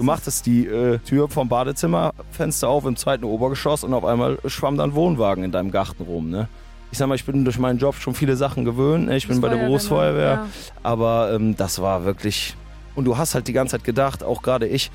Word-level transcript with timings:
Du 0.00 0.06
machtest 0.06 0.46
die 0.46 0.66
äh, 0.66 0.96
Tür 1.00 1.28
vom 1.28 1.50
Badezimmerfenster 1.50 2.66
auf 2.66 2.86
im 2.86 2.96
zweiten 2.96 3.22
Obergeschoss 3.22 3.84
und 3.84 3.92
auf 3.92 4.06
einmal 4.06 4.38
schwamm 4.46 4.78
dann 4.78 4.94
Wohnwagen 4.94 5.44
in 5.44 5.52
deinem 5.52 5.70
Garten 5.70 6.04
rum, 6.04 6.30
ne? 6.30 6.48
Ich 6.90 6.96
sag 6.96 7.06
mal, 7.06 7.16
ich 7.16 7.26
bin 7.26 7.44
durch 7.44 7.58
meinen 7.58 7.78
Job 7.78 7.96
schon 7.96 8.14
viele 8.14 8.34
Sachen 8.34 8.64
gewöhnt. 8.64 9.08
Ne? 9.08 9.16
Ich 9.18 9.28
bin 9.28 9.42
bei 9.42 9.50
der 9.50 9.58
Berufsfeuerwehr. 9.58 10.30
Ja. 10.30 10.46
Aber 10.82 11.34
ähm, 11.34 11.54
das 11.54 11.82
war 11.82 12.06
wirklich. 12.06 12.56
Und 12.94 13.04
du 13.04 13.18
hast 13.18 13.34
halt 13.34 13.46
die 13.46 13.52
ganze 13.52 13.76
Zeit 13.76 13.84
gedacht, 13.84 14.24
auch 14.24 14.40
gerade 14.40 14.66
ich, 14.66 14.90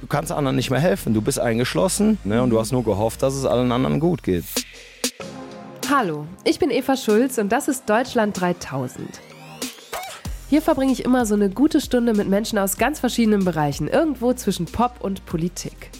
du 0.00 0.06
kannst 0.06 0.32
anderen 0.32 0.56
nicht 0.56 0.70
mehr 0.70 0.80
helfen. 0.80 1.12
Du 1.12 1.20
bist 1.20 1.38
eingeschlossen 1.38 2.16
ne? 2.24 2.42
und 2.42 2.48
du 2.48 2.58
hast 2.58 2.72
nur 2.72 2.82
gehofft, 2.82 3.22
dass 3.22 3.34
es 3.34 3.44
allen 3.44 3.70
anderen 3.70 4.00
gut 4.00 4.22
geht. 4.22 4.44
Hallo, 5.90 6.24
ich 6.44 6.58
bin 6.58 6.70
Eva 6.70 6.96
Schulz 6.96 7.36
und 7.36 7.52
das 7.52 7.68
ist 7.68 7.90
Deutschland 7.90 8.40
3000. 8.40 9.06
Hier 10.50 10.62
verbringe 10.62 10.90
ich 10.90 11.04
immer 11.04 11.26
so 11.26 11.36
eine 11.36 11.48
gute 11.48 11.80
Stunde 11.80 12.12
mit 12.12 12.28
Menschen 12.28 12.58
aus 12.58 12.76
ganz 12.76 12.98
verschiedenen 12.98 13.44
Bereichen, 13.44 13.86
irgendwo 13.86 14.32
zwischen 14.32 14.66
Pop 14.66 14.96
und 14.98 15.24
Politik. 15.24 15.92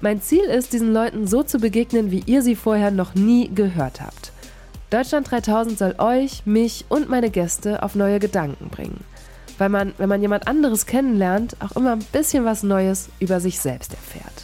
Mein 0.00 0.20
Ziel 0.20 0.42
ist, 0.42 0.72
diesen 0.72 0.92
Leuten 0.92 1.28
so 1.28 1.44
zu 1.44 1.60
begegnen, 1.60 2.10
wie 2.10 2.24
ihr 2.26 2.42
sie 2.42 2.56
vorher 2.56 2.90
noch 2.90 3.14
nie 3.14 3.54
gehört 3.54 4.00
habt. 4.00 4.32
Deutschland 4.90 5.30
3000 5.30 5.78
soll 5.78 5.94
euch, 5.98 6.44
mich 6.44 6.86
und 6.88 7.08
meine 7.08 7.30
Gäste 7.30 7.84
auf 7.84 7.94
neue 7.94 8.18
Gedanken 8.18 8.68
bringen. 8.68 9.04
Weil 9.58 9.68
man, 9.68 9.92
wenn 9.96 10.08
man 10.08 10.20
jemand 10.20 10.48
anderes 10.48 10.86
kennenlernt, 10.86 11.56
auch 11.60 11.76
immer 11.76 11.92
ein 11.92 12.04
bisschen 12.10 12.44
was 12.44 12.64
Neues 12.64 13.10
über 13.20 13.38
sich 13.38 13.60
selbst 13.60 13.92
erfährt. 13.92 14.42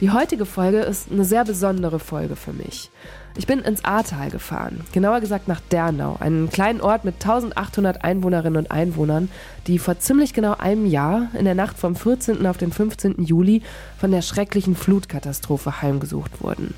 Die 0.00 0.10
heutige 0.10 0.44
Folge 0.44 0.80
ist 0.80 1.06
eine 1.08 1.24
sehr 1.24 1.44
besondere 1.44 2.00
Folge 2.00 2.34
für 2.34 2.52
mich. 2.52 2.90
Ich 3.36 3.48
bin 3.48 3.58
ins 3.58 3.84
Ahrtal 3.84 4.30
gefahren, 4.30 4.82
genauer 4.92 5.20
gesagt 5.20 5.48
nach 5.48 5.60
Dernau, 5.60 6.16
einen 6.20 6.50
kleinen 6.50 6.80
Ort 6.80 7.04
mit 7.04 7.14
1800 7.14 8.04
Einwohnerinnen 8.04 8.58
und 8.58 8.70
Einwohnern, 8.70 9.28
die 9.66 9.80
vor 9.80 9.98
ziemlich 9.98 10.34
genau 10.34 10.54
einem 10.56 10.86
Jahr, 10.86 11.30
in 11.36 11.44
der 11.44 11.56
Nacht 11.56 11.76
vom 11.76 11.96
14. 11.96 12.46
auf 12.46 12.58
den 12.58 12.70
15. 12.70 13.24
Juli, 13.24 13.62
von 13.98 14.12
der 14.12 14.22
schrecklichen 14.22 14.76
Flutkatastrophe 14.76 15.82
heimgesucht 15.82 16.42
wurden. 16.44 16.74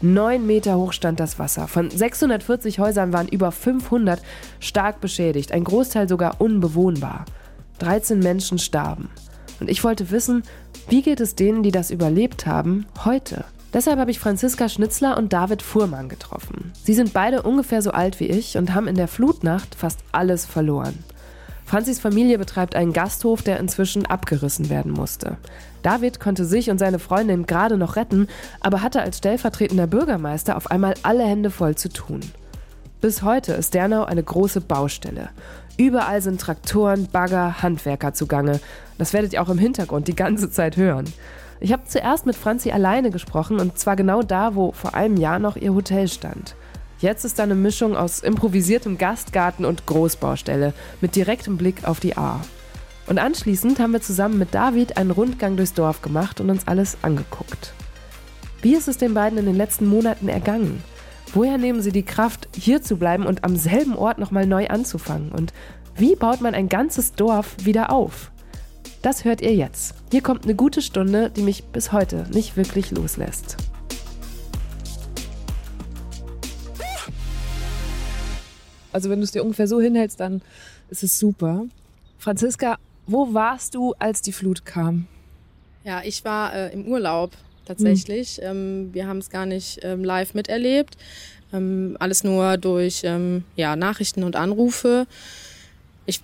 Neun 0.00 0.46
Meter 0.48 0.76
hoch 0.78 0.92
stand 0.92 1.20
das 1.20 1.38
Wasser. 1.38 1.68
Von 1.68 1.90
640 1.90 2.80
Häusern 2.80 3.12
waren 3.12 3.28
über 3.28 3.52
500 3.52 4.20
stark 4.58 5.00
beschädigt, 5.00 5.52
ein 5.52 5.62
Großteil 5.62 6.08
sogar 6.08 6.40
unbewohnbar. 6.40 7.24
13 7.78 8.18
Menschen 8.18 8.58
starben. 8.58 9.10
Und 9.60 9.70
ich 9.70 9.84
wollte 9.84 10.10
wissen, 10.10 10.42
wie 10.88 11.02
geht 11.02 11.20
es 11.20 11.36
denen, 11.36 11.62
die 11.62 11.70
das 11.70 11.92
überlebt 11.92 12.46
haben, 12.46 12.86
heute? 13.04 13.44
Deshalb 13.72 13.98
habe 13.98 14.10
ich 14.10 14.18
Franziska 14.18 14.68
Schnitzler 14.68 15.16
und 15.16 15.32
David 15.32 15.62
Fuhrmann 15.62 16.08
getroffen. 16.08 16.72
Sie 16.82 16.94
sind 16.94 17.12
beide 17.12 17.42
ungefähr 17.42 17.82
so 17.82 17.92
alt 17.92 18.18
wie 18.18 18.26
ich 18.26 18.56
und 18.56 18.74
haben 18.74 18.88
in 18.88 18.96
der 18.96 19.08
Flutnacht 19.08 19.74
fast 19.76 20.00
alles 20.10 20.44
verloren. 20.44 21.04
Franzis 21.64 22.00
Familie 22.00 22.36
betreibt 22.36 22.74
einen 22.74 22.92
Gasthof, 22.92 23.42
der 23.42 23.60
inzwischen 23.60 24.04
abgerissen 24.04 24.70
werden 24.70 24.90
musste. 24.90 25.36
David 25.84 26.18
konnte 26.18 26.44
sich 26.44 26.68
und 26.68 26.78
seine 26.78 26.98
Freundin 26.98 27.46
gerade 27.46 27.76
noch 27.76 27.94
retten, 27.94 28.26
aber 28.58 28.82
hatte 28.82 29.02
als 29.02 29.18
stellvertretender 29.18 29.86
Bürgermeister 29.86 30.56
auf 30.56 30.68
einmal 30.72 30.94
alle 31.04 31.22
Hände 31.22 31.52
voll 31.52 31.76
zu 31.76 31.88
tun. 31.88 32.22
Bis 33.00 33.22
heute 33.22 33.52
ist 33.52 33.72
Dernau 33.74 34.04
eine 34.04 34.22
große 34.22 34.60
Baustelle. 34.60 35.30
Überall 35.76 36.20
sind 36.20 36.40
Traktoren, 36.40 37.06
Bagger, 37.06 37.62
Handwerker 37.62 38.14
zugange. 38.14 38.58
Das 38.98 39.12
werdet 39.12 39.32
ihr 39.32 39.40
auch 39.40 39.48
im 39.48 39.56
Hintergrund 39.56 40.08
die 40.08 40.16
ganze 40.16 40.50
Zeit 40.50 40.76
hören. 40.76 41.04
Ich 41.62 41.74
habe 41.74 41.84
zuerst 41.86 42.24
mit 42.24 42.36
Franzi 42.36 42.70
alleine 42.70 43.10
gesprochen 43.10 43.60
und 43.60 43.78
zwar 43.78 43.94
genau 43.94 44.22
da, 44.22 44.54
wo 44.54 44.72
vor 44.72 44.94
einem 44.94 45.18
Jahr 45.18 45.38
noch 45.38 45.56
ihr 45.56 45.74
Hotel 45.74 46.08
stand. 46.08 46.56
Jetzt 47.00 47.24
ist 47.24 47.38
da 47.38 47.42
eine 47.42 47.54
Mischung 47.54 47.96
aus 47.96 48.20
improvisiertem 48.20 48.96
Gastgarten 48.96 49.66
und 49.66 49.84
Großbaustelle 49.84 50.72
mit 51.02 51.16
direktem 51.16 51.58
Blick 51.58 51.84
auf 51.84 52.00
die 52.00 52.16
A. 52.16 52.40
Und 53.06 53.18
anschließend 53.18 53.78
haben 53.78 53.92
wir 53.92 54.00
zusammen 54.00 54.38
mit 54.38 54.54
David 54.54 54.96
einen 54.96 55.10
Rundgang 55.10 55.56
durchs 55.56 55.74
Dorf 55.74 56.00
gemacht 56.00 56.40
und 56.40 56.48
uns 56.48 56.66
alles 56.66 56.96
angeguckt. 57.02 57.74
Wie 58.62 58.74
ist 58.74 58.88
es 58.88 58.96
den 58.96 59.14
beiden 59.14 59.38
in 59.38 59.46
den 59.46 59.56
letzten 59.56 59.86
Monaten 59.86 60.28
ergangen? 60.28 60.82
Woher 61.34 61.58
nehmen 61.58 61.82
sie 61.82 61.92
die 61.92 62.04
Kraft, 62.04 62.48
hier 62.54 62.82
zu 62.82 62.96
bleiben 62.96 63.26
und 63.26 63.44
am 63.44 63.56
selben 63.56 63.96
Ort 63.96 64.18
nochmal 64.18 64.46
neu 64.46 64.68
anzufangen? 64.68 65.30
Und 65.30 65.52
wie 65.96 66.16
baut 66.16 66.40
man 66.40 66.54
ein 66.54 66.68
ganzes 66.68 67.12
Dorf 67.12 67.56
wieder 67.64 67.90
auf? 67.90 68.30
Das 69.02 69.24
hört 69.24 69.40
ihr 69.40 69.54
jetzt. 69.54 69.94
Hier 70.10 70.20
kommt 70.20 70.44
eine 70.44 70.54
gute 70.54 70.82
Stunde, 70.82 71.30
die 71.30 71.40
mich 71.40 71.64
bis 71.64 71.90
heute 71.90 72.26
nicht 72.32 72.58
wirklich 72.58 72.90
loslässt. 72.90 73.56
Also 78.92 79.08
wenn 79.08 79.20
du 79.20 79.24
es 79.24 79.32
dir 79.32 79.42
ungefähr 79.42 79.66
so 79.66 79.80
hinhältst, 79.80 80.20
dann 80.20 80.42
ist 80.90 81.02
es 81.02 81.18
super. 81.18 81.64
Franziska, 82.18 82.76
wo 83.06 83.32
warst 83.32 83.74
du, 83.74 83.94
als 83.98 84.20
die 84.20 84.32
Flut 84.32 84.66
kam? 84.66 85.06
Ja, 85.84 86.02
ich 86.04 86.22
war 86.26 86.54
äh, 86.54 86.72
im 86.74 86.86
Urlaub 86.86 87.32
tatsächlich. 87.64 88.36
Hm. 88.36 88.44
Ähm, 88.44 88.94
wir 88.94 89.06
haben 89.06 89.18
es 89.18 89.30
gar 89.30 89.46
nicht 89.46 89.80
ähm, 89.82 90.04
live 90.04 90.34
miterlebt. 90.34 90.98
Ähm, 91.54 91.96
alles 92.00 92.22
nur 92.22 92.58
durch 92.58 93.00
ähm, 93.04 93.44
ja, 93.56 93.76
Nachrichten 93.76 94.24
und 94.24 94.36
Anrufe. 94.36 95.06
Ich 96.10 96.20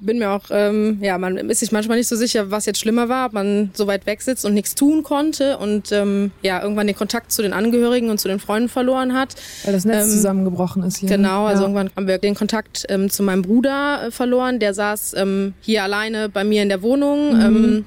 bin 0.00 0.18
mir 0.18 0.30
auch, 0.30 0.44
ähm, 0.50 0.98
ja, 1.00 1.18
man 1.18 1.36
ist 1.36 1.60
sich 1.60 1.72
manchmal 1.72 1.98
nicht 1.98 2.08
so 2.08 2.16
sicher, 2.16 2.50
was 2.50 2.66
jetzt 2.66 2.80
schlimmer 2.80 3.08
war, 3.08 3.26
ob 3.26 3.32
man 3.32 3.70
so 3.74 3.86
weit 3.86 4.06
weg 4.06 4.22
sitzt 4.22 4.44
und 4.44 4.54
nichts 4.54 4.74
tun 4.74 5.02
konnte 5.02 5.58
und 5.58 5.92
ähm, 5.92 6.32
ja, 6.42 6.62
irgendwann 6.62 6.86
den 6.86 6.96
Kontakt 6.96 7.32
zu 7.32 7.42
den 7.42 7.52
Angehörigen 7.52 8.10
und 8.10 8.18
zu 8.18 8.28
den 8.28 8.40
Freunden 8.40 8.68
verloren 8.68 9.14
hat. 9.14 9.34
Weil 9.64 9.72
das 9.72 9.84
Netz 9.84 10.06
ähm, 10.06 10.10
zusammengebrochen 10.10 10.82
ist 10.82 10.98
hier. 10.98 11.10
Ne? 11.10 11.16
Genau, 11.16 11.46
also 11.46 11.62
ja. 11.62 11.68
irgendwann 11.68 11.90
haben 11.94 12.06
wir 12.06 12.18
den 12.18 12.34
Kontakt 12.34 12.86
ähm, 12.88 13.10
zu 13.10 13.22
meinem 13.22 13.42
Bruder 13.42 14.06
äh, 14.06 14.10
verloren. 14.10 14.58
Der 14.58 14.74
saß 14.74 15.14
ähm, 15.16 15.54
hier 15.60 15.84
alleine 15.84 16.28
bei 16.28 16.44
mir 16.44 16.62
in 16.62 16.68
der 16.68 16.82
Wohnung, 16.82 17.34
mhm. 17.34 17.40
ähm, 17.40 17.84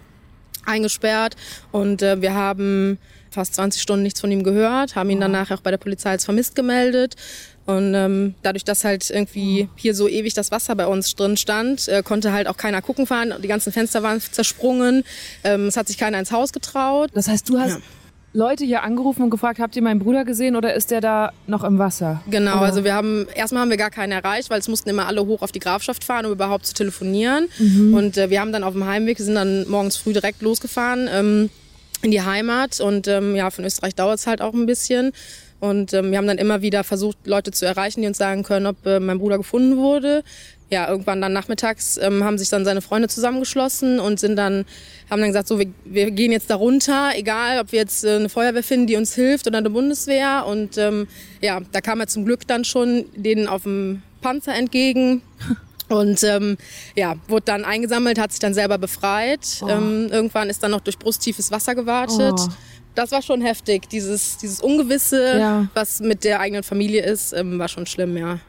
eingesperrt 0.65 1.35
und 1.71 2.01
äh, 2.01 2.21
wir 2.21 2.33
haben 2.33 2.97
fast 3.33 3.55
20 3.55 3.81
Stunden 3.81 4.03
nichts 4.03 4.21
von 4.21 4.31
ihm 4.31 4.43
gehört, 4.43 4.95
haben 4.95 5.09
ihn 5.09 5.19
danach 5.19 5.51
auch 5.51 5.61
bei 5.61 5.71
der 5.71 5.77
Polizei 5.77 6.11
als 6.11 6.23
vermisst 6.23 6.55
gemeldet. 6.55 7.15
Und 7.65 7.93
ähm, 7.93 8.35
dadurch, 8.43 8.65
dass 8.65 8.83
halt 8.83 9.09
irgendwie 9.09 9.69
hier 9.75 9.95
so 9.95 10.07
ewig 10.07 10.33
das 10.33 10.51
Wasser 10.51 10.75
bei 10.75 10.87
uns 10.87 11.15
drin 11.15 11.37
stand, 11.37 11.87
äh, 11.87 12.03
konnte 12.03 12.33
halt 12.33 12.47
auch 12.47 12.57
keiner 12.57 12.81
gucken 12.81 13.07
fahren. 13.07 13.33
Die 13.41 13.47
ganzen 13.47 13.71
Fenster 13.71 14.03
waren 14.03 14.19
zersprungen. 14.19 15.03
Ähm, 15.43 15.67
es 15.67 15.77
hat 15.77 15.87
sich 15.87 15.97
keiner 15.97 16.19
ins 16.19 16.31
Haus 16.31 16.51
getraut. 16.51 17.11
Das 17.13 17.27
heißt, 17.27 17.47
du 17.47 17.59
hast 17.59 17.75
ja. 17.75 17.77
Leute 18.33 18.65
hier 18.65 18.83
angerufen 18.83 19.21
und 19.21 19.29
gefragt, 19.29 19.59
habt 19.59 19.75
ihr 19.75 19.81
meinen 19.81 19.99
Bruder 19.99 20.25
gesehen 20.25 20.55
oder 20.55 20.73
ist 20.73 20.91
der 20.91 21.01
da 21.01 21.31
noch 21.45 21.63
im 21.63 21.77
Wasser? 21.77 22.21
Genau, 22.29 22.57
oder? 22.57 22.61
also 22.61 22.83
wir 22.83 22.95
haben, 22.95 23.27
erstmal 23.35 23.61
haben 23.61 23.69
wir 23.69 23.77
gar 23.77 23.91
keinen 23.91 24.11
erreicht, 24.11 24.49
weil 24.49 24.59
es 24.59 24.67
mussten 24.67 24.89
immer 24.89 25.07
alle 25.07 25.25
hoch 25.25 25.41
auf 25.43 25.51
die 25.51 25.59
Grafschaft 25.59 26.03
fahren, 26.03 26.25
um 26.25 26.31
überhaupt 26.31 26.65
zu 26.65 26.73
telefonieren. 26.73 27.47
Mhm. 27.59 27.93
Und 27.93 28.17
äh, 28.17 28.29
wir 28.29 28.41
haben 28.41 28.51
dann 28.51 28.63
auf 28.63 28.73
dem 28.73 28.85
Heimweg, 28.85 29.19
sind 29.19 29.35
dann 29.35 29.69
morgens 29.69 29.97
früh 29.97 30.13
direkt 30.13 30.41
losgefahren. 30.41 31.07
Ähm, 31.11 31.49
in 32.01 32.11
die 32.11 32.21
Heimat 32.21 32.81
und 32.81 33.07
ähm, 33.07 33.35
ja, 33.35 33.49
von 33.49 33.63
Österreich 33.63 33.95
dauert 33.95 34.19
es 34.19 34.27
halt 34.27 34.41
auch 34.41 34.53
ein 34.53 34.65
bisschen. 34.65 35.13
Und 35.63 35.93
ähm, 35.93 36.11
wir 36.11 36.17
haben 36.17 36.27
dann 36.27 36.39
immer 36.39 36.61
wieder 36.61 36.83
versucht, 36.83 37.25
Leute 37.25 37.51
zu 37.51 37.65
erreichen, 37.65 38.01
die 38.01 38.07
uns 38.07 38.17
sagen 38.17 38.43
können, 38.43 38.65
ob 38.65 38.85
äh, 38.85 38.99
mein 38.99 39.17
Bruder 39.17 39.37
gefunden 39.37 39.77
wurde. 39.77 40.25
Ja, 40.69 40.89
irgendwann 40.89 41.21
dann 41.21 41.31
nachmittags 41.31 41.95
ähm, 41.95 42.21
haben 42.21 42.37
sich 42.37 42.49
dann 42.49 42.65
seine 42.65 42.81
Freunde 42.81 43.07
zusammengeschlossen 43.07 44.01
und 44.01 44.19
sind 44.19 44.35
dann, 44.35 44.65
haben 45.09 45.21
dann 45.21 45.29
gesagt, 45.29 45.47
so, 45.47 45.59
wir, 45.59 45.67
wir 45.85 46.11
gehen 46.11 46.33
jetzt 46.33 46.49
da 46.49 46.55
runter, 46.55 47.11
egal 47.15 47.61
ob 47.61 47.71
wir 47.71 47.79
jetzt 47.79 48.03
äh, 48.03 48.17
eine 48.17 48.27
Feuerwehr 48.27 48.61
finden, 48.61 48.87
die 48.87 48.97
uns 48.97 49.15
hilft 49.15 49.47
oder 49.47 49.59
eine 49.59 49.69
Bundeswehr. 49.69 50.45
Und 50.45 50.77
ähm, 50.77 51.07
ja, 51.39 51.61
da 51.71 51.79
kam 51.79 52.01
er 52.01 52.07
zum 52.07 52.25
Glück 52.25 52.45
dann 52.45 52.65
schon 52.65 53.05
denen 53.15 53.47
auf 53.47 53.63
dem 53.63 54.01
Panzer 54.19 54.55
entgegen. 54.55 55.21
Und 55.87 56.23
ähm, 56.23 56.57
ja, 56.95 57.15
wurde 57.27 57.45
dann 57.45 57.63
eingesammelt, 57.63 58.19
hat 58.19 58.31
sich 58.31 58.39
dann 58.39 58.53
selber 58.53 58.77
befreit. 58.77 59.61
Oh. 59.61 59.69
Ähm, 59.69 60.09
irgendwann 60.11 60.49
ist 60.49 60.61
dann 60.61 60.71
noch 60.71 60.81
durch 60.81 60.97
brusttiefes 60.97 61.51
Wasser 61.51 61.73
gewartet. 61.75 62.35
Oh 62.37 62.49
das 62.95 63.11
war 63.11 63.21
schon 63.21 63.41
heftig. 63.41 63.89
Dieses, 63.89 64.37
dieses 64.37 64.61
Ungewisse, 64.61 65.39
ja. 65.39 65.67
was 65.73 65.99
mit 65.99 66.23
der 66.23 66.39
eigenen 66.39 66.63
Familie 66.63 67.03
ist, 67.03 67.33
ähm, 67.33 67.59
war 67.59 67.67
schon 67.67 67.85
schlimm, 67.85 68.17
ja. 68.17 68.39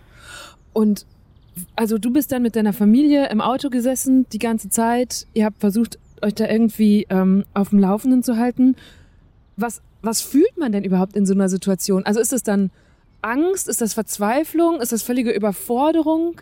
Und 0.73 1.07
also 1.77 1.99
du 1.99 2.11
bist 2.11 2.33
dann 2.33 2.43
mit 2.43 2.57
deiner 2.57 2.73
Familie 2.73 3.29
im 3.29 3.41
Auto 3.41 3.71
gesessen 3.71 4.27
die 4.33 4.39
ganze 4.39 4.69
Zeit. 4.71 5.27
Ihr 5.35 5.45
habt 5.45 5.61
versucht, 5.61 5.99
euch 6.23 6.35
da 6.35 6.49
irgendwie 6.49 7.07
ähm, 7.11 7.45
auf 7.55 7.71
dem 7.71 7.79
Laufenden 7.79 8.23
zu 8.23 8.37
halten. 8.37 8.77
Was, 9.57 9.83
was 10.03 10.21
fühlt 10.21 10.57
man 10.59 10.73
denn 10.73 10.85
überhaupt 10.85 11.17
in 11.17 11.27
so 11.27 11.35
einer 11.35 11.49
Situation? 11.49 12.05
Also 12.05 12.21
ist 12.21 12.33
es 12.33 12.43
dann 12.43 12.71
Angst? 13.23 13.69
Ist 13.69 13.81
das 13.81 13.95
Verzweiflung? 13.95 14.81
Ist 14.81 14.93
das 14.93 15.03
völlige 15.03 15.31
Überforderung? 15.31 16.41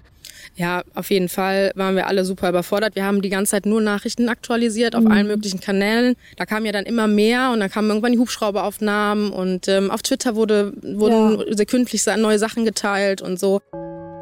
Ja, 0.54 0.82
auf 0.94 1.10
jeden 1.10 1.28
Fall 1.28 1.72
waren 1.74 1.96
wir 1.96 2.06
alle 2.06 2.24
super 2.24 2.50
überfordert. 2.50 2.94
Wir 2.94 3.04
haben 3.04 3.22
die 3.22 3.30
ganze 3.30 3.52
Zeit 3.52 3.66
nur 3.66 3.80
Nachrichten 3.80 4.28
aktualisiert 4.28 4.94
auf 4.94 5.04
mhm. 5.04 5.10
allen 5.10 5.26
möglichen 5.26 5.60
Kanälen. 5.60 6.14
Da 6.36 6.44
kam 6.44 6.66
ja 6.66 6.72
dann 6.72 6.84
immer 6.84 7.06
mehr 7.06 7.50
und 7.52 7.60
dann 7.60 7.70
kamen 7.70 7.88
irgendwann 7.88 8.12
die 8.12 8.18
Hubschrauberaufnahmen 8.18 9.30
und 9.30 9.68
ähm, 9.68 9.90
auf 9.90 10.02
Twitter 10.02 10.34
wurde, 10.36 10.72
wurden 10.82 11.40
ja. 11.40 11.56
sekündlich 11.56 12.04
neue 12.18 12.38
Sachen 12.38 12.64
geteilt 12.64 13.22
und 13.22 13.40
so. 13.40 13.60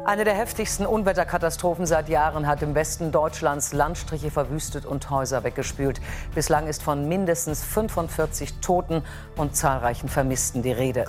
Eine 0.03 0.23
der 0.23 0.33
heftigsten 0.33 0.87
Unwetterkatastrophen 0.87 1.85
seit 1.85 2.09
Jahren 2.09 2.47
hat 2.47 2.63
im 2.63 2.73
Westen 2.73 3.11
Deutschlands 3.11 3.71
Landstriche 3.71 4.31
verwüstet 4.31 4.83
und 4.83 5.11
Häuser 5.11 5.43
weggespült. 5.43 6.01
Bislang 6.33 6.65
ist 6.65 6.81
von 6.81 7.07
mindestens 7.07 7.63
45 7.63 8.55
Toten 8.61 9.03
und 9.35 9.55
zahlreichen 9.55 10.09
Vermissten 10.09 10.63
die 10.63 10.71
Rede. 10.71 11.05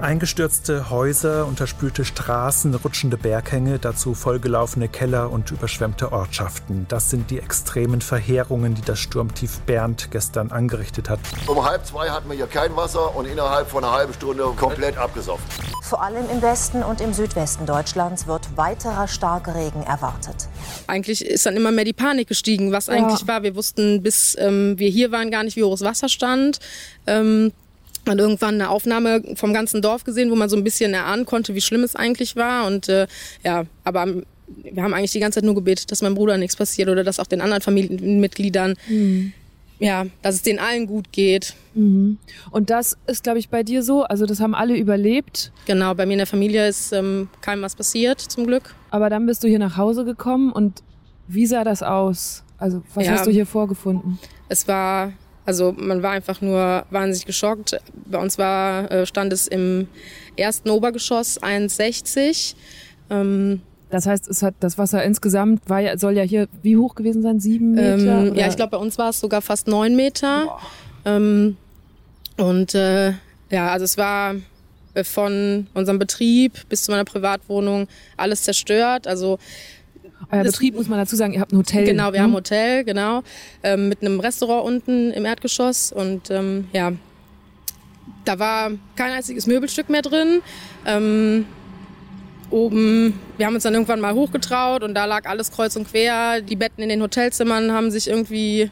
Eingestürzte 0.00 0.90
Häuser, 0.90 1.46
unterspülte 1.46 2.04
Straßen, 2.04 2.74
rutschende 2.74 3.16
Berghänge, 3.16 3.78
dazu 3.78 4.14
vollgelaufene 4.14 4.88
Keller 4.88 5.30
und 5.30 5.50
überschwemmte 5.50 6.12
Ortschaften. 6.12 6.86
Das 6.88 7.10
sind 7.10 7.30
die 7.30 7.38
extremen 7.38 8.00
Verheerungen, 8.00 8.74
die 8.74 8.82
das 8.82 8.98
Sturmtief 8.98 9.60
Bernd 9.60 10.10
gestern 10.10 10.50
angerichtet 10.50 11.08
hat. 11.08 11.20
Um 11.46 11.64
halb 11.64 11.86
zwei 11.86 12.10
hatten 12.10 12.28
wir 12.28 12.36
hier 12.36 12.48
kein 12.48 12.74
Wasser 12.76 13.14
und 13.14 13.26
innerhalb 13.26 13.68
von 13.68 13.84
einer 13.84 13.92
halben 13.92 14.12
Stunde 14.12 14.44
komplett 14.56 14.96
abgesoffen. 14.98 15.44
Vor 15.82 16.02
allem 16.02 16.28
im 16.30 16.40
Westen 16.40 16.82
und 16.82 17.00
im 17.00 17.12
Südwesten 17.12 17.66
Deutschlands 17.66 18.11
wird 18.26 18.56
weiterer 18.56 19.08
starker 19.08 19.54
Regen 19.54 19.82
erwartet. 19.82 20.48
Eigentlich 20.86 21.24
ist 21.24 21.46
dann 21.46 21.56
immer 21.56 21.72
mehr 21.72 21.84
die 21.84 21.92
Panik 21.92 22.28
gestiegen, 22.28 22.72
was 22.72 22.88
eigentlich 22.88 23.20
ja. 23.22 23.28
war. 23.28 23.42
Wir 23.42 23.54
wussten, 23.54 24.02
bis 24.02 24.36
ähm, 24.38 24.78
wir 24.78 24.88
hier 24.88 25.12
waren, 25.12 25.30
gar 25.30 25.44
nicht, 25.44 25.56
wie 25.56 25.62
hoch 25.62 25.72
das 25.72 25.82
Wasser 25.82 26.08
stand. 26.08 26.58
Ähm, 27.06 27.52
man 28.04 28.18
irgendwann 28.18 28.54
eine 28.54 28.70
Aufnahme 28.70 29.22
vom 29.36 29.52
ganzen 29.52 29.80
Dorf 29.80 30.04
gesehen, 30.04 30.30
wo 30.30 30.34
man 30.34 30.48
so 30.48 30.56
ein 30.56 30.64
bisschen 30.64 30.92
erahnen 30.92 31.24
konnte, 31.24 31.54
wie 31.54 31.60
schlimm 31.60 31.84
es 31.84 31.94
eigentlich 31.94 32.36
war. 32.36 32.66
Und 32.66 32.88
äh, 32.88 33.06
ja, 33.44 33.64
aber 33.84 34.06
wir 34.46 34.82
haben 34.82 34.94
eigentlich 34.94 35.12
die 35.12 35.20
ganze 35.20 35.36
Zeit 35.36 35.44
nur 35.44 35.54
gebetet, 35.54 35.90
dass 35.90 36.02
meinem 36.02 36.14
Bruder 36.14 36.36
nichts 36.36 36.56
passiert 36.56 36.88
oder 36.88 37.04
dass 37.04 37.20
auch 37.20 37.26
den 37.26 37.40
anderen 37.40 37.62
Familienmitgliedern, 37.62 38.74
mhm. 38.88 39.32
Ja, 39.82 40.06
dass 40.22 40.36
es 40.36 40.42
denen 40.42 40.58
allen 40.58 40.86
gut 40.86 41.12
geht. 41.12 41.54
Mhm. 41.74 42.18
Und 42.50 42.70
das 42.70 42.96
ist, 43.06 43.24
glaube 43.24 43.38
ich, 43.38 43.48
bei 43.48 43.62
dir 43.62 43.82
so. 43.82 44.04
Also 44.04 44.26
das 44.26 44.40
haben 44.40 44.54
alle 44.54 44.76
überlebt. 44.76 45.52
Genau, 45.66 45.94
bei 45.94 46.06
mir 46.06 46.12
in 46.12 46.18
der 46.18 46.26
Familie 46.26 46.68
ist 46.68 46.92
ähm, 46.92 47.28
keinem 47.40 47.62
was 47.62 47.74
passiert, 47.74 48.20
zum 48.20 48.46
Glück. 48.46 48.74
Aber 48.90 49.10
dann 49.10 49.26
bist 49.26 49.42
du 49.42 49.48
hier 49.48 49.58
nach 49.58 49.76
Hause 49.76 50.04
gekommen 50.04 50.52
und 50.52 50.82
wie 51.26 51.46
sah 51.46 51.64
das 51.64 51.82
aus? 51.82 52.44
Also 52.58 52.82
was 52.94 53.06
ja, 53.06 53.12
hast 53.12 53.26
du 53.26 53.30
hier 53.30 53.46
vorgefunden? 53.46 54.18
Es 54.48 54.68
war 54.68 55.12
also 55.44 55.72
man 55.76 56.02
war 56.02 56.12
einfach 56.12 56.40
nur 56.40 56.86
wahnsinnig 56.90 57.26
geschockt. 57.26 57.76
Bei 58.06 58.18
uns 58.18 58.38
war, 58.38 58.90
äh, 58.92 59.06
stand 59.06 59.32
es 59.32 59.48
im 59.48 59.88
ersten 60.36 60.70
Obergeschoss 60.70 61.42
1,60. 61.42 62.54
Ähm, 63.10 63.62
das 63.92 64.06
heißt, 64.06 64.26
es 64.26 64.42
hat 64.42 64.54
das 64.60 64.78
Wasser 64.78 65.04
insgesamt 65.04 65.68
war 65.68 65.80
ja, 65.80 65.98
soll 65.98 66.16
ja 66.16 66.22
hier 66.22 66.48
wie 66.62 66.78
hoch 66.78 66.94
gewesen 66.94 67.20
sein? 67.20 67.40
Sieben 67.40 67.72
Meter? 67.72 68.26
Ähm, 68.26 68.34
ja, 68.34 68.48
ich 68.48 68.56
glaube, 68.56 68.70
bei 68.70 68.76
uns 68.78 68.96
war 68.96 69.10
es 69.10 69.20
sogar 69.20 69.42
fast 69.42 69.68
neun 69.68 69.94
Meter. 69.94 70.58
Ähm, 71.04 71.58
und 72.38 72.74
äh, 72.74 73.12
ja, 73.50 73.70
also 73.70 73.84
es 73.84 73.98
war 73.98 74.36
äh, 74.94 75.04
von 75.04 75.66
unserem 75.74 75.98
Betrieb 75.98 76.66
bis 76.70 76.84
zu 76.84 76.90
meiner 76.90 77.04
Privatwohnung 77.04 77.86
alles 78.16 78.44
zerstört. 78.44 79.06
Also 79.06 79.38
euer 80.30 80.42
Betrieb 80.42 80.74
muss 80.74 80.88
man 80.88 80.98
dazu 80.98 81.14
sagen, 81.14 81.34
ihr 81.34 81.40
habt 81.40 81.52
ein 81.52 81.58
Hotel. 81.58 81.84
Genau, 81.84 82.14
wir 82.14 82.20
hm? 82.20 82.22
haben 82.22 82.30
ein 82.30 82.36
Hotel, 82.36 82.84
genau, 82.84 83.22
ähm, 83.62 83.90
mit 83.90 84.00
einem 84.00 84.20
Restaurant 84.20 84.64
unten 84.64 85.10
im 85.10 85.26
Erdgeschoss 85.26 85.92
und 85.92 86.30
ähm, 86.30 86.68
ja, 86.72 86.92
da 88.24 88.38
war 88.38 88.70
kein 88.96 89.12
einziges 89.12 89.46
Möbelstück 89.46 89.90
mehr 89.90 90.00
drin. 90.00 90.40
Ähm, 90.86 91.44
oben, 92.52 93.18
wir 93.36 93.46
haben 93.46 93.54
uns 93.54 93.64
dann 93.64 93.74
irgendwann 93.74 94.00
mal 94.00 94.14
hochgetraut 94.14 94.82
und 94.82 94.94
da 94.94 95.04
lag 95.04 95.26
alles 95.26 95.50
kreuz 95.50 95.76
und 95.76 95.88
quer. 95.88 96.40
Die 96.40 96.56
Betten 96.56 96.82
in 96.82 96.88
den 96.88 97.02
Hotelzimmern 97.02 97.72
haben 97.72 97.90
sich 97.90 98.08
irgendwie 98.08 98.70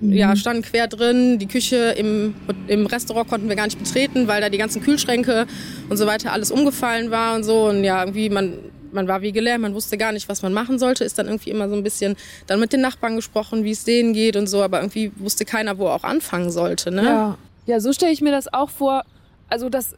mhm. 0.00 0.12
ja, 0.12 0.36
standen 0.36 0.62
quer 0.62 0.86
drin. 0.86 1.38
Die 1.38 1.46
Küche 1.46 1.94
im, 1.96 2.34
im 2.66 2.86
Restaurant 2.86 3.28
konnten 3.28 3.48
wir 3.48 3.56
gar 3.56 3.66
nicht 3.66 3.78
betreten, 3.78 4.28
weil 4.28 4.40
da 4.40 4.48
die 4.48 4.58
ganzen 4.58 4.82
Kühlschränke 4.82 5.46
und 5.88 5.96
so 5.96 6.06
weiter 6.06 6.32
alles 6.32 6.50
umgefallen 6.50 7.10
war 7.10 7.34
und 7.34 7.44
so. 7.44 7.68
Und 7.68 7.84
ja, 7.84 8.00
irgendwie, 8.02 8.30
man 8.30 8.54
man 8.92 9.08
war 9.08 9.22
wie 9.22 9.32
gelähmt, 9.32 9.62
man 9.62 9.74
wusste 9.74 9.98
gar 9.98 10.12
nicht, 10.12 10.28
was 10.28 10.42
man 10.42 10.52
machen 10.52 10.78
sollte, 10.78 11.04
ist 11.04 11.18
dann 11.18 11.26
irgendwie 11.26 11.50
immer 11.50 11.68
so 11.68 11.74
ein 11.74 11.82
bisschen 11.82 12.16
dann 12.46 12.60
mit 12.60 12.72
den 12.72 12.80
Nachbarn 12.80 13.16
gesprochen, 13.16 13.64
wie 13.64 13.70
es 13.70 13.84
denen 13.84 14.12
geht 14.12 14.36
und 14.36 14.46
so, 14.46 14.62
aber 14.62 14.78
irgendwie 14.78 15.12
wusste 15.16 15.44
keiner, 15.44 15.78
wo 15.78 15.86
er 15.86 15.94
auch 15.94 16.04
anfangen 16.04 16.50
sollte. 16.50 16.90
Ne? 16.90 17.04
Ja. 17.04 17.38
ja, 17.66 17.80
so 17.80 17.92
stelle 17.92 18.12
ich 18.12 18.20
mir 18.20 18.32
das 18.32 18.52
auch 18.52 18.70
vor. 18.70 19.04
Also 19.48 19.68
das, 19.68 19.96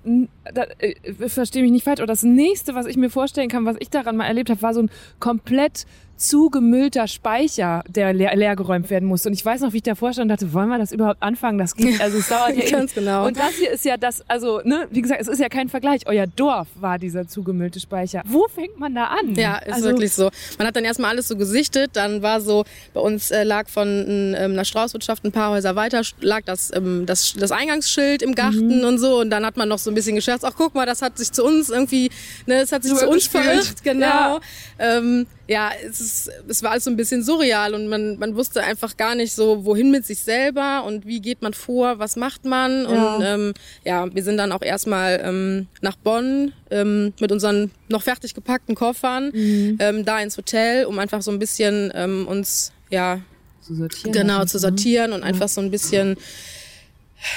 das 0.55 0.69
äh, 0.79 1.29
verstehe 1.29 1.63
mich 1.63 1.73
nicht 1.73 1.85
falsch, 1.85 2.01
aber 2.01 2.07
das 2.07 2.23
nächste, 2.23 2.75
was 2.75 2.87
ich 2.87 2.97
mir 2.97 3.11
vorstellen 3.11 3.49
kann, 3.49 3.65
was 3.65 3.77
ich 3.81 3.91
daran 3.91 4.17
mal 4.17 4.27
erlebt 4.27 4.51
habe, 4.51 4.63
war 4.63 4.75
so 4.75 4.83
ein 4.83 4.91
komplett 5.19 5.87
zugemüllter 6.21 7.09
Speicher, 7.09 7.83
der 7.89 8.13
leer, 8.13 8.37
leer 8.37 8.55
geräumt 8.55 8.91
werden 8.91 9.09
muss. 9.09 9.25
Und 9.25 9.33
ich 9.33 9.45
weiß 9.45 9.63
noch, 9.63 9.73
wie 9.73 9.79
ich 9.79 9.83
davor 9.83 10.13
stand 10.13 10.25
und 10.25 10.29
dachte, 10.29 10.53
wollen 10.53 10.69
wir 10.69 10.79
das 10.79 10.93
überhaupt 10.93 11.23
anfangen? 11.23 11.59
Das 11.59 11.75
geht, 11.75 12.01
also 12.01 12.19
es 12.19 12.29
dauert 12.29 12.57
ja 12.57 12.71
Ganz 12.71 12.95
genau. 12.95 13.27
Und 13.27 13.39
das 13.39 13.55
hier 13.55 13.71
ist 13.71 13.85
ja 13.87 13.97
das, 13.97 14.23
also, 14.29 14.61
ne, 14.63 14.87
wie 14.91 15.01
gesagt, 15.01 15.21
es 15.23 15.29
ist 15.29 15.41
ja 15.41 15.49
kein 15.49 15.71
Vergleich. 15.71 16.07
Euer 16.07 16.27
Dorf 16.27 16.69
war 16.75 16.99
dieser 16.99 17.27
zugemüllte 17.27 17.81
Speicher. 17.81 18.23
Wo 18.27 18.47
fängt 18.49 18.79
man 18.79 18.95
da 18.95 19.05
an? 19.05 19.35
Ja, 19.35 19.57
ist 19.59 19.73
also, 19.73 19.89
wirklich 19.89 20.13
so. 20.13 20.31
Man 20.59 20.67
hat 20.67 20.77
dann 20.77 20.85
erstmal 20.85 21.11
alles 21.11 21.27
so 21.27 21.37
gesichtet, 21.37 21.93
dann 21.95 22.21
war 22.21 22.43
so, 22.43 22.65
bei 22.93 23.01
uns 23.01 23.31
äh, 23.31 23.43
lag 23.43 23.69
von 23.69 24.35
ähm, 24.37 24.53
einer 24.53 24.67
Straußwirtschaft 24.67 25.25
ein 25.25 25.33
paar 25.33 25.51
Häuser 25.53 25.75
weiter, 25.75 26.03
lag 26.21 26.43
das, 26.45 26.71
ähm, 26.75 27.07
das, 27.07 27.33
das 27.33 27.51
Eingangsschild 27.51 28.21
im 28.23 28.35
Garten 28.35 28.81
mhm. 28.81 28.85
und 28.85 28.99
so. 28.99 29.21
Und 29.21 29.31
dann 29.31 29.47
hat 29.47 29.57
man 29.57 29.71
noch 29.71 29.79
so 29.79 29.91
ein 29.91 29.95
bisschen 29.95 30.17
gescherzt, 30.17 30.45
ach 30.45 30.55
guck 30.55 30.75
mal, 30.75 30.85
das 30.85 31.01
hat 31.01 31.17
sich 31.17 31.33
zu 31.33 31.45
uns 31.45 31.71
irgendwie, 31.71 32.11
ne, 32.45 32.57
es 32.57 32.73
hat 32.73 32.83
sich 32.83 32.93
so 32.93 32.99
zu 32.99 33.09
uns 33.09 33.27
verirrt, 33.27 33.83
genau. 33.83 34.05
Ja. 34.07 34.41
Ähm, 34.79 35.27
ja, 35.51 35.73
es, 35.85 36.01
ist, 36.01 36.31
es 36.47 36.63
war 36.63 36.71
alles 36.71 36.85
so 36.85 36.91
ein 36.91 36.97
bisschen 36.97 37.25
surreal 37.25 37.75
und 37.75 37.89
man, 37.89 38.21
man 38.21 38.37
wusste 38.37 38.63
einfach 38.63 38.97
gar 38.97 39.17
nicht 39.17 39.33
so, 39.33 39.65
wohin 39.65 39.91
mit 39.91 40.07
sich 40.07 40.21
selber 40.21 40.85
und 40.87 41.07
wie 41.07 41.21
geht 41.21 41.43
man 41.43 41.55
vor, 41.55 41.99
was 41.99 42.15
macht 42.15 42.45
man. 42.45 42.85
Ja. 42.85 43.17
Und 43.17 43.25
ähm, 43.25 43.55
ja, 43.85 44.15
wir 44.15 44.23
sind 44.23 44.37
dann 44.37 44.53
auch 44.53 44.63
erstmal 44.63 45.21
ähm, 45.25 45.67
nach 45.81 45.97
Bonn 45.97 46.53
ähm, 46.71 47.15
mit 47.19 47.33
unseren 47.33 47.73
noch 47.89 48.03
fertig 48.03 48.33
gepackten 48.35 48.77
Koffern 48.77 49.33
mhm. 49.35 49.77
ähm, 49.81 50.05
da 50.05 50.21
ins 50.21 50.37
Hotel, 50.37 50.85
um 50.85 51.01
einfach 51.01 51.21
so 51.21 51.33
ein 51.33 51.41
bisschen 51.41 51.91
ähm, 51.97 52.29
uns 52.29 52.71
ja 52.89 53.21
zu 53.61 53.75
sortieren. 53.75 54.13
Genau, 54.13 54.45
zu 54.45 54.61
sortieren 54.61 55.13
und 55.13 55.25
einfach 55.25 55.49
so 55.49 55.61
ein 55.61 55.73
bisschen 55.73 56.17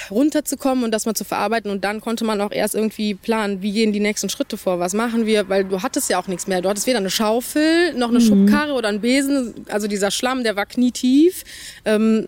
runterzukommen 0.10 0.84
und 0.84 0.92
das 0.92 1.06
mal 1.06 1.14
zu 1.14 1.24
verarbeiten 1.24 1.72
und 1.72 1.84
dann 1.84 2.02
konnte 2.02 2.26
man 2.26 2.42
auch 2.42 2.52
erst 2.52 2.76
irgendwie 2.76 3.16
planen, 3.16 3.62
wie 3.62 3.72
gehen 3.72 3.94
die 3.94 4.00
nächsten 4.00 4.30
Schritte 4.30 4.58
vor, 4.58 4.80
was 4.80 4.94
machen 4.94 5.26
wir, 5.26 5.50
weil 5.50 5.66
du 5.66 5.82
hattest 5.82 6.10
ja 6.10 6.20
auch 6.20 6.28
nichts 6.28 6.48
mehr. 6.48 6.62
Du 6.62 6.70
hattest 6.70 6.88
weder 6.88 7.00
eine 7.00 7.10
Schaufel, 7.10 7.94
noch 7.96 8.10
eine 8.10 8.20
mhm. 8.20 8.24
Schubkarre 8.24 8.74
oder 8.74 8.90
einen 8.90 9.02
Besen, 9.02 9.54
also 9.70 9.88
dieser 9.88 10.12
Schlamm, 10.12 10.44
der 10.44 10.56
war 10.56 10.66
knietief. 10.66 11.44
Ähm, 11.86 12.28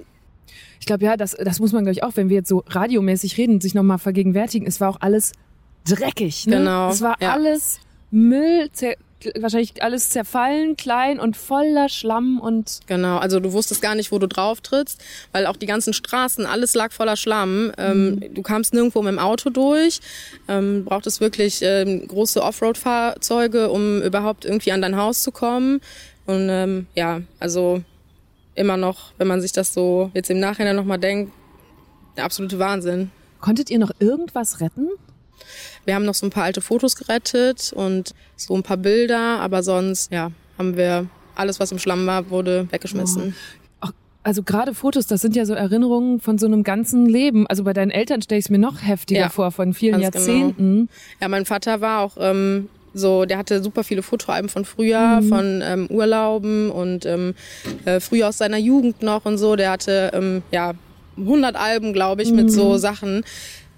ich 0.79 0.85
glaube, 0.85 1.05
ja, 1.05 1.17
das, 1.17 1.31
das 1.31 1.59
muss 1.59 1.71
man, 1.71 1.83
glaube 1.83 1.93
ich, 1.93 2.03
auch, 2.03 2.15
wenn 2.15 2.29
wir 2.29 2.37
jetzt 2.37 2.49
so 2.49 2.63
radiomäßig 2.67 3.37
reden, 3.37 3.59
sich 3.59 3.73
nochmal 3.73 3.97
vergegenwärtigen. 3.97 4.67
Es 4.67 4.79
war 4.79 4.89
auch 4.89 5.01
alles 5.01 5.31
dreckig. 5.87 6.45
Ne? 6.47 6.57
Genau. 6.57 6.89
Es 6.91 7.01
war 7.01 7.15
ja. 7.19 7.33
alles 7.33 7.79
Müll, 8.11 8.69
wahrscheinlich 9.39 9.81
alles 9.81 10.09
zerfallen, 10.09 10.77
klein 10.77 11.19
und 11.19 11.37
voller 11.37 11.89
Schlamm 11.89 12.39
und. 12.39 12.81
Genau, 12.87 13.17
also 13.17 13.39
du 13.39 13.53
wusstest 13.53 13.81
gar 13.81 13.95
nicht, 13.95 14.11
wo 14.11 14.19
du 14.19 14.27
drauf 14.27 14.61
trittst, 14.61 15.03
weil 15.31 15.45
auch 15.47 15.55
die 15.55 15.65
ganzen 15.65 15.93
Straßen, 15.93 16.45
alles 16.45 16.73
lag 16.75 16.91
voller 16.91 17.15
Schlamm. 17.15 17.71
Ähm, 17.77 18.15
mhm. 18.15 18.33
du 18.33 18.41
kamst 18.41 18.73
nirgendwo 18.73 19.01
mit 19.01 19.13
dem 19.13 19.19
Auto 19.19 19.49
durch, 19.49 19.99
ähm, 20.47 20.85
brauchtest 20.85 21.21
wirklich 21.21 21.61
ähm, 21.61 22.07
große 22.07 22.41
Offroad-Fahrzeuge, 22.41 23.69
um 23.69 24.01
überhaupt 24.01 24.45
irgendwie 24.45 24.71
an 24.71 24.81
dein 24.81 24.97
Haus 24.97 25.23
zu 25.23 25.31
kommen. 25.31 25.81
Und 26.25 26.49
ähm, 26.49 26.87
ja, 26.95 27.21
also 27.39 27.83
immer 28.55 28.77
noch, 28.77 29.11
wenn 29.17 29.27
man 29.27 29.41
sich 29.41 29.51
das 29.51 29.73
so 29.73 30.11
jetzt 30.13 30.29
im 30.29 30.39
Nachhinein 30.39 30.75
nochmal 30.75 30.99
denkt, 30.99 31.31
der 32.17 32.23
absolute 32.23 32.59
Wahnsinn. 32.59 33.11
Konntet 33.41 33.69
ihr 33.69 33.79
noch 33.79 33.91
irgendwas 33.99 34.61
retten? 34.61 34.89
Wir 35.85 35.95
haben 35.95 36.05
noch 36.05 36.15
so 36.15 36.25
ein 36.25 36.31
paar 36.31 36.43
alte 36.43 36.61
Fotos 36.61 36.95
gerettet 36.95 37.71
und 37.73 38.13
so 38.35 38.55
ein 38.55 38.63
paar 38.63 38.77
Bilder, 38.77 39.39
aber 39.39 39.63
sonst, 39.63 40.11
ja, 40.11 40.31
haben 40.57 40.77
wir 40.77 41.07
alles, 41.35 41.59
was 41.59 41.71
im 41.71 41.79
Schlamm 41.79 42.05
war, 42.07 42.29
wurde 42.29 42.67
weggeschmissen. 42.71 43.35
Oh. 43.35 43.89
Also 44.23 44.41
gerade 44.41 44.73
Fotos, 44.73 45.05
das 45.05 45.21
sind 45.21 45.35
ja 45.35 45.45
so 45.45 45.53
Erinnerungen 45.53 46.19
von 46.19 46.39
so 46.39 46.47
einem 46.47 46.63
ganzen 46.63 47.05
Leben. 47.05 47.45
Also 47.45 47.63
bei 47.63 47.73
deinen 47.73 47.91
Eltern 47.91 48.23
stelle 48.23 48.39
ich 48.39 48.45
es 48.45 48.49
mir 48.49 48.57
noch 48.57 48.81
heftiger 48.81 49.19
ja, 49.19 49.29
vor, 49.29 49.51
von 49.51 49.75
vielen 49.75 49.99
genau. 49.99 50.03
Jahrzehnten. 50.05 50.75
Genau. 50.75 50.89
Ja, 51.21 51.27
mein 51.27 51.45
Vater 51.45 51.79
war 51.79 52.01
auch 52.01 52.17
ähm, 52.19 52.67
so, 52.95 53.25
der 53.25 53.37
hatte 53.37 53.61
super 53.61 53.83
viele 53.83 54.01
Fotoalben 54.01 54.49
von 54.49 54.65
früher, 54.65 55.21
mhm. 55.21 55.27
von 55.27 55.61
ähm, 55.63 55.87
Urlauben 55.91 56.71
und 56.71 57.05
ähm, 57.05 57.35
äh, 57.85 57.99
früher 57.99 58.29
aus 58.29 58.39
seiner 58.39 58.57
Jugend 58.57 59.03
noch 59.03 59.25
und 59.25 59.37
so. 59.37 59.55
Der 59.55 59.69
hatte 59.69 60.11
ähm, 60.15 60.41
ja 60.51 60.73
100 61.17 61.55
Alben, 61.55 61.93
glaube 61.93 62.23
ich, 62.23 62.31
mhm. 62.31 62.37
mit 62.37 62.51
so 62.51 62.77
Sachen. 62.77 63.23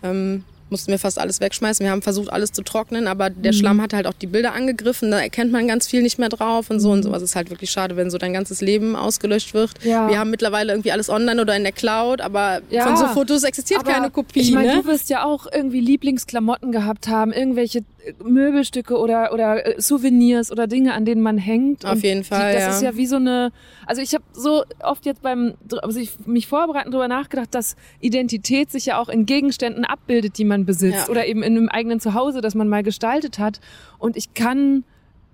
Ähm, 0.01 0.45
mussten 0.69 0.91
wir 0.91 0.99
fast 0.99 1.19
alles 1.19 1.39
wegschmeißen. 1.39 1.83
Wir 1.83 1.91
haben 1.91 2.01
versucht, 2.01 2.31
alles 2.31 2.51
zu 2.51 2.63
trocknen, 2.63 3.07
aber 3.07 3.29
der 3.29 3.53
mhm. 3.53 3.57
Schlamm 3.57 3.81
hat 3.81 3.93
halt 3.93 4.07
auch 4.07 4.13
die 4.13 4.27
Bilder 4.27 4.53
angegriffen. 4.53 5.11
Da 5.11 5.19
erkennt 5.19 5.51
man 5.51 5.67
ganz 5.67 5.87
viel 5.87 6.01
nicht 6.01 6.19
mehr 6.19 6.29
drauf 6.29 6.69
und 6.69 6.79
so 6.79 6.91
und 6.91 7.03
sowas 7.03 7.21
ist 7.21 7.35
halt 7.35 7.49
wirklich 7.49 7.71
schade, 7.71 7.95
wenn 7.95 8.09
so 8.09 8.17
dein 8.17 8.33
ganzes 8.33 8.61
Leben 8.61 8.95
ausgelöscht 8.95 9.53
wird. 9.53 9.71
Ja. 9.83 10.09
Wir 10.09 10.19
haben 10.19 10.29
mittlerweile 10.29 10.73
irgendwie 10.73 10.91
alles 10.91 11.09
online 11.09 11.41
oder 11.41 11.55
in 11.55 11.63
der 11.63 11.71
Cloud, 11.71 12.21
aber 12.21 12.61
ja. 12.69 12.85
von 12.85 12.97
so 12.97 13.07
Fotos 13.07 13.43
existiert 13.43 13.81
aber 13.81 13.91
keine 13.91 14.09
Kopie. 14.09 14.41
Ich 14.41 14.51
meine, 14.51 14.75
ne? 14.75 14.81
du 14.81 14.85
wirst 14.85 15.09
ja 15.09 15.23
auch 15.23 15.47
irgendwie 15.51 15.79
Lieblingsklamotten 15.79 16.71
gehabt 16.71 17.07
haben, 17.07 17.31
irgendwelche 17.31 17.83
Möbelstücke 18.23 18.97
oder 18.97 19.33
oder 19.33 19.77
äh, 19.77 19.81
Souvenirs 19.81 20.51
oder 20.51 20.67
Dinge, 20.67 20.93
an 20.93 21.05
denen 21.05 21.21
man 21.21 21.37
hängt. 21.37 21.85
Auf 21.85 22.03
jeden 22.03 22.23
Fall. 22.23 22.51
Die, 22.51 22.57
das 22.57 22.63
ja. 22.63 22.69
ist 22.71 22.81
ja 22.81 22.95
wie 22.97 23.07
so 23.07 23.17
eine. 23.17 23.51
Also 23.85 24.01
ich 24.01 24.13
habe 24.13 24.23
so 24.33 24.63
oft 24.81 25.05
jetzt 25.05 25.21
beim 25.21 25.55
also 25.81 25.99
ich 25.99 26.11
mich 26.25 26.47
vorbereiten 26.47 26.91
darüber 26.91 27.07
nachgedacht, 27.07 27.53
dass 27.53 27.75
Identität 27.99 28.71
sich 28.71 28.87
ja 28.87 28.99
auch 28.99 29.09
in 29.09 29.25
Gegenständen 29.25 29.85
abbildet, 29.85 30.37
die 30.37 30.45
man 30.45 30.65
besitzt 30.65 31.07
ja. 31.07 31.09
oder 31.09 31.25
eben 31.25 31.43
in 31.43 31.57
einem 31.57 31.69
eigenen 31.69 31.99
Zuhause, 31.99 32.41
das 32.41 32.55
man 32.55 32.67
mal 32.67 32.83
gestaltet 32.83 33.39
hat. 33.39 33.59
Und 33.97 34.17
ich 34.17 34.33
kann 34.33 34.83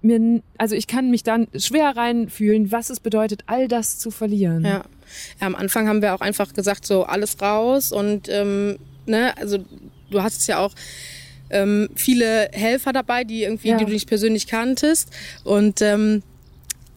mir, 0.03 0.41
also 0.57 0.75
ich 0.75 0.87
kann 0.87 1.09
mich 1.09 1.23
dann 1.23 1.47
schwer 1.55 1.95
reinfühlen, 1.95 2.71
was 2.71 2.89
es 2.89 2.99
bedeutet, 2.99 3.43
all 3.47 3.67
das 3.67 3.97
zu 3.97 4.11
verlieren. 4.11 4.63
Ja. 4.63 4.83
ja 5.39 5.47
am 5.47 5.55
Anfang 5.55 5.87
haben 5.87 6.01
wir 6.01 6.13
auch 6.13 6.21
einfach 6.21 6.53
gesagt, 6.53 6.85
so 6.85 7.03
alles 7.03 7.41
raus 7.41 7.91
und 7.91 8.29
ähm, 8.29 8.77
ne, 9.05 9.35
also 9.37 9.59
du 10.11 10.21
hast 10.21 10.41
es 10.41 10.47
ja 10.47 10.59
auch 10.59 10.73
ähm, 11.53 11.89
viele 11.95 12.49
Helfer 12.51 12.93
dabei, 12.93 13.23
die 13.23 13.43
irgendwie, 13.43 13.69
ja. 13.69 13.77
die 13.77 13.85
du 13.85 13.91
nicht 13.91 14.07
persönlich 14.07 14.47
kanntest 14.47 15.09
und 15.43 15.81
ähm, 15.81 16.23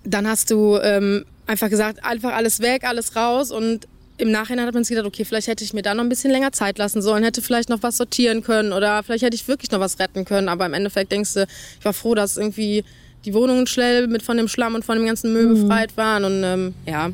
dann 0.05 0.27
hast 0.27 0.51
du 0.51 0.79
ähm, 0.79 1.25
einfach 1.47 1.71
gesagt, 1.71 2.05
einfach 2.05 2.33
alles 2.33 2.61
weg, 2.61 2.85
alles 2.85 3.17
raus 3.17 3.51
und 3.51 3.87
im 4.19 4.31
Nachhinein 4.31 4.67
hat 4.67 4.75
man 4.75 4.85
sich 4.85 4.97
gedacht, 4.97 5.07
okay, 5.07 5.25
vielleicht 5.25 5.47
hätte 5.47 5.63
ich 5.63 5.75
mir 5.75 5.83
da 5.83 5.95
noch 5.95 6.03
ein 6.03 6.09
bisschen 6.09 6.31
länger 6.31 6.53
Zeit 6.53 6.79
lassen 6.79 7.03
sollen, 7.03 7.23
hätte 7.23 7.43
vielleicht 7.43 7.69
noch 7.69 7.83
was 7.83 7.99
sortieren 7.99 8.43
können 8.43 8.73
oder 8.73 9.03
vielleicht 9.03 9.25
hätte 9.25 9.35
ich 9.35 9.47
wirklich 9.47 9.71
noch 9.71 9.81
was 9.81 9.99
retten 9.99 10.25
können. 10.25 10.49
Aber 10.49 10.65
im 10.65 10.73
Endeffekt 10.73 11.13
denkst 11.13 11.35
du, 11.35 11.47
ich 11.79 11.85
war 11.85 11.93
froh, 11.93 12.15
dass 12.15 12.37
irgendwie 12.37 12.85
die 13.25 13.35
Wohnungen 13.35 13.67
schnell 13.67 14.07
mit 14.07 14.23
von 14.23 14.37
dem 14.37 14.49
Schlamm 14.49 14.75
und 14.75 14.85
von 14.85 14.97
dem 14.97 15.07
ganzen 15.07 15.33
Müll 15.33 15.49
mhm. 15.49 15.63
befreit 15.63 15.97
waren. 15.97 16.25
Und 16.25 16.43
ähm, 16.45 16.75
ja, 16.87 17.11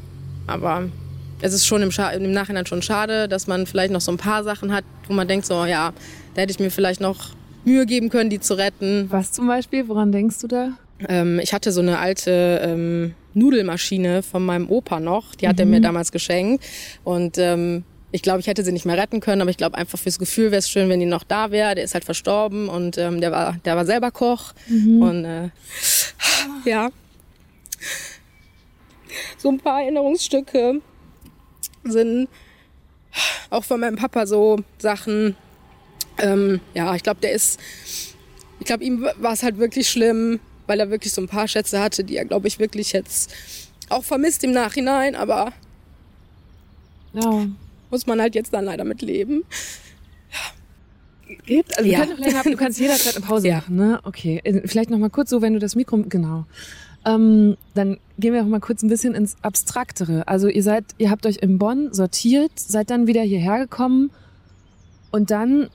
aber 0.46 0.84
es 1.40 1.52
ist 1.52 1.66
schon 1.66 1.82
im, 1.82 1.90
im, 1.90 2.32
Nachhinein 2.32 2.66
schon 2.66 2.82
schade, 2.82 3.26
dass 3.28 3.46
man 3.46 3.66
vielleicht 3.66 3.92
noch 3.92 4.00
so 4.00 4.12
ein 4.12 4.18
paar 4.18 4.44
Sachen 4.44 4.72
hat, 4.72 4.84
wo 5.08 5.12
man 5.12 5.26
denkt, 5.26 5.46
so 5.46 5.64
ja, 5.64 5.92
da 6.34 6.42
hätte 6.42 6.52
ich 6.52 6.58
mir 6.58 6.70
vielleicht 6.70 7.00
noch 7.00 7.30
Mühe 7.64 7.86
geben 7.86 8.08
können, 8.08 8.30
die 8.30 8.40
zu 8.40 8.54
retten. 8.54 9.06
Was 9.10 9.32
zum 9.32 9.46
Beispiel? 9.46 9.88
Woran 9.88 10.12
denkst 10.12 10.38
du 10.40 10.48
da? 10.48 10.72
Ähm, 11.08 11.40
ich 11.40 11.52
hatte 11.52 11.72
so 11.72 11.80
eine 11.80 11.98
alte 11.98 12.60
ähm, 12.64 13.14
Nudelmaschine 13.34 14.22
von 14.22 14.44
meinem 14.44 14.68
Opa 14.68 15.00
noch. 15.00 15.34
Die 15.34 15.48
hat 15.48 15.56
mhm. 15.56 15.60
er 15.60 15.66
mir 15.66 15.78
mhm. 15.78 15.84
damals 15.84 16.12
geschenkt. 16.12 16.64
Und 17.04 17.38
ähm, 17.38 17.84
ich 18.10 18.22
glaube, 18.22 18.40
ich 18.40 18.46
hätte 18.46 18.62
sie 18.62 18.72
nicht 18.72 18.84
mehr 18.84 18.98
retten 18.98 19.20
können, 19.20 19.40
aber 19.40 19.50
ich 19.50 19.56
glaube 19.56 19.78
einfach 19.78 19.98
fürs 19.98 20.18
Gefühl 20.18 20.50
wäre 20.50 20.58
es 20.58 20.68
schön, 20.68 20.88
wenn 20.88 21.00
die 21.00 21.06
noch 21.06 21.24
da 21.24 21.50
wäre. 21.50 21.74
Der 21.74 21.84
ist 21.84 21.94
halt 21.94 22.04
verstorben 22.04 22.68
und 22.68 22.98
ähm, 22.98 23.20
der 23.20 23.32
war, 23.32 23.56
der 23.64 23.74
war 23.74 23.86
selber 23.86 24.10
Koch 24.10 24.52
mhm. 24.68 25.02
und 25.02 25.24
äh, 25.24 25.48
ja, 26.64 26.90
so 29.38 29.48
ein 29.48 29.58
paar 29.58 29.82
Erinnerungsstücke 29.82 30.80
sind 31.84 32.28
auch 33.50 33.64
von 33.64 33.80
meinem 33.80 33.96
Papa 33.96 34.26
so 34.26 34.60
Sachen. 34.78 35.36
Ähm, 36.18 36.60
ja, 36.74 36.94
ich 36.94 37.02
glaube, 37.02 37.20
der 37.20 37.32
ist, 37.32 37.58
ich 38.60 38.66
glaube, 38.66 38.84
ihm 38.84 39.06
war 39.18 39.32
es 39.32 39.42
halt 39.42 39.58
wirklich 39.58 39.88
schlimm, 39.88 40.40
weil 40.66 40.80
er 40.80 40.90
wirklich 40.90 41.12
so 41.12 41.20
ein 41.20 41.28
paar 41.28 41.48
Schätze 41.48 41.80
hatte, 41.80 42.04
die 42.04 42.16
er, 42.16 42.24
glaube 42.24 42.48
ich, 42.48 42.58
wirklich 42.58 42.92
jetzt 42.92 43.32
auch 43.88 44.04
vermisst 44.04 44.44
im 44.44 44.52
Nachhinein, 44.52 45.14
aber 45.14 45.52
ja. 47.12 47.46
muss 47.90 48.06
man 48.06 48.20
halt 48.20 48.34
jetzt 48.34 48.54
dann 48.54 48.64
leider 48.64 48.84
mit 48.84 49.02
leben. 49.02 49.44
Geht? 51.46 51.76
Also 51.78 51.90
ja. 51.90 52.04
länger, 52.04 52.42
du 52.42 52.56
kannst 52.56 52.78
jederzeit 52.78 53.16
eine 53.16 53.24
Pause 53.24 53.48
ja. 53.48 53.56
machen, 53.56 53.76
ne? 53.76 54.00
Okay. 54.04 54.40
Äh, 54.44 54.66
vielleicht 54.66 54.90
noch 54.90 54.98
mal 54.98 55.10
kurz 55.10 55.30
so, 55.30 55.42
wenn 55.42 55.54
du 55.54 55.58
das 55.58 55.74
Mikro, 55.74 55.98
genau. 56.08 56.44
Ähm, 57.04 57.56
dann 57.74 57.98
gehen 58.18 58.32
wir 58.32 58.42
auch 58.42 58.46
mal 58.46 58.60
kurz 58.60 58.82
ein 58.82 58.88
bisschen 58.88 59.14
ins 59.14 59.36
Abstraktere. 59.42 60.28
Also 60.28 60.48
ihr 60.48 60.62
seid, 60.62 60.84
ihr 60.98 61.10
habt 61.10 61.26
euch 61.26 61.38
in 61.38 61.58
Bonn 61.58 61.92
sortiert, 61.92 62.52
seid 62.54 62.90
dann 62.90 63.06
wieder 63.06 63.22
hierher 63.22 63.58
gekommen 63.58 64.10
und 65.10 65.30
dann 65.30 65.68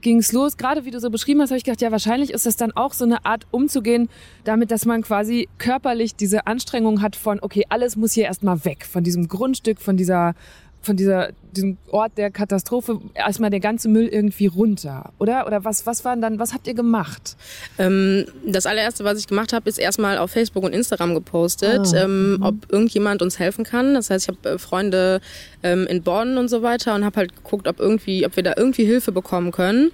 ging 0.00 0.18
es 0.18 0.32
los. 0.32 0.56
Gerade 0.56 0.84
wie 0.84 0.90
du 0.90 1.00
so 1.00 1.10
beschrieben 1.10 1.40
hast, 1.40 1.50
habe 1.50 1.58
ich 1.58 1.64
gedacht, 1.64 1.80
ja, 1.80 1.90
wahrscheinlich 1.90 2.30
ist 2.30 2.46
das 2.46 2.56
dann 2.56 2.72
auch 2.72 2.92
so 2.92 3.04
eine 3.04 3.24
Art 3.24 3.46
umzugehen, 3.50 4.08
damit, 4.44 4.70
dass 4.70 4.86
man 4.86 5.02
quasi 5.02 5.48
körperlich 5.58 6.14
diese 6.14 6.46
Anstrengung 6.46 7.02
hat 7.02 7.16
von, 7.16 7.38
okay, 7.40 7.64
alles 7.68 7.96
muss 7.96 8.12
hier 8.12 8.24
erstmal 8.24 8.64
weg, 8.64 8.84
von 8.84 9.04
diesem 9.04 9.28
Grundstück, 9.28 9.80
von 9.80 9.96
dieser 9.96 10.34
von 10.82 10.96
dieser, 10.96 11.30
diesem 11.52 11.76
Ort 11.90 12.16
der 12.16 12.30
Katastrophe 12.30 13.00
erstmal 13.14 13.50
der 13.50 13.60
ganze 13.60 13.88
Müll 13.88 14.06
irgendwie 14.06 14.46
runter, 14.46 15.12
oder? 15.18 15.46
Oder 15.46 15.64
was, 15.64 15.84
was 15.86 16.04
waren 16.04 16.22
dann, 16.22 16.38
was 16.38 16.54
habt 16.54 16.66
ihr 16.66 16.74
gemacht? 16.74 17.36
Ähm, 17.78 18.24
das 18.46 18.66
allererste, 18.66 19.04
was 19.04 19.18
ich 19.18 19.26
gemacht 19.26 19.52
habe, 19.52 19.68
ist 19.68 19.78
erstmal 19.78 20.16
auf 20.18 20.30
Facebook 20.30 20.64
und 20.64 20.72
Instagram 20.72 21.14
gepostet, 21.14 21.92
ah, 21.94 22.04
ähm, 22.04 22.36
mhm. 22.36 22.42
ob 22.42 22.54
irgendjemand 22.72 23.20
uns 23.20 23.38
helfen 23.38 23.64
kann. 23.64 23.94
Das 23.94 24.08
heißt, 24.08 24.28
ich 24.28 24.36
habe 24.36 24.54
äh, 24.54 24.58
Freunde 24.58 25.20
ähm, 25.62 25.86
in 25.86 26.02
Bonn 26.02 26.38
und 26.38 26.48
so 26.48 26.62
weiter 26.62 26.94
und 26.94 27.04
habe 27.04 27.16
halt 27.16 27.36
geguckt, 27.36 27.68
ob 27.68 27.78
irgendwie, 27.78 28.24
ob 28.24 28.36
wir 28.36 28.42
da 28.42 28.54
irgendwie 28.56 28.84
Hilfe 28.84 29.12
bekommen 29.12 29.52
können. 29.52 29.90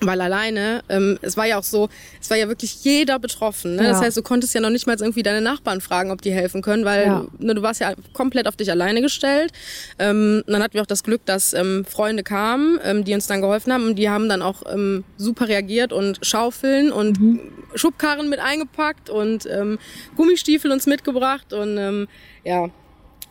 Weil 0.00 0.20
alleine, 0.20 0.82
ähm, 0.90 1.18
es 1.22 1.36
war 1.36 1.46
ja 1.46 1.58
auch 1.58 1.62
so, 1.62 1.88
es 2.20 2.28
war 2.28 2.36
ja 2.36 2.48
wirklich 2.48 2.84
jeder 2.84 3.18
betroffen. 3.18 3.76
Ne? 3.76 3.84
Ja. 3.84 3.90
Das 3.90 4.02
heißt, 4.02 4.16
du 4.16 4.22
konntest 4.22 4.54
ja 4.54 4.60
noch 4.60 4.70
nicht 4.70 4.86
mal 4.86 4.96
irgendwie 4.98 5.22
deine 5.22 5.40
Nachbarn 5.40 5.80
fragen, 5.80 6.10
ob 6.10 6.20
die 6.20 6.32
helfen 6.32 6.60
können, 6.60 6.84
weil 6.84 7.06
ja. 7.06 7.26
ne, 7.38 7.54
du 7.54 7.62
warst 7.62 7.80
ja 7.80 7.94
komplett 8.12 8.46
auf 8.46 8.56
dich 8.56 8.70
alleine 8.70 9.00
gestellt. 9.00 9.52
Ähm, 9.98 10.44
dann 10.46 10.62
hatten 10.62 10.74
wir 10.74 10.82
auch 10.82 10.86
das 10.86 11.02
Glück, 11.02 11.24
dass 11.24 11.54
ähm, 11.54 11.86
Freunde 11.86 12.22
kamen, 12.22 12.78
ähm, 12.84 13.04
die 13.04 13.14
uns 13.14 13.26
dann 13.26 13.40
geholfen 13.40 13.72
haben 13.72 13.86
und 13.86 13.96
die 13.96 14.10
haben 14.10 14.28
dann 14.28 14.42
auch 14.42 14.62
ähm, 14.70 15.04
super 15.16 15.48
reagiert 15.48 15.92
und 15.94 16.18
Schaufeln 16.22 16.92
und 16.92 17.18
mhm. 17.18 17.40
Schubkarren 17.74 18.28
mit 18.28 18.40
eingepackt 18.40 19.08
und 19.08 19.46
ähm, 19.46 19.78
Gummistiefel 20.16 20.70
uns 20.72 20.86
mitgebracht 20.86 21.52
und 21.54 21.78
ähm, 21.78 22.08
ja. 22.44 22.68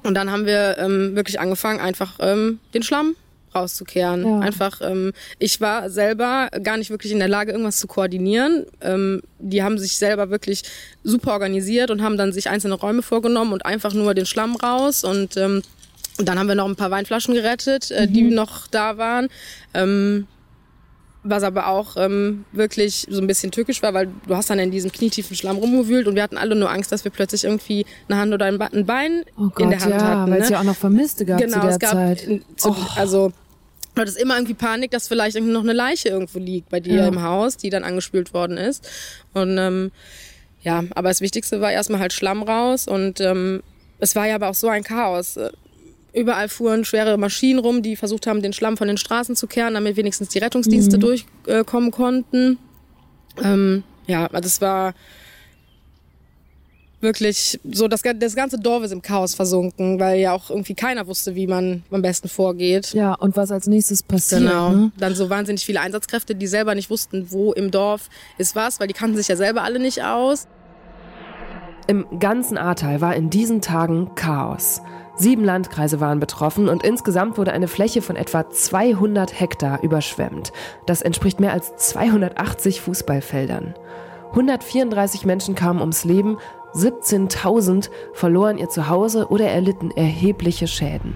Und 0.04 0.14
dann 0.14 0.32
haben 0.32 0.46
wir 0.46 0.78
ähm, 0.78 1.16
wirklich 1.16 1.40
angefangen, 1.40 1.80
einfach 1.80 2.18
ähm, 2.20 2.60
den 2.74 2.84
Schlamm 2.84 3.16
rauszukehren. 3.56 4.26
Ja. 4.26 4.40
Einfach, 4.40 4.82
ähm, 4.82 5.14
ich 5.40 5.62
war 5.62 5.90
selber 5.90 6.50
gar 6.64 6.78
nicht 6.78 6.90
wirklich 6.90 7.12
in 7.12 7.20
der 7.20 7.28
Lage, 7.28 7.52
irgendwas 7.52 7.78
zu 7.78 7.88
koordinieren. 7.88 8.66
Ähm, 8.82 9.22
die 9.40 9.64
haben 9.64 9.78
sich 9.78 9.98
selber 9.98 10.30
wirklich 10.30 10.64
super 11.04 11.32
organisiert 11.32 11.92
und 11.92 12.02
haben 12.02 12.18
dann 12.18 12.34
sich 12.34 12.50
einzelne 12.50 12.76
Räume 12.76 13.02
vorgenommen 13.02 13.54
und 13.54 13.66
einfach 13.66 13.94
nur 13.94 14.14
den 14.14 14.26
Schlamm 14.26 14.56
raus 14.56 15.04
und 15.04 15.38
ähm, 15.38 15.62
dann 16.18 16.40
haben 16.40 16.48
wir 16.48 16.56
noch 16.56 16.68
ein 16.68 16.76
paar 16.76 16.92
Weinflaschen 16.92 17.34
gerettet, 17.34 17.92
äh, 17.92 18.08
mhm. 18.08 18.14
die 18.14 18.22
noch 18.24 18.68
da 18.68 18.98
waren. 18.98 19.28
Ähm, 19.74 20.28
was 21.26 21.44
aber 21.44 21.68
auch 21.68 21.98
ähm, 21.98 22.46
wirklich 22.52 23.08
so 23.10 23.20
ein 23.20 23.28
bisschen 23.28 23.52
tückisch 23.52 23.82
war, 23.82 23.94
weil 23.94 24.10
du 24.28 24.36
hast 24.36 24.50
dann 24.50 24.60
in 24.60 24.70
diesem 24.70 24.92
knietiefen 24.92 25.36
Schlamm 25.36 25.58
rumgewühlt 25.58 26.08
und 26.08 26.16
wir 26.16 26.22
hatten 26.22 26.38
alle 26.38 26.56
nur 26.56 26.70
Angst, 26.70 26.92
dass 26.92 27.04
wir 27.04 27.12
plötzlich 27.12 27.44
irgendwie 27.44 27.86
eine 28.08 28.20
Hand 28.20 28.34
oder 28.34 28.46
ein 28.46 28.86
Bein 28.86 29.24
oh 29.36 29.50
Gott, 29.50 29.60
in 29.60 29.70
der 29.72 29.80
Hand 29.82 29.92
ja, 29.92 30.02
hatten. 30.02 30.32
Weil 30.32 30.42
es 30.42 30.50
ne? 30.50 30.54
ja 30.54 30.60
auch 30.60 30.66
noch 30.66 30.76
Vermisste 30.76 31.26
gab 31.26 31.40
genau, 31.40 31.56
zu 31.56 31.60
der 31.62 31.70
es 31.72 31.80
gab, 31.80 31.92
Zeit. 31.92 32.30
Zu, 32.58 32.70
oh. 32.70 32.76
Also 32.96 33.34
Du 33.96 34.02
hattest 34.02 34.18
immer 34.18 34.36
irgendwie 34.36 34.54
Panik, 34.54 34.92
dass 34.92 35.08
vielleicht 35.08 35.36
irgendwie 35.36 35.54
noch 35.54 35.64
eine 35.64 35.74
Leiche 35.74 36.10
irgendwo 36.10 36.38
liegt 36.38 36.70
bei 36.70 36.82
dir 36.82 36.96
ja. 36.96 37.08
im 37.08 37.22
Haus, 37.22 37.58
die 37.58 37.70
dann 37.70 37.84
angespült 37.84 38.34
worden 38.34 38.58
ist. 38.58 38.88
Und 39.34 39.58
ähm, 39.58 39.92
ja, 40.62 40.84
aber 40.94 41.10
das 41.10 41.22
Wichtigste 41.22 41.62
war 41.62 41.72
erstmal 41.72 42.02
halt 42.02 42.12
Schlamm 42.12 42.44
raus 42.44 42.88
und 42.88 43.22
ähm, 43.22 43.64
es 44.00 44.16
war 44.16 44.28
ja 44.28 44.36
aber 44.36 44.50
auch 44.50 44.56
so 44.56 44.68
ein 44.68 44.84
Chaos. 44.84 45.40
Überall 46.14 46.50
fuhren 46.50 46.86
schwere 46.86 47.18
Maschinen 47.18 47.60
rum, 47.60 47.82
die 47.82 47.96
versucht 47.96 48.28
haben, 48.28 48.42
den 48.42 48.54
Schlamm 48.54 48.78
von 48.78 48.88
den 48.88 48.98
Straßen 48.98 49.36
zu 49.36 49.48
kehren, 49.48 49.76
damit 49.76 49.96
wenigstens 49.96 50.30
die 50.30 50.40
Rettungsdienste 50.40 50.98
mhm. 50.98 51.02
durchkommen 51.46 51.92
konnten. 51.92 52.58
Ähm, 53.42 53.84
ja, 54.08 54.28
also 54.28 54.48
es 54.48 54.62
war 54.62 54.94
wirklich 57.06 57.60
so, 57.72 57.88
das, 57.88 58.02
das 58.02 58.36
ganze 58.36 58.60
Dorf 58.60 58.84
ist 58.84 58.92
im 58.92 59.02
Chaos 59.02 59.34
versunken, 59.34 60.00
weil 60.00 60.20
ja 60.20 60.34
auch 60.34 60.50
irgendwie 60.50 60.74
keiner 60.74 61.08
wusste, 61.08 61.36
wie 61.36 61.48
man 61.48 61.84
am 61.90 62.02
besten 62.02 62.28
vorgeht. 62.28 62.94
Ja, 62.94 63.14
und 63.14 63.38
was 63.38 63.52
als 63.52 63.68
nächstes 63.68 64.04
passiert. 64.04 64.42
Genau. 64.42 64.70
Ne? 64.72 64.92
Dann 64.98 65.16
so 65.16 65.30
wahnsinnig 65.30 65.66
viele 65.66 65.80
Einsatzkräfte, 65.80 66.36
die 66.36 66.48
selber 66.48 66.76
nicht 66.76 66.90
wussten, 66.90 67.32
wo 67.32 67.54
im 67.54 67.72
Dorf 67.72 68.10
ist 68.38 68.56
was, 68.56 68.82
weil 68.82 68.88
die 68.88 68.94
kannten 68.94 69.16
sich 69.16 69.30
ja 69.30 69.38
selber 69.38 69.64
alle 69.64 69.80
nicht 69.80 70.04
aus. 70.04 70.48
Im 71.88 72.06
ganzen 72.20 72.58
Ahrtal 72.58 73.00
war 73.00 73.16
in 73.16 73.30
diesen 73.30 73.62
Tagen 73.62 74.16
Chaos. 74.16 74.82
Sieben 75.18 75.46
Landkreise 75.46 76.02
waren 76.02 76.20
betroffen 76.20 76.68
und 76.68 76.84
insgesamt 76.84 77.38
wurde 77.38 77.54
eine 77.54 77.70
Fläche 77.70 78.02
von 78.02 78.18
etwa 78.18 78.50
200 78.50 79.40
Hektar 79.40 79.82
überschwemmt. 79.82 80.52
Das 80.88 81.02
entspricht 81.02 81.40
mehr 81.40 81.54
als 81.54 81.74
280 81.78 82.82
Fußballfeldern. 82.82 83.76
134 84.32 85.26
Menschen 85.26 85.56
kamen 85.56 85.80
ums 85.80 86.04
Leben, 86.04 86.38
17.000 86.76 87.90
verloren 88.14 88.58
ihr 88.58 88.70
Zuhause 88.70 89.28
oder 89.30 89.48
erlitten 89.48 89.92
erhebliche 89.92 90.68
Schäden. 90.68 91.14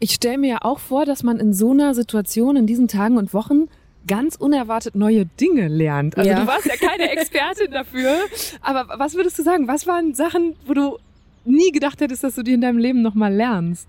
Ich 0.00 0.12
stelle 0.12 0.38
mir 0.38 0.50
ja 0.50 0.58
auch 0.62 0.80
vor, 0.80 1.06
dass 1.06 1.22
man 1.22 1.38
in 1.38 1.54
so 1.54 1.70
einer 1.70 1.94
Situation 1.94 2.56
in 2.56 2.66
diesen 2.66 2.88
Tagen 2.88 3.16
und 3.16 3.32
Wochen 3.32 3.68
ganz 4.06 4.36
unerwartet 4.36 4.94
neue 4.94 5.24
Dinge 5.24 5.68
lernt. 5.68 6.18
Also 6.18 6.28
ja. 6.28 6.40
du 6.40 6.46
warst 6.46 6.66
ja 6.66 6.76
keine 6.76 7.10
Expertin 7.16 7.70
dafür, 7.70 8.18
aber 8.60 8.98
was 8.98 9.14
würdest 9.14 9.38
du 9.38 9.42
sagen? 9.42 9.66
Was 9.66 9.86
waren 9.86 10.14
Sachen, 10.14 10.56
wo 10.66 10.74
du 10.74 10.98
nie 11.46 11.72
gedacht 11.72 12.00
hättest, 12.00 12.22
dass 12.22 12.34
du 12.34 12.42
die 12.42 12.52
in 12.52 12.60
deinem 12.60 12.78
Leben 12.78 13.00
nochmal 13.00 13.32
lernst? 13.32 13.88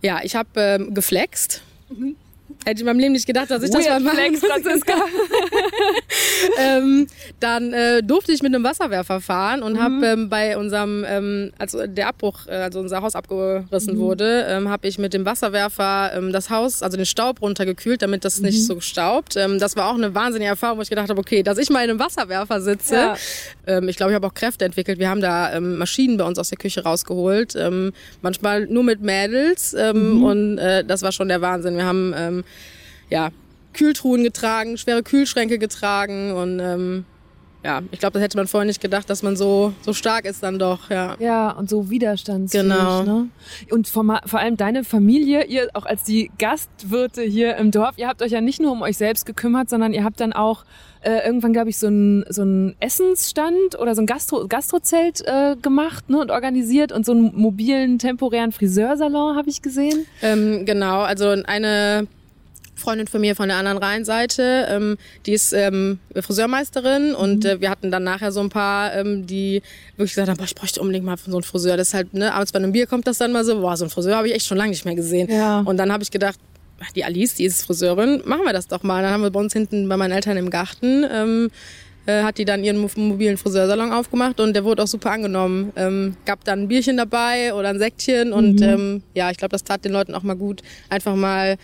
Ja, 0.00 0.20
ich 0.22 0.34
habe 0.34 0.48
ähm, 0.56 0.94
geflext. 0.94 1.62
Mhm. 1.90 2.16
Hätte 2.64 2.76
ich 2.76 2.80
in 2.80 2.86
meinem 2.86 2.98
Leben 2.98 3.12
nicht 3.12 3.26
gedacht, 3.26 3.50
dass 3.50 3.62
ich 3.62 3.72
Weird 3.72 3.86
das 3.86 4.02
mal 4.02 4.14
mache. 4.14 4.36
Franziska. 4.36 4.94
ähm, 6.58 7.06
dann 7.40 7.72
äh, 7.72 8.02
durfte 8.02 8.32
ich 8.32 8.42
mit 8.42 8.54
einem 8.54 8.64
Wasserwerfer 8.64 9.20
fahren 9.20 9.62
und 9.62 9.74
mhm. 9.74 9.82
habe 9.82 10.06
ähm, 10.06 10.28
bei 10.28 10.58
unserem, 10.58 11.04
ähm, 11.08 11.52
als 11.58 11.76
der 11.82 12.08
Abbruch, 12.08 12.46
äh, 12.46 12.56
also 12.56 12.80
unser 12.80 13.00
Haus 13.00 13.14
abgerissen 13.14 13.94
mhm. 13.94 13.98
wurde, 13.98 14.46
ähm, 14.48 14.68
habe 14.68 14.86
ich 14.88 14.98
mit 14.98 15.14
dem 15.14 15.24
Wasserwerfer 15.24 16.12
ähm, 16.14 16.32
das 16.32 16.50
Haus, 16.50 16.82
also 16.82 16.96
den 16.96 17.06
Staub 17.06 17.40
runtergekühlt, 17.40 18.02
damit 18.02 18.24
das 18.24 18.38
mhm. 18.38 18.46
nicht 18.46 18.66
so 18.66 18.80
staubt. 18.80 19.36
Ähm, 19.36 19.58
das 19.58 19.76
war 19.76 19.90
auch 19.90 19.94
eine 19.94 20.14
wahnsinnige 20.14 20.50
Erfahrung, 20.50 20.78
wo 20.78 20.82
ich 20.82 20.90
gedacht 20.90 21.08
habe, 21.08 21.20
okay, 21.20 21.42
dass 21.42 21.58
ich 21.58 21.70
mal 21.70 21.84
in 21.84 21.90
einem 21.90 22.00
Wasserwerfer 22.00 22.60
sitze. 22.60 22.94
Ja. 22.94 23.16
Ähm, 23.66 23.88
ich 23.88 23.96
glaube, 23.96 24.12
ich 24.12 24.16
habe 24.16 24.26
auch 24.26 24.34
Kräfte 24.34 24.64
entwickelt. 24.64 24.98
Wir 24.98 25.08
haben 25.08 25.20
da 25.20 25.54
ähm, 25.54 25.78
Maschinen 25.78 26.16
bei 26.16 26.24
uns 26.24 26.38
aus 26.38 26.50
der 26.50 26.58
Küche 26.58 26.82
rausgeholt, 26.82 27.54
ähm, 27.56 27.92
manchmal 28.20 28.66
nur 28.66 28.82
mit 28.82 29.00
Mädels 29.00 29.74
ähm, 29.74 30.16
mhm. 30.18 30.24
und 30.24 30.58
äh, 30.58 30.84
das 30.84 31.02
war 31.02 31.12
schon 31.12 31.28
der 31.28 31.40
Wahnsinn. 31.40 31.76
Wir 31.76 31.86
haben 31.86 32.14
ähm, 32.16 32.44
ja, 33.10 33.30
Kühltruhen 33.72 34.22
getragen, 34.22 34.76
schwere 34.76 35.02
Kühlschränke 35.02 35.58
getragen 35.58 36.32
und 36.32 36.60
ähm, 36.60 37.04
ja, 37.64 37.82
ich 37.90 37.98
glaube, 37.98 38.14
das 38.14 38.22
hätte 38.22 38.36
man 38.36 38.46
vorher 38.46 38.66
nicht 38.66 38.80
gedacht, 38.80 39.10
dass 39.10 39.22
man 39.22 39.36
so, 39.36 39.72
so 39.82 39.92
stark 39.92 40.24
ist 40.26 40.42
dann 40.44 40.58
doch, 40.58 40.90
ja. 40.90 41.16
Ja, 41.18 41.50
und 41.50 41.68
so 41.68 41.90
widerstandsfähig. 41.90 42.62
Genau. 42.62 43.02
Ne? 43.02 43.28
Und 43.70 43.88
vor, 43.88 44.20
vor 44.26 44.38
allem 44.38 44.56
deine 44.56 44.84
Familie, 44.84 45.44
ihr 45.44 45.68
auch 45.74 45.84
als 45.84 46.04
die 46.04 46.30
Gastwirte 46.38 47.22
hier 47.22 47.56
im 47.56 47.72
Dorf, 47.72 47.98
ihr 47.98 48.06
habt 48.06 48.22
euch 48.22 48.30
ja 48.30 48.40
nicht 48.40 48.60
nur 48.60 48.72
um 48.72 48.82
euch 48.82 48.96
selbst 48.96 49.26
gekümmert, 49.26 49.68
sondern 49.70 49.92
ihr 49.92 50.04
habt 50.04 50.20
dann 50.20 50.32
auch 50.32 50.64
äh, 51.02 51.26
irgendwann, 51.26 51.52
glaube 51.52 51.70
ich, 51.70 51.78
so 51.78 51.88
ein 51.88 52.24
so 52.28 52.44
Essensstand 52.78 53.78
oder 53.78 53.94
so 53.96 54.02
ein 54.02 54.06
Gastro 54.06 54.46
Gastrozelt 54.46 55.22
äh, 55.26 55.56
gemacht 55.60 56.08
ne, 56.10 56.20
und 56.20 56.30
organisiert 56.30 56.92
und 56.92 57.04
so 57.04 57.12
einen 57.12 57.34
mobilen, 57.34 57.98
temporären 57.98 58.52
Friseursalon 58.52 59.36
habe 59.36 59.50
ich 59.50 59.62
gesehen. 59.62 60.06
Ähm, 60.22 60.64
genau, 60.64 61.00
also 61.00 61.30
eine 61.44 62.06
Freundin 62.88 63.06
von 63.06 63.20
mir 63.20 63.36
von 63.36 63.48
der 63.48 63.58
anderen 63.58 63.76
Rheinseite, 63.76 64.66
ähm, 64.70 64.96
die 65.26 65.34
ist 65.34 65.52
ähm, 65.52 65.98
Friseurmeisterin 66.14 67.14
und 67.14 67.44
mhm. 67.44 67.50
äh, 67.50 67.60
wir 67.60 67.68
hatten 67.68 67.90
dann 67.90 68.02
nachher 68.02 68.32
so 68.32 68.40
ein 68.40 68.48
paar, 68.48 68.94
ähm, 68.94 69.26
die 69.26 69.60
wirklich 69.98 70.12
gesagt 70.12 70.30
haben, 70.30 70.38
boah, 70.38 70.44
ich 70.44 70.54
bräuchte 70.54 70.80
unbedingt 70.80 71.04
mal 71.04 71.18
so 71.18 71.36
einen 71.36 71.42
Friseur. 71.42 71.76
Das 71.76 71.88
ist 71.88 71.94
halt, 71.94 72.14
ne, 72.14 72.32
abends 72.32 72.50
bei 72.50 72.58
einem 72.58 72.72
Bier 72.72 72.86
kommt 72.86 73.06
das 73.06 73.18
dann 73.18 73.30
mal 73.30 73.44
so, 73.44 73.60
boah, 73.60 73.76
so 73.76 73.84
einen 73.84 73.90
Friseur 73.90 74.16
habe 74.16 74.28
ich 74.28 74.34
echt 74.34 74.46
schon 74.46 74.56
lange 74.56 74.70
nicht 74.70 74.86
mehr 74.86 74.94
gesehen. 74.94 75.30
Ja. 75.30 75.60
Und 75.60 75.76
dann 75.76 75.92
habe 75.92 76.02
ich 76.02 76.10
gedacht, 76.10 76.38
die 76.96 77.04
Alice, 77.04 77.34
die 77.34 77.44
ist 77.44 77.66
Friseurin, 77.66 78.22
machen 78.24 78.46
wir 78.46 78.54
das 78.54 78.68
doch 78.68 78.82
mal. 78.82 79.02
Dann 79.02 79.12
haben 79.12 79.22
wir 79.22 79.30
bei 79.30 79.40
uns 79.40 79.52
hinten 79.52 79.86
bei 79.86 79.98
meinen 79.98 80.12
Eltern 80.12 80.38
im 80.38 80.48
Garten, 80.48 81.04
ähm, 81.12 81.50
äh, 82.06 82.22
hat 82.22 82.38
die 82.38 82.46
dann 82.46 82.64
ihren 82.64 82.78
mobilen 82.78 83.36
Friseursalon 83.36 83.92
aufgemacht 83.92 84.40
und 84.40 84.54
der 84.54 84.64
wurde 84.64 84.82
auch 84.82 84.86
super 84.86 85.10
angenommen. 85.10 85.74
Ähm, 85.76 86.16
gab 86.24 86.42
dann 86.44 86.62
ein 86.62 86.68
Bierchen 86.68 86.96
dabei 86.96 87.52
oder 87.52 87.68
ein 87.68 87.78
Säckchen 87.78 88.32
und 88.32 88.60
mhm. 88.60 88.66
ähm, 88.66 89.02
ja, 89.12 89.30
ich 89.30 89.36
glaube, 89.36 89.50
das 89.52 89.62
tat 89.62 89.84
den 89.84 89.92
Leuten 89.92 90.14
auch 90.14 90.22
mal 90.22 90.36
gut, 90.36 90.62
einfach 90.88 91.14
mal 91.14 91.58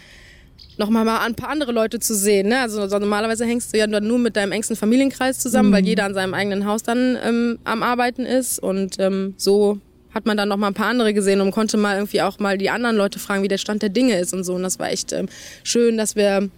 noch 0.78 0.90
mal, 0.90 1.04
mal 1.04 1.21
ein 1.21 1.35
paar 1.35 1.50
andere 1.50 1.73
Leute 1.73 2.00
zu 2.00 2.14
sehen. 2.14 2.49
Ne? 2.49 2.61
Also, 2.61 2.81
also 2.81 2.99
normalerweise 2.99 3.45
hängst 3.45 3.73
du 3.73 3.78
ja 3.78 3.87
nur 3.87 4.19
mit 4.19 4.37
deinem 4.37 4.52
engsten 4.52 4.76
Familienkreis 4.76 5.38
zusammen, 5.38 5.71
mhm. 5.71 5.75
weil 5.75 5.85
jeder 5.85 6.04
an 6.04 6.14
seinem 6.14 6.35
eigenen 6.35 6.66
Haus 6.66 6.83
dann 6.83 7.16
ähm, 7.25 7.59
am 7.64 7.83
Arbeiten 7.83 8.26
ist. 8.26 8.59
Und 8.59 8.99
ähm, 8.99 9.35
so 9.37 9.78
hat 10.12 10.26
man 10.26 10.37
dann 10.37 10.49
noch 10.49 10.57
mal 10.57 10.69
ein 10.69 10.75
paar 10.75 10.88
andere 10.88 11.12
gesehen 11.12 11.40
und 11.40 11.50
konnte 11.50 11.76
mal 11.76 11.97
irgendwie 11.97 12.23
auch 12.23 12.38
mal 12.38 12.57
die 12.57 12.71
anderen 12.71 12.97
Leute 12.97 13.19
fragen, 13.19 13.43
wie 13.43 13.49
der 13.49 13.59
Stand 13.59 13.83
der 13.83 13.88
Dinge 13.88 14.19
ist 14.19 14.33
und 14.33 14.45
so. 14.45 14.54
Und 14.54 14.62
das 14.62 14.78
war 14.78 14.90
echt 14.90 15.12
ähm, 15.12 15.28
schön, 15.64 15.97
dass 15.97 16.16
wir 16.16 16.49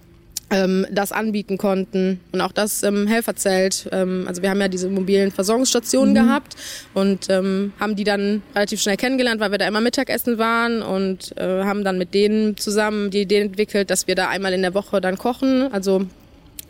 ähm, 0.50 0.87
das 0.91 1.12
anbieten 1.12 1.59
konnten. 1.59 2.21
Und 2.33 2.41
auch 2.41 2.53
das 2.53 2.83
ähm, 2.83 3.07
Helferzelt. 3.07 3.88
Ähm, 3.93 4.25
also 4.29 4.43
wir 4.43 4.50
haben 4.50 4.61
ja 4.61 4.69
diese 4.69 4.88
mobilen 4.88 5.31
Versorgungsstationen 5.31 6.15
mhm. 6.15 6.26
gehabt 6.26 6.57
und 6.95 7.29
ähm, 7.31 7.73
haben 7.81 7.97
die 7.97 8.05
dann 8.05 8.43
relativ 8.55 8.81
schnell 8.81 8.97
kennengelernt, 8.97 9.41
weil 9.41 9.50
wir 9.50 9.59
da 9.59 9.67
immer 9.67 9.81
Mittagessen 9.81 10.38
waren 10.38 10.83
und 10.83 11.37
äh, 11.37 11.65
haben 11.65 11.85
dann 11.85 11.99
mit 11.99 12.15
denen 12.15 12.57
zusammen 12.57 13.11
die 13.11 13.23
Idee 13.23 13.41
entwickelt, 13.41 13.91
dass 13.91 14.07
wir 14.07 14.15
da 14.15 14.29
einmal 14.29 14.53
in 14.53 14.62
der 14.62 14.75
Woche 14.75 15.00
dann 15.00 15.19
kochen. 15.19 15.73
Also 15.73 16.07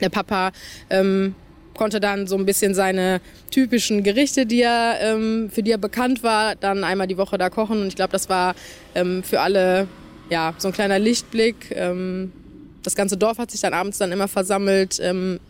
der 0.01 0.09
Papa 0.09 0.53
ähm, 0.91 1.35
konnte 1.75 2.01
dann 2.01 2.27
so 2.27 2.37
ein 2.37 2.47
bisschen 2.47 2.75
seine 2.75 3.21
typischen 3.51 4.03
Gerichte, 4.03 4.47
die 4.47 4.63
er, 4.63 4.99
ähm, 5.03 5.51
für 5.51 5.63
die 5.63 5.73
er 5.73 5.79
bekannt 5.79 6.23
war, 6.23 6.55
dann 6.55 6.85
einmal 6.85 7.07
die 7.07 7.19
Woche 7.19 7.37
da 7.37 7.51
kochen. 7.51 7.83
Und 7.83 7.89
ich 7.89 7.97
glaube, 7.97 8.13
das 8.13 8.31
war 8.31 8.55
ähm, 8.95 9.23
für 9.23 9.41
alle 9.41 9.87
ja 10.31 10.55
so 10.57 10.69
ein 10.69 10.75
kleiner 10.75 10.99
Lichtblick. 10.99 11.71
Ähm, 11.75 12.33
das 12.87 12.95
ganze 12.95 13.17
Dorf 13.17 13.39
hat 13.39 13.51
sich 13.51 13.61
dann 13.61 13.75
abends 13.75 13.99
dann 13.99 14.13
immer 14.13 14.29
versammelt 14.29 15.01
ähm, 15.03 15.41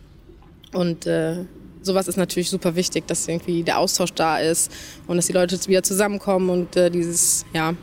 und 0.73 1.07
äh, 1.07 1.45
sowas 1.83 2.09
ist 2.09 2.17
natürlich 2.17 2.49
super 2.49 2.75
wichtig, 2.77 3.07
dass 3.07 3.29
irgendwie 3.29 3.63
der 3.63 3.79
Austausch 3.79 4.13
da 4.15 4.39
ist 4.39 4.73
und 5.07 5.17
dass 5.17 5.27
die 5.27 5.33
Leute 5.33 5.59
wieder 5.69 5.83
zusammenkommen 5.83 6.49
und 6.49 6.77
äh, 6.77 6.91
dieses, 6.91 7.45
ja, 7.53 7.75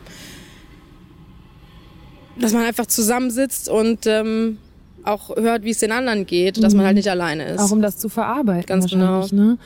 dass 2.40 2.52
man 2.52 2.64
einfach 2.64 2.88
zusammensitzt 2.88 3.70
und 3.70 4.08
ähm, 4.08 4.58
auch 5.04 5.36
hört, 5.36 5.64
wie 5.64 5.70
es 5.70 5.80
den 5.80 5.92
anderen 5.92 6.26
geht, 6.26 6.64
dass 6.64 6.74
man 6.74 6.86
halt 6.86 6.96
mhm. 6.96 7.00
nicht 7.00 7.10
alleine 7.10 7.46
ist. 7.46 7.60
Auch 7.60 7.72
um 7.72 7.82
das 7.82 7.98
zu 7.98 8.10
verarbeiten. 8.10 8.66
Ganz 8.66 8.90
genau. 8.90 9.28
Ne? 9.32 9.60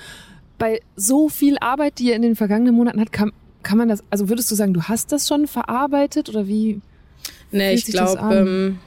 Bei 0.58 0.82
so 0.98 1.30
viel 1.30 1.58
Arbeit, 1.60 2.00
die 2.00 2.08
ihr 2.08 2.16
in 2.16 2.24
den 2.24 2.36
vergangenen 2.36 2.76
Monaten 2.76 3.00
hat, 3.00 3.14
kann, 3.14 3.32
kann 3.64 3.78
man 3.78 3.88
das, 3.88 4.04
also 4.10 4.28
würdest 4.28 4.52
du 4.52 4.56
sagen, 4.56 4.74
du 4.74 4.84
hast 4.84 5.14
das 5.14 5.28
schon 5.28 5.48
verarbeitet 5.48 6.28
oder 6.28 6.48
wie? 6.48 6.82
Nee, 7.52 7.74
ich 7.74 7.86
glaube, 7.86 8.20
ähm, 8.34 8.80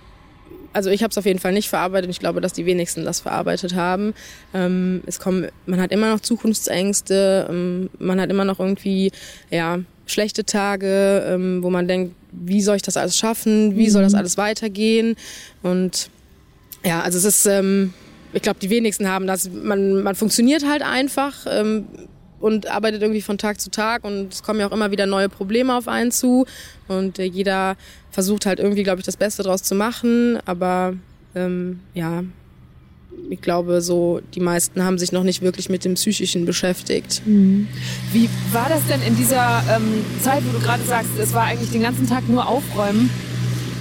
also 0.72 0.90
ich 0.90 1.02
habe 1.02 1.10
es 1.10 1.18
auf 1.18 1.26
jeden 1.26 1.38
Fall 1.38 1.52
nicht 1.52 1.68
verarbeitet 1.68 2.06
und 2.06 2.10
ich 2.10 2.20
glaube, 2.20 2.40
dass 2.40 2.52
die 2.52 2.66
wenigsten 2.66 3.04
das 3.04 3.20
verarbeitet 3.20 3.74
haben. 3.74 4.14
Ähm, 4.54 5.02
es 5.06 5.18
kommen, 5.18 5.48
man 5.66 5.80
hat 5.80 5.92
immer 5.92 6.10
noch 6.10 6.20
Zukunftsängste, 6.20 7.46
ähm, 7.50 7.90
man 7.98 8.20
hat 8.20 8.30
immer 8.30 8.44
noch 8.44 8.60
irgendwie 8.60 9.12
ja 9.50 9.80
schlechte 10.06 10.44
Tage, 10.44 11.24
ähm, 11.26 11.62
wo 11.62 11.70
man 11.70 11.86
denkt, 11.86 12.14
wie 12.32 12.62
soll 12.62 12.76
ich 12.76 12.82
das 12.82 12.96
alles 12.96 13.16
schaffen, 13.16 13.76
wie 13.76 13.90
soll 13.90 14.02
das 14.02 14.12
mhm. 14.12 14.18
alles 14.18 14.36
weitergehen 14.36 15.16
und 15.62 16.10
ja, 16.84 17.02
also 17.02 17.18
es 17.18 17.24
ist, 17.24 17.46
ähm, 17.46 17.92
ich 18.32 18.42
glaube, 18.42 18.58
die 18.60 18.70
wenigsten 18.70 19.08
haben 19.08 19.26
das. 19.26 19.50
Man, 19.50 20.02
man 20.02 20.14
funktioniert 20.14 20.66
halt 20.66 20.82
einfach. 20.82 21.46
Ähm, 21.48 21.86
und 22.40 22.68
arbeitet 22.68 23.02
irgendwie 23.02 23.20
von 23.20 23.36
Tag 23.36 23.60
zu 23.60 23.70
Tag 23.70 24.02
und 24.02 24.32
es 24.32 24.42
kommen 24.42 24.60
ja 24.60 24.66
auch 24.66 24.72
immer 24.72 24.90
wieder 24.90 25.04
neue 25.04 25.28
Probleme 25.28 25.74
auf 25.74 25.88
einen 25.88 26.10
zu 26.10 26.46
und 26.88 27.18
äh, 27.18 27.24
jeder 27.24 27.76
versucht 28.10 28.46
halt 28.46 28.58
irgendwie, 28.58 28.82
glaube 28.82 29.00
ich, 29.00 29.06
das 29.06 29.16
Beste 29.16 29.42
draus 29.42 29.62
zu 29.62 29.74
machen, 29.74 30.38
aber 30.44 30.94
ähm, 31.34 31.80
ja, 31.94 32.24
ich 33.28 33.40
glaube, 33.40 33.80
so 33.80 34.20
die 34.34 34.40
meisten 34.40 34.82
haben 34.82 34.98
sich 34.98 35.12
noch 35.12 35.22
nicht 35.22 35.42
wirklich 35.42 35.68
mit 35.68 35.84
dem 35.84 35.94
Psychischen 35.94 36.44
beschäftigt. 36.44 37.22
Mhm. 37.26 37.68
Wie 38.12 38.28
war 38.52 38.68
das 38.68 38.86
denn 38.86 39.02
in 39.02 39.16
dieser 39.16 39.62
ähm, 39.70 40.04
Zeit, 40.20 40.42
wo 40.46 40.52
du 40.52 40.64
gerade 40.64 40.82
sagst, 40.84 41.10
es 41.18 41.32
war 41.32 41.44
eigentlich 41.44 41.70
den 41.70 41.82
ganzen 41.82 42.08
Tag 42.08 42.28
nur 42.28 42.46
Aufräumen? 42.46 43.10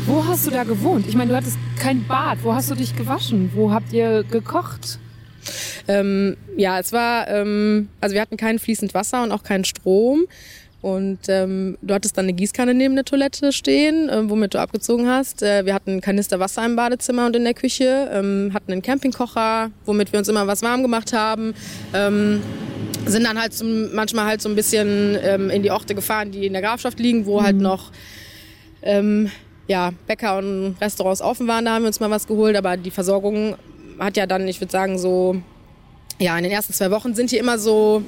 Wo 0.05 0.25
hast 0.25 0.47
du 0.47 0.51
da 0.51 0.63
gewohnt? 0.63 1.07
Ich 1.07 1.15
meine, 1.15 1.31
du 1.31 1.37
hattest 1.37 1.57
kein 1.77 2.05
Bad. 2.07 2.39
Wo 2.43 2.53
hast 2.53 2.69
du 2.71 2.75
dich 2.75 2.95
gewaschen? 2.95 3.51
Wo 3.53 3.71
habt 3.71 3.93
ihr 3.93 4.23
gekocht? 4.23 4.99
Ähm, 5.87 6.37
ja, 6.57 6.79
es 6.79 6.91
war, 6.91 7.27
ähm, 7.27 7.89
also 8.01 8.13
wir 8.13 8.21
hatten 8.21 8.37
kein 8.37 8.59
fließend 8.59 8.93
Wasser 8.93 9.23
und 9.23 9.31
auch 9.31 9.43
keinen 9.43 9.65
Strom. 9.65 10.25
Und 10.81 11.19
ähm, 11.27 11.77
du 11.81 11.93
hattest 11.93 12.17
dann 12.17 12.25
eine 12.25 12.33
Gießkanne 12.33 12.73
neben 12.73 12.95
der 12.95 13.03
Toilette 13.03 13.51
stehen, 13.51 14.07
äh, 14.07 14.29
womit 14.29 14.53
du 14.53 14.59
abgezogen 14.59 15.09
hast. 15.09 15.43
Äh, 15.43 15.65
wir 15.65 15.73
hatten 15.73 15.99
Kanister 15.99 16.39
Wasser 16.39 16.65
im 16.65 16.77
Badezimmer 16.77 17.25
und 17.25 17.35
in 17.35 17.43
der 17.43 17.53
Küche, 17.53 18.09
ähm, 18.13 18.51
hatten 18.53 18.71
einen 18.71 18.81
Campingkocher, 18.81 19.71
womit 19.85 20.13
wir 20.13 20.19
uns 20.19 20.29
immer 20.29 20.47
was 20.47 20.61
warm 20.61 20.81
gemacht 20.81 21.11
haben. 21.11 21.53
Ähm, 21.93 22.41
sind 23.05 23.25
dann 23.25 23.39
halt 23.41 23.53
zum, 23.53 23.93
manchmal 23.93 24.25
halt 24.25 24.41
so 24.41 24.47
ein 24.47 24.55
bisschen 24.55 25.17
ähm, 25.21 25.49
in 25.49 25.63
die 25.63 25.71
Orte 25.71 25.95
gefahren, 25.95 26.31
die 26.31 26.45
in 26.45 26.53
der 26.53 26.61
Grafschaft 26.61 26.99
liegen, 26.99 27.25
wo 27.25 27.43
halt 27.43 27.57
mhm. 27.57 27.67
halt 27.67 27.79
noch 27.79 27.91
ähm, 28.81 29.31
ja, 29.67 29.91
Bäcker 30.07 30.37
und 30.37 30.77
Restaurants 30.79 31.21
offen 31.21 31.47
waren. 31.47 31.65
Da 31.65 31.73
haben 31.73 31.83
wir 31.83 31.87
uns 31.87 31.99
mal 31.99 32.09
was 32.09 32.25
geholt, 32.25 32.55
aber 32.55 32.77
die 32.77 32.91
Versorgung 32.91 33.55
hat 33.99 34.15
ja 34.15 34.25
dann, 34.25 34.47
ich 34.47 34.61
würde 34.61 34.71
sagen, 34.71 34.97
so, 34.97 35.41
ja, 36.19 36.37
in 36.37 36.43
den 36.43 36.51
ersten 36.51 36.73
zwei 36.73 36.89
Wochen 36.91 37.13
sind 37.13 37.29
hier 37.29 37.39
immer 37.39 37.59
so 37.59 38.03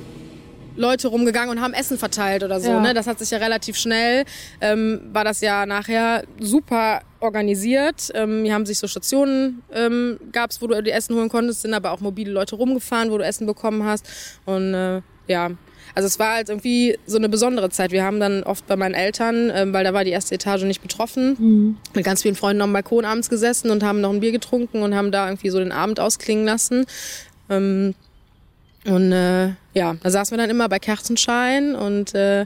Leute 0.82 1.08
rumgegangen 1.08 1.58
und 1.58 1.62
haben 1.62 1.74
Essen 1.74 1.98
verteilt 1.98 2.44
oder 2.44 2.60
so. 2.60 2.70
Ja. 2.70 2.80
Ne? 2.82 2.94
Das 2.94 3.08
hat 3.08 3.20
sich 3.20 3.32
ja 3.32 3.38
relativ 3.38 3.78
schnell, 3.78 4.26
ähm, 4.60 5.02
war 5.14 5.24
das 5.24 5.40
ja 5.42 5.66
nachher 5.66 6.24
super 6.40 7.02
organisiert. 7.20 8.10
Ähm, 8.14 8.44
hier 8.44 8.54
haben 8.54 8.66
sich 8.66 8.80
so 8.80 8.88
Stationen, 8.88 9.62
ähm, 9.74 10.20
gab 10.32 10.50
es, 10.52 10.62
wo 10.62 10.68
du 10.68 10.82
die 10.82 10.92
Essen 10.92 11.16
holen 11.16 11.30
konntest, 11.30 11.62
sind 11.62 11.74
aber 11.74 11.92
auch 11.92 12.02
mobile 12.02 12.32
Leute 12.32 12.56
rumgefahren, 12.56 13.12
wo 13.12 13.18
du 13.18 13.24
Essen 13.24 13.46
bekommen 13.46 13.86
hast. 13.86 14.06
Und 14.46 14.74
äh, 14.74 15.02
ja, 15.28 15.52
also 15.96 16.08
es 16.08 16.20
war 16.20 16.36
halt 16.36 16.50
irgendwie 16.50 16.98
so 17.06 17.18
eine 17.18 17.30
besondere 17.30 17.70
Zeit. 17.70 17.92
Wir 17.92 18.04
haben 18.04 18.20
dann 18.20 18.44
oft 18.44 18.66
bei 18.68 18.76
meinen 18.76 18.94
Eltern, 18.94 19.52
ähm, 19.54 19.74
weil 19.74 19.84
da 19.84 19.94
war 19.94 20.04
die 20.04 20.12
erste 20.12 20.36
Etage 20.36 20.64
nicht 20.64 20.82
betroffen, 20.82 21.36
mhm. 21.38 21.78
mit 21.94 22.06
ganz 22.06 22.22
vielen 22.22 22.36
Freunden 22.36 22.62
am 22.62 22.74
Balkon 22.74 23.06
abends 23.06 23.30
gesessen 23.30 23.70
und 23.70 23.84
haben 23.84 24.02
noch 24.02 24.12
ein 24.12 24.20
Bier 24.20 24.32
getrunken 24.32 24.82
und 24.82 24.96
haben 24.96 25.12
da 25.12 25.28
irgendwie 25.28 25.50
so 25.50 25.60
den 25.60 25.72
Abend 25.72 26.00
ausklingen 26.00 26.46
lassen. 26.46 26.86
Ähm, 27.50 27.94
und 28.86 29.12
äh, 29.12 29.50
ja, 29.74 29.96
da 30.02 30.10
saßen 30.10 30.36
wir 30.36 30.42
dann 30.42 30.50
immer 30.50 30.68
bei 30.68 30.80
Kerzenschein 30.80 31.76
und 31.76 32.16
äh, 32.16 32.46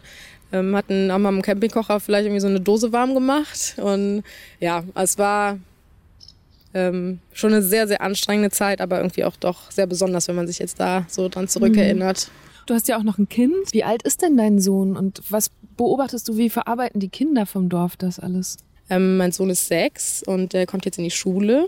ähm, 0.51 0.75
hatten 0.75 1.07
mal 1.07 1.29
im 1.29 1.41
Campingkocher 1.41 1.99
vielleicht 1.99 2.25
irgendwie 2.25 2.41
so 2.41 2.47
eine 2.47 2.59
Dose 2.59 2.91
warm 2.91 3.13
gemacht. 3.13 3.75
Und 3.77 4.23
ja, 4.59 4.83
es 4.95 5.17
war 5.17 5.59
ähm, 6.73 7.19
schon 7.33 7.53
eine 7.53 7.61
sehr, 7.61 7.87
sehr 7.87 8.01
anstrengende 8.01 8.51
Zeit, 8.51 8.81
aber 8.81 8.97
irgendwie 8.97 9.23
auch 9.23 9.37
doch 9.37 9.71
sehr 9.71 9.87
besonders, 9.87 10.27
wenn 10.27 10.35
man 10.35 10.47
sich 10.47 10.59
jetzt 10.59 10.79
da 10.79 11.05
so 11.07 11.29
dran 11.29 11.47
zurückerinnert. 11.47 12.29
Du 12.65 12.73
hast 12.73 12.87
ja 12.87 12.97
auch 12.97 13.03
noch 13.03 13.17
ein 13.17 13.29
Kind. 13.29 13.71
Wie 13.71 13.83
alt 13.83 14.03
ist 14.03 14.21
denn 14.21 14.37
dein 14.37 14.59
Sohn 14.59 14.97
und 14.97 15.21
was 15.29 15.51
beobachtest 15.77 16.27
du, 16.27 16.37
wie 16.37 16.49
verarbeiten 16.49 16.99
die 16.99 17.09
Kinder 17.09 17.45
vom 17.45 17.69
Dorf 17.69 17.95
das 17.95 18.19
alles? 18.19 18.57
Ähm, 18.89 19.17
mein 19.17 19.31
Sohn 19.31 19.49
ist 19.49 19.67
sechs 19.67 20.23
und 20.23 20.53
er 20.53 20.65
kommt 20.65 20.85
jetzt 20.85 20.97
in 20.97 21.03
die 21.03 21.11
Schule. 21.11 21.67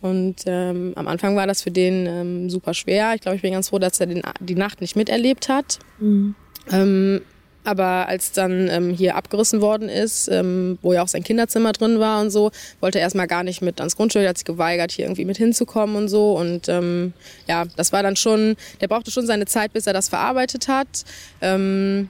Und 0.00 0.36
ähm, 0.46 0.92
am 0.96 1.08
Anfang 1.08 1.36
war 1.36 1.46
das 1.46 1.62
für 1.62 1.70
den 1.70 2.06
ähm, 2.06 2.50
super 2.50 2.74
schwer. 2.74 3.14
Ich 3.14 3.22
glaube, 3.22 3.36
ich 3.36 3.42
bin 3.42 3.52
ganz 3.52 3.70
froh, 3.70 3.78
dass 3.78 4.00
er 4.00 4.06
den, 4.06 4.22
die 4.40 4.54
Nacht 4.54 4.80
nicht 4.80 4.96
miterlebt 4.96 5.48
hat. 5.48 5.78
Mhm. 5.98 6.34
Ähm, 6.70 7.22
aber 7.64 8.08
als 8.08 8.32
dann 8.32 8.68
ähm, 8.68 8.90
hier 8.90 9.16
abgerissen 9.16 9.60
worden 9.60 9.88
ist, 9.88 10.28
ähm, 10.28 10.78
wo 10.82 10.92
ja 10.92 11.02
auch 11.02 11.08
sein 11.08 11.22
Kinderzimmer 11.22 11.72
drin 11.72 11.98
war 11.98 12.20
und 12.20 12.30
so, 12.30 12.50
wollte 12.80 12.98
er 12.98 13.02
erstmal 13.02 13.26
gar 13.26 13.42
nicht 13.42 13.60
mit 13.60 13.80
ans 13.80 13.96
Grundschule, 13.96 14.26
hat 14.28 14.38
sich 14.38 14.46
geweigert, 14.46 14.92
hier 14.92 15.04
irgendwie 15.04 15.26
mit 15.26 15.36
hinzukommen 15.36 15.96
und 15.96 16.08
so. 16.08 16.32
Und 16.38 16.68
ähm, 16.68 17.12
ja, 17.46 17.66
das 17.76 17.92
war 17.92 18.02
dann 18.02 18.16
schon, 18.16 18.56
der 18.80 18.88
brauchte 18.88 19.10
schon 19.10 19.26
seine 19.26 19.44
Zeit, 19.44 19.72
bis 19.72 19.86
er 19.86 19.92
das 19.92 20.08
verarbeitet 20.08 20.68
hat. 20.68 21.04
Ähm, 21.42 22.08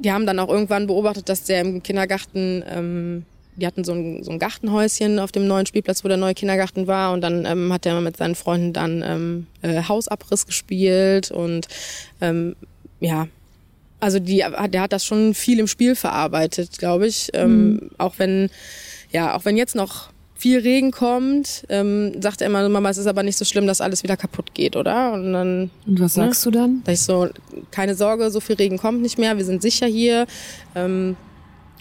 wir 0.00 0.14
haben 0.14 0.26
dann 0.26 0.38
auch 0.38 0.48
irgendwann 0.48 0.86
beobachtet, 0.86 1.28
dass 1.28 1.44
der 1.44 1.60
im 1.60 1.82
Kindergarten 1.82 2.64
ähm, 2.66 3.24
die 3.56 3.66
hatten 3.66 3.84
so 3.84 3.92
ein, 3.92 4.24
so 4.24 4.30
ein 4.30 4.38
Gartenhäuschen 4.38 5.18
auf 5.18 5.32
dem 5.32 5.46
neuen 5.46 5.66
Spielplatz, 5.66 6.02
wo 6.02 6.08
der 6.08 6.16
neue 6.16 6.34
Kindergarten 6.34 6.86
war. 6.86 7.12
Und 7.12 7.20
dann 7.20 7.44
ähm, 7.44 7.72
hat 7.72 7.86
er 7.86 8.00
mit 8.00 8.16
seinen 8.16 8.34
Freunden 8.34 8.72
dann 8.72 9.02
ähm, 9.06 9.46
äh, 9.62 9.82
Hausabriss 9.82 10.46
gespielt 10.46 11.30
und 11.30 11.68
ähm, 12.20 12.56
ja, 13.00 13.28
also 13.98 14.18
die, 14.18 14.42
der 14.68 14.80
hat 14.80 14.92
das 14.92 15.04
schon 15.04 15.34
viel 15.34 15.58
im 15.58 15.66
Spiel 15.66 15.94
verarbeitet, 15.94 16.78
glaube 16.78 17.06
ich. 17.06 17.30
Ähm, 17.34 17.72
mhm. 17.72 17.90
Auch 17.98 18.14
wenn, 18.18 18.50
ja, 19.10 19.36
auch 19.36 19.44
wenn 19.44 19.56
jetzt 19.56 19.74
noch 19.74 20.09
viel 20.40 20.60
Regen 20.60 20.90
kommt, 20.90 21.64
ähm, 21.68 22.20
sagt 22.22 22.40
er 22.40 22.46
immer, 22.46 22.66
Mama, 22.68 22.88
es 22.88 22.96
ist 22.96 23.06
aber 23.06 23.22
nicht 23.22 23.36
so 23.36 23.44
schlimm, 23.44 23.66
dass 23.66 23.82
alles 23.82 24.02
wieder 24.02 24.16
kaputt 24.16 24.54
geht, 24.54 24.74
oder? 24.74 25.12
Und 25.12 25.32
dann. 25.34 25.70
Und 25.86 26.00
was 26.00 26.16
ne, 26.16 26.24
sagst 26.24 26.46
du 26.46 26.50
dann? 26.50 26.80
Da 26.84 26.92
ich 26.92 27.02
so, 27.02 27.28
keine 27.70 27.94
Sorge, 27.94 28.30
so 28.30 28.40
viel 28.40 28.56
Regen 28.56 28.78
kommt 28.78 29.02
nicht 29.02 29.18
mehr, 29.18 29.36
wir 29.36 29.44
sind 29.44 29.60
sicher 29.60 29.86
hier. 29.86 30.26
Ähm, 30.74 31.16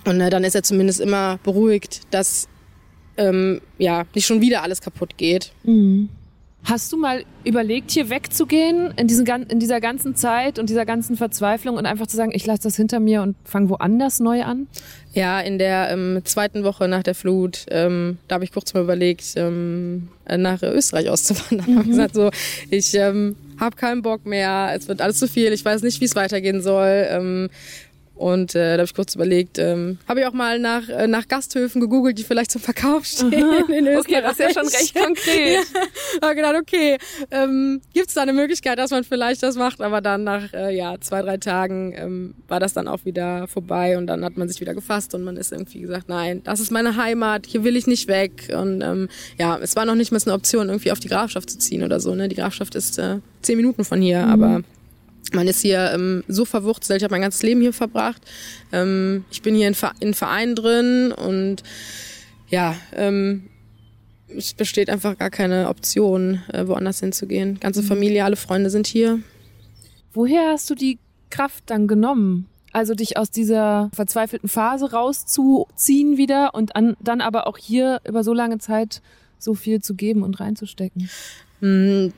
und 0.06 0.20
äh, 0.20 0.30
dann 0.30 0.44
ist 0.44 0.56
er 0.56 0.64
zumindest 0.64 1.00
immer 1.00 1.40
beruhigt, 1.44 2.02
dass 2.12 2.50
ähm, 3.16 3.62
ja 3.78 4.04
nicht 4.14 4.26
schon 4.26 4.42
wieder 4.42 4.62
alles 4.62 4.82
kaputt 4.82 5.18
geht. 5.18 5.54
Mhm. 5.64 6.10
Hast 6.66 6.92
du 6.92 6.98
mal 6.98 7.24
überlegt, 7.46 7.90
hier 7.92 8.10
wegzugehen 8.10 8.94
in, 8.98 9.08
diesen, 9.08 9.26
in 9.26 9.60
dieser 9.60 9.80
ganzen 9.80 10.16
Zeit 10.16 10.60
und 10.60 10.70
dieser 10.70 10.86
ganzen 10.86 11.16
Verzweiflung 11.16 11.78
und 11.78 11.86
einfach 11.86 12.06
zu 12.06 12.18
sagen, 12.18 12.32
ich 12.34 12.46
lasse 12.46 12.64
das 12.64 12.76
hinter 12.76 13.00
mir 13.00 13.22
und 13.22 13.36
fange 13.46 13.70
woanders 13.70 14.20
neu 14.20 14.44
an? 14.44 14.68
Ja, 15.14 15.40
in 15.40 15.58
der 15.58 15.90
ähm, 15.90 16.22
zweiten 16.26 16.64
Woche 16.64 16.88
nach 16.88 17.02
der 17.02 17.16
Flut, 17.16 17.66
ähm, 17.72 18.18
da 18.28 18.36
habe 18.36 18.44
ich 18.44 18.52
kurz 18.52 18.74
mal 18.74 18.84
überlegt, 18.84 19.34
ähm, 19.38 20.10
nach 20.28 20.62
Österreich 20.62 21.10
auszuwandern. 21.10 21.66
Mhm. 21.70 21.78
habe 21.78 21.90
gesagt, 21.90 22.16
so, 22.16 22.30
ich 22.70 22.94
ähm, 22.94 23.36
habe 23.60 23.76
keinen 23.76 24.02
Bock 24.02 24.26
mehr, 24.26 24.72
es 24.76 24.88
wird 24.88 25.02
alles 25.02 25.18
zu 25.18 25.28
viel, 25.28 25.54
ich 25.54 25.64
weiß 25.64 25.82
nicht, 25.82 26.02
wie 26.02 26.06
es 26.06 26.16
weitergehen 26.16 26.62
soll. 26.62 27.08
Ähm, 27.10 27.50
und 28.20 28.54
äh, 28.54 28.72
da 28.76 28.82
habe 28.82 28.84
ich 28.84 28.94
kurz 28.94 29.16
überlegt, 29.16 29.60
ähm, 29.60 29.98
habe 30.06 30.20
ich 30.20 30.26
auch 30.26 30.34
mal 30.34 30.60
nach, 30.60 30.90
äh, 30.90 31.08
nach 31.08 31.30
Gasthöfen 31.30 31.80
gegoogelt, 31.80 32.18
die 32.20 32.24
vielleicht 32.24 32.52
zum 32.52 32.60
Verkauf 32.60 33.06
stehen 33.06 33.34
Aha. 33.34 33.72
in 33.72 33.88
Österreich. 33.88 34.18
Okay, 34.18 34.22
das 34.22 34.32
ist 34.34 34.40
ja 34.40 34.54
schon 34.54 34.68
recht 34.68 34.94
konkret. 34.94 35.66
ja, 36.22 36.22
habe 36.22 36.36
gedacht, 36.36 36.56
okay, 36.60 36.98
ähm, 37.32 37.80
gibt 37.94 38.10
es 38.10 38.16
da 38.16 38.24
eine 38.24 38.34
Möglichkeit, 38.34 38.78
dass 38.78 38.92
man 38.92 39.06
vielleicht 39.06 39.42
das 39.42 39.56
macht? 39.56 39.80
Aber 39.80 40.02
dann 40.02 40.26
nach 40.26 40.52
äh, 40.54 40.76
ja, 40.76 41.00
zwei, 41.00 41.22
drei 41.22 41.38
Tagen 41.38 41.94
ähm, 41.96 42.36
war 42.50 42.60
das 42.60 42.74
dann 42.74 42.90
auch 42.90 43.06
wieder 43.06 43.48
vorbei 43.48 43.98
und 43.98 44.08
dann 44.08 44.26
hat 44.26 44.36
man 44.36 44.50
sich 44.50 44.60
wieder 44.60 44.74
gefasst 44.74 45.16
und 45.16 45.24
man 45.24 45.38
ist 45.38 45.54
irgendwie 45.54 45.80
gesagt, 45.80 46.10
nein, 46.10 46.42
das 46.44 46.60
ist 46.60 46.72
meine 46.72 46.98
Heimat, 46.98 47.46
hier 47.46 47.64
will 47.64 47.78
ich 47.78 47.88
nicht 47.88 48.10
weg. 48.10 48.54
Und 48.54 48.82
ähm, 48.82 49.08
ja, 49.38 49.58
es 49.62 49.78
war 49.78 49.86
noch 49.86 49.96
nicht 49.96 50.12
mal 50.12 50.20
eine 50.26 50.34
Option, 50.34 50.68
irgendwie 50.68 50.92
auf 50.92 51.00
die 51.00 51.08
Grafschaft 51.08 51.50
zu 51.50 51.58
ziehen 51.58 51.84
oder 51.84 52.02
so. 52.02 52.14
Ne? 52.16 52.28
Die 52.28 52.36
Grafschaft 52.36 52.76
ist 52.76 53.00
äh, 53.00 53.20
zehn 53.42 53.56
Minuten 53.56 53.86
von 53.86 54.02
hier, 54.02 54.26
mhm. 54.26 54.32
aber 54.32 54.62
man 55.34 55.48
ist 55.48 55.62
hier 55.62 55.92
ähm, 55.94 56.24
so 56.28 56.46
verwurzelt, 56.46 56.98
ich 56.98 57.04
habe 57.04 57.14
mein 57.14 57.22
ganzes 57.22 57.44
Leben 57.44 57.62
hier 57.62 57.74
verbracht. 57.74 58.22
Ähm, 58.72 59.26
ich 59.32 59.42
bin 59.42 59.56
hier 59.56 59.68
in, 59.68 59.76
in 60.00 60.14
Vereinen 60.14 60.56
drin 60.56 61.12
und 61.12 61.64
ja, 62.50 62.76
ähm, 62.96 63.50
es 64.36 64.54
besteht 64.54 64.90
einfach 64.90 65.18
gar 65.18 65.30
keine 65.30 65.70
Option, 65.70 66.42
äh, 66.54 66.68
woanders 66.68 67.00
hinzugehen. 67.00 67.60
Ganze 67.60 67.82
mhm. 67.82 67.88
Familie, 67.88 68.24
alle 68.24 68.36
Freunde 68.36 68.70
sind 68.70 68.88
hier. 68.88 69.20
Woher 70.14 70.52
hast 70.52 70.70
du 70.70 70.76
die 70.76 71.00
Kraft 71.30 71.64
dann 71.68 71.88
genommen? 71.88 72.48
Also 72.72 72.94
dich 72.94 73.18
aus 73.18 73.32
dieser 73.32 73.90
verzweifelten 73.94 74.48
Phase 74.48 74.92
rauszuziehen 74.92 76.18
wieder 76.18 76.54
und 76.54 76.76
an, 76.76 76.96
dann 77.00 77.22
aber 77.22 77.48
auch 77.48 77.58
hier 77.58 78.00
über 78.08 78.24
so 78.24 78.34
lange 78.34 78.60
Zeit 78.60 79.02
so 79.40 79.56
viel 79.56 79.82
zu 79.82 79.96
geben 79.96 80.22
und 80.22 80.40
reinzustecken? 80.40 81.10
Mhm 81.62 82.14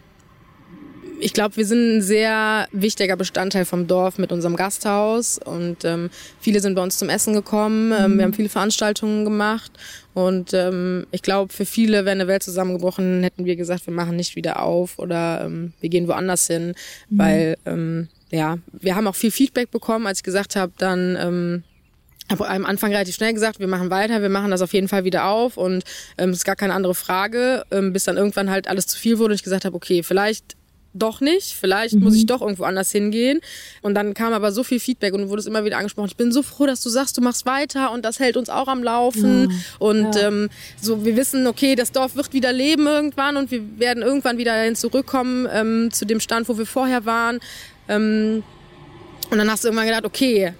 ich 1.21 1.33
glaube, 1.33 1.55
wir 1.57 1.65
sind 1.65 1.97
ein 1.97 2.01
sehr 2.01 2.67
wichtiger 2.71 3.15
Bestandteil 3.15 3.65
vom 3.65 3.87
Dorf 3.87 4.17
mit 4.17 4.31
unserem 4.31 4.55
Gasthaus 4.55 5.37
und 5.37 5.85
ähm, 5.85 6.09
viele 6.39 6.59
sind 6.59 6.75
bei 6.75 6.81
uns 6.81 6.97
zum 6.97 7.09
Essen 7.09 7.33
gekommen. 7.33 7.93
Ähm, 7.97 8.17
wir 8.17 8.25
haben 8.25 8.33
viele 8.33 8.49
Veranstaltungen 8.49 9.23
gemacht 9.23 9.71
und 10.13 10.53
ähm, 10.53 11.05
ich 11.11 11.21
glaube, 11.21 11.53
für 11.53 11.65
viele 11.65 12.05
wäre 12.05 12.11
eine 12.11 12.27
Welt 12.27 12.43
zusammengebrochen, 12.43 13.23
hätten 13.23 13.45
wir 13.45 13.55
gesagt, 13.55 13.85
wir 13.87 13.93
machen 13.93 14.15
nicht 14.15 14.35
wieder 14.35 14.61
auf 14.61 14.99
oder 14.99 15.43
ähm, 15.45 15.73
wir 15.79 15.89
gehen 15.89 16.07
woanders 16.07 16.47
hin, 16.47 16.73
mhm. 17.09 17.17
weil 17.17 17.57
ähm, 17.65 18.07
ja, 18.31 18.57
wir 18.71 18.95
haben 18.95 19.07
auch 19.07 19.15
viel 19.15 19.31
Feedback 19.31 19.71
bekommen, 19.71 20.07
als 20.07 20.19
ich 20.19 20.23
gesagt 20.23 20.55
habe, 20.55 20.73
dann 20.77 21.17
ähm, 21.19 21.63
habe 22.31 22.47
am 22.49 22.65
Anfang 22.65 22.91
relativ 22.91 23.15
schnell 23.15 23.33
gesagt, 23.33 23.59
wir 23.59 23.67
machen 23.67 23.89
weiter, 23.89 24.21
wir 24.21 24.29
machen 24.29 24.51
das 24.51 24.61
auf 24.61 24.73
jeden 24.73 24.87
Fall 24.87 25.03
wieder 25.03 25.25
auf 25.25 25.57
und 25.57 25.83
ähm, 26.17 26.31
ist 26.31 26.45
gar 26.45 26.55
keine 26.55 26.73
andere 26.73 26.95
Frage, 26.95 27.63
ähm, 27.71 27.93
bis 27.93 28.05
dann 28.05 28.17
irgendwann 28.17 28.49
halt 28.49 28.67
alles 28.67 28.87
zu 28.87 28.97
viel 28.97 29.19
wurde 29.19 29.33
und 29.33 29.35
ich 29.35 29.43
gesagt 29.43 29.65
habe, 29.65 29.75
okay, 29.75 30.01
vielleicht 30.01 30.55
doch 30.93 31.21
nicht, 31.21 31.53
vielleicht 31.53 31.95
mhm. 31.95 32.03
muss 32.03 32.15
ich 32.15 32.25
doch 32.25 32.41
irgendwo 32.41 32.63
anders 32.63 32.91
hingehen. 32.91 33.39
Und 33.81 33.95
dann 33.95 34.13
kam 34.13 34.33
aber 34.33 34.51
so 34.51 34.63
viel 34.63 34.79
Feedback 34.79 35.13
und 35.13 35.29
wurde 35.29 35.39
es 35.39 35.45
immer 35.45 35.63
wieder 35.63 35.77
angesprochen. 35.77 36.07
Ich 36.07 36.17
bin 36.17 36.31
so 36.31 36.43
froh, 36.43 36.65
dass 36.65 36.81
du 36.81 36.89
sagst, 36.89 37.17
du 37.17 37.21
machst 37.21 37.45
weiter 37.45 37.91
und 37.91 38.03
das 38.03 38.19
hält 38.19 38.37
uns 38.37 38.49
auch 38.49 38.67
am 38.67 38.83
Laufen. 38.83 39.49
Ja. 39.49 39.57
Und 39.79 40.15
ja. 40.15 40.27
Ähm, 40.27 40.49
so, 40.81 41.05
wir 41.05 41.15
wissen, 41.15 41.47
okay, 41.47 41.75
das 41.75 41.91
Dorf 41.91 42.15
wird 42.15 42.33
wieder 42.33 42.51
leben 42.53 42.87
irgendwann 42.87 43.37
und 43.37 43.51
wir 43.51 43.79
werden 43.79 44.03
irgendwann 44.03 44.37
wieder 44.37 44.53
dahin 44.53 44.75
zurückkommen 44.75 45.47
ähm, 45.51 45.89
zu 45.91 46.05
dem 46.05 46.19
Stand, 46.19 46.49
wo 46.49 46.57
wir 46.57 46.65
vorher 46.65 47.05
waren. 47.05 47.39
Ähm, 47.87 48.43
und 49.29 49.37
dann 49.37 49.49
hast 49.49 49.63
du 49.63 49.69
irgendwann 49.69 49.87
gedacht, 49.87 50.05
okay, 50.05 50.53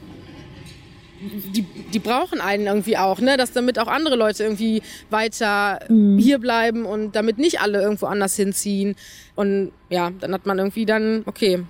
die, 1.22 1.62
die 1.62 2.00
brauchen 2.00 2.42
einen 2.42 2.68
irgendwie 2.68 2.98
auch, 2.98 3.20
ne? 3.20 3.38
Dass 3.38 3.52
damit 3.52 3.80
auch 3.80 3.88
andere 3.88 4.16
Leute 4.16 4.44
irgendwie 4.44 4.82
weiter 5.10 5.80
mhm. 5.90 6.18
hier 6.18 6.40
bleiben 6.40 6.86
und 6.86 7.16
damit 7.16 7.38
nicht 7.38 7.62
alle 7.62 7.82
irgendwo 7.82 8.08
anders 8.08 8.36
hinziehen. 8.36 8.96
Und 9.36 9.72
ja, 9.90 10.12
dann 10.20 10.34
hat 10.34 10.46
man 10.46 10.58
irgendwie 10.58 10.86
dann, 10.86 11.24
okay, 11.26 11.64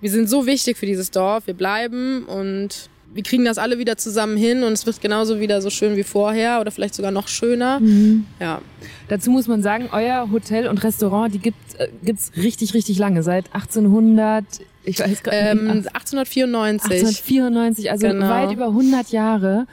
wir 0.00 0.10
sind 0.10 0.28
so 0.28 0.46
wichtig 0.46 0.76
für 0.76 0.86
dieses 0.86 1.10
Dorf, 1.10 1.46
wir 1.46 1.54
bleiben 1.54 2.24
und 2.24 2.88
wir 3.12 3.22
kriegen 3.22 3.44
das 3.44 3.58
alle 3.58 3.78
wieder 3.78 3.96
zusammen 3.96 4.36
hin 4.36 4.62
und 4.62 4.72
es 4.72 4.86
wird 4.86 5.00
genauso 5.00 5.40
wieder 5.40 5.60
so 5.60 5.70
schön 5.70 5.96
wie 5.96 6.04
vorher 6.04 6.60
oder 6.60 6.70
vielleicht 6.70 6.94
sogar 6.94 7.10
noch 7.10 7.28
schöner. 7.28 7.80
Mhm. 7.80 8.26
Ja. 8.38 8.62
Dazu 9.08 9.30
muss 9.30 9.48
man 9.48 9.62
sagen, 9.62 9.88
euer 9.92 10.30
Hotel 10.30 10.68
und 10.68 10.82
Restaurant, 10.84 11.34
die 11.34 11.40
gibt 11.40 11.58
äh, 11.78 11.88
gibt's 12.04 12.32
richtig 12.36 12.72
richtig 12.74 12.98
lange, 12.98 13.22
seit 13.22 13.46
1800 13.52 14.44
ich 14.84 14.98
weiß 14.98 15.22
gar 15.22 15.32
ähm, 15.32 15.68
1894. 15.68 16.90
1894, 16.90 17.90
also 17.90 18.06
genau. 18.06 18.28
weit 18.28 18.52
über 18.52 18.66
100 18.66 19.10
Jahre. 19.10 19.66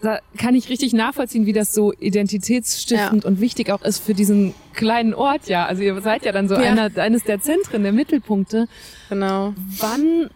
Da 0.00 0.18
kann 0.36 0.54
ich 0.54 0.68
richtig 0.68 0.92
nachvollziehen, 0.92 1.46
wie 1.46 1.54
das 1.54 1.72
so 1.72 1.92
identitätsstiftend 1.94 3.24
ja. 3.24 3.28
und 3.28 3.40
wichtig 3.40 3.70
auch 3.70 3.82
ist 3.82 4.00
für 4.00 4.12
diesen 4.12 4.54
kleinen 4.74 5.14
Ort, 5.14 5.48
ja. 5.48 5.64
Also 5.64 5.82
ihr 5.82 5.98
seid 6.02 6.26
ja 6.26 6.32
dann 6.32 6.46
so 6.46 6.56
ja. 6.56 6.60
Einer, 6.60 6.90
eines 6.98 7.24
der 7.24 7.40
Zentren, 7.40 7.82
der 7.82 7.92
Mittelpunkte. 7.92 8.68
Genau. 9.08 9.54
Wann 9.78 10.28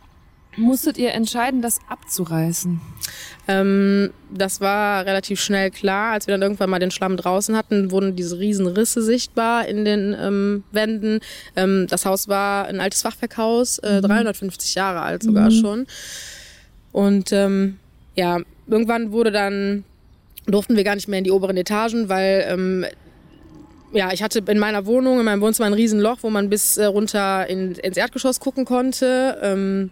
musstet 0.58 0.98
ihr 0.98 1.12
entscheiden, 1.12 1.62
das 1.62 1.78
abzureißen? 1.88 2.80
Ähm, 3.46 4.10
das 4.30 4.60
war 4.60 5.06
relativ 5.06 5.40
schnell 5.40 5.70
klar. 5.70 6.12
Als 6.12 6.26
wir 6.26 6.34
dann 6.34 6.42
irgendwann 6.42 6.70
mal 6.70 6.78
den 6.78 6.90
Schlamm 6.90 7.16
draußen 7.16 7.56
hatten, 7.56 7.90
wurden 7.90 8.16
diese 8.16 8.38
riesen 8.38 8.66
Risse 8.66 9.02
sichtbar 9.02 9.66
in 9.66 9.84
den 9.84 10.14
ähm, 10.20 10.64
Wänden. 10.70 11.20
Ähm, 11.56 11.86
das 11.88 12.04
Haus 12.04 12.28
war 12.28 12.66
ein 12.66 12.80
altes 12.80 13.02
Fachwerkhaus, 13.02 13.78
äh, 13.78 13.98
mhm. 13.98 14.02
350 14.02 14.74
Jahre 14.74 15.00
alt 15.00 15.22
sogar 15.22 15.50
mhm. 15.50 15.54
schon. 15.54 15.86
Und 16.92 17.32
ähm, 17.32 17.78
ja, 18.14 18.40
irgendwann 18.66 19.12
wurde 19.12 19.30
dann 19.30 19.84
durften 20.46 20.76
wir 20.76 20.84
gar 20.84 20.94
nicht 20.94 21.08
mehr 21.08 21.18
in 21.18 21.24
die 21.24 21.30
oberen 21.30 21.56
Etagen, 21.56 22.08
weil 22.08 22.44
ähm, 22.48 22.86
ja, 23.92 24.12
ich 24.12 24.22
hatte 24.22 24.42
in 24.46 24.58
meiner 24.58 24.86
Wohnung, 24.86 25.18
in 25.18 25.24
meinem 25.24 25.40
Wohnzimmer 25.40 25.66
ein 25.66 25.74
Riesenloch, 25.74 26.18
wo 26.22 26.30
man 26.30 26.50
bis 26.50 26.76
äh, 26.76 26.86
runter 26.86 27.46
in, 27.48 27.72
ins 27.72 27.96
Erdgeschoss 27.96 28.40
gucken 28.40 28.64
konnte. 28.64 29.38
Ähm, 29.42 29.90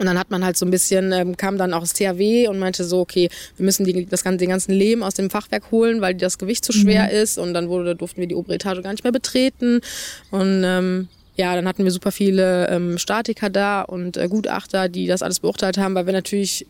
und 0.00 0.06
dann 0.06 0.18
hat 0.18 0.30
man 0.30 0.42
halt 0.42 0.56
so 0.56 0.64
ein 0.64 0.70
bisschen, 0.70 1.12
ähm, 1.12 1.36
kam 1.36 1.58
dann 1.58 1.74
auch 1.74 1.80
das 1.80 1.92
THW 1.92 2.48
und 2.48 2.58
meinte 2.58 2.84
so, 2.84 3.00
okay, 3.00 3.28
wir 3.58 3.66
müssen 3.66 3.84
die, 3.84 4.06
das, 4.06 4.22
den 4.22 4.48
ganzen 4.48 4.72
Lehm 4.72 5.02
aus 5.02 5.12
dem 5.12 5.28
Fachwerk 5.28 5.70
holen, 5.70 6.00
weil 6.00 6.14
das 6.14 6.38
Gewicht 6.38 6.64
zu 6.64 6.72
schwer 6.72 7.04
mhm. 7.04 7.10
ist. 7.10 7.36
Und 7.36 7.52
dann 7.52 7.68
wurde, 7.68 7.94
durften 7.94 8.18
wir 8.18 8.26
die 8.26 8.34
obere 8.34 8.54
Etage 8.54 8.82
gar 8.82 8.92
nicht 8.92 9.04
mehr 9.04 9.12
betreten. 9.12 9.82
Und 10.30 10.62
ähm, 10.64 11.08
ja, 11.36 11.54
dann 11.54 11.68
hatten 11.68 11.84
wir 11.84 11.90
super 11.90 12.12
viele 12.12 12.68
ähm, 12.68 12.96
Statiker 12.96 13.50
da 13.50 13.82
und 13.82 14.16
äh, 14.16 14.28
Gutachter, 14.28 14.88
die 14.88 15.06
das 15.06 15.20
alles 15.20 15.40
beurteilt 15.40 15.76
haben, 15.76 15.94
weil 15.94 16.06
wir 16.06 16.14
natürlich 16.14 16.66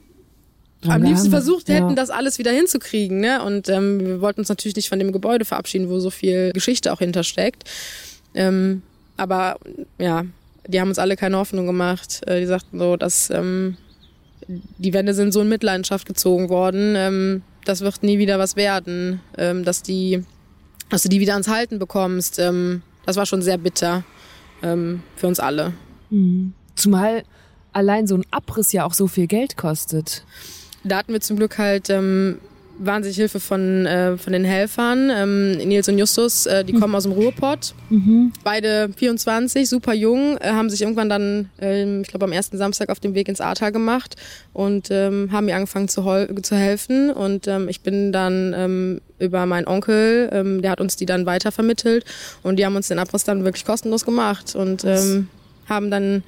am 0.89 1.03
liebsten 1.05 1.31
versucht 1.31 1.69
hätten, 1.69 1.91
ja. 1.91 1.95
das 1.95 2.11
alles 2.11 2.41
wieder 2.41 2.51
hinzukriegen. 2.51 3.21
Ne? 3.21 3.45
Und 3.45 3.69
ähm, 3.69 4.01
wir 4.01 4.21
wollten 4.21 4.41
uns 4.41 4.49
natürlich 4.49 4.75
nicht 4.75 4.89
von 4.89 4.99
dem 4.99 5.13
Gebäude 5.13 5.45
verabschieden, 5.45 5.89
wo 5.89 6.01
so 6.01 6.11
viel 6.11 6.51
Geschichte 6.53 6.93
auch 6.93 6.99
hintersteckt. 6.99 7.63
Ähm, 8.35 8.83
aber 9.17 9.59
ja, 9.99 10.25
die 10.71 10.81
haben 10.81 10.89
uns 10.89 10.99
alle 10.99 11.17
keine 11.17 11.37
Hoffnung 11.37 11.67
gemacht. 11.67 12.23
Äh, 12.27 12.41
die 12.41 12.47
sagten 12.47 12.79
so, 12.79 12.97
dass 12.97 13.31
ähm, 13.31 13.77
die 14.49 14.93
Wände 14.93 15.15
sind 15.15 15.33
so 15.33 15.41
in 15.41 15.49
Mitleidenschaft 15.49 16.07
gezogen 16.07 16.49
worden. 16.49 16.95
Ähm, 16.97 17.43
das 17.65 17.81
wird 17.83 18.03
nie 18.03 18.19
wieder 18.19 18.39
was 18.39 18.57
werden, 18.57 19.21
ähm, 19.37 19.65
dass 19.65 19.83
die, 19.83 20.25
dass 20.89 21.03
du 21.03 21.09
die 21.09 21.21
wieder 21.21 21.35
ans 21.35 21.49
Halten 21.49 21.79
bekommst. 21.79 22.39
Ähm, 22.39 22.83
das 23.07 23.17
war 23.17 23.27
schon 23.27 23.43
sehr 23.43 23.59
bitter 23.59 24.05
ähm, 24.63 25.03
für 25.17 25.27
uns 25.27 25.41
alle. 25.41 25.73
Mhm. 26.11 26.55
Zumal 26.75 27.23
allein 27.73 28.07
so 28.07 28.17
ein 28.17 28.25
Abriss 28.31 28.73
ja 28.73 28.85
auch 28.85 28.95
so 28.95 29.07
viel 29.07 29.27
Geld 29.27 29.57
kostet. 29.57 30.25
Da 30.83 30.97
hatten 30.97 31.13
wir 31.13 31.21
zum 31.21 31.37
Glück 31.37 31.59
halt 31.59 31.91
ähm, 31.91 32.39
wahnsinnig 32.81 33.17
Hilfe 33.17 33.41
von, 33.41 33.87
äh, 33.87 34.17
von 34.17 34.33
den 34.33 34.45
Helfern. 34.45 35.11
Ähm, 35.15 35.53
Nils 35.53 35.89
und 35.89 35.99
Justus, 35.99 36.47
äh, 36.47 36.65
die 36.65 36.73
mhm. 36.73 36.81
kommen 36.81 36.95
aus 36.95 37.05
dem 37.05 37.13
Ruhrpott. 37.13 37.75
Mhm. 37.91 38.33
Beide 38.43 38.91
24, 38.97 39.69
super 39.69 39.93
jung, 39.93 40.37
äh, 40.39 40.51
haben 40.51 40.71
sich 40.71 40.83
irgendwann 40.83 41.09
dann, 41.09 41.51
ähm, 41.61 42.03
ich 42.03 42.09
glaube 42.09 42.25
am 42.25 42.33
ersten 42.33 42.57
Samstag 42.59 42.89
auf 42.89 43.01
dem 43.01 43.15
Weg 43.15 43.29
ins 43.29 43.41
Ahrtal 43.41 43.73
gemacht 43.73 44.17
und 44.53 44.89
ähm, 44.91 45.29
haben 45.33 45.47
mir 45.47 45.57
angefangen 45.57 45.89
zu, 45.89 46.03
zu 46.43 46.57
helfen. 46.57 47.11
Und 47.11 47.47
ähm, 47.47 47.69
ich 47.69 47.83
bin 47.83 48.13
dann 48.13 48.55
ähm, 48.57 49.01
über 49.19 49.47
meinen 49.47 49.67
Onkel, 49.67 50.31
ähm, 50.33 50.63
der 50.63 50.73
hat 50.73 50.81
uns 50.81 50.97
die 50.97 51.07
dann 51.07 51.27
weitervermittelt 51.27 52.05
und 52.43 52.57
die 52.57 52.65
haben 52.65 52.77
uns 52.77 52.89
den 52.89 52.99
Abriss 52.99 53.25
dann 53.25 53.45
wirklich 53.45 53.65
kostenlos 53.65 54.05
gemacht 54.05 54.55
und 54.55 54.85
ähm, 54.85 55.29
haben 55.69 55.91
dann 55.91 56.23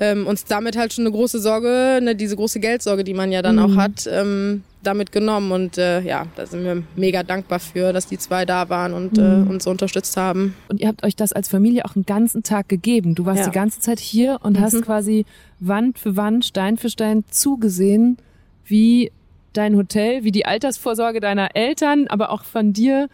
ähm, 0.00 0.26
uns 0.26 0.44
damit 0.44 0.76
halt 0.76 0.92
schon 0.92 1.04
eine 1.04 1.12
große 1.12 1.40
Sorge, 1.40 2.00
ne, 2.02 2.16
diese 2.16 2.36
große 2.36 2.60
Geldsorge, 2.60 3.04
die 3.04 3.14
man 3.14 3.30
ja 3.32 3.42
dann 3.42 3.56
mhm. 3.56 3.62
auch 3.62 3.76
hat, 3.76 4.08
ähm, 4.10 4.62
damit 4.86 5.12
genommen. 5.12 5.52
Und 5.52 5.78
äh, 5.78 6.00
ja, 6.00 6.26
da 6.36 6.46
sind 6.46 6.64
wir 6.64 6.82
mega 6.96 7.22
dankbar 7.22 7.58
für, 7.58 7.92
dass 7.92 8.06
die 8.06 8.18
zwei 8.18 8.44
da 8.44 8.68
waren 8.68 8.92
und 8.92 9.18
äh, 9.18 9.20
mhm. 9.20 9.46
äh, 9.46 9.50
uns 9.50 9.66
unterstützt 9.66 10.16
haben. 10.16 10.54
Und 10.68 10.80
ihr 10.80 10.88
habt 10.88 11.04
euch 11.04 11.16
das 11.16 11.32
als 11.32 11.48
Familie 11.48 11.84
auch 11.84 11.96
einen 11.96 12.06
ganzen 12.06 12.42
Tag 12.42 12.68
gegeben. 12.68 13.14
Du 13.14 13.26
warst 13.26 13.40
ja. 13.40 13.46
die 13.46 13.54
ganze 13.54 13.80
Zeit 13.80 14.00
hier 14.00 14.38
und 14.42 14.58
mhm. 14.58 14.62
hast 14.62 14.80
quasi 14.82 15.24
Wand 15.60 15.98
für 15.98 16.16
Wand, 16.16 16.44
Stein 16.44 16.76
für 16.76 16.90
Stein 16.90 17.24
zugesehen, 17.30 18.18
wie 18.64 19.10
dein 19.52 19.76
Hotel, 19.76 20.24
wie 20.24 20.32
die 20.32 20.46
Altersvorsorge 20.46 21.20
deiner 21.20 21.54
Eltern, 21.54 22.06
aber 22.08 22.30
auch 22.30 22.44
von 22.44 22.72
dir 22.72 23.08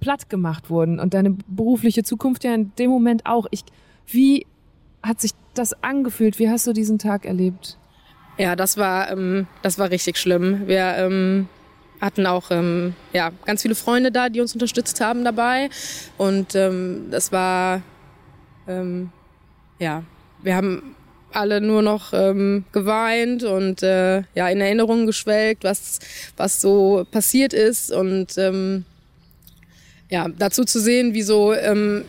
platt 0.00 0.28
gemacht 0.28 0.68
wurden 0.68 0.98
und 0.98 1.14
deine 1.14 1.36
berufliche 1.46 2.02
Zukunft 2.02 2.44
ja 2.44 2.54
in 2.54 2.72
dem 2.76 2.90
Moment 2.90 3.24
auch. 3.24 3.46
Ich, 3.50 3.64
wie 4.06 4.46
hat 5.02 5.20
sich 5.20 5.32
das 5.54 5.82
angefühlt? 5.82 6.38
Wie 6.38 6.48
hast 6.48 6.66
du 6.66 6.72
diesen 6.72 6.98
Tag 6.98 7.24
erlebt? 7.24 7.78
Ja, 8.42 8.56
das 8.56 8.76
war, 8.76 9.08
ähm, 9.12 9.46
das 9.62 9.78
war 9.78 9.92
richtig 9.92 10.18
schlimm. 10.18 10.66
Wir 10.66 10.96
ähm, 10.96 11.46
hatten 12.00 12.26
auch 12.26 12.50
ähm, 12.50 12.94
ja, 13.12 13.30
ganz 13.46 13.62
viele 13.62 13.76
Freunde 13.76 14.10
da, 14.10 14.30
die 14.30 14.40
uns 14.40 14.52
unterstützt 14.52 15.00
haben 15.00 15.24
dabei. 15.24 15.70
Und 16.18 16.56
ähm, 16.56 17.06
das 17.12 17.30
war, 17.30 17.82
ähm, 18.66 19.10
ja, 19.78 20.02
wir 20.42 20.56
haben 20.56 20.96
alle 21.30 21.60
nur 21.60 21.82
noch 21.82 22.12
ähm, 22.14 22.64
geweint 22.72 23.44
und 23.44 23.84
äh, 23.84 24.24
ja, 24.34 24.48
in 24.48 24.60
Erinnerungen 24.60 25.06
geschwelgt, 25.06 25.62
was, 25.62 26.00
was 26.36 26.60
so 26.60 27.06
passiert 27.12 27.52
ist. 27.52 27.92
Und 27.92 28.36
ähm, 28.38 28.84
ja, 30.10 30.26
dazu 30.36 30.64
zu 30.64 30.80
sehen, 30.80 31.14
wie 31.14 31.22
so 31.22 31.54
ähm, 31.54 32.02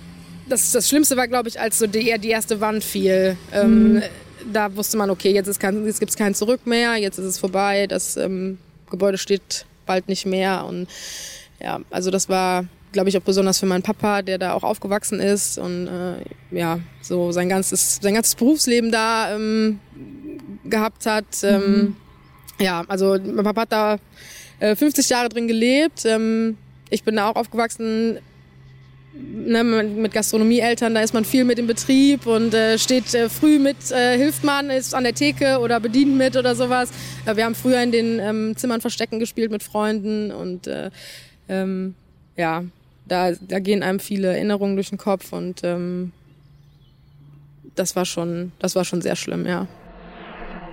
das, 0.50 0.72
das 0.72 0.90
Schlimmste 0.90 1.16
war, 1.16 1.28
glaube 1.28 1.48
ich, 1.50 1.60
als 1.60 1.78
so 1.78 1.86
die, 1.86 2.18
die 2.18 2.30
erste 2.30 2.60
Wand 2.60 2.84
fiel. 2.84 3.38
Ähm, 3.54 3.94
mhm. 3.94 4.04
Da 4.52 4.76
wusste 4.76 4.98
man, 4.98 5.10
okay, 5.10 5.32
jetzt, 5.32 5.48
jetzt 5.48 6.00
gibt 6.00 6.10
es 6.10 6.18
kein 6.18 6.36
Zurück 6.36 6.66
mehr, 6.66 6.98
jetzt 6.98 7.18
ist 7.18 7.26
es 7.26 7.40
vorbei, 7.40 7.88
das 7.88 8.18
ähm, 8.18 8.58
Gebäude 8.90 9.18
steht 9.18 9.66
bald 9.86 10.08
nicht 10.08 10.26
mehr. 10.26 10.66
Und 10.66 10.88
ja, 11.62 11.80
also 11.90 12.12
das 12.12 12.30
war, 12.30 12.66
glaube 12.92 13.10
ich, 13.10 13.18
auch 13.18 13.22
besonders 13.22 13.60
für 13.60 13.66
meinen 13.66 13.84
Papa, 13.84 14.22
der 14.22 14.38
da 14.38 14.54
auch 14.54 14.64
aufgewachsen 14.64 15.20
ist 15.20 15.58
und 15.58 15.88
äh, 15.88 16.24
ja, 16.52 16.80
so 17.02 17.32
sein 17.32 17.50
ganzes, 17.50 18.00
sein 18.02 18.14
ganzes 18.14 18.36
Berufsleben 18.36 18.92
da 18.92 19.36
ähm, 19.36 19.80
gehabt 20.66 21.06
hat. 21.06 21.26
Ähm, 21.44 21.62
mhm. 21.62 21.96
Ja, 22.60 22.84
also 22.88 23.18
mein 23.18 23.44
Papa 23.44 23.62
hat 23.62 23.72
da 23.72 23.98
äh, 24.60 24.76
50 24.76 25.10
Jahre 25.10 25.30
drin 25.30 25.48
gelebt. 25.48 26.06
Ähm, 26.06 26.58
ich 26.90 27.04
bin 27.04 27.16
da 27.16 27.30
auch 27.30 27.36
aufgewachsen 27.36 28.20
ne, 29.14 29.64
mit 29.64 30.14
Gastronomieeltern, 30.14 30.96
da 30.96 31.02
ist 31.02 31.14
man 31.14 31.26
viel 31.26 31.44
mit 31.44 31.60
im 31.60 31.68
Betrieb 31.68 32.26
und 32.26 32.54
äh, 32.54 32.78
steht 32.78 33.14
äh, 33.14 33.30
früh 33.30 33.60
mit, 33.60 33.92
äh, 33.92 34.18
hilft 34.18 34.44
man, 34.44 34.70
ist 34.70 34.96
an 34.96 35.04
der 35.04 35.14
Theke 35.14 35.60
oder 35.60 35.80
bedient 35.80 36.16
mit 36.18 36.36
oder 36.36 36.56
sowas. 36.56 36.90
wir 37.26 37.46
haben 37.46 37.56
früher 37.56 37.82
in 37.82 37.92
den 37.92 38.20
ähm, 38.20 38.58
Zimmern 38.58 38.82
Verstecken 38.82 39.20
gespielt 39.20 39.52
mit 39.52 39.64
Freunden 39.64 40.32
und 40.32 40.68
äh, 40.68 40.90
ähm, 41.50 41.96
ja, 42.36 42.64
da, 43.08 43.32
da 43.34 43.60
gehen 43.60 43.84
einem 43.84 44.00
viele 44.00 44.30
Erinnerungen 44.30 44.76
durch 44.76 44.90
den 44.90 44.98
Kopf 44.98 45.34
und 45.34 45.62
ähm, 45.64 46.12
das 47.76 47.96
war 47.96 48.06
schon, 48.06 48.52
das 48.60 48.76
war 48.76 48.86
schon 48.86 49.02
sehr 49.02 49.16
schlimm, 49.16 49.46
ja. 49.46 49.68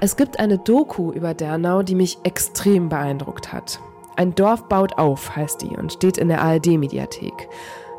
Es 0.02 0.16
gibt 0.16 0.38
eine 0.38 0.56
Doku 0.56 1.12
über 1.12 1.34
Dernau, 1.34 1.82
die 1.82 1.94
mich 1.94 2.16
extrem 2.24 2.88
beeindruckt 2.88 3.52
hat. 3.52 3.80
Ein 4.16 4.34
Dorf 4.34 4.68
baut 4.68 4.98
auf, 4.98 5.36
heißt 5.36 5.62
die, 5.62 5.76
und 5.76 5.92
steht 5.92 6.16
in 6.16 6.28
der 6.28 6.40
ARD-Mediathek. 6.42 7.48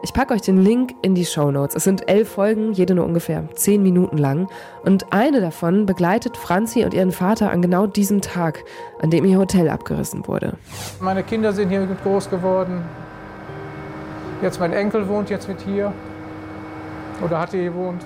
Ich 0.03 0.13
packe 0.13 0.33
euch 0.33 0.41
den 0.41 0.57
Link 0.57 0.95
in 1.03 1.13
die 1.13 1.25
Show 1.25 1.51
Notes. 1.51 1.75
Es 1.75 1.83
sind 1.83 2.09
elf 2.09 2.29
Folgen, 2.29 2.73
jede 2.73 2.95
nur 2.95 3.05
ungefähr 3.05 3.43
zehn 3.53 3.83
Minuten 3.83 4.17
lang. 4.17 4.49
Und 4.83 5.13
eine 5.13 5.41
davon 5.41 5.85
begleitet 5.85 6.37
Franzi 6.37 6.83
und 6.83 6.95
ihren 6.95 7.11
Vater 7.11 7.51
an 7.51 7.61
genau 7.61 7.85
diesem 7.85 8.19
Tag, 8.19 8.63
an 8.99 9.11
dem 9.11 9.25
ihr 9.25 9.37
Hotel 9.37 9.69
abgerissen 9.69 10.27
wurde. 10.27 10.57
Meine 10.99 11.21
Kinder 11.21 11.53
sind 11.53 11.69
hier 11.69 11.87
groß 12.03 12.31
geworden. 12.31 12.81
Jetzt 14.41 14.59
mein 14.59 14.73
Enkel 14.73 15.07
wohnt 15.07 15.29
jetzt 15.29 15.47
mit 15.47 15.61
hier. 15.61 15.93
Oder 17.23 17.39
hat 17.39 17.51
hier 17.51 17.65
gewohnt. 17.65 18.03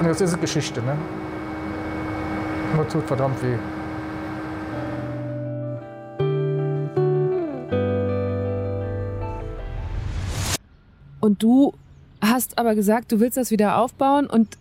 Und 0.00 0.06
jetzt 0.06 0.22
ist 0.22 0.32
es 0.32 0.40
Geschichte, 0.40 0.80
ne? 0.80 0.96
Nur 2.74 2.88
tut 2.88 3.04
verdammt 3.04 3.42
weh. 3.42 3.56
Du 11.42 11.72
hast 12.20 12.58
aber 12.58 12.74
gesagt, 12.74 13.12
du 13.12 13.20
willst 13.20 13.36
das 13.36 13.50
wieder 13.50 13.78
aufbauen 13.78 14.26
und 14.26 14.56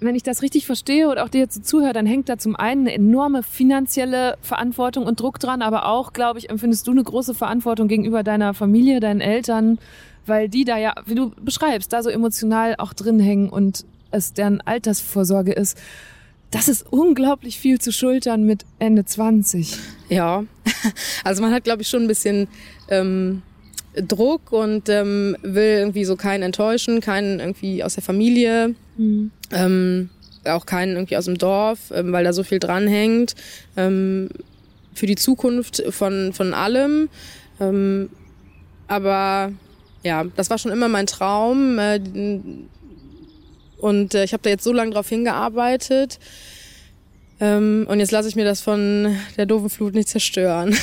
wenn 0.00 0.14
ich 0.14 0.22
das 0.22 0.42
richtig 0.42 0.64
verstehe 0.66 1.08
und 1.08 1.18
auch 1.18 1.28
dir 1.28 1.40
jetzt 1.40 1.66
zuhöre, 1.66 1.92
dann 1.92 2.06
hängt 2.06 2.28
da 2.28 2.38
zum 2.38 2.54
einen 2.54 2.82
eine 2.82 2.94
enorme 2.94 3.42
finanzielle 3.42 4.36
Verantwortung 4.42 5.04
und 5.04 5.20
Druck 5.20 5.40
dran, 5.40 5.60
aber 5.60 5.86
auch, 5.86 6.12
glaube 6.12 6.38
ich, 6.38 6.50
empfindest 6.50 6.86
du 6.86 6.92
eine 6.92 7.02
große 7.02 7.34
Verantwortung 7.34 7.88
gegenüber 7.88 8.22
deiner 8.22 8.54
Familie, 8.54 9.00
deinen 9.00 9.20
Eltern, 9.20 9.78
weil 10.24 10.48
die 10.48 10.64
da 10.64 10.76
ja, 10.78 10.94
wie 11.06 11.16
du 11.16 11.30
beschreibst, 11.30 11.92
da 11.92 12.02
so 12.02 12.10
emotional 12.10 12.76
auch 12.78 12.92
drin 12.92 13.18
hängen 13.18 13.48
und 13.48 13.84
es 14.10 14.32
deren 14.34 14.60
Altersvorsorge 14.60 15.52
ist. 15.52 15.76
Das 16.50 16.68
ist 16.68 16.86
unglaublich 16.90 17.58
viel 17.58 17.80
zu 17.80 17.92
schultern 17.92 18.44
mit 18.44 18.64
Ende 18.78 19.04
20. 19.04 19.76
Ja, 20.08 20.44
also 21.24 21.42
man 21.42 21.52
hat, 21.52 21.64
glaube 21.64 21.82
ich, 21.82 21.88
schon 21.88 22.02
ein 22.02 22.08
bisschen 22.08 22.48
ähm, 22.88 23.42
Druck 24.06 24.52
und 24.52 24.88
ähm, 24.88 25.36
will 25.42 25.78
irgendwie 25.78 26.04
so 26.04 26.16
keinen 26.16 26.42
enttäuschen, 26.42 27.00
keinen 27.00 27.40
irgendwie 27.40 27.82
aus 27.82 27.94
der 27.94 28.02
Familie, 28.02 28.74
mhm. 28.96 29.30
ähm, 29.52 30.10
auch 30.44 30.66
keinen 30.66 30.96
irgendwie 30.96 31.16
aus 31.16 31.26
dem 31.26 31.38
Dorf, 31.38 31.90
ähm, 31.92 32.12
weil 32.12 32.24
da 32.24 32.32
so 32.32 32.42
viel 32.42 32.58
dranhängt. 32.58 33.34
Ähm, 33.76 34.28
für 34.94 35.06
die 35.06 35.16
Zukunft 35.16 35.82
von, 35.90 36.32
von 36.32 36.54
allem. 36.54 37.08
Ähm, 37.60 38.10
aber 38.88 39.52
ja, 40.02 40.24
das 40.36 40.50
war 40.50 40.58
schon 40.58 40.72
immer 40.72 40.88
mein 40.88 41.06
Traum. 41.06 41.78
Äh, 41.78 42.00
und 43.78 44.14
äh, 44.14 44.24
ich 44.24 44.32
habe 44.32 44.42
da 44.42 44.50
jetzt 44.50 44.64
so 44.64 44.72
lange 44.72 44.90
drauf 44.90 45.08
hingearbeitet. 45.08 46.18
Ähm, 47.40 47.86
und 47.88 48.00
jetzt 48.00 48.10
lasse 48.10 48.28
ich 48.28 48.36
mir 48.36 48.44
das 48.44 48.60
von 48.60 49.16
der 49.36 49.46
doofen 49.46 49.70
Flut 49.70 49.94
nicht 49.94 50.08
zerstören. 50.08 50.70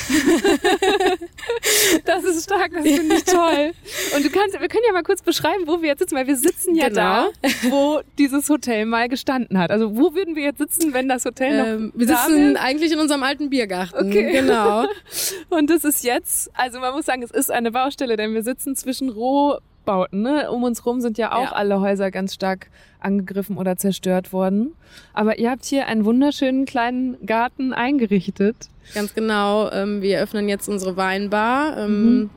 das 2.04 2.24
ist 2.24 2.44
stark, 2.44 2.72
das 2.72 2.82
finde 2.82 3.16
ich 3.16 3.24
toll. 3.24 3.72
Und 4.16 4.24
du 4.24 4.30
kannst, 4.30 4.58
wir 4.58 4.68
können 4.68 4.84
ja 4.86 4.92
mal 4.92 5.02
kurz 5.02 5.22
beschreiben, 5.22 5.64
wo 5.66 5.82
wir 5.82 5.90
jetzt 5.90 5.98
sitzen, 5.98 6.16
weil 6.16 6.26
wir 6.26 6.36
sitzen 6.36 6.74
ja 6.74 6.88
genau. 6.88 7.30
da, 7.42 7.50
wo 7.68 8.00
dieses 8.18 8.48
Hotel 8.48 8.86
mal 8.86 9.08
gestanden 9.08 9.58
hat. 9.58 9.70
Also 9.70 9.96
wo 9.96 10.14
würden 10.14 10.34
wir 10.34 10.44
jetzt 10.44 10.58
sitzen, 10.58 10.94
wenn 10.94 11.08
das 11.08 11.26
Hotel 11.26 11.58
noch 11.58 11.66
ähm, 11.66 11.92
Wir 11.94 12.06
sitzen 12.06 12.54
wäre? 12.54 12.60
eigentlich 12.60 12.92
in 12.92 12.98
unserem 12.98 13.22
alten 13.22 13.50
Biergarten. 13.50 14.08
Okay. 14.08 14.32
Genau. 14.32 14.86
Und 15.50 15.68
das 15.68 15.84
ist 15.84 16.04
jetzt, 16.04 16.50
also 16.54 16.80
man 16.80 16.94
muss 16.94 17.06
sagen, 17.06 17.22
es 17.22 17.30
ist 17.30 17.50
eine 17.50 17.70
Baustelle, 17.70 18.16
denn 18.16 18.32
wir 18.32 18.42
sitzen 18.42 18.74
zwischen 18.76 19.10
Roh 19.10 19.58
Hochbauten. 19.86 20.22
Ne? 20.22 20.50
Um 20.50 20.62
uns 20.64 20.84
rum 20.84 21.00
sind 21.00 21.18
ja 21.18 21.32
auch 21.32 21.50
ja. 21.50 21.52
alle 21.52 21.80
Häuser 21.80 22.10
ganz 22.10 22.34
stark 22.34 22.68
angegriffen 23.00 23.56
oder 23.56 23.76
zerstört 23.76 24.32
worden. 24.32 24.72
Aber 25.14 25.38
ihr 25.38 25.50
habt 25.50 25.64
hier 25.64 25.86
einen 25.86 26.04
wunderschönen 26.04 26.66
kleinen 26.66 27.16
Garten 27.24 27.72
eingerichtet. 27.72 28.68
Ganz 28.94 29.14
genau. 29.14 29.70
Ähm, 29.70 30.02
wir 30.02 30.20
öffnen 30.20 30.48
jetzt 30.48 30.68
unsere 30.68 30.96
Weinbar. 30.96 31.76
Ähm, 31.78 32.18
mhm. 32.18 32.30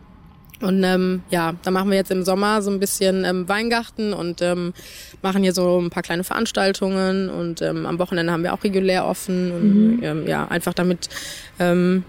Und 0.62 0.84
ähm, 0.84 1.24
ja, 1.30 1.54
da 1.64 1.72
machen 1.72 1.90
wir 1.90 1.96
jetzt 1.96 2.12
im 2.12 2.24
Sommer 2.24 2.62
so 2.62 2.70
ein 2.70 2.82
bisschen 2.82 3.24
ähm, 3.24 3.48
Weingarten 3.48 4.12
und 4.12 4.42
ähm, 4.42 4.74
machen 5.22 5.42
hier 5.42 5.54
so 5.54 5.80
ein 5.80 5.90
paar 5.90 6.04
kleine 6.04 6.26
Veranstaltungen 6.26 7.30
und 7.30 7.62
ähm, 7.62 7.86
am 7.86 7.98
Wochenende 7.98 8.34
haben 8.34 8.44
wir 8.44 8.54
auch 8.54 8.62
regulär 8.62 9.06
offen 9.06 9.54
und 9.54 9.98
mhm. 9.98 10.04
ähm, 10.04 10.28
ja, 10.28 10.46
einfach 10.50 10.74
damit 10.74 11.08
ähm, 11.60 12.04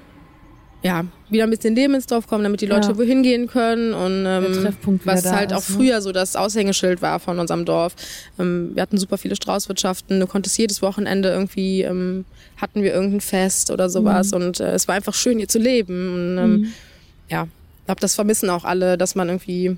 ja, 0.82 1.04
wieder 1.28 1.44
ein 1.44 1.50
bisschen 1.50 1.74
Leben 1.74 1.94
ins 1.94 2.06
Dorf 2.06 2.26
kommen, 2.26 2.42
damit 2.42 2.60
die 2.60 2.66
Leute 2.66 2.88
ja. 2.88 2.98
wohin 2.98 3.22
gehen 3.22 3.46
können 3.46 3.92
und 3.92 4.24
ähm, 4.26 4.74
was 5.04 5.30
halt 5.30 5.52
ist, 5.52 5.56
auch 5.56 5.68
ne? 5.68 5.76
früher 5.76 6.00
so 6.00 6.10
das 6.12 6.36
Aushängeschild 6.36 7.02
war 7.02 7.20
von 7.20 7.38
unserem 7.38 7.64
Dorf. 7.64 7.94
Ähm, 8.38 8.70
wir 8.74 8.82
hatten 8.82 8.96
super 8.96 9.18
viele 9.18 9.36
Straußwirtschaften, 9.36 10.20
du 10.20 10.26
konntest 10.26 10.56
jedes 10.58 10.80
Wochenende 10.80 11.28
irgendwie 11.28 11.82
ähm, 11.82 12.24
hatten 12.56 12.82
wir 12.82 12.94
irgendein 12.94 13.20
Fest 13.20 13.70
oder 13.70 13.90
sowas 13.90 14.30
mhm. 14.30 14.36
und 14.36 14.60
äh, 14.60 14.72
es 14.72 14.88
war 14.88 14.94
einfach 14.94 15.14
schön 15.14 15.38
hier 15.38 15.48
zu 15.48 15.58
leben 15.58 16.14
und 16.14 16.38
ähm, 16.38 16.52
mhm. 16.52 16.72
ja, 17.28 17.44
ich 17.80 17.86
glaube, 17.86 18.00
das 18.00 18.14
vermissen 18.14 18.48
auch 18.48 18.64
alle, 18.64 18.96
dass 18.96 19.14
man 19.14 19.28
irgendwie 19.28 19.76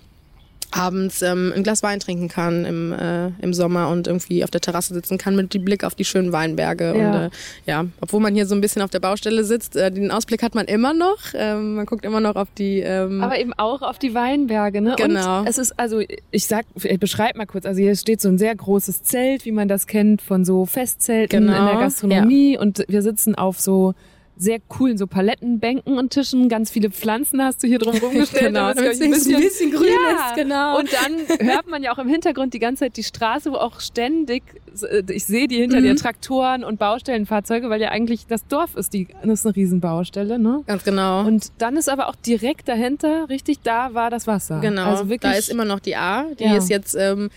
abends 0.73 1.23
ähm, 1.23 1.53
ein 1.55 1.63
Glas 1.63 1.83
Wein 1.83 2.01
trinken 2.01 2.29
kann 2.29 2.65
im, 2.65 2.93
äh, 2.93 3.29
im 3.41 3.55
Sommer 3.55 3.89
und 3.89 4.07
irgendwie 4.07 4.43
auf 4.43 4.51
der 4.51 4.61
Terrasse 4.61 4.95
sitzen 4.95 5.19
kann 5.19 5.37
mit 5.37 5.55
dem 5.55 5.65
Blick 5.65 5.85
auf 5.85 5.95
die 5.95 6.05
schönen 6.05 6.33
Weinberge. 6.33 6.95
Ja. 6.97 7.11
Und 7.11 7.15
äh, 7.27 7.31
ja, 7.67 7.85
obwohl 8.01 8.21
man 8.21 8.35
hier 8.35 8.47
so 8.47 8.55
ein 8.55 8.61
bisschen 8.61 8.83
auf 8.83 8.91
der 8.91 9.01
Baustelle 9.01 9.45
sitzt, 9.45 9.77
äh, 9.77 9.91
den 9.91 10.11
Ausblick 10.11 10.43
hat 10.43 10.55
man 10.55 10.67
immer 10.67 10.95
noch. 10.95 11.19
Ähm, 11.35 11.75
man 11.77 11.87
guckt 11.87 12.05
immer 12.05 12.21
noch 12.21 12.37
auf 12.37 12.49
die. 12.57 12.81
Ähm, 12.81 13.23
Aber 13.23 13.39
eben 13.39 13.53
auch 13.57 13.83
auf 13.83 13.99
die 13.99 14.15
Weinberge, 14.15 14.81
ne? 14.81 14.95
Genau. 14.97 15.41
Und 15.41 15.47
es 15.49 15.59
ist, 15.59 15.79
also 15.79 16.01
ich 16.31 16.47
sag, 16.47 16.65
ich 16.83 16.99
beschreib 16.99 17.37
mal 17.37 17.47
kurz, 17.47 17.67
also 17.67 17.81
hier 17.81 17.95
steht 17.97 18.21
so 18.21 18.29
ein 18.29 18.39
sehr 18.39 18.55
großes 18.55 19.03
Zelt, 19.03 19.45
wie 19.45 19.53
man 19.53 19.69
das 19.69 19.87
kennt 19.87 20.23
von 20.23 20.45
so 20.45 20.67
Festzelten 20.67 21.47
Genau. 21.47 21.59
in 21.59 21.67
der 21.67 21.77
Gastronomie 21.77 22.57
und 22.59 22.85
wir 22.89 23.03
sitzen 23.03 23.35
auf 23.35 23.61
so 23.61 23.95
sehr 24.37 24.59
coolen 24.69 24.97
so 24.99 25.07
Palettenbänken 25.07 25.99
und 25.99 26.11
Tischen, 26.11 26.49
ganz 26.49 26.71
viele 26.71 26.91
Pflanzen 26.91 27.43
hast 27.43 27.63
du 27.63 27.67
hier 27.69 27.79
drum 27.79 27.95
rumgestellt. 28.03 28.47
Genau, 28.47 28.73
damit 28.73 28.93
es 28.93 29.01
ein 29.01 29.11
bisschen 29.11 29.71
grün 29.71 29.89
ja. 29.89 30.27
ist, 30.31 30.37
genau. 30.37 30.79
Und 30.79 30.91
dann 30.93 31.39
hört 31.47 31.67
man 31.69 31.83
ja 31.83 31.93
auch 31.93 31.99
im 31.99 32.09
Hintergrund 32.09 32.55
die 32.55 32.59
ganze 32.59 32.85
Zeit 32.85 32.97
die 32.97 33.03
Straße, 33.05 33.53
wo 33.53 33.57
auch 33.57 33.81
ständig, 33.81 34.43
äh, 34.91 35.03
ich 35.13 35.27
sehe 35.27 35.47
die 35.49 35.57
hinter 35.57 35.79
Mhm. 35.81 35.83
dir 35.85 35.97
Traktoren 35.97 36.65
und 36.65 36.79
Baustellenfahrzeuge, 36.79 37.69
weil 37.71 37.81
ja 37.81 37.91
eigentlich 37.91 38.27
das 38.27 38.47
Dorf 38.47 38.75
ist, 38.75 38.95
die, 38.95 39.09
das 39.23 39.41
ist 39.41 39.47
eine 39.47 39.55
Riesenbaustelle, 39.55 40.39
ne? 40.39 40.63
Ganz 40.67 40.83
genau. 40.83 41.25
Und 41.27 41.53
dann 41.59 41.77
ist 41.77 41.89
aber 41.91 42.09
auch 42.09 42.17
direkt 42.17 42.69
dahinter, 42.69 43.29
richtig, 43.29 43.61
da 43.63 43.93
war 43.95 44.11
das 44.11 44.27
Wasser. 44.27 44.61
Genau, 44.61 44.85
Also 44.87 45.09
wirklich, 45.09 45.31
da 45.33 45.39
ist 45.39 45.51
immer 45.51 45.65
noch 45.67 45.79
die 45.81 45.95
A. 45.97 46.25
Die 46.39 46.45
Ja. 46.45 46.57
ist 46.57 46.69
jetzt 46.71 46.97
ähm, 46.99 47.29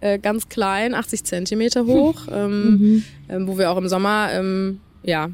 äh, 0.00 0.18
ganz 0.18 0.48
klein, 0.48 0.94
80 0.94 1.24
Zentimeter 1.24 1.84
hoch, 1.84 2.26
ähm, 2.32 2.70
Mhm. 2.70 3.04
ähm, 3.28 3.48
wo 3.48 3.58
wir 3.58 3.70
auch 3.70 3.76
im 3.76 3.88
Sommer, 3.88 4.28
ähm, 4.32 4.80
ja, 5.02 5.28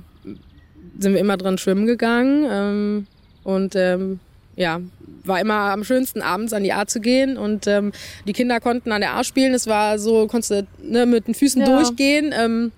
sind 1.01 1.15
wir 1.15 1.21
immer 1.21 1.37
drin 1.37 1.59
schwimmen 1.59 1.87
gegangen 1.87 2.47
ähm, 2.49 3.07
und 3.43 3.75
ähm, 3.75 4.21
ja, 4.57 4.81
war 5.25 5.41
immer 5.41 5.55
am 5.73 5.83
schönsten 5.85 6.23
abends 6.23 6.53
an 6.53 6.63
die 6.63 6.73
A 6.73 6.87
zu 6.87 7.01
gehen 7.01 7.37
und 7.37 7.67
ähm, 7.67 7.93
die 8.27 8.33
Kinder 8.33 8.61
konnten 8.61 8.93
an 8.93 9.01
der 9.01 9.15
A 9.17 9.25
spielen. 9.25 9.55
Es 9.55 9.67
war 9.67 9.99
so, 9.99 10.27
konntest 10.29 10.51
du 10.51 10.67
ne, 10.83 11.07
mit 11.07 11.27
den 11.27 11.35
Füßen 11.35 11.63
Ja. 11.63 11.67
durchgehen. 11.67 12.33
Ähm, 12.39 12.71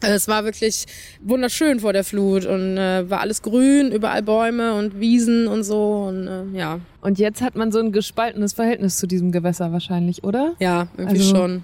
es 0.00 0.28
war 0.28 0.44
wirklich 0.44 0.84
wunderschön 1.22 1.80
vor 1.80 1.94
der 1.94 2.04
Flut 2.04 2.44
und 2.44 2.76
äh, 2.76 3.08
war 3.08 3.20
alles 3.20 3.40
grün, 3.40 3.90
überall 3.90 4.22
Bäume 4.22 4.74
und 4.74 5.00
Wiesen 5.00 5.46
und 5.46 5.62
so 5.64 6.04
und 6.08 6.26
äh, 6.28 6.58
ja, 6.58 6.80
Und 7.00 7.18
jetzt 7.18 7.40
hat 7.40 7.56
man 7.56 7.72
so 7.72 7.78
ein 7.78 7.90
gespaltenes 7.92 8.52
Verhältnis 8.52 8.98
zu 8.98 9.06
diesem 9.06 9.32
Gewässer 9.32 9.72
wahrscheinlich, 9.72 10.22
oder? 10.22 10.54
Ja, 10.58 10.88
irgendwie 10.98 11.20
Also- 11.20 11.34
schon. 11.36 11.62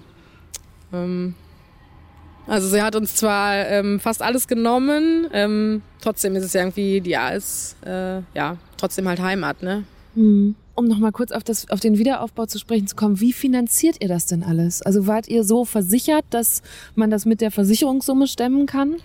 Ähm, 0.93 1.35
also 2.51 2.67
sie 2.67 2.81
hat 2.81 2.97
uns 2.97 3.15
zwar 3.15 3.65
ähm, 3.69 4.01
fast 4.01 4.21
alles 4.21 4.45
genommen, 4.45 5.25
ähm, 5.31 5.81
trotzdem 6.01 6.35
ist 6.35 6.43
es 6.43 6.51
ja 6.51 6.59
irgendwie, 6.59 6.99
die 6.99 7.15
A 7.15 7.29
ist 7.29 7.77
äh, 7.85 8.19
ja 8.33 8.57
trotzdem 8.75 9.07
halt 9.07 9.21
Heimat, 9.21 9.63
ne? 9.63 9.85
Um 10.75 10.85
nochmal 10.85 11.13
kurz 11.13 11.31
auf, 11.31 11.45
das, 11.45 11.69
auf 11.69 11.79
den 11.79 11.97
Wiederaufbau 11.97 12.47
zu 12.47 12.59
sprechen 12.59 12.87
zu 12.87 12.97
kommen, 12.97 13.21
wie 13.21 13.31
finanziert 13.31 13.97
ihr 14.01 14.09
das 14.09 14.25
denn 14.25 14.43
alles? 14.43 14.81
Also 14.81 15.07
wart 15.07 15.29
ihr 15.29 15.45
so 15.45 15.63
versichert, 15.63 16.25
dass 16.29 16.61
man 16.93 17.09
das 17.09 17.25
mit 17.25 17.39
der 17.39 17.51
Versicherungssumme 17.51 18.27
stemmen 18.27 18.65
kann? 18.65 18.95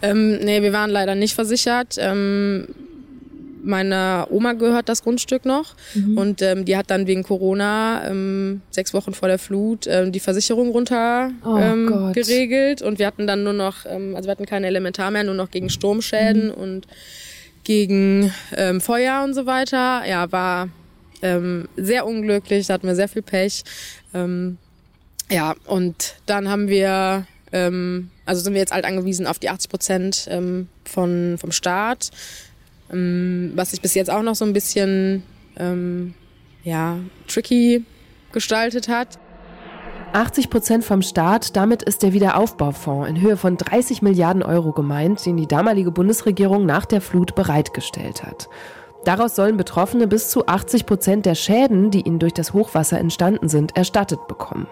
Ähm, 0.00 0.38
nee, 0.42 0.62
wir 0.62 0.72
waren 0.72 0.88
leider 0.88 1.14
nicht 1.14 1.34
versichert. 1.34 1.96
Ähm, 1.98 2.68
meiner 3.64 4.28
Oma 4.30 4.52
gehört 4.52 4.88
das 4.88 5.02
Grundstück 5.02 5.44
noch. 5.44 5.74
Und 6.16 6.42
ähm, 6.42 6.64
die 6.64 6.76
hat 6.76 6.90
dann 6.90 7.06
wegen 7.06 7.22
Corona 7.22 8.08
ähm, 8.08 8.62
sechs 8.70 8.94
Wochen 8.94 9.14
vor 9.14 9.28
der 9.28 9.38
Flut 9.38 9.86
ähm, 9.86 10.12
die 10.12 10.20
Versicherung 10.20 10.70
runter 10.70 11.30
Oh 11.44 11.56
ähm, 11.56 12.12
geregelt. 12.12 12.82
Und 12.82 12.98
wir 12.98 13.06
hatten 13.06 13.26
dann 13.26 13.42
nur 13.42 13.52
noch, 13.52 13.86
ähm, 13.86 14.14
also 14.16 14.26
wir 14.26 14.32
hatten 14.32 14.46
keine 14.46 14.66
Elementar 14.66 15.10
mehr, 15.10 15.24
nur 15.24 15.34
noch 15.34 15.50
gegen 15.50 15.70
Sturmschäden 15.70 16.50
und 16.50 16.86
gegen 17.64 18.32
ähm, 18.56 18.80
Feuer 18.80 19.22
und 19.24 19.34
so 19.34 19.46
weiter. 19.46 20.02
Ja, 20.06 20.30
war 20.30 20.68
ähm, 21.22 21.68
sehr 21.76 22.06
unglücklich, 22.06 22.66
da 22.66 22.74
hatten 22.74 22.86
wir 22.86 22.94
sehr 22.94 23.08
viel 23.08 23.22
Pech. 23.22 23.64
Ähm, 24.12 24.58
ja, 25.30 25.54
und 25.66 26.16
dann 26.26 26.48
haben 26.48 26.68
wir, 26.68 27.26
ähm, 27.50 28.10
also 28.26 28.42
sind 28.42 28.52
wir 28.52 28.60
jetzt 28.60 28.72
halt 28.72 28.84
angewiesen 28.84 29.26
auf 29.26 29.38
die 29.38 29.48
80 29.48 29.70
Prozent 29.70 30.26
ähm, 30.30 30.68
von, 30.84 31.36
vom 31.38 31.50
Staat, 31.50 32.10
was 32.88 33.70
sich 33.70 33.80
bis 33.80 33.94
jetzt 33.94 34.10
auch 34.10 34.22
noch 34.22 34.34
so 34.34 34.44
ein 34.44 34.52
bisschen 34.52 35.22
ähm, 35.56 36.14
ja, 36.62 36.98
tricky 37.26 37.84
gestaltet 38.32 38.88
hat. 38.88 39.18
80 40.12 40.48
Prozent 40.48 40.84
vom 40.84 41.02
Staat, 41.02 41.56
damit 41.56 41.82
ist 41.82 42.04
der 42.04 42.12
Wiederaufbaufonds 42.12 43.08
in 43.08 43.20
Höhe 43.20 43.36
von 43.36 43.56
30 43.56 44.00
Milliarden 44.00 44.44
Euro 44.44 44.70
gemeint, 44.70 45.26
den 45.26 45.36
die 45.36 45.48
damalige 45.48 45.90
Bundesregierung 45.90 46.66
nach 46.66 46.84
der 46.84 47.00
Flut 47.00 47.34
bereitgestellt 47.34 48.22
hat. 48.22 48.48
Daraus 49.04 49.34
sollen 49.34 49.56
Betroffene 49.56 50.06
bis 50.06 50.30
zu 50.30 50.46
80 50.46 50.86
Prozent 50.86 51.26
der 51.26 51.34
Schäden, 51.34 51.90
die 51.90 52.02
ihnen 52.02 52.20
durch 52.20 52.32
das 52.32 52.52
Hochwasser 52.52 52.98
entstanden 52.98 53.48
sind, 53.48 53.76
erstattet 53.76 54.28
bekommen. 54.28 54.68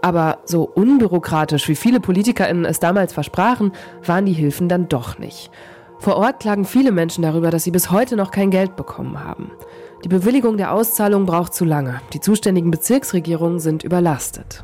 Aber 0.00 0.38
so 0.44 0.62
unbürokratisch, 0.62 1.68
wie 1.68 1.74
viele 1.74 1.98
PolitikerInnen 1.98 2.64
es 2.64 2.78
damals 2.78 3.12
versprachen, 3.12 3.72
waren 4.04 4.26
die 4.26 4.32
Hilfen 4.32 4.68
dann 4.68 4.88
doch 4.88 5.18
nicht. 5.18 5.50
Vor 6.00 6.16
Ort 6.16 6.40
klagen 6.40 6.64
viele 6.64 6.92
Menschen 6.92 7.22
darüber, 7.22 7.50
dass 7.50 7.64
sie 7.64 7.70
bis 7.70 7.90
heute 7.90 8.16
noch 8.16 8.30
kein 8.30 8.50
Geld 8.50 8.76
bekommen 8.76 9.22
haben. 9.22 9.50
Die 10.04 10.08
Bewilligung 10.08 10.56
der 10.56 10.72
Auszahlung 10.72 11.26
braucht 11.26 11.54
zu 11.54 11.64
lange. 11.64 12.00
Die 12.12 12.20
zuständigen 12.20 12.70
Bezirksregierungen 12.70 13.58
sind 13.58 13.82
überlastet. 13.82 14.62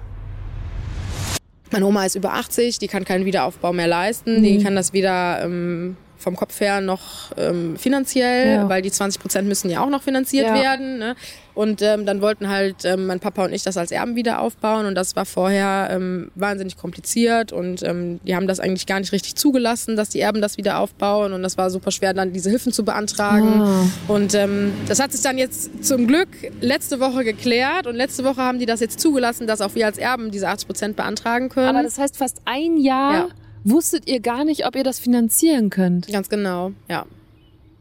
Meine 1.72 1.86
Oma 1.86 2.04
ist 2.04 2.14
über 2.14 2.34
80, 2.34 2.78
die 2.78 2.86
kann 2.86 3.04
keinen 3.04 3.24
Wiederaufbau 3.24 3.72
mehr 3.72 3.88
leisten. 3.88 4.44
Die 4.44 4.62
kann 4.62 4.76
das 4.76 4.92
weder 4.92 5.42
ähm, 5.42 5.96
vom 6.16 6.36
Kopf 6.36 6.60
her 6.60 6.80
noch 6.80 7.32
ähm, 7.36 7.76
finanziell, 7.76 8.54
Ja. 8.54 8.68
weil 8.68 8.80
die 8.80 8.92
20 8.92 9.20
Prozent 9.20 9.48
müssen 9.48 9.68
ja 9.70 9.80
auch 9.82 9.88
noch 9.90 10.02
finanziert 10.02 10.46
Ja. 10.46 10.54
werden. 10.54 10.98
Ne? 10.98 11.16
Und 11.54 11.82
ähm, 11.82 12.04
dann 12.04 12.20
wollten 12.20 12.48
halt 12.48 12.84
ähm, 12.84 13.06
mein 13.06 13.20
Papa 13.20 13.44
und 13.44 13.52
ich 13.52 13.62
das 13.62 13.76
als 13.76 13.92
Erben 13.92 14.16
wieder 14.16 14.40
aufbauen 14.40 14.86
und 14.86 14.96
das 14.96 15.14
war 15.14 15.24
vorher 15.24 15.88
ähm, 15.92 16.32
wahnsinnig 16.34 16.76
kompliziert 16.76 17.52
und 17.52 17.82
ähm, 17.84 18.18
die 18.26 18.34
haben 18.34 18.48
das 18.48 18.58
eigentlich 18.58 18.86
gar 18.86 18.98
nicht 18.98 19.12
richtig 19.12 19.36
zugelassen, 19.36 19.94
dass 19.94 20.08
die 20.08 20.18
Erben 20.18 20.40
das 20.40 20.56
wieder 20.56 20.80
aufbauen 20.80 21.32
und 21.32 21.44
das 21.44 21.56
war 21.56 21.70
super 21.70 21.92
schwer, 21.92 22.12
dann 22.12 22.32
diese 22.32 22.50
Hilfen 22.50 22.72
zu 22.72 22.84
beantragen. 22.84 23.60
Ah. 23.62 23.86
Und 24.08 24.34
ähm, 24.34 24.72
das 24.88 24.98
hat 25.00 25.12
sich 25.12 25.20
dann 25.22 25.38
jetzt 25.38 25.84
zum 25.84 26.08
Glück 26.08 26.28
letzte 26.60 26.98
Woche 26.98 27.22
geklärt 27.22 27.86
und 27.86 27.94
letzte 27.94 28.24
Woche 28.24 28.42
haben 28.42 28.58
die 28.58 28.66
das 28.66 28.80
jetzt 28.80 28.98
zugelassen, 28.98 29.46
dass 29.46 29.60
auch 29.60 29.76
wir 29.76 29.86
als 29.86 29.96
Erben 29.98 30.32
diese 30.32 30.48
80 30.48 30.66
Prozent 30.66 30.96
beantragen 30.96 31.50
können. 31.50 31.68
Aber 31.68 31.84
das 31.84 31.98
heißt, 31.98 32.16
fast 32.16 32.42
ein 32.46 32.78
Jahr 32.78 33.12
Ja. 33.12 33.28
wusstet 33.62 34.08
ihr 34.08 34.18
gar 34.18 34.44
nicht, 34.44 34.66
ob 34.66 34.74
ihr 34.74 34.82
das 34.82 34.98
finanzieren 34.98 35.70
könnt. 35.70 36.08
Ganz 36.08 36.28
genau, 36.28 36.72
ja. 36.88 37.06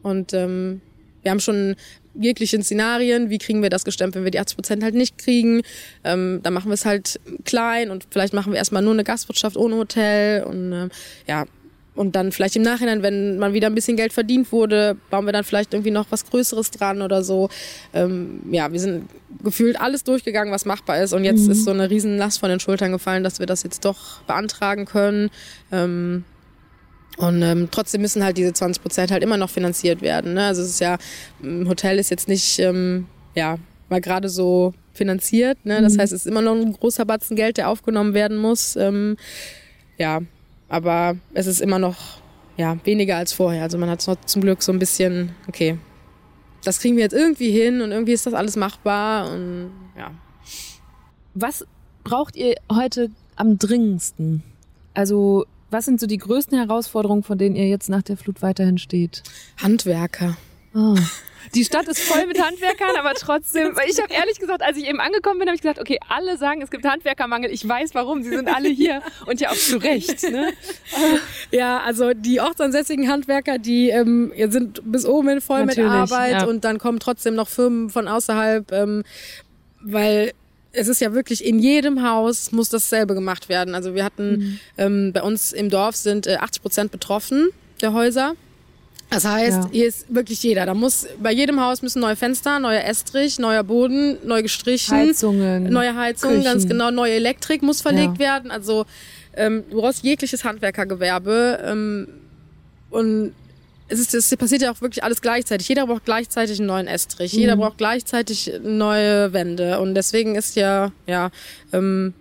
Und 0.03 0.31
ähm, 0.33 0.81
wir 1.23 1.31
haben 1.31 1.39
schon 1.39 1.75
jegliche 2.15 2.61
Szenarien, 2.61 3.29
wie 3.29 3.37
kriegen 3.37 3.61
wir 3.61 3.69
das 3.69 3.85
gestemmt, 3.85 4.15
wenn 4.15 4.23
wir 4.23 4.31
die 4.31 4.39
80 4.39 4.57
Prozent 4.57 4.83
halt 4.83 4.95
nicht 4.95 5.17
kriegen. 5.17 5.61
Ähm, 6.03 6.39
dann 6.43 6.53
machen 6.53 6.69
wir 6.69 6.75
es 6.75 6.85
halt 6.85 7.19
klein 7.45 7.89
und 7.89 8.07
vielleicht 8.09 8.33
machen 8.33 8.53
wir 8.53 8.57
erstmal 8.57 8.81
nur 8.81 8.93
eine 8.93 9.03
Gastwirtschaft 9.03 9.57
ohne 9.57 9.75
Hotel 9.75 10.43
und 10.43 10.73
ähm, 10.73 10.89
ja. 11.27 11.45
Und 11.95 12.15
dann 12.15 12.31
vielleicht 12.31 12.55
im 12.55 12.63
Nachhinein, 12.63 13.03
wenn 13.03 13.37
man 13.37 13.53
wieder 13.53 13.67
ein 13.67 13.75
bisschen 13.75 13.97
Geld 13.97 14.13
verdient 14.13 14.51
wurde, 14.51 14.97
bauen 15.11 15.25
wir 15.25 15.31
dann 15.31 15.43
vielleicht 15.43 15.75
irgendwie 15.75 15.91
noch 15.91 16.07
was 16.09 16.25
Größeres 16.25 16.71
dran 16.71 17.03
oder 17.03 17.23
so. 17.23 17.49
Ähm, 17.93 18.41
ja, 18.51 18.71
wir 18.71 18.79
sind 18.79 19.09
gefühlt 19.43 19.79
alles 19.79 20.03
durchgegangen, 20.03 20.51
was 20.51 20.65
machbar 20.65 21.03
ist. 21.03 21.13
Und 21.13 21.23
jetzt 21.23 21.47
ist 21.47 21.65
so 21.65 21.69
eine 21.69 21.91
Riesenlast 21.91 22.39
von 22.39 22.49
den 22.49 22.59
Schultern 22.59 22.91
gefallen, 22.91 23.23
dass 23.23 23.37
wir 23.37 23.45
das 23.45 23.61
jetzt 23.61 23.85
doch 23.85 24.23
beantragen 24.23 24.85
können. 24.85 25.29
Ähm, 25.71 26.25
und 27.17 27.41
ähm, 27.41 27.67
trotzdem 27.71 28.01
müssen 28.01 28.23
halt 28.23 28.37
diese 28.37 28.53
20 28.53 28.81
Prozent 28.81 29.11
halt 29.11 29.23
immer 29.23 29.37
noch 29.37 29.49
finanziert 29.49 30.01
werden. 30.01 30.33
Ne? 30.33 30.45
Also 30.45 30.61
es 30.61 30.69
ist 30.69 30.79
ja, 30.79 30.97
ein 31.43 31.67
Hotel 31.67 31.99
ist 31.99 32.09
jetzt 32.09 32.27
nicht, 32.27 32.59
ähm, 32.59 33.07
ja, 33.35 33.57
mal 33.89 34.01
gerade 34.01 34.29
so 34.29 34.73
finanziert. 34.93 35.63
Ne? 35.65 35.81
Das 35.81 35.97
heißt, 35.97 36.11
es 36.11 36.21
ist 36.21 36.27
immer 36.27 36.41
noch 36.41 36.55
ein 36.55 36.73
großer 36.73 37.05
Batzen 37.05 37.35
Geld, 37.35 37.57
der 37.57 37.69
aufgenommen 37.69 38.13
werden 38.13 38.37
muss. 38.37 38.75
Ähm, 38.75 39.17
ja, 39.97 40.21
aber 40.69 41.15
es 41.33 41.45
ist 41.45 41.61
immer 41.61 41.79
noch 41.79 41.97
ja, 42.57 42.77
weniger 42.83 43.17
als 43.17 43.33
vorher. 43.33 43.63
Also 43.63 43.77
man 43.77 43.89
hat 43.89 44.05
noch 44.07 44.17
zum 44.25 44.41
Glück 44.41 44.63
so 44.63 44.71
ein 44.71 44.79
bisschen, 44.79 45.31
okay, 45.47 45.77
das 46.63 46.79
kriegen 46.79 46.95
wir 46.95 47.03
jetzt 47.03 47.13
irgendwie 47.13 47.51
hin 47.51 47.81
und 47.81 47.91
irgendwie 47.91 48.13
ist 48.13 48.25
das 48.25 48.33
alles 48.33 48.55
machbar 48.55 49.31
und 49.31 49.71
ja. 49.97 50.11
Was 51.33 51.65
braucht 52.03 52.35
ihr 52.35 52.55
heute 52.71 53.09
am 53.35 53.57
dringendsten? 53.57 54.43
Also, 54.93 55.45
was 55.73 55.85
sind 55.85 55.99
so 55.99 56.07
die 56.07 56.17
größten 56.17 56.57
Herausforderungen, 56.57 57.23
vor 57.23 57.35
denen 57.35 57.55
ihr 57.55 57.67
jetzt 57.67 57.89
nach 57.89 58.03
der 58.03 58.15
Flut 58.15 58.41
weiterhin 58.41 58.77
steht? 58.77 59.23
Handwerker. 59.61 60.37
Oh. 60.75 60.95
Die 61.53 61.65
Stadt 61.65 61.87
ist 61.87 61.99
voll 61.99 62.25
mit 62.25 62.41
Handwerkern, 62.41 62.95
aber 62.97 63.13
trotzdem, 63.13 63.75
ich 63.87 64.01
habe 64.01 64.13
ehrlich 64.13 64.39
gesagt, 64.39 64.63
als 64.63 64.77
ich 64.77 64.87
eben 64.87 64.99
angekommen 64.99 65.39
bin, 65.39 65.47
habe 65.47 65.55
ich 65.55 65.61
gesagt, 65.61 65.79
okay, 65.79 65.99
alle 66.09 66.37
sagen, 66.37 66.61
es 66.61 66.71
gibt 66.71 66.85
Handwerkermangel. 66.85 67.51
Ich 67.51 67.67
weiß 67.67 67.93
warum, 67.93 68.23
sie 68.23 68.29
sind 68.29 68.47
alle 68.47 68.69
hier 68.69 69.01
und 69.25 69.41
ja 69.41 69.49
auch 69.49 69.55
zu 69.55 69.77
Recht. 69.77 70.23
Ne? 70.23 70.53
Ja, 71.51 71.81
also 71.81 72.13
die 72.13 72.39
ortsansässigen 72.39 73.09
Handwerker, 73.09 73.59
die 73.59 73.89
ähm, 73.89 74.31
sind 74.49 74.81
bis 74.91 75.05
oben 75.05 75.29
hin 75.29 75.41
voll 75.41 75.65
mit 75.65 75.77
Natürlich, 75.77 75.91
Arbeit 75.91 76.31
ja. 76.31 76.45
und 76.45 76.63
dann 76.63 76.79
kommen 76.79 76.99
trotzdem 76.99 77.35
noch 77.35 77.47
Firmen 77.47 77.89
von 77.89 78.07
außerhalb, 78.07 78.71
ähm, 78.71 79.03
weil 79.81 80.33
es 80.73 80.87
ist 80.87 80.99
ja 80.99 81.13
wirklich 81.13 81.45
in 81.45 81.59
jedem 81.59 82.03
Haus 82.07 82.51
muss 82.51 82.69
dasselbe 82.69 83.13
gemacht 83.13 83.47
werden. 83.47 83.75
Also 83.75 83.93
wir 83.93 84.03
hatten 84.03 84.59
ähm, 84.77 85.13
bei 85.13 85.21
uns 85.21 85.53
im 85.53 85.69
Dorf 85.69 85.95
sind 85.95 86.27
äh, 86.27 86.35
80 86.35 86.61
Prozent 86.61 86.91
betroffen 86.91 87.49
der 87.81 87.93
Häuser. 87.93 88.33
Das 89.09 89.25
heißt, 89.25 89.65
ja. 89.65 89.69
hier 89.71 89.87
ist 89.87 90.13
wirklich 90.13 90.41
jeder. 90.41 90.65
Da 90.65 90.73
muss 90.73 91.05
bei 91.21 91.31
jedem 91.31 91.61
Haus 91.61 91.83
müssen 91.83 91.99
neue 91.99 92.15
Fenster, 92.15 92.59
neuer 92.59 92.83
Estrich, 92.83 93.37
neuer 93.37 93.63
Boden, 93.63 94.17
neu 94.25 94.41
gestrichen, 94.41 94.97
Heizungen, 94.97 95.71
neue 95.71 95.95
Heizungen, 95.95 96.37
Küchen. 96.37 96.51
ganz 96.51 96.67
genau, 96.67 96.89
neue 96.89 97.13
Elektrik 97.13 97.61
muss 97.61 97.81
verlegt 97.81 98.13
ja. 98.13 98.19
werden. 98.19 98.49
Also 98.49 98.85
ähm, 99.35 99.63
du 99.69 99.81
brauchst 99.81 100.03
jegliches 100.03 100.43
Handwerkergewerbe 100.43 101.59
ähm, 101.63 102.07
und 102.89 103.33
es 103.93 104.13
ist, 104.13 104.31
es 104.31 104.37
passiert 104.37 104.61
ja 104.61 104.71
auch 104.71 104.81
wirklich 104.81 105.03
alles 105.03 105.21
gleichzeitig. 105.21 105.67
Jeder 105.67 105.87
braucht 105.87 106.05
gleichzeitig 106.05 106.59
einen 106.59 106.67
neuen 106.67 106.87
Estrich, 106.87 107.33
mhm. 107.33 107.39
jeder 107.39 107.55
braucht 107.55 107.77
gleichzeitig 107.77 108.51
neue 108.63 109.33
Wände 109.33 109.79
und 109.79 109.95
deswegen 109.95 110.35
ist 110.35 110.55
ja 110.55 110.91
ja 111.07 111.31
ähm, 111.71 112.13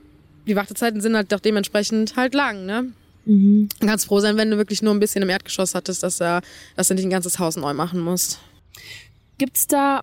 die 0.47 0.57
Wartezeiten 0.57 1.01
sind 1.01 1.17
halt 1.17 1.33
doch 1.33 1.41
dementsprechend 1.41 2.17
halt 2.17 2.35
lang, 2.35 2.67
ne? 2.67 2.93
Mhm. 3.25 3.69
Du 3.79 3.87
kannst 3.87 4.07
froh 4.07 4.21
sein, 4.21 4.37
wenn 4.37 4.51
du 4.51 4.57
wirklich 4.57 4.83
nur 4.83 4.93
ein 4.93 5.01
bisschen 5.01 5.23
im 5.23 5.29
Erdgeschoss 5.29 5.75
hattest, 5.75 6.03
dass, 6.03 6.21
er, 6.21 6.43
dass 6.77 6.89
du 6.89 6.95
nicht 6.95 7.05
ein 7.05 7.11
ganzes 7.11 7.39
Haus 7.39 7.57
neu 7.57 7.73
machen 7.75 8.01
musst. 8.01 8.41
Gibt's 9.39 9.67
da, 9.67 10.03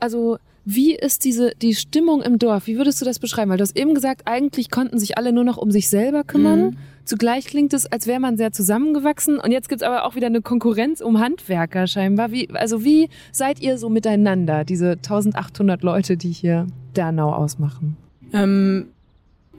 also 0.00 0.38
wie 0.64 0.94
ist 0.94 1.24
diese 1.24 1.52
die 1.60 1.74
Stimmung 1.74 2.22
im 2.22 2.38
Dorf? 2.38 2.66
Wie 2.66 2.78
würdest 2.78 3.00
du 3.00 3.04
das 3.04 3.18
beschreiben? 3.18 3.50
Weil 3.50 3.58
du 3.58 3.62
hast 3.62 3.76
eben 3.76 3.94
gesagt, 3.94 4.22
eigentlich 4.24 4.70
konnten 4.70 4.98
sich 4.98 5.18
alle 5.18 5.32
nur 5.32 5.44
noch 5.44 5.58
um 5.58 5.70
sich 5.70 5.90
selber 5.90 6.24
kümmern. 6.24 6.70
Mhm. 6.70 6.76
Zugleich 7.04 7.46
klingt 7.46 7.72
es, 7.72 7.86
als 7.86 8.06
wäre 8.06 8.20
man 8.20 8.36
sehr 8.36 8.52
zusammengewachsen. 8.52 9.38
Und 9.38 9.52
jetzt 9.52 9.68
gibt's 9.68 9.82
aber 9.82 10.04
auch 10.04 10.14
wieder 10.14 10.26
eine 10.26 10.40
Konkurrenz 10.40 11.00
um 11.00 11.20
Handwerker 11.20 11.86
scheinbar. 11.86 12.30
Wie, 12.30 12.48
also 12.50 12.84
wie 12.84 13.08
seid 13.32 13.60
ihr 13.60 13.78
so 13.78 13.88
miteinander, 13.90 14.64
diese 14.64 14.92
1800 14.92 15.82
Leute, 15.82 16.16
die 16.16 16.30
hier 16.30 16.66
Dernau 16.96 17.32
ausmachen? 17.32 17.96
Ähm, 18.32 18.86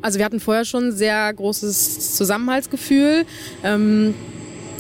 also 0.02 0.18
wir 0.18 0.26
hatten 0.26 0.40
vorher 0.40 0.66
schon 0.66 0.92
sehr 0.92 1.34
großes 1.34 2.16
Zusammenhaltsgefühl. 2.16 3.26
Ähm, 3.64 4.14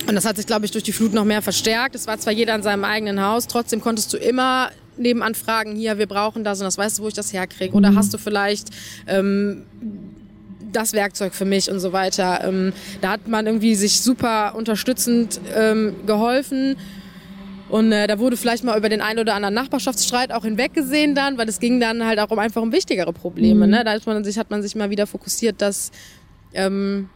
und 0.07 0.15
das 0.15 0.25
hat 0.25 0.37
sich, 0.37 0.45
glaube 0.45 0.65
ich, 0.65 0.71
durch 0.71 0.83
die 0.83 0.91
Flut 0.91 1.13
noch 1.13 1.25
mehr 1.25 1.41
verstärkt. 1.41 1.95
Es 1.95 2.07
war 2.07 2.19
zwar 2.19 2.33
jeder 2.33 2.55
in 2.55 2.61
seinem 2.61 2.83
eigenen 2.83 3.21
Haus, 3.21 3.47
trotzdem 3.47 3.81
konntest 3.81 4.13
du 4.13 4.17
immer 4.17 4.69
nebenan 4.97 5.35
fragen, 5.35 5.75
hier, 5.75 5.97
wir 5.97 6.07
brauchen 6.07 6.43
das 6.43 6.59
und 6.59 6.65
das, 6.65 6.77
weißt 6.77 6.99
du, 6.99 7.03
wo 7.03 7.07
ich 7.07 7.13
das 7.13 7.33
herkriege? 7.33 7.73
Oder 7.73 7.91
mhm. 7.91 7.97
hast 7.97 8.13
du 8.13 8.17
vielleicht 8.17 8.69
ähm, 9.07 9.63
das 10.71 10.93
Werkzeug 10.93 11.33
für 11.33 11.45
mich 11.45 11.69
und 11.69 11.79
so 11.79 11.93
weiter? 11.93 12.43
Ähm, 12.43 12.73
da 13.01 13.11
hat 13.11 13.27
man 13.27 13.45
irgendwie 13.45 13.75
sich 13.75 14.01
super 14.01 14.55
unterstützend 14.55 15.39
ähm, 15.55 15.95
geholfen. 16.05 16.77
Und 17.69 17.91
äh, 17.91 18.07
da 18.07 18.19
wurde 18.19 18.37
vielleicht 18.37 18.63
mal 18.63 18.77
über 18.77 18.89
den 18.89 19.01
einen 19.01 19.19
oder 19.19 19.33
anderen 19.33 19.55
Nachbarschaftsstreit 19.55 20.31
auch 20.31 20.43
hinweggesehen 20.43 21.15
dann, 21.15 21.37
weil 21.37 21.49
es 21.49 21.59
ging 21.59 21.79
dann 21.79 22.05
halt 22.05 22.19
auch 22.19 22.29
um 22.29 22.39
einfach 22.39 22.61
um 22.61 22.71
wichtigere 22.71 23.11
Probleme. 23.11 23.65
Mhm. 23.65 23.71
Ne? 23.71 23.83
Da 23.83 23.91
hat 23.93 24.05
man 24.05 24.23
sich, 24.23 24.37
hat 24.37 24.51
man 24.51 24.61
sich 24.61 24.75
mal 24.75 24.89
wieder 24.89 25.07
fokussiert, 25.07 25.61
dass 25.61 25.91
ähm, 26.53 27.09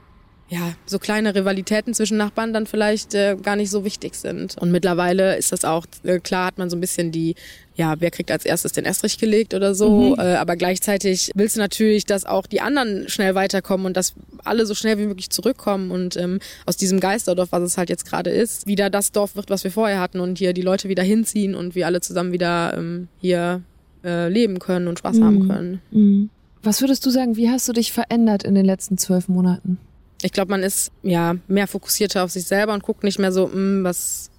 ja, 0.49 0.73
so 0.87 0.97
kleine 0.97 1.35
Rivalitäten 1.35 1.93
zwischen 1.93 2.17
Nachbarn 2.17 2.53
dann 2.53 2.65
vielleicht 2.65 3.13
äh, 3.13 3.37
gar 3.41 3.55
nicht 3.55 3.69
so 3.69 3.85
wichtig 3.85 4.15
sind. 4.15 4.57
Und 4.57 4.71
mittlerweile 4.71 5.37
ist 5.37 5.51
das 5.51 5.63
auch, 5.63 5.85
äh, 6.03 6.19
klar 6.19 6.47
hat 6.47 6.57
man 6.57 6.71
so 6.71 6.75
ein 6.75 6.81
bisschen 6.81 7.11
die, 7.11 7.35
ja, 7.75 7.95
wer 7.99 8.09
kriegt 8.09 8.31
als 8.31 8.45
erstes 8.45 8.71
den 8.71 8.85
Estrich 8.85 9.19
gelegt 9.19 9.53
oder 9.53 9.75
so. 9.75 10.15
Mhm. 10.15 10.19
Äh, 10.19 10.35
aber 10.35 10.55
gleichzeitig 10.55 11.31
willst 11.35 11.55
du 11.55 11.59
natürlich, 11.59 12.05
dass 12.05 12.25
auch 12.25 12.47
die 12.47 12.61
anderen 12.61 13.07
schnell 13.09 13.35
weiterkommen 13.35 13.85
und 13.85 13.95
dass 13.95 14.15
alle 14.43 14.65
so 14.65 14.73
schnell 14.73 14.97
wie 14.97 15.05
möglich 15.05 15.29
zurückkommen 15.29 15.91
und 15.91 16.17
ähm, 16.17 16.39
aus 16.65 16.77
diesem 16.77 16.99
Geisterdorf, 16.99 17.51
was 17.51 17.61
es 17.61 17.77
halt 17.77 17.91
jetzt 17.91 18.05
gerade 18.05 18.31
ist, 18.31 18.65
wieder 18.65 18.89
das 18.89 19.11
Dorf 19.11 19.35
wird, 19.35 19.51
was 19.51 19.63
wir 19.63 19.71
vorher 19.71 19.99
hatten 19.99 20.19
und 20.19 20.39
hier 20.39 20.53
die 20.53 20.63
Leute 20.63 20.89
wieder 20.89 21.03
hinziehen 21.03 21.53
und 21.53 21.75
wir 21.75 21.85
alle 21.85 22.01
zusammen 22.01 22.31
wieder 22.31 22.75
ähm, 22.75 23.07
hier 23.21 23.61
äh, 24.03 24.29
leben 24.29 24.57
können 24.57 24.87
und 24.87 24.97
Spaß 24.97 25.17
mhm. 25.17 25.23
haben 25.23 25.47
können. 25.47 25.81
Mhm. 25.91 26.29
Was 26.63 26.81
würdest 26.81 27.05
du 27.05 27.11
sagen, 27.11 27.37
wie 27.37 27.49
hast 27.49 27.69
du 27.69 27.73
dich 27.73 27.93
verändert 27.93 28.43
in 28.43 28.55
den 28.55 28.65
letzten 28.65 28.97
zwölf 28.97 29.27
Monaten? 29.27 29.77
Ich 30.21 30.33
glaube, 30.33 30.51
man 30.51 30.63
ist 30.63 30.91
ja 31.01 31.35
mehr 31.47 31.67
fokussierter 31.67 32.23
auf 32.23 32.31
sich 32.31 32.45
selber 32.45 32.73
und 32.73 32.83
guckt 32.83 33.03
nicht 33.03 33.19
mehr 33.19 33.31
so, 33.31 33.47
mh, 33.47 33.53
hm, 33.53 33.83
was, 33.83 34.29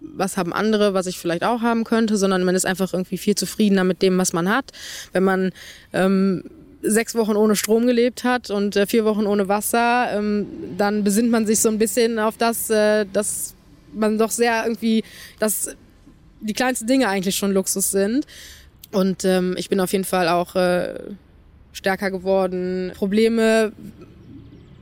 was 0.00 0.36
haben 0.36 0.52
andere, 0.52 0.94
was 0.94 1.06
ich 1.06 1.18
vielleicht 1.18 1.44
auch 1.44 1.62
haben 1.62 1.84
könnte, 1.84 2.16
sondern 2.16 2.44
man 2.44 2.54
ist 2.54 2.66
einfach 2.66 2.92
irgendwie 2.92 3.18
viel 3.18 3.34
zufriedener 3.34 3.84
mit 3.84 4.02
dem, 4.02 4.18
was 4.18 4.32
man 4.32 4.48
hat. 4.48 4.72
Wenn 5.12 5.24
man 5.24 5.52
ähm, 5.92 6.44
sechs 6.82 7.14
Wochen 7.14 7.36
ohne 7.36 7.56
Strom 7.56 7.86
gelebt 7.86 8.24
hat 8.24 8.50
und 8.50 8.76
äh, 8.76 8.86
vier 8.86 9.04
Wochen 9.04 9.26
ohne 9.26 9.48
Wasser, 9.48 10.08
ähm, 10.12 10.46
dann 10.76 11.04
besinnt 11.04 11.30
man 11.30 11.46
sich 11.46 11.60
so 11.60 11.68
ein 11.68 11.78
bisschen 11.78 12.18
auf 12.18 12.36
das, 12.36 12.68
äh, 12.70 13.06
dass 13.10 13.54
man 13.94 14.18
doch 14.18 14.30
sehr 14.30 14.64
irgendwie, 14.64 15.04
dass 15.38 15.74
die 16.40 16.52
kleinsten 16.52 16.86
Dinge 16.86 17.08
eigentlich 17.08 17.36
schon 17.36 17.52
Luxus 17.52 17.90
sind. 17.90 18.26
Und 18.92 19.24
ähm, 19.24 19.54
ich 19.56 19.68
bin 19.68 19.80
auf 19.80 19.92
jeden 19.92 20.04
Fall 20.04 20.28
auch 20.28 20.54
äh, 20.54 20.94
stärker 21.72 22.10
geworden. 22.10 22.92
Probleme 22.94 23.72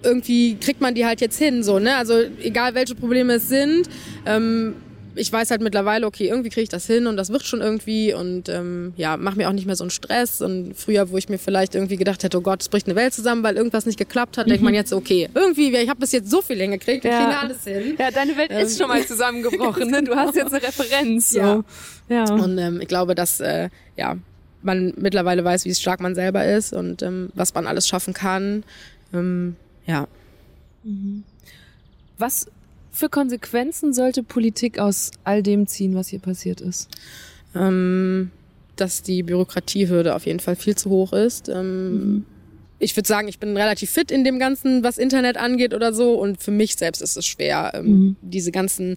irgendwie 0.03 0.57
kriegt 0.57 0.81
man 0.81 0.95
die 0.95 1.07
halt 1.07 1.21
jetzt 1.21 1.39
hin, 1.39 1.63
so, 1.63 1.79
ne? 1.79 1.97
Also 1.97 2.15
egal 2.43 2.75
welche 2.75 2.95
Probleme 2.95 3.35
es 3.35 3.49
sind, 3.49 3.89
ähm, 4.27 4.75
ich 5.15 5.33
weiß 5.33 5.51
halt 5.51 5.61
mittlerweile, 5.61 6.07
okay, 6.07 6.29
irgendwie 6.29 6.49
kriege 6.49 6.63
ich 6.63 6.69
das 6.69 6.87
hin 6.87 7.07
und 7.07 7.17
das 7.17 7.31
wird 7.31 7.43
schon 7.45 7.61
irgendwie 7.61 8.15
und 8.15 8.49
ähm, 8.49 8.95
ja, 8.97 9.17
mach 9.17 9.35
mir 9.35 9.49
auch 9.49 9.53
nicht 9.53 9.67
mehr 9.67 9.77
so 9.77 9.85
einen 9.85 9.91
Stress. 9.91 10.41
Und 10.41 10.75
früher, 10.75 11.11
wo 11.11 11.17
ich 11.17 11.29
mir 11.29 11.39
vielleicht 11.39 11.75
irgendwie 11.75 11.97
gedacht 11.97 12.23
hätte, 12.23 12.39
oh 12.39 12.41
Gott, 12.41 12.63
es 12.63 12.69
bricht 12.69 12.87
eine 12.87 12.97
Welt 12.97 13.13
zusammen, 13.13 13.43
weil 13.43 13.57
irgendwas 13.57 13.87
nicht 13.87 13.99
geklappt 13.99 14.39
hat, 14.39 14.47
mhm. 14.47 14.51
denkt 14.51 14.65
man 14.65 14.75
jetzt, 14.75 14.93
okay, 14.93 15.29
irgendwie, 15.35 15.75
ich 15.75 15.89
habe 15.89 16.01
bis 16.01 16.13
jetzt 16.13 16.31
so 16.31 16.41
viel 16.43 16.59
hingekriegt, 16.59 17.05
wir 17.05 17.11
ja. 17.11 17.25
kriegen 17.25 17.39
alles 17.39 17.65
hin. 17.65 17.97
Ja, 17.99 18.11
deine 18.11 18.37
Welt 18.37 18.51
ähm, 18.51 18.67
ist 18.67 18.79
schon 18.79 18.89
mal 18.89 19.05
zusammengebrochen, 19.07 19.91
ne? 19.91 20.03
Du 20.03 20.15
hast 20.15 20.35
jetzt 20.35 20.53
eine 20.53 20.63
Referenz. 20.63 21.31
So. 21.31 21.39
Ja. 21.39 21.65
ja. 22.09 22.25
Und 22.33 22.59
ähm, 22.59 22.81
ich 22.81 22.89
glaube, 22.89 23.15
dass 23.15 23.41
äh, 23.41 23.69
ja, 23.97 24.17
man 24.63 24.95
mittlerweile 24.97 25.45
weiß, 25.45 25.65
wie 25.65 25.75
stark 25.75 26.01
man 26.01 26.15
selber 26.15 26.45
ist 26.45 26.73
und 26.73 27.03
ähm, 27.03 27.31
was 27.35 27.55
man 27.55 27.67
alles 27.67 27.87
schaffen 27.87 28.15
kann. 28.15 28.65
Ähm, 29.13 29.57
ja. 29.87 30.09
Mhm. 30.85 31.25
Was 32.19 32.47
für 32.91 33.09
Konsequenzen 33.09 33.93
sollte 33.93 34.23
Politik 34.23 34.79
aus 34.79 35.11
all 35.25 35.43
dem 35.43 35.67
ziehen, 35.67 35.95
was 35.95 36.09
hier 36.09 36.21
passiert 36.21 36.61
ist? 36.61 36.89
Ähm, 37.55 38.31
dass 38.77 39.03
die 39.03 39.23
Bürokratiehürde 39.23 40.15
auf 40.15 40.27
jeden 40.27 40.41
Fall 40.41 40.57
viel 40.57 40.77
zu 40.77 40.91
hoch 40.91 41.13
ist. 41.13 41.49
Ähm, 41.49 41.93
mhm. 41.93 42.27
Ich 42.79 42.97
würde 42.97 43.07
sagen, 43.07 43.29
ich 43.29 43.39
bin 43.39 43.57
relativ 43.57 43.91
fit 43.91 44.11
in 44.11 44.25
dem 44.25 44.39
Ganzen, 44.39 44.83
was 44.83 44.99
Internet 44.99 45.37
angeht 45.37 45.73
oder 45.73 45.93
so. 45.93 46.15
Und 46.15 46.43
für 46.43 46.51
mich 46.51 46.77
selbst 46.77 47.01
ist 47.01 47.17
es 47.17 47.27
schwer, 47.27 47.73
ähm, 47.75 47.87
mhm. 47.87 48.17
diese 48.23 48.51
ganzen 48.51 48.97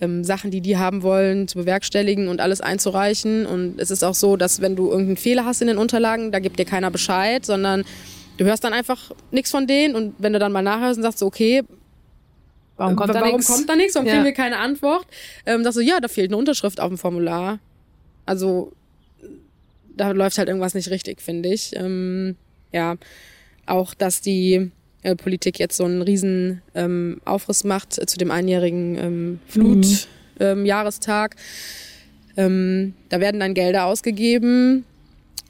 ähm, 0.00 0.24
Sachen, 0.24 0.50
die 0.50 0.60
die 0.60 0.78
haben 0.78 1.02
wollen, 1.02 1.46
zu 1.46 1.58
bewerkstelligen 1.58 2.28
und 2.28 2.40
alles 2.40 2.60
einzureichen. 2.60 3.46
Und 3.46 3.78
es 3.78 3.90
ist 3.90 4.02
auch 4.02 4.14
so, 4.14 4.36
dass 4.36 4.60
wenn 4.60 4.76
du 4.76 4.88
irgendeinen 4.88 5.16
Fehler 5.16 5.44
hast 5.44 5.60
in 5.60 5.68
den 5.68 5.78
Unterlagen, 5.78 6.32
da 6.32 6.38
gibt 6.38 6.58
dir 6.58 6.64
keiner 6.64 6.90
Bescheid, 6.90 7.44
sondern 7.44 7.84
Du 8.40 8.46
hörst 8.46 8.64
dann 8.64 8.72
einfach 8.72 9.12
nichts 9.30 9.50
von 9.50 9.66
denen 9.66 9.94
und 9.94 10.14
wenn 10.16 10.32
du 10.32 10.38
dann 10.38 10.50
mal 10.50 10.62
nachhörst 10.62 10.96
und 10.96 11.02
sagst 11.02 11.18
so, 11.18 11.26
okay, 11.26 11.62
warum 12.78 12.96
kommt 12.96 13.14
da 13.14 13.20
nichts? 13.20 13.50
Warum 13.50 13.58
kommt 13.58 13.68
da 13.68 13.76
nichts? 13.76 13.94
Warum 13.94 14.06
ja. 14.06 14.14
kriegen 14.14 14.24
wir 14.24 14.32
keine 14.32 14.56
Antwort? 14.56 15.06
Ähm, 15.44 15.62
sagst 15.62 15.76
du, 15.76 15.82
ja, 15.82 16.00
da 16.00 16.08
fehlt 16.08 16.30
eine 16.30 16.38
Unterschrift 16.38 16.80
auf 16.80 16.88
dem 16.88 16.96
Formular. 16.96 17.58
Also 18.24 18.72
da 19.94 20.12
läuft 20.12 20.38
halt 20.38 20.48
irgendwas 20.48 20.72
nicht 20.72 20.88
richtig, 20.88 21.20
finde 21.20 21.52
ich. 21.52 21.76
Ähm, 21.76 22.36
ja, 22.72 22.96
auch, 23.66 23.92
dass 23.92 24.22
die 24.22 24.70
äh, 25.02 25.16
Politik 25.16 25.58
jetzt 25.58 25.76
so 25.76 25.84
einen 25.84 26.00
riesen 26.00 26.62
ähm, 26.74 27.20
Aufriss 27.26 27.62
macht 27.62 27.98
äh, 27.98 28.06
zu 28.06 28.16
dem 28.16 28.30
einjährigen 28.30 28.96
ähm, 28.96 29.40
Flutjahrestag. 30.38 31.36
Mhm. 31.36 32.42
Ähm, 32.42 32.94
da 33.10 33.20
werden 33.20 33.38
dann 33.38 33.52
Gelder 33.52 33.84
ausgegeben 33.84 34.86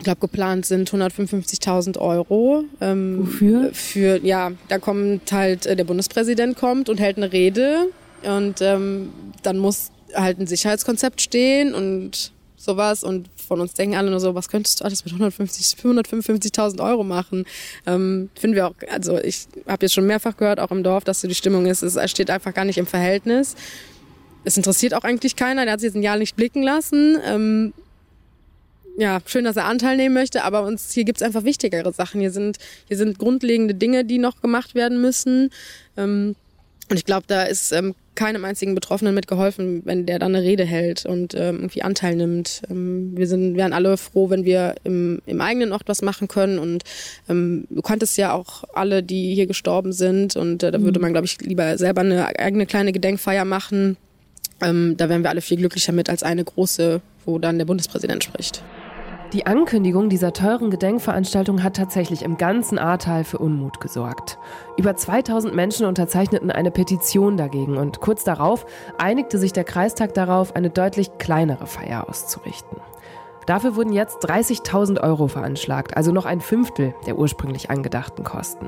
ich 0.00 0.04
glaube, 0.04 0.20
geplant 0.20 0.64
sind 0.64 0.90
155.000 0.90 1.98
Euro. 1.98 2.64
Ähm, 2.80 3.18
Wofür? 3.20 3.70
Für, 3.74 4.18
ja, 4.24 4.52
da 4.68 4.78
kommt 4.78 5.30
halt, 5.30 5.66
äh, 5.66 5.76
der 5.76 5.84
Bundespräsident 5.84 6.56
kommt 6.56 6.88
und 6.88 6.98
hält 6.98 7.18
eine 7.18 7.30
Rede 7.32 7.88
und 8.22 8.62
ähm, 8.62 9.12
dann 9.42 9.58
muss 9.58 9.90
halt 10.14 10.40
ein 10.40 10.46
Sicherheitskonzept 10.46 11.20
stehen 11.20 11.74
und 11.74 12.32
sowas 12.56 13.04
und 13.04 13.28
von 13.46 13.60
uns 13.60 13.74
denken 13.74 13.94
alle 13.94 14.10
nur 14.10 14.20
so, 14.20 14.34
was 14.34 14.48
könntest 14.48 14.80
du 14.80 14.84
alles 14.86 15.04
mit 15.04 15.12
150, 15.12 15.78
155.000 15.78 16.82
Euro 16.82 17.04
machen? 17.04 17.44
Ähm, 17.86 18.30
finden 18.38 18.56
wir 18.56 18.68
auch, 18.68 18.74
also 18.90 19.18
ich 19.18 19.48
habe 19.68 19.84
jetzt 19.84 19.92
schon 19.92 20.06
mehrfach 20.06 20.34
gehört, 20.34 20.60
auch 20.60 20.70
im 20.70 20.82
Dorf, 20.82 21.04
dass 21.04 21.20
so 21.20 21.28
die 21.28 21.34
Stimmung 21.34 21.66
ist, 21.66 21.82
es 21.82 22.10
steht 22.10 22.30
einfach 22.30 22.54
gar 22.54 22.64
nicht 22.64 22.78
im 22.78 22.86
Verhältnis. 22.86 23.54
Es 24.44 24.56
interessiert 24.56 24.94
auch 24.94 25.04
eigentlich 25.04 25.36
keiner, 25.36 25.64
der 25.64 25.74
hat 25.74 25.80
sich 25.80 25.88
jetzt 25.88 25.96
ein 25.96 26.02
Jahr 26.02 26.16
nicht 26.16 26.36
blicken 26.36 26.62
lassen. 26.62 27.18
Ähm, 27.26 27.74
ja, 29.00 29.18
schön, 29.24 29.44
dass 29.44 29.56
er 29.56 29.64
Anteil 29.64 29.96
nehmen 29.96 30.14
möchte, 30.14 30.44
aber 30.44 30.62
uns 30.62 30.92
hier 30.92 31.04
gibt's 31.04 31.22
einfach 31.22 31.44
wichtigere 31.44 31.90
Sachen. 31.90 32.20
Hier 32.20 32.30
sind, 32.30 32.58
hier 32.86 32.98
sind 32.98 33.18
grundlegende 33.18 33.74
Dinge, 33.74 34.04
die 34.04 34.18
noch 34.18 34.42
gemacht 34.42 34.74
werden 34.74 35.00
müssen. 35.00 35.48
Ähm, 35.96 36.36
und 36.90 36.96
ich 36.98 37.06
glaube, 37.06 37.24
da 37.26 37.44
ist 37.44 37.72
ähm, 37.72 37.94
keinem 38.14 38.44
einzigen 38.44 38.74
Betroffenen 38.74 39.14
mitgeholfen, 39.14 39.80
wenn 39.86 40.04
der 40.04 40.18
dann 40.18 40.34
eine 40.34 40.44
Rede 40.44 40.66
hält 40.66 41.06
und 41.06 41.32
ähm, 41.34 41.60
irgendwie 41.60 41.80
Anteil 41.80 42.14
nimmt. 42.14 42.60
Ähm, 42.68 43.16
wir 43.16 43.26
sind, 43.26 43.56
wären 43.56 43.72
alle 43.72 43.96
froh, 43.96 44.28
wenn 44.28 44.44
wir 44.44 44.74
im, 44.84 45.22
im 45.24 45.40
eigenen 45.40 45.72
Ort 45.72 45.84
was 45.86 46.02
machen 46.02 46.28
können. 46.28 46.58
Und 46.58 46.82
ähm, 47.30 47.64
du 47.70 47.80
kanntest 47.80 48.18
ja 48.18 48.34
auch 48.34 48.64
alle, 48.74 49.02
die 49.02 49.34
hier 49.34 49.46
gestorben 49.46 49.94
sind. 49.94 50.36
Und 50.36 50.62
äh, 50.62 50.72
da 50.72 50.82
würde 50.82 50.98
mhm. 50.98 51.04
man, 51.04 51.12
glaube 51.12 51.24
ich, 51.24 51.40
lieber 51.40 51.78
selber 51.78 52.02
eine 52.02 52.38
eigene 52.38 52.66
kleine 52.66 52.92
Gedenkfeier 52.92 53.46
machen. 53.46 53.96
Ähm, 54.60 54.96
da 54.98 55.08
wären 55.08 55.22
wir 55.22 55.30
alle 55.30 55.40
viel 55.40 55.56
glücklicher 55.56 55.92
mit 55.92 56.10
als 56.10 56.22
eine 56.22 56.44
große, 56.44 57.00
wo 57.24 57.38
dann 57.38 57.56
der 57.56 57.64
Bundespräsident 57.64 58.24
spricht. 58.24 58.62
Die 59.32 59.46
Ankündigung 59.46 60.08
dieser 60.08 60.32
teuren 60.32 60.70
Gedenkveranstaltung 60.70 61.62
hat 61.62 61.76
tatsächlich 61.76 62.24
im 62.24 62.36
ganzen 62.36 62.80
Ahrtal 62.80 63.22
für 63.22 63.38
Unmut 63.38 63.80
gesorgt. 63.80 64.38
Über 64.76 64.96
2000 64.96 65.54
Menschen 65.54 65.86
unterzeichneten 65.86 66.50
eine 66.50 66.72
Petition 66.72 67.36
dagegen 67.36 67.76
und 67.76 68.00
kurz 68.00 68.24
darauf 68.24 68.66
einigte 68.98 69.38
sich 69.38 69.52
der 69.52 69.62
Kreistag 69.62 70.14
darauf, 70.14 70.56
eine 70.56 70.68
deutlich 70.68 71.16
kleinere 71.18 71.68
Feier 71.68 72.08
auszurichten. 72.08 72.78
Dafür 73.46 73.76
wurden 73.76 73.92
jetzt 73.92 74.24
30.000 74.24 75.00
Euro 75.00 75.28
veranschlagt, 75.28 75.96
also 75.96 76.10
noch 76.10 76.26
ein 76.26 76.40
Fünftel 76.40 76.92
der 77.06 77.16
ursprünglich 77.16 77.70
angedachten 77.70 78.24
Kosten. 78.24 78.66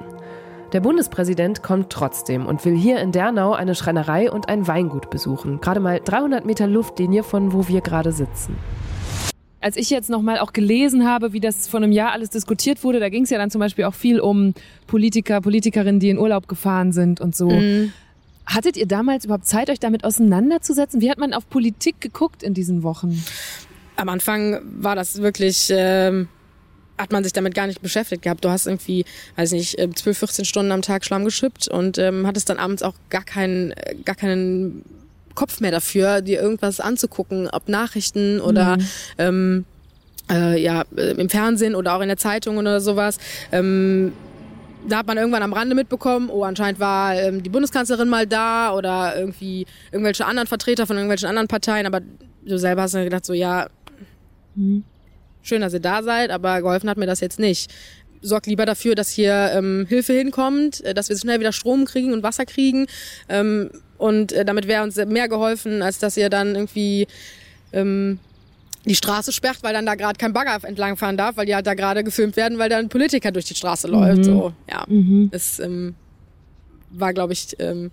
Der 0.72 0.80
Bundespräsident 0.80 1.64
kommt 1.64 1.90
trotzdem 1.90 2.46
und 2.46 2.64
will 2.64 2.76
hier 2.76 3.00
in 3.00 3.10
Dernau 3.10 3.52
eine 3.52 3.74
Schreinerei 3.74 4.30
und 4.30 4.48
ein 4.48 4.68
Weingut 4.68 5.10
besuchen, 5.10 5.60
gerade 5.60 5.80
mal 5.80 6.00
300 6.02 6.46
Meter 6.46 6.68
Luftlinie 6.68 7.24
von 7.24 7.52
wo 7.52 7.66
wir 7.66 7.80
gerade 7.80 8.12
sitzen 8.12 8.56
als 9.62 9.76
ich 9.76 9.90
jetzt 9.90 10.10
nochmal 10.10 10.38
auch 10.38 10.52
gelesen 10.52 11.06
habe, 11.06 11.32
wie 11.32 11.40
das 11.40 11.68
vor 11.68 11.80
einem 11.80 11.92
Jahr 11.92 12.12
alles 12.12 12.30
diskutiert 12.30 12.82
wurde, 12.82 13.00
da 13.00 13.08
ging 13.08 13.22
es 13.22 13.30
ja 13.30 13.38
dann 13.38 13.50
zum 13.50 13.60
Beispiel 13.60 13.84
auch 13.84 13.94
viel 13.94 14.20
um 14.20 14.54
Politiker, 14.88 15.40
Politikerinnen, 15.40 16.00
die 16.00 16.10
in 16.10 16.18
Urlaub 16.18 16.48
gefahren 16.48 16.92
sind 16.92 17.20
und 17.20 17.36
so. 17.36 17.48
Mhm. 17.48 17.92
Hattet 18.44 18.76
ihr 18.76 18.86
damals 18.86 19.24
überhaupt 19.24 19.46
Zeit, 19.46 19.70
euch 19.70 19.78
damit 19.78 20.04
auseinanderzusetzen? 20.04 21.00
Wie 21.00 21.10
hat 21.10 21.18
man 21.18 21.32
auf 21.32 21.48
Politik 21.48 22.00
geguckt 22.00 22.42
in 22.42 22.54
diesen 22.54 22.82
Wochen? 22.82 23.24
Am 23.94 24.08
Anfang 24.08 24.60
war 24.64 24.96
das 24.96 25.22
wirklich, 25.22 25.68
ähm, 25.70 26.26
hat 26.98 27.12
man 27.12 27.22
sich 27.22 27.32
damit 27.32 27.54
gar 27.54 27.68
nicht 27.68 27.80
beschäftigt 27.80 28.22
gehabt. 28.22 28.44
Du 28.44 28.50
hast 28.50 28.66
irgendwie, 28.66 29.04
weiß 29.36 29.52
nicht, 29.52 29.76
12, 29.76 30.06
äh, 30.06 30.14
14 30.14 30.44
Stunden 30.44 30.72
am 30.72 30.82
Tag 30.82 31.04
Schlamm 31.04 31.24
geschippt 31.24 31.68
und 31.68 31.98
ähm, 31.98 32.26
hattest 32.26 32.50
dann 32.50 32.58
abends 32.58 32.82
auch 32.82 32.94
gar 33.10 33.24
keinen, 33.24 33.70
äh, 33.70 33.94
gar 34.04 34.16
keinen 34.16 34.84
Kopf 35.34 35.60
mehr 35.60 35.70
dafür, 35.70 36.20
dir 36.20 36.40
irgendwas 36.40 36.80
anzugucken, 36.80 37.48
ob 37.48 37.68
Nachrichten 37.68 38.40
oder 38.40 38.76
mhm. 38.76 38.86
ähm, 39.18 39.64
äh, 40.30 40.60
ja, 40.60 40.84
äh, 40.96 41.12
im 41.12 41.28
Fernsehen 41.28 41.74
oder 41.74 41.94
auch 41.94 42.00
in 42.00 42.08
der 42.08 42.16
Zeitung 42.16 42.58
oder 42.58 42.80
sowas. 42.80 43.18
Ähm, 43.50 44.12
da 44.88 44.98
hat 44.98 45.06
man 45.06 45.16
irgendwann 45.16 45.42
am 45.42 45.52
Rande 45.52 45.74
mitbekommen, 45.74 46.28
oh, 46.30 46.42
anscheinend 46.42 46.80
war 46.80 47.14
ähm, 47.14 47.42
die 47.42 47.50
Bundeskanzlerin 47.50 48.08
mal 48.08 48.26
da 48.26 48.74
oder 48.74 49.16
irgendwie 49.16 49.66
irgendwelche 49.92 50.26
anderen 50.26 50.48
Vertreter 50.48 50.86
von 50.86 50.96
irgendwelchen 50.96 51.28
anderen 51.28 51.48
Parteien, 51.48 51.86
aber 51.86 52.00
du 52.44 52.58
selber 52.58 52.82
hast 52.82 52.94
dann 52.94 53.04
gedacht, 53.04 53.24
so, 53.24 53.32
ja, 53.32 53.68
mhm. 54.54 54.84
schön, 55.42 55.60
dass 55.60 55.72
ihr 55.72 55.80
da 55.80 56.02
seid, 56.02 56.30
aber 56.30 56.60
geholfen 56.60 56.90
hat 56.90 56.98
mir 56.98 57.06
das 57.06 57.20
jetzt 57.20 57.38
nicht. 57.38 57.72
Sorgt 58.22 58.46
lieber 58.46 58.66
dafür, 58.66 58.94
dass 58.94 59.10
hier 59.10 59.52
ähm, 59.54 59.86
Hilfe 59.88 60.12
hinkommt, 60.12 60.80
äh, 60.84 60.94
dass 60.94 61.08
wir 61.08 61.16
schnell 61.16 61.40
wieder 61.40 61.52
Strom 61.52 61.84
kriegen 61.84 62.12
und 62.12 62.22
Wasser 62.22 62.46
kriegen. 62.46 62.86
Ähm, 63.28 63.70
und 64.02 64.32
äh, 64.32 64.44
damit 64.44 64.66
wäre 64.66 64.82
uns 64.82 64.96
mehr 64.96 65.28
geholfen, 65.28 65.80
als 65.80 65.98
dass 66.00 66.16
ihr 66.16 66.28
dann 66.28 66.56
irgendwie 66.56 67.06
ähm, 67.72 68.18
die 68.84 68.96
Straße 68.96 69.30
sperrt, 69.30 69.58
weil 69.62 69.72
dann 69.72 69.86
da 69.86 69.94
gerade 69.94 70.18
kein 70.18 70.32
Bagger 70.32 70.66
entlangfahren 70.66 71.16
darf, 71.16 71.36
weil 71.36 71.46
die 71.46 71.54
halt 71.54 71.68
da 71.68 71.74
gerade 71.74 72.02
gefilmt 72.02 72.36
werden, 72.36 72.58
weil 72.58 72.68
da 72.68 72.78
ein 72.78 72.88
Politiker 72.88 73.30
durch 73.30 73.44
die 73.44 73.54
Straße 73.54 73.86
mhm. 73.86 73.94
läuft. 73.94 74.24
So, 74.24 74.52
ja. 74.68 74.84
Mhm. 74.88 75.30
Es 75.32 75.60
ähm, 75.60 75.94
war, 76.90 77.14
glaube 77.14 77.32
ich, 77.32 77.56
ähm, 77.60 77.92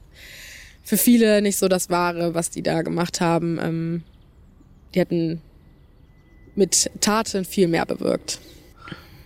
für 0.83 0.97
viele 0.97 1.43
nicht 1.43 1.57
so 1.57 1.67
das 1.67 1.91
Wahre, 1.91 2.33
was 2.33 2.49
die 2.49 2.63
da 2.63 2.81
gemacht 2.81 3.21
haben. 3.21 3.59
Ähm, 3.61 4.03
die 4.95 4.99
hätten 4.99 5.41
mit 6.55 6.89
Taten 7.01 7.45
viel 7.45 7.67
mehr 7.67 7.85
bewirkt. 7.85 8.39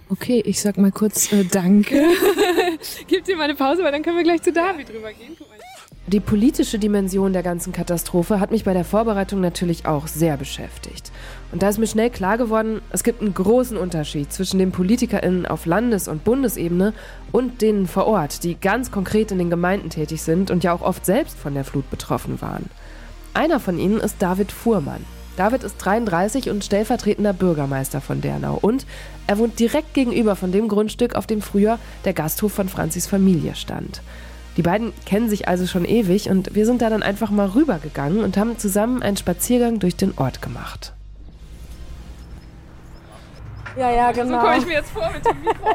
Okay, 0.09 0.43
ich 0.45 0.59
sag 0.59 0.77
mal 0.77 0.91
kurz 0.91 1.31
äh, 1.31 1.45
Danke. 1.45 2.05
Gib 3.07 3.23
dir 3.23 3.37
mal 3.37 3.43
eine 3.45 3.55
Pause, 3.55 3.83
weil 3.83 3.91
dann 3.91 4.03
können 4.03 4.17
wir 4.17 4.23
gleich 4.23 4.41
zu 4.41 4.51
David 4.51 4.89
drüber 4.89 5.13
gehen. 5.13 5.37
Die 6.05 6.19
politische 6.19 6.79
Dimension 6.79 7.31
der 7.31 7.43
ganzen 7.43 7.71
Katastrophe 7.71 8.41
hat 8.41 8.51
mich 8.51 8.65
bei 8.65 8.73
der 8.73 8.83
Vorbereitung 8.83 9.39
natürlich 9.39 9.85
auch 9.85 10.07
sehr 10.07 10.35
beschäftigt. 10.35 11.13
Und 11.53 11.63
da 11.63 11.69
ist 11.69 11.77
mir 11.77 11.87
schnell 11.87 12.09
klar 12.09 12.37
geworden, 12.37 12.81
es 12.89 13.05
gibt 13.05 13.21
einen 13.21 13.33
großen 13.33 13.77
Unterschied 13.77 14.33
zwischen 14.33 14.59
den 14.59 14.73
PolitikerInnen 14.73 15.45
auf 15.45 15.65
Landes- 15.65 16.09
und 16.09 16.25
Bundesebene 16.25 16.93
und 17.31 17.61
denen 17.61 17.87
vor 17.87 18.05
Ort, 18.07 18.43
die 18.43 18.55
ganz 18.55 18.91
konkret 18.91 19.31
in 19.31 19.37
den 19.37 19.49
Gemeinden 19.49 19.89
tätig 19.89 20.21
sind 20.23 20.51
und 20.51 20.65
ja 20.65 20.73
auch 20.73 20.81
oft 20.81 21.05
selbst 21.05 21.37
von 21.37 21.53
der 21.53 21.63
Flut 21.63 21.89
betroffen 21.89 22.41
waren. 22.41 22.69
Einer 23.33 23.61
von 23.61 23.79
ihnen 23.79 24.01
ist 24.01 24.17
David 24.19 24.51
Fuhrmann. 24.51 25.05
David 25.37 25.63
ist 25.63 25.77
33 25.77 26.49
und 26.49 26.65
stellvertretender 26.65 27.31
Bürgermeister 27.31 28.01
von 28.01 28.19
Dernau 28.19 28.59
und 28.61 28.85
er 29.25 29.37
wohnt 29.37 29.57
direkt 29.57 29.93
gegenüber 29.93 30.35
von 30.35 30.51
dem 30.51 30.67
Grundstück, 30.67 31.15
auf 31.15 31.27
dem 31.27 31.41
früher 31.41 31.79
der 32.03 32.13
Gasthof 32.13 32.51
von 32.51 32.67
Franzis 32.67 33.07
Familie 33.07 33.55
stand. 33.55 34.01
Die 34.57 34.61
beiden 34.61 34.93
kennen 35.05 35.29
sich 35.29 35.47
also 35.47 35.65
schon 35.65 35.85
ewig 35.85 36.29
und 36.29 36.53
wir 36.53 36.65
sind 36.65 36.81
da 36.81 36.89
dann 36.89 37.03
einfach 37.03 37.31
mal 37.31 37.47
rübergegangen 37.47 38.23
und 38.23 38.37
haben 38.37 38.57
zusammen 38.57 39.01
einen 39.01 39.17
Spaziergang 39.17 39.79
durch 39.79 39.95
den 39.95 40.13
Ort 40.17 40.41
gemacht. 40.41 40.93
Ja, 43.75 43.89
ja, 43.89 44.11
genau. 44.11 44.39
So 44.39 44.45
komme 44.45 44.57
ich 44.57 44.65
mir 44.67 44.73
jetzt 44.73 44.91
vor 44.91 45.09
mit 45.11 45.25
dem 45.25 45.41
Mikro 45.41 45.65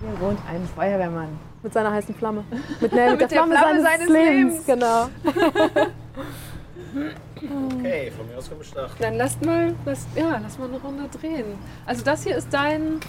Hier 0.00 0.20
wohnt 0.20 0.38
ein 0.48 0.68
Feuerwehrmann. 0.74 1.38
Mit 1.62 1.72
seiner 1.72 1.90
heißen 1.90 2.14
Flamme. 2.14 2.44
Mit, 2.50 2.52
ne, 2.60 2.70
mit, 2.80 2.82
mit 2.82 2.92
der, 2.92 3.16
der, 3.16 3.28
Flamme, 3.28 3.56
Flamme 3.56 3.82
seines, 3.82 4.06
seines 4.06 4.08
Lebens. 4.08 4.52
Lebens. 4.52 4.66
Genau. 4.66 5.08
okay, 7.78 8.12
von 8.16 8.28
mir 8.28 8.36
aus 8.36 8.48
können 8.48 8.60
wir 8.60 8.66
starten. 8.66 8.94
Dann 9.00 9.16
lasst 9.16 9.44
mal, 9.44 9.74
lasst, 9.86 10.08
ja, 10.14 10.38
lass 10.42 10.58
mal 10.58 10.68
eine 10.68 10.78
Runde 10.78 11.08
drehen. 11.18 11.46
Also 11.86 12.04
das 12.04 12.24
hier 12.24 12.36
ist 12.36 12.48
dein 12.50 13.00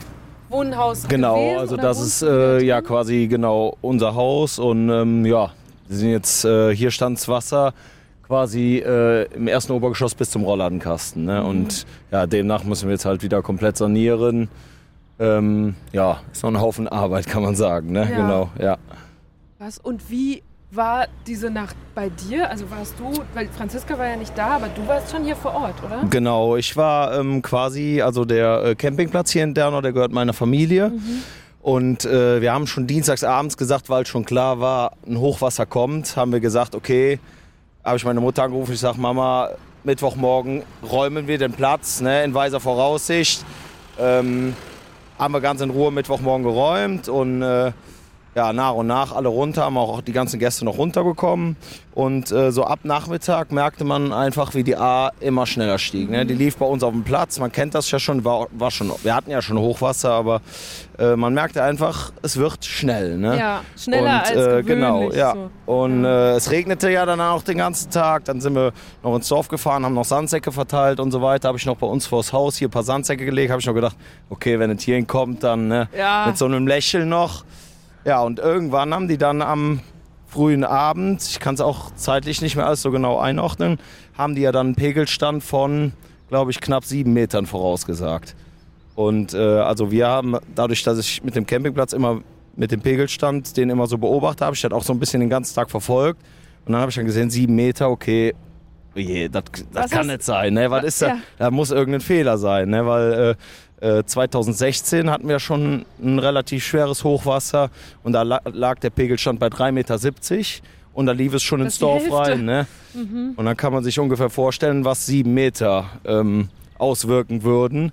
Wohnhaus 0.50 1.08
Genau, 1.08 1.36
gewesen, 1.36 1.60
also 1.60 1.78
das 1.78 2.00
ist 2.00 2.22
äh, 2.22 2.64
ja 2.64 2.82
quasi 2.82 3.28
genau 3.28 3.78
unser 3.82 4.16
Haus 4.16 4.60
und 4.60 4.90
ähm, 4.90 5.26
ja, 5.26 5.52
wir 5.88 5.98
sind 5.98 6.10
jetzt, 6.10 6.46
äh, 6.46 6.76
hier 6.76 6.92
stands 6.92 7.28
Wasser 7.28 7.74
quasi 8.28 8.78
äh, 8.80 9.24
im 9.34 9.48
ersten 9.48 9.72
Obergeschoss 9.72 10.14
bis 10.14 10.30
zum 10.32 10.44
Rollladenkasten. 10.44 11.26
Ne? 11.26 11.42
Mhm. 11.42 11.48
Und 11.48 11.86
ja, 12.12 12.28
demnach 12.28 12.64
müssen 12.64 12.88
wir 12.88 12.94
jetzt 12.94 13.06
halt 13.06 13.24
wieder 13.24 13.42
komplett 13.42 13.78
sanieren. 13.78 14.50
Ähm, 15.20 15.76
ja, 15.94 16.20
ist 16.32 16.44
noch 16.44 16.52
ein 16.52 16.62
Haufen 16.62 16.88
Arbeit, 16.88 17.28
kann 17.28 17.42
man 17.42 17.56
sagen. 17.56 17.92
Ne? 17.92 18.02
Ja. 18.02 18.16
Genau, 18.18 18.50
ja. 18.60 18.78
Was 19.60 19.80
und 19.80 20.12
wie 20.12 20.44
war 20.72 21.08
diese 21.26 21.50
Nacht 21.50 21.76
bei 21.96 22.10
dir? 22.10 22.50
Also 22.50 22.70
warst 22.70 22.96
du, 23.00 23.24
weil 23.34 23.48
Franziska 23.50 23.98
war 23.98 24.08
ja 24.08 24.16
nicht 24.16 24.38
da, 24.38 24.56
aber 24.58 24.68
du 24.70 24.86
warst 24.88 25.12
schon 25.12 25.24
hier 25.24 25.36
vor 25.36 25.54
Ort, 25.54 25.76
oder? 25.84 26.04
Genau, 26.10 26.58
ich 26.58 26.76
war 26.76 27.18
ähm, 27.18 27.42
quasi, 27.42 28.02
also 28.02 28.26
der 28.26 28.64
äh, 28.64 28.76
Campingplatz 28.76 29.32
hier 29.32 29.44
in 29.44 29.54
Dernau, 29.54 29.82
der 29.82 29.94
gehört 29.94 30.12
meiner 30.12 30.34
Familie. 30.34 30.90
Mhm. 30.90 31.24
Und 31.62 32.06
äh, 32.06 32.42
wir 32.42 32.54
haben 32.54 32.68
schon 32.68 32.88
dienstags 32.88 33.24
abends 33.24 33.58
gesagt, 33.58 33.90
weil 33.90 34.06
schon 34.06 34.26
klar 34.26 34.60
war, 34.60 34.94
ein 35.06 35.20
Hochwasser 35.20 35.66
kommt, 35.66 36.16
haben 36.16 36.32
wir 36.32 36.40
gesagt, 36.40 36.76
okay, 36.76 37.20
habe 37.84 37.98
ich 37.98 38.06
meine 38.06 38.20
Mutter 38.20 38.44
angerufen, 38.44 38.74
ich 38.74 38.80
sage, 38.80 39.00
Mama, 39.00 39.50
Mittwochmorgen 39.84 40.64
räumen 40.90 41.28
wir 41.28 41.38
den 41.38 41.54
Platz 41.54 42.02
ne, 42.02 42.24
in 42.24 42.34
weiser 42.34 42.60
Voraussicht. 42.60 43.46
Ähm, 43.98 44.54
haben 45.18 45.34
wir 45.34 45.42
ganz 45.42 45.62
in 45.62 45.70
Ruhe 45.70 45.92
Mittwochmorgen 45.92 46.44
geräumt 46.44 47.10
und 47.10 47.42
äh, 47.42 47.72
ja, 48.38 48.54
nach 48.54 48.74
und 48.74 48.86
nach 48.86 49.16
alle 49.16 49.30
runter, 49.30 49.64
haben 49.64 49.80
auch 49.80 50.02
die 50.02 50.12
ganzen 50.12 50.40
Gäste 50.40 50.64
noch 50.64 50.78
runtergekommen. 50.78 51.56
Und 51.96 52.32
äh, 52.32 52.52
so 52.52 52.66
ab 52.66 52.82
Nachmittag 52.84 53.52
merkte 53.52 53.84
man 53.84 54.14
einfach, 54.14 54.54
wie 54.54 54.64
die 54.64 54.78
A 54.78 55.12
immer 55.20 55.48
schneller 55.48 55.80
stieg. 55.80 56.12
Ne? 56.12 56.24
Die 56.24 56.36
lief 56.36 56.56
bei 56.58 56.66
uns 56.68 56.84
auf 56.84 56.94
dem 56.94 57.04
Platz, 57.04 57.40
man 57.40 57.52
kennt 57.52 57.74
das 57.74 57.90
ja 57.90 57.98
schon, 57.98 58.24
war, 58.24 58.46
war 58.52 58.70
schon 58.70 58.92
wir 59.02 59.16
hatten 59.16 59.32
ja 59.32 59.42
schon 59.42 59.58
Hochwasser, 59.58 60.12
aber 60.12 60.42
äh, 61.00 61.16
man 61.16 61.34
merkte 61.34 61.64
einfach, 61.64 62.12
es 62.22 62.38
wird 62.38 62.64
schnell. 62.64 63.18
Ne? 63.18 63.40
Ja, 63.40 63.62
schneller 63.76 64.04
und, 64.04 64.08
als 64.10 64.32
äh, 64.32 64.64
Genau, 64.64 65.12
ja. 65.12 65.34
So. 65.34 65.74
Und. 65.74 66.06
Äh, 66.06 66.38
es 66.38 66.52
regnete 66.52 66.92
ja 66.92 67.06
dann 67.06 67.20
auch 67.20 67.42
den 67.42 67.58
ganzen 67.58 67.90
Tag. 67.90 68.26
Dann 68.26 68.40
sind 68.40 68.54
wir 68.54 68.72
noch 69.02 69.16
ins 69.16 69.28
Dorf 69.28 69.48
gefahren, 69.48 69.84
haben 69.84 69.96
noch 69.96 70.06
Sandsäcke 70.06 70.52
verteilt 70.52 71.00
und 71.00 71.12
so 71.12 71.22
weiter. 71.22 71.48
Habe 71.48 71.58
ich 71.58 71.66
noch 71.66 71.78
bei 71.78 71.88
uns 71.88 72.06
vors 72.06 72.32
Haus 72.32 72.58
hier 72.58 72.68
ein 72.68 72.72
paar 72.72 72.84
Sandsäcke 72.84 73.26
gelegt. 73.26 73.52
Habe 73.52 73.60
ich 73.60 73.66
noch 73.66 73.74
gedacht, 73.74 73.96
okay, 74.30 74.60
wenn 74.60 74.70
es 74.70 74.84
hierhin 74.84 75.08
kommt, 75.08 75.44
dann 75.44 75.68
ne, 75.68 75.90
ja. 75.98 76.26
mit 76.28 76.38
so 76.38 76.46
einem 76.46 76.68
Lächeln 76.68 77.10
noch. 77.10 77.44
Ja, 78.08 78.22
und 78.22 78.40
irgendwann 78.40 78.94
haben 78.94 79.10
die 79.10 79.18
dann 79.18 79.42
am 79.42 79.82
frühen 80.28 80.64
Abend, 80.64 81.22
ich 81.24 81.42
kann 81.42 81.56
es 81.56 81.60
auch 81.60 81.94
zeitlich 81.96 82.42
nicht 82.42 82.56
mehr 82.56 82.66
alles 82.66 82.82
so 82.82 82.90
genau 82.90 83.20
einordnen, 83.20 83.80
haben 84.18 84.34
die 84.34 84.44
ja 84.44 84.54
dann 84.54 84.68
einen 84.68 84.76
Pegelstand 84.76 85.44
von, 85.44 85.92
glaube 86.30 86.52
ich, 86.52 86.62
knapp 86.62 86.86
sieben 86.86 87.12
Metern 87.12 87.46
vorausgesagt. 87.46 88.34
Und 88.96 89.34
äh, 89.34 89.40
also 89.40 89.92
wir 89.92 90.08
haben, 90.08 90.38
dadurch, 90.56 90.84
dass 90.84 90.98
ich 91.00 91.22
mit 91.22 91.36
dem 91.36 91.46
Campingplatz 91.46 91.92
immer 91.92 92.22
mit 92.56 92.72
dem 92.72 92.80
Pegelstand 92.80 93.58
den 93.58 93.70
immer 93.70 93.88
so 93.88 93.98
beobachtet 93.98 94.42
habe, 94.42 94.56
ich 94.56 94.62
das 94.62 94.72
auch 94.72 94.84
so 94.84 94.94
ein 94.94 95.00
bisschen 95.00 95.20
den 95.20 95.30
ganzen 95.30 95.54
Tag 95.54 95.70
verfolgt. 95.70 96.22
Und 96.66 96.72
dann 96.72 96.80
habe 96.80 96.90
ich 96.90 96.96
dann 96.96 97.06
gesehen, 97.06 97.30
sieben 97.30 97.56
Meter, 97.56 97.90
okay, 97.90 98.34
oh 98.96 99.00
je, 99.00 99.28
das, 99.28 99.44
das 99.74 99.92
kann 99.92 100.08
nicht 100.08 100.24
sein. 100.24 100.54
Ne? 100.54 100.72
Was 100.72 100.86
ist 100.86 101.02
da? 101.02 101.08
Ja. 101.08 101.18
Da 101.38 101.52
muss 101.52 101.72
irgendein 101.72 102.00
Fehler 102.00 102.38
sein, 102.38 102.70
ne? 102.70 102.86
weil 102.86 103.14
äh, 103.14 103.36
2016 103.80 105.08
äh, 105.08 105.12
hatten 105.12 105.28
wir 105.28 105.40
schon 105.40 105.86
ein 106.02 106.20
relativ 106.20 106.66
schweres 106.66 107.04
Hochwasser 107.04 107.70
und 108.04 108.14
da 108.14 108.24
lag 108.24 108.80
der 108.80 108.90
Pegelstand 108.90 109.40
bei 109.40 109.48
3,70 109.48 109.72
Meter 109.72 109.98
und 110.94 111.06
da 111.06 111.12
lief 111.12 111.36
es 111.36 111.44
schon 111.44 111.60
das 111.60 111.74
ins 111.74 111.80
Dorf 111.80 112.12
rein. 112.12 112.44
Ne? 112.46 112.66
Mhm. 112.96 113.34
Und 113.36 113.46
dann 113.46 113.56
kann 113.56 113.72
man 113.72 113.84
sich 113.84 114.00
ungefähr 114.00 114.32
vorstellen, 114.32 114.84
was 114.84 115.06
sieben 115.06 115.36
Meter 115.36 115.86
ähm, 116.06 116.50
auswirken 116.80 117.44
würden. 117.44 117.92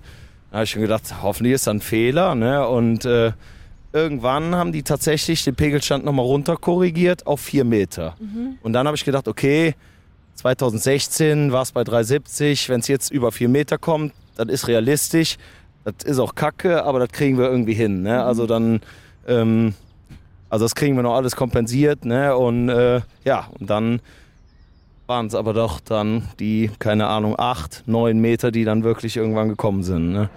Da 0.49 0.57
habe 0.57 0.63
ich 0.63 0.71
schon 0.71 0.81
gedacht, 0.81 1.03
hoffentlich 1.21 1.53
ist 1.53 1.67
das 1.67 1.75
ein 1.75 1.81
Fehler. 1.81 2.33
Ne? 2.33 2.67
Und 2.67 3.05
äh, 3.05 3.33
irgendwann 3.93 4.55
haben 4.55 4.71
die 4.71 4.81
tatsächlich 4.81 5.43
den 5.43 5.53
Pegelstand 5.53 6.03
nochmal 6.03 6.25
runter 6.25 6.57
korrigiert 6.57 7.27
auf 7.27 7.41
vier 7.41 7.63
Meter. 7.63 8.15
Mhm. 8.19 8.57
Und 8.63 8.73
dann 8.73 8.87
habe 8.87 8.97
ich 8.97 9.05
gedacht, 9.05 9.27
okay, 9.27 9.75
2016 10.33 11.51
war 11.51 11.61
es 11.61 11.71
bei 11.73 11.83
370. 11.83 12.69
Wenn 12.69 12.79
es 12.79 12.87
jetzt 12.87 13.11
über 13.11 13.31
vier 13.31 13.49
Meter 13.49 13.77
kommt, 13.77 14.13
das 14.35 14.47
ist 14.47 14.67
realistisch. 14.67 15.37
Das 15.85 16.03
ist 16.03 16.19
auch 16.19 16.35
kacke, 16.35 16.83
aber 16.83 16.99
das 16.99 17.09
kriegen 17.09 17.37
wir 17.37 17.45
irgendwie 17.45 17.75
hin. 17.75 18.01
Ne? 18.01 18.23
Also 18.23 18.43
mhm. 18.43 18.47
dann, 18.47 18.81
ähm, 19.27 19.73
also 20.49 20.65
das 20.65 20.75
kriegen 20.75 20.95
wir 20.95 21.03
noch 21.03 21.15
alles 21.15 21.35
kompensiert. 21.35 22.03
Ne? 22.03 22.35
Und 22.35 22.69
äh, 22.69 23.01
ja, 23.23 23.47
und 23.59 23.69
dann 23.69 24.01
waren 25.07 25.27
es 25.27 25.35
aber 25.35 25.53
doch 25.53 25.79
dann 25.79 26.23
die, 26.39 26.71
keine 26.79 27.07
Ahnung, 27.07 27.35
acht, 27.37 27.83
neun 27.85 28.19
Meter, 28.19 28.51
die 28.51 28.65
dann 28.65 28.83
wirklich 28.83 29.15
irgendwann 29.15 29.49
gekommen 29.49 29.83
sind. 29.83 30.11
Ne? 30.11 30.29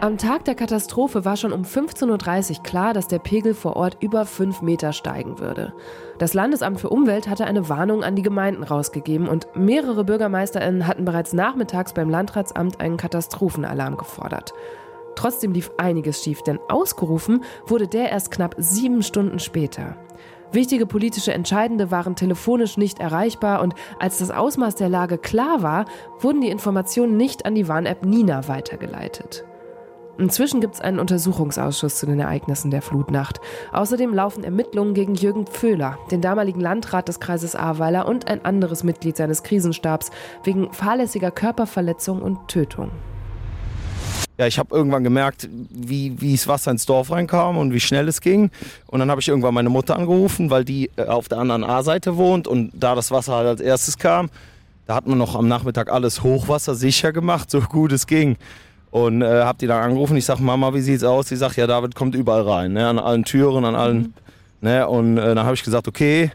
Am 0.00 0.18
Tag 0.18 0.46
der 0.46 0.54
Katastrophe 0.54 1.24
war 1.24 1.36
schon 1.36 1.52
um 1.52 1.62
15.30 1.62 2.56
Uhr 2.56 2.62
klar, 2.62 2.94
dass 2.94 3.06
der 3.06 3.18
Pegel 3.18 3.54
vor 3.54 3.76
Ort 3.76 3.98
über 4.00 4.24
5 4.24 4.62
Meter 4.62 4.92
steigen 4.92 5.38
würde. 5.38 5.74
Das 6.18 6.34
Landesamt 6.34 6.80
für 6.80 6.90
Umwelt 6.90 7.28
hatte 7.28 7.46
eine 7.46 7.68
Warnung 7.68 8.04
an 8.04 8.16
die 8.16 8.22
Gemeinden 8.22 8.62
rausgegeben 8.62 9.28
und 9.28 9.46
mehrere 9.56 10.04
BürgermeisterInnen 10.04 10.86
hatten 10.86 11.04
bereits 11.04 11.32
nachmittags 11.32 11.92
beim 11.92 12.10
Landratsamt 12.10 12.80
einen 12.80 12.96
Katastrophenalarm 12.96 13.96
gefordert. 13.96 14.52
Trotzdem 15.14 15.52
lief 15.52 15.70
einiges 15.78 16.22
schief, 16.22 16.42
denn 16.42 16.58
ausgerufen 16.68 17.44
wurde 17.66 17.88
der 17.88 18.10
erst 18.10 18.30
knapp 18.30 18.54
sieben 18.58 19.02
Stunden 19.02 19.38
später. 19.38 19.96
Wichtige 20.52 20.84
politische 20.86 21.32
Entscheidende 21.32 21.90
waren 21.90 22.14
telefonisch 22.14 22.76
nicht 22.76 23.00
erreichbar 23.00 23.62
und 23.62 23.74
als 23.98 24.18
das 24.18 24.30
Ausmaß 24.30 24.74
der 24.74 24.90
Lage 24.90 25.16
klar 25.16 25.62
war, 25.62 25.86
wurden 26.20 26.42
die 26.42 26.50
Informationen 26.50 27.16
nicht 27.16 27.46
an 27.46 27.54
die 27.54 27.68
Warn-App 27.68 28.04
Nina 28.04 28.48
weitergeleitet. 28.48 29.44
Inzwischen 30.18 30.60
gibt 30.60 30.74
es 30.74 30.80
einen 30.80 30.98
Untersuchungsausschuss 30.98 31.96
zu 31.96 32.06
den 32.06 32.20
Ereignissen 32.20 32.70
der 32.70 32.82
Flutnacht. 32.82 33.40
Außerdem 33.72 34.12
laufen 34.14 34.44
Ermittlungen 34.44 34.94
gegen 34.94 35.14
Jürgen 35.14 35.46
Pföhler, 35.46 35.98
den 36.10 36.20
damaligen 36.20 36.60
Landrat 36.60 37.08
des 37.08 37.18
Kreises 37.18 37.56
Ahrweiler 37.56 38.06
und 38.06 38.28
ein 38.28 38.44
anderes 38.44 38.84
Mitglied 38.84 39.16
seines 39.16 39.42
Krisenstabs 39.42 40.10
wegen 40.44 40.72
fahrlässiger 40.72 41.30
Körperverletzung 41.30 42.20
und 42.20 42.48
Tötung. 42.48 42.90
Ja, 44.38 44.46
ich 44.46 44.58
habe 44.58 44.74
irgendwann 44.74 45.04
gemerkt, 45.04 45.48
wie, 45.50 46.16
das 46.32 46.48
Wasser 46.48 46.70
ins 46.70 46.86
Dorf 46.86 47.10
reinkam 47.10 47.56
und 47.56 47.72
wie 47.72 47.80
schnell 47.80 48.08
es 48.08 48.20
ging. 48.20 48.50
Und 48.86 49.00
dann 49.00 49.10
habe 49.10 49.20
ich 49.20 49.28
irgendwann 49.28 49.54
meine 49.54 49.68
Mutter 49.68 49.96
angerufen, 49.96 50.50
weil 50.50 50.64
die 50.64 50.90
äh, 50.96 51.04
auf 51.04 51.28
der 51.28 51.38
anderen 51.38 51.64
A-Seite 51.64 52.16
wohnt 52.16 52.48
und 52.48 52.72
da 52.74 52.94
das 52.94 53.10
Wasser 53.10 53.34
halt 53.34 53.46
als 53.46 53.60
erstes 53.60 53.98
kam, 53.98 54.30
da 54.86 54.94
hat 54.94 55.06
man 55.06 55.18
noch 55.18 55.36
am 55.36 55.48
Nachmittag 55.48 55.90
alles 55.92 56.22
Hochwasser 56.22 56.74
sicher 56.74 57.12
gemacht, 57.12 57.50
so 57.50 57.60
gut 57.60 57.92
es 57.92 58.06
ging. 58.06 58.36
Und 58.92 59.22
äh, 59.22 59.42
hab 59.42 59.56
die 59.56 59.66
dann 59.66 59.82
angerufen. 59.82 60.18
Ich 60.18 60.26
sag, 60.26 60.38
Mama, 60.38 60.74
wie 60.74 60.82
sieht's 60.82 61.02
aus? 61.02 61.28
Sie 61.28 61.36
sagt, 61.36 61.56
ja, 61.56 61.66
David 61.66 61.94
kommt 61.94 62.14
überall 62.14 62.42
rein, 62.42 62.74
ne? 62.74 62.86
an 62.86 62.98
allen 62.98 63.24
Türen, 63.24 63.64
an 63.64 63.74
allen. 63.74 63.96
Mhm. 63.96 64.12
Ne? 64.60 64.86
Und 64.86 65.16
äh, 65.16 65.34
dann 65.34 65.46
habe 65.46 65.54
ich 65.54 65.64
gesagt, 65.64 65.88
okay, 65.88 66.30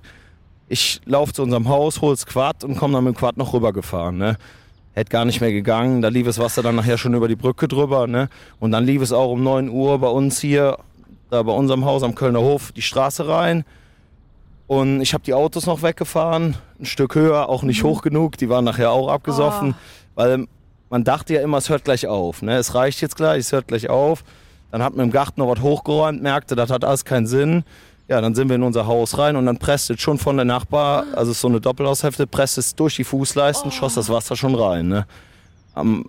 ich 0.68 1.00
laufe 1.06 1.34
zu 1.34 1.44
unserem 1.44 1.70
Haus, 1.70 2.02
hol's 2.02 2.26
Quad 2.26 2.64
und 2.64 2.76
komme 2.76 2.96
dann 2.96 3.04
mit 3.04 3.14
dem 3.14 3.18
Quad 3.20 3.38
noch 3.38 3.54
rübergefahren. 3.54 4.18
Ne? 4.18 4.38
Hätte 4.94 5.12
gar 5.12 5.24
nicht 5.24 5.40
mehr 5.40 5.52
gegangen. 5.52 6.02
Da 6.02 6.08
lief 6.08 6.26
das 6.26 6.40
Wasser 6.40 6.64
dann 6.64 6.76
nachher 6.76 6.98
schon 6.98 7.14
über 7.14 7.28
die 7.28 7.36
Brücke 7.36 7.68
drüber. 7.68 8.08
Ne? 8.08 8.28
Und 8.60 8.72
dann 8.72 8.86
lief 8.86 9.04
es 9.04 9.14
auch 9.14 9.32
um 9.32 9.44
9 9.44 9.70
Uhr 9.70 10.00
bei 10.00 10.10
uns 10.10 10.40
hier, 10.40 10.80
da 11.30 11.44
bei 11.44 11.54
unserem 11.54 11.86
Haus 11.86 12.02
am 12.02 12.16
Kölner 12.16 12.42
Hof, 12.42 12.72
die 12.72 12.82
Straße 12.82 13.28
rein. 13.28 13.66
Und 14.66 15.02
ich 15.02 15.14
habe 15.14 15.24
die 15.24 15.36
Autos 15.36 15.68
noch 15.68 15.84
weggefahren, 15.84 16.56
ein 16.80 16.86
Stück 16.86 17.14
höher, 17.14 17.50
auch 17.50 17.62
nicht 17.62 17.84
mhm. 17.84 17.88
hoch 17.88 18.02
genug. 18.02 18.38
Die 18.38 18.50
waren 18.50 18.66
nachher 18.66 18.92
auch 18.92 19.10
abgesoffen, 19.10 19.76
oh. 19.78 20.12
weil 20.16 20.48
man 20.90 21.04
dachte 21.04 21.34
ja 21.34 21.42
immer, 21.42 21.58
es 21.58 21.70
hört 21.70 21.84
gleich 21.84 22.08
auf. 22.08 22.42
Ne? 22.42 22.58
Es 22.58 22.76
reicht 22.76 23.02
jetzt 23.02 23.16
gleich, 23.16 23.40
es 23.40 23.52
hört 23.52 23.68
gleich 23.68 23.90
auf. 23.90 24.24
Dann 24.72 24.84
hat 24.84 24.96
man 24.96 25.06
im 25.06 25.12
Garten 25.12 25.40
noch 25.40 25.50
was 25.50 25.62
hochgeräumt, 25.62 26.22
merkte, 26.22 26.56
das 26.56 26.70
hat 26.70 26.84
alles 26.84 27.06
keinen 27.06 27.28
Sinn. 27.28 27.64
Ja, 28.10 28.22
dann 28.22 28.36
sind 28.36 28.48
wir 28.48 28.56
in 28.56 28.64
unser 28.64 28.88
Haus 28.88 29.18
rein 29.18 29.36
und 29.36 29.46
dann 29.46 29.58
presst 29.58 29.90
es 29.90 30.00
schon 30.00 30.18
von 30.18 30.38
der 30.38 30.46
Nachbar, 30.46 31.06
also 31.14 31.34
so 31.34 31.50
eine 31.50 31.60
Doppelhaushälfte, 31.60 32.26
presst 32.26 32.58
es 32.58 32.74
durch 32.74 32.96
die 32.96 33.04
Fußleisten, 33.04 33.70
oh. 33.70 33.72
schoss 33.72 33.96
das 33.96 34.10
Wasser 34.10 34.36
schon 34.38 34.56
rein. 34.56 34.88
Ne? 34.88 35.06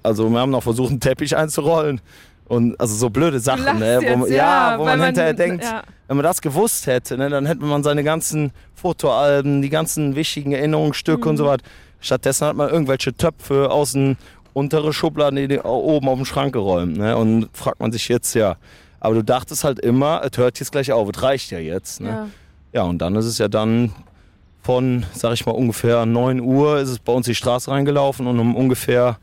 Also 0.03 0.31
wir 0.31 0.39
haben 0.39 0.51
noch 0.51 0.63
versucht, 0.63 0.91
einen 0.91 1.01
Teppich 1.01 1.37
einzurollen. 1.37 2.01
Und 2.47 2.81
also 2.81 2.95
so 2.95 3.11
blöde 3.11 3.41
Sachen, 3.41 3.79
ne? 3.79 4.01
wo 4.03 4.17
man, 4.17 4.31
ja, 4.31 4.37
ja, 4.73 4.79
wo 4.79 4.85
man, 4.85 4.99
man 4.99 5.07
hinterher 5.09 5.35
denkt, 5.35 5.65
ja. 5.65 5.83
wenn 6.07 6.17
man 6.17 6.25
das 6.25 6.41
gewusst 6.41 6.87
hätte, 6.87 7.19
ne, 7.19 7.29
dann 7.29 7.45
hätte 7.45 7.63
man 7.63 7.83
seine 7.83 8.03
ganzen 8.03 8.53
Fotoalben, 8.75 9.61
die 9.61 9.69
ganzen 9.69 10.17
wichtigen 10.17 10.53
Erinnerungsstücke 10.53 11.25
mhm. 11.25 11.31
und 11.31 11.37
so 11.37 11.45
weiter. 11.45 11.65
Stattdessen 12.01 12.47
hat 12.47 12.57
man 12.57 12.71
irgendwelche 12.71 13.13
Töpfe 13.13 13.71
aus 13.71 13.93
dem 13.93 14.17
untere 14.59 14.93
Schubladen 14.93 15.49
die 15.49 15.61
oben 15.61 16.09
auf 16.09 16.19
den 16.19 16.25
Schrank 16.25 16.53
geräumt. 16.53 16.97
Ne? 16.97 17.17
Und 17.17 17.49
fragt 17.53 17.81
man 17.81 17.93
sich 17.93 18.09
jetzt, 18.09 18.35
ja, 18.35 18.57
aber 19.01 19.15
du 19.15 19.25
dachtest 19.25 19.65
halt 19.65 19.79
immer, 19.79 20.23
es 20.25 20.37
hört 20.37 20.59
jetzt 20.59 20.73
gleich 20.73 20.93
auf, 20.93 21.09
es 21.09 21.23
reicht 21.23 21.51
ja 21.51 21.59
jetzt. 21.59 22.01
Ne? 22.01 22.09
Ja. 22.09 22.29
ja, 22.73 22.83
und 22.83 22.99
dann 22.99 23.15
ist 23.15 23.27
es 23.27 23.39
ja 23.39 23.49
dann 23.49 23.93
von, 24.63 25.07
sag 25.13 25.33
ich 25.35 25.47
mal, 25.47 25.53
ungefähr 25.53 26.05
9 26.05 26.41
Uhr 26.41 26.79
ist 26.79 26.91
es 26.91 26.99
bei 26.99 27.13
uns 27.13 27.27
die 27.27 27.35
Straße 27.35 27.71
reingelaufen 27.71 28.27
und 28.27 28.39
um 28.39 28.57
ungefähr 28.57 29.19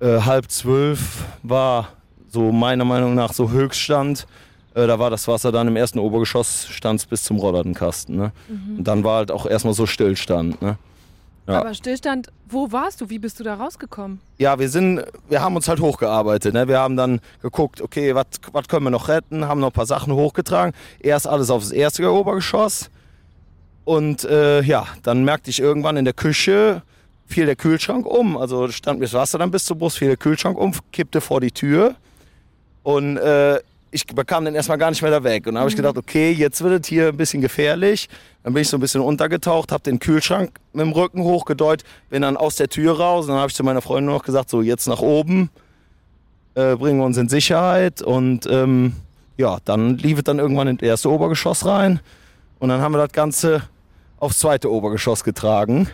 äh, 0.00 0.20
halb 0.20 0.50
zwölf 0.50 1.24
war 1.42 1.88
so 2.28 2.52
meiner 2.52 2.84
Meinung 2.84 3.14
nach 3.14 3.32
so 3.32 3.50
Höchststand. 3.50 4.26
Äh, 4.74 4.86
da 4.86 4.98
war 4.98 5.10
das 5.10 5.26
Wasser 5.26 5.50
dann 5.50 5.66
im 5.68 5.76
ersten 5.76 5.98
Obergeschoss, 5.98 6.68
stand 6.68 7.08
bis 7.08 7.24
zum 7.24 7.38
Rollladenkasten. 7.38 8.14
Ne? 8.14 8.32
Mhm. 8.48 8.78
Und 8.78 8.84
dann 8.84 9.02
war 9.02 9.16
halt 9.16 9.32
auch 9.32 9.46
erstmal 9.46 9.74
so 9.74 9.86
Stillstand. 9.86 10.62
Ne? 10.62 10.78
Ja. 11.46 11.60
Aber 11.60 11.74
Stillstand, 11.74 12.28
wo 12.48 12.70
warst 12.70 13.00
du? 13.00 13.10
Wie 13.10 13.18
bist 13.18 13.40
du 13.40 13.44
da 13.44 13.54
rausgekommen? 13.54 14.20
Ja, 14.38 14.58
wir 14.58 14.68
sind, 14.68 15.04
wir 15.28 15.42
haben 15.42 15.56
uns 15.56 15.68
halt 15.68 15.80
hochgearbeitet. 15.80 16.54
Ne? 16.54 16.68
Wir 16.68 16.78
haben 16.78 16.96
dann 16.96 17.20
geguckt, 17.42 17.80
okay, 17.80 18.14
was 18.14 18.68
können 18.68 18.84
wir 18.84 18.90
noch 18.90 19.08
retten? 19.08 19.46
Haben 19.46 19.60
noch 19.60 19.68
ein 19.68 19.72
paar 19.72 19.86
Sachen 19.86 20.12
hochgetragen. 20.12 20.74
Erst 21.00 21.26
alles 21.26 21.50
aufs 21.50 21.72
erste 21.72 22.10
Obergeschoss. 22.10 22.90
Und 23.84 24.24
äh, 24.24 24.62
ja, 24.62 24.86
dann 25.02 25.24
merkte 25.24 25.50
ich 25.50 25.60
irgendwann 25.60 25.96
in 25.96 26.04
der 26.04 26.14
Küche, 26.14 26.82
fiel 27.26 27.46
der 27.46 27.56
Kühlschrank 27.56 28.06
um. 28.06 28.36
Also 28.36 28.68
stand 28.68 29.00
mir 29.00 29.06
das 29.06 29.14
Wasser 29.14 29.38
dann 29.38 29.50
bis 29.50 29.64
zum 29.64 29.78
Brust, 29.78 29.98
fiel 29.98 30.08
der 30.08 30.16
Kühlschrank 30.16 30.58
um, 30.58 30.72
kippte 30.92 31.20
vor 31.20 31.40
die 31.40 31.50
Tür. 31.50 31.96
Und 32.82 33.16
äh, 33.16 33.60
ich 33.90 34.06
bekam 34.06 34.44
den 34.44 34.54
erstmal 34.54 34.78
gar 34.78 34.90
nicht 34.90 35.02
mehr 35.02 35.10
da 35.10 35.24
weg. 35.24 35.46
Und 35.46 35.54
dann 35.54 35.60
habe 35.60 35.68
ich 35.68 35.74
mhm. 35.74 35.82
gedacht, 35.82 35.98
okay, 35.98 36.30
jetzt 36.30 36.62
wird 36.62 36.84
es 36.84 36.88
hier 36.88 37.08
ein 37.08 37.16
bisschen 37.16 37.40
gefährlich. 37.40 38.08
Dann 38.42 38.52
bin 38.52 38.62
ich 38.62 38.68
so 38.68 38.76
ein 38.76 38.80
bisschen 38.80 39.00
untergetaucht, 39.00 39.72
habe 39.72 39.82
den 39.82 39.98
Kühlschrank 39.98 40.52
mit 40.72 40.82
dem 40.82 40.92
Rücken 40.92 41.22
hochgedeutet, 41.22 41.86
bin 42.08 42.22
dann 42.22 42.36
aus 42.36 42.56
der 42.56 42.68
Tür 42.68 42.98
raus. 42.98 43.24
Und 43.24 43.32
dann 43.32 43.38
habe 43.38 43.50
ich 43.50 43.56
zu 43.56 43.64
meiner 43.64 43.82
Freundin 43.82 44.12
noch 44.12 44.22
gesagt, 44.22 44.50
so 44.50 44.62
jetzt 44.62 44.86
nach 44.86 45.00
oben, 45.00 45.50
äh, 46.54 46.76
bringen 46.76 46.98
wir 46.98 47.04
uns 47.04 47.16
in 47.16 47.28
Sicherheit. 47.28 48.00
Und 48.00 48.46
ähm, 48.46 48.94
ja, 49.36 49.58
dann 49.64 49.98
lief 49.98 50.18
es 50.18 50.24
dann 50.24 50.38
irgendwann 50.38 50.68
in 50.68 50.76
das 50.76 50.86
erste 50.86 51.10
Obergeschoss 51.10 51.66
rein. 51.66 52.00
Und 52.60 52.68
dann 52.68 52.80
haben 52.80 52.92
wir 52.92 52.98
das 52.98 53.12
Ganze 53.12 53.62
aufs 54.18 54.38
zweite 54.38 54.70
Obergeschoss 54.70 55.24
getragen. 55.24 55.88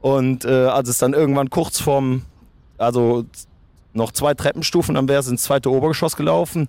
Und 0.00 0.44
äh, 0.44 0.66
als 0.66 0.88
es 0.88 0.98
dann 0.98 1.14
irgendwann 1.14 1.48
kurz 1.48 1.80
vorm, 1.80 2.22
also 2.76 3.24
noch 3.94 4.10
zwei 4.10 4.34
Treppenstufen, 4.34 4.96
dann 4.96 5.08
wäre 5.08 5.20
es 5.20 5.28
ins 5.28 5.44
zweite 5.44 5.70
Obergeschoss 5.70 6.16
gelaufen. 6.16 6.68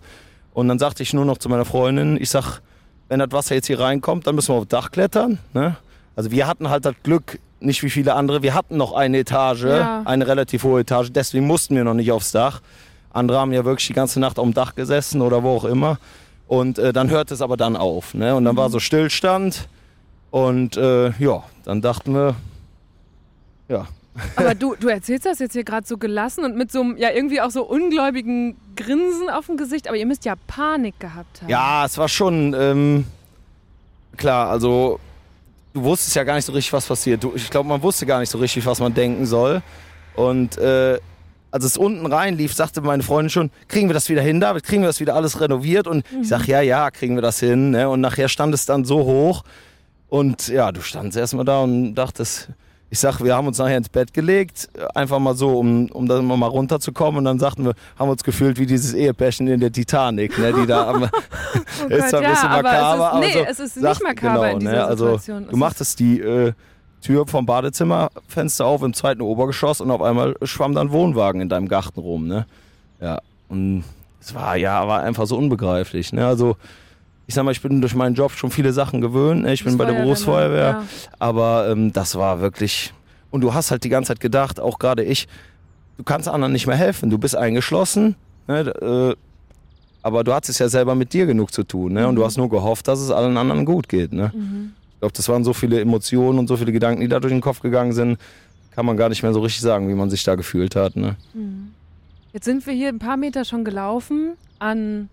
Und 0.54 0.68
dann 0.68 0.80
sagte 0.80 1.04
ich 1.04 1.14
nur 1.14 1.26
noch 1.26 1.38
zu 1.38 1.50
meiner 1.50 1.66
Freundin, 1.66 2.18
ich 2.22 2.30
sag, 2.30 2.62
wenn 3.10 3.20
das 3.20 3.32
Wasser 3.32 3.56
jetzt 3.56 3.68
hier 3.68 3.80
reinkommt, 3.80 4.28
dann 4.28 4.36
müssen 4.36 4.50
wir 4.50 4.56
auf 4.56 4.66
das 4.68 4.80
Dach 4.80 4.92
klettern. 4.92 5.40
Ne? 5.54 5.76
Also 6.16 6.32
wir 6.32 6.48
hatten 6.48 6.70
halt 6.70 6.86
das 6.86 6.96
Glück, 7.04 7.40
nicht 7.60 7.82
wie 7.84 7.90
viele 7.90 8.14
andere, 8.14 8.44
wir 8.44 8.54
hatten 8.54 8.78
noch 8.78 8.94
eine 8.94 9.20
Etage, 9.20 9.64
ja. 9.64 10.04
eine 10.06 10.28
relativ 10.28 10.64
hohe 10.64 10.82
Etage, 10.82 11.12
deswegen 11.12 11.48
mussten 11.48 11.76
wir 11.76 11.84
noch 11.84 11.94
nicht 11.94 12.12
aufs 12.12 12.32
Dach. 12.32 12.62
Andere 13.12 13.40
haben 13.40 13.54
ja 13.54 13.64
wirklich 13.66 13.88
die 13.88 13.94
ganze 13.94 14.20
Nacht 14.20 14.40
auf 14.40 14.46
dem 14.46 14.54
Dach 14.54 14.76
gesessen 14.76 15.22
oder 15.22 15.44
wo 15.44 15.58
auch 15.58 15.66
immer. 15.66 15.98
Und 16.48 16.78
äh, 16.78 16.94
dann 16.94 17.10
hörte 17.10 17.34
es 17.34 17.42
aber 17.42 17.58
dann 17.58 17.76
auf. 17.76 18.14
Ne? 18.14 18.36
Und 18.36 18.46
dann 18.46 18.56
mhm. 18.56 18.60
war 18.60 18.70
so 18.70 18.80
Stillstand. 18.80 19.68
Und 20.30 20.78
äh, 20.78 21.12
ja, 21.20 21.44
dann 21.64 21.82
dachten 21.82 22.14
wir, 22.14 22.36
ja, 23.70 23.88
aber 24.36 24.56
du, 24.56 24.76
du 24.76 24.88
erzählst 24.88 25.26
das 25.26 25.40
jetzt 25.40 25.54
hier 25.54 25.64
gerade 25.64 25.88
so 25.88 25.98
gelassen 25.98 26.46
und 26.46 26.56
mit 26.56 26.72
so 26.72 26.82
einem 26.82 26.98
ja 26.98 27.12
irgendwie 27.12 27.42
auch 27.42 27.52
so 27.52 27.64
ungläubigen 27.64 28.56
Grinsen 28.76 29.30
auf 29.30 29.48
dem 29.48 29.58
Gesicht, 29.58 29.88
aber 29.88 29.98
ihr 29.98 30.06
müsst 30.06 30.26
ja 30.26 30.36
Panik 30.48 31.00
gehabt 31.00 31.42
haben. 31.42 31.50
Ja, 31.50 31.86
es 31.86 31.98
war 31.98 32.08
schon 32.08 32.56
ähm, 32.58 33.06
klar, 34.18 34.50
also 34.50 35.00
du 35.74 35.84
wusstest 35.84 36.16
ja 36.16 36.24
gar 36.24 36.36
nicht 36.36 36.46
so 36.46 36.54
richtig, 36.54 36.72
was 36.74 36.86
passiert. 36.86 37.24
Du, 37.24 37.34
ich 37.36 37.50
glaube, 37.50 37.68
man 37.68 37.82
wusste 37.82 38.06
gar 38.06 38.20
nicht 38.20 38.30
so 38.30 38.38
richtig, 38.38 38.66
was 38.66 38.80
man 38.80 38.94
denken 38.94 39.26
soll. 39.26 39.62
Und 40.16 40.58
äh, 40.58 41.00
als 41.52 41.66
es 41.66 41.78
unten 41.78 42.06
reinlief, 42.06 42.54
sagte 42.54 42.82
meine 42.82 43.04
Freundin 43.04 43.30
schon, 43.30 43.52
kriegen 43.68 43.90
wir 43.90 43.94
das 43.94 44.10
wieder 44.10 44.22
hin, 44.22 44.40
David? 44.40 44.64
Kriegen 44.64 44.84
wir 44.84 44.88
das 44.88 45.00
wieder 45.00 45.16
alles 45.16 45.40
renoviert? 45.40 45.88
Und 45.88 46.10
mhm. 46.12 46.22
ich 46.22 46.28
sag, 46.28 46.48
ja, 46.48 46.62
ja, 46.62 46.92
kriegen 46.92 47.16
wir 47.16 47.22
das 47.22 47.40
hin. 47.40 47.72
Ne? 47.72 47.90
Und 47.90 48.02
nachher 48.02 48.30
stand 48.30 48.54
es 48.54 48.66
dann 48.66 48.86
so 48.86 49.04
hoch. 49.04 49.44
Und 50.10 50.48
ja, 50.48 50.72
du 50.72 50.82
standst 50.82 51.18
erstmal 51.18 51.46
da 51.46 51.62
und 51.62 51.96
dachtest, 51.96 52.50
ich 52.94 53.00
sag, 53.00 53.24
wir 53.24 53.36
haben 53.36 53.48
uns 53.48 53.58
nachher 53.58 53.78
ins 53.78 53.90
Bett 53.90 54.14
gelegt, 54.14 54.70
einfach 54.94 55.18
mal 55.18 55.34
so, 55.34 55.58
um, 55.58 55.90
um 55.90 56.08
dann 56.08 56.24
mal 56.26 56.46
runterzukommen. 56.46 57.18
Und 57.18 57.26
dann 57.26 57.40
sagten 57.40 57.66
wir, 57.66 57.74
haben 57.98 58.08
uns 58.08 58.24
gefühlt 58.24 58.60
wie 58.60 58.68
dieses 58.68 58.94
Ehepärchen 58.94 59.48
in 59.48 59.62
der 59.62 59.72
Titanic, 59.72 60.38
ne, 60.38 60.54
die 60.54 60.68
da 60.68 60.90
am, 60.92 61.02
oh 61.86 61.88
ist 61.90 62.10
zwar 62.10 62.22
ein 62.22 62.30
bisschen 62.30 62.52
ja, 62.52 62.62
makaber, 62.62 63.14
aber, 63.14 63.26
es 63.26 63.26
ist, 63.26 63.36
nee, 63.36 63.40
so, 63.40 63.50
es 63.50 63.60
ist 63.60 63.82
nicht 63.82 64.04
makaber 64.04 64.34
genau, 64.34 64.44
in 64.44 64.60
dieser 64.60 64.72
ne, 64.74 64.86
also, 64.86 65.06
Situation. 65.06 65.48
Du 65.50 65.58
machtest 65.58 66.00
die 66.00 66.20
äh, 66.20 66.54
Tür 67.02 67.26
vom 67.26 67.48
Badezimmerfenster 67.48 68.64
auf 68.64 68.84
im 68.84 68.94
zweiten 68.94 69.24
Obergeschoss 69.24 69.82
und 69.82 69.90
auf 69.90 70.04
einmal 70.04 70.36
schwamm 70.44 70.76
dann 70.76 70.92
Wohnwagen 70.92 71.42
in 71.42 71.50
deinem 71.50 71.70
Garten 71.70 72.00
rum, 72.00 72.28
ne? 72.28 72.46
Ja, 73.02 73.22
und 73.50 73.86
es 74.22 74.36
war, 74.36 74.56
ja, 74.56 74.88
war 74.88 75.02
einfach 75.02 75.26
so 75.26 75.36
unbegreiflich, 75.36 76.14
ne, 76.14 76.28
also 76.28 76.58
ich 77.26 77.36
sag 77.36 77.44
mal, 77.44 77.52
ich 77.52 77.62
bin 77.62 77.82
durch 77.82 77.96
meinen 77.96 78.16
Job 78.16 78.32
schon 78.32 78.52
viele 78.52 78.74
Sachen 78.74 79.02
gewöhnt. 79.02 79.44
Ne? 79.44 79.54
Ich 79.54 79.64
bin 79.64 79.78
bei 79.78 79.86
der 79.86 79.94
Berufsfeuerwehr. 79.94 80.68
Ja. 80.68 80.84
Aber 81.20 81.70
ähm, 81.70 81.94
das 81.94 82.16
war 82.16 82.42
wirklich. 82.42 82.94
Und 83.32 83.42
du 83.42 83.54
hast 83.54 83.72
halt 83.72 83.84
die 83.84 83.90
ganze 83.90 84.10
Zeit 84.10 84.20
gedacht, 84.20 84.60
auch 84.60 84.78
gerade 84.78 85.04
ich, 85.04 85.28
du 85.98 86.04
kannst 86.04 86.28
anderen 86.28 86.54
nicht 86.54 86.68
mehr 86.68 86.76
helfen. 86.76 87.10
Du 87.10 87.18
bist 87.18 87.36
eingeschlossen, 87.36 88.16
ne, 88.48 88.60
äh, 88.60 89.16
aber 90.02 90.24
du 90.26 90.34
hattest 90.34 90.60
ja 90.60 90.68
selber 90.68 90.96
mit 90.96 91.14
dir 91.14 91.26
genug 91.26 91.54
zu 91.54 91.64
tun. 91.64 91.94
Ne? 91.94 92.08
Und 92.08 92.16
du 92.16 92.22
mhm. 92.22 92.26
hast 92.26 92.38
nur 92.38 92.50
gehofft, 92.50 92.88
dass 92.88 93.00
es 93.00 93.10
allen 93.10 93.38
anderen 93.38 93.66
gut 93.66 93.88
geht. 93.88 94.12
Ne? 94.12 94.32
Mhm. 94.36 94.74
Ich 94.94 95.00
glaube, 95.00 95.14
das 95.14 95.30
waren 95.30 95.44
so 95.46 95.54
viele 95.54 95.80
Emotionen 95.80 96.40
und 96.40 96.48
so 96.48 96.58
viele 96.58 96.74
Gedanken, 96.74 97.02
die 97.02 97.08
da 97.08 97.20
durch 97.20 97.34
den 97.34 97.42
Kopf 97.42 97.62
gegangen 97.62 97.94
sind, 97.94 98.20
kann 98.72 98.86
man 98.86 98.98
gar 98.98 99.10
nicht 99.10 99.24
mehr 99.24 99.34
so 99.34 99.40
richtig 99.40 99.62
sagen, 99.62 99.88
wie 99.88 99.94
man 99.94 100.10
sich 100.10 100.24
da 100.24 100.36
gefühlt 100.36 100.76
hat. 100.76 100.98
Ne? 100.98 101.16
Mhm. 101.34 101.72
Jetzt 102.34 102.46
sind 102.46 102.66
wir 102.68 102.74
hier 102.74 102.90
ein 102.90 103.00
paar 103.00 103.16
Meter 103.16 103.46
schon 103.46 103.64
gelaufen 103.64 104.34
an 104.60 105.10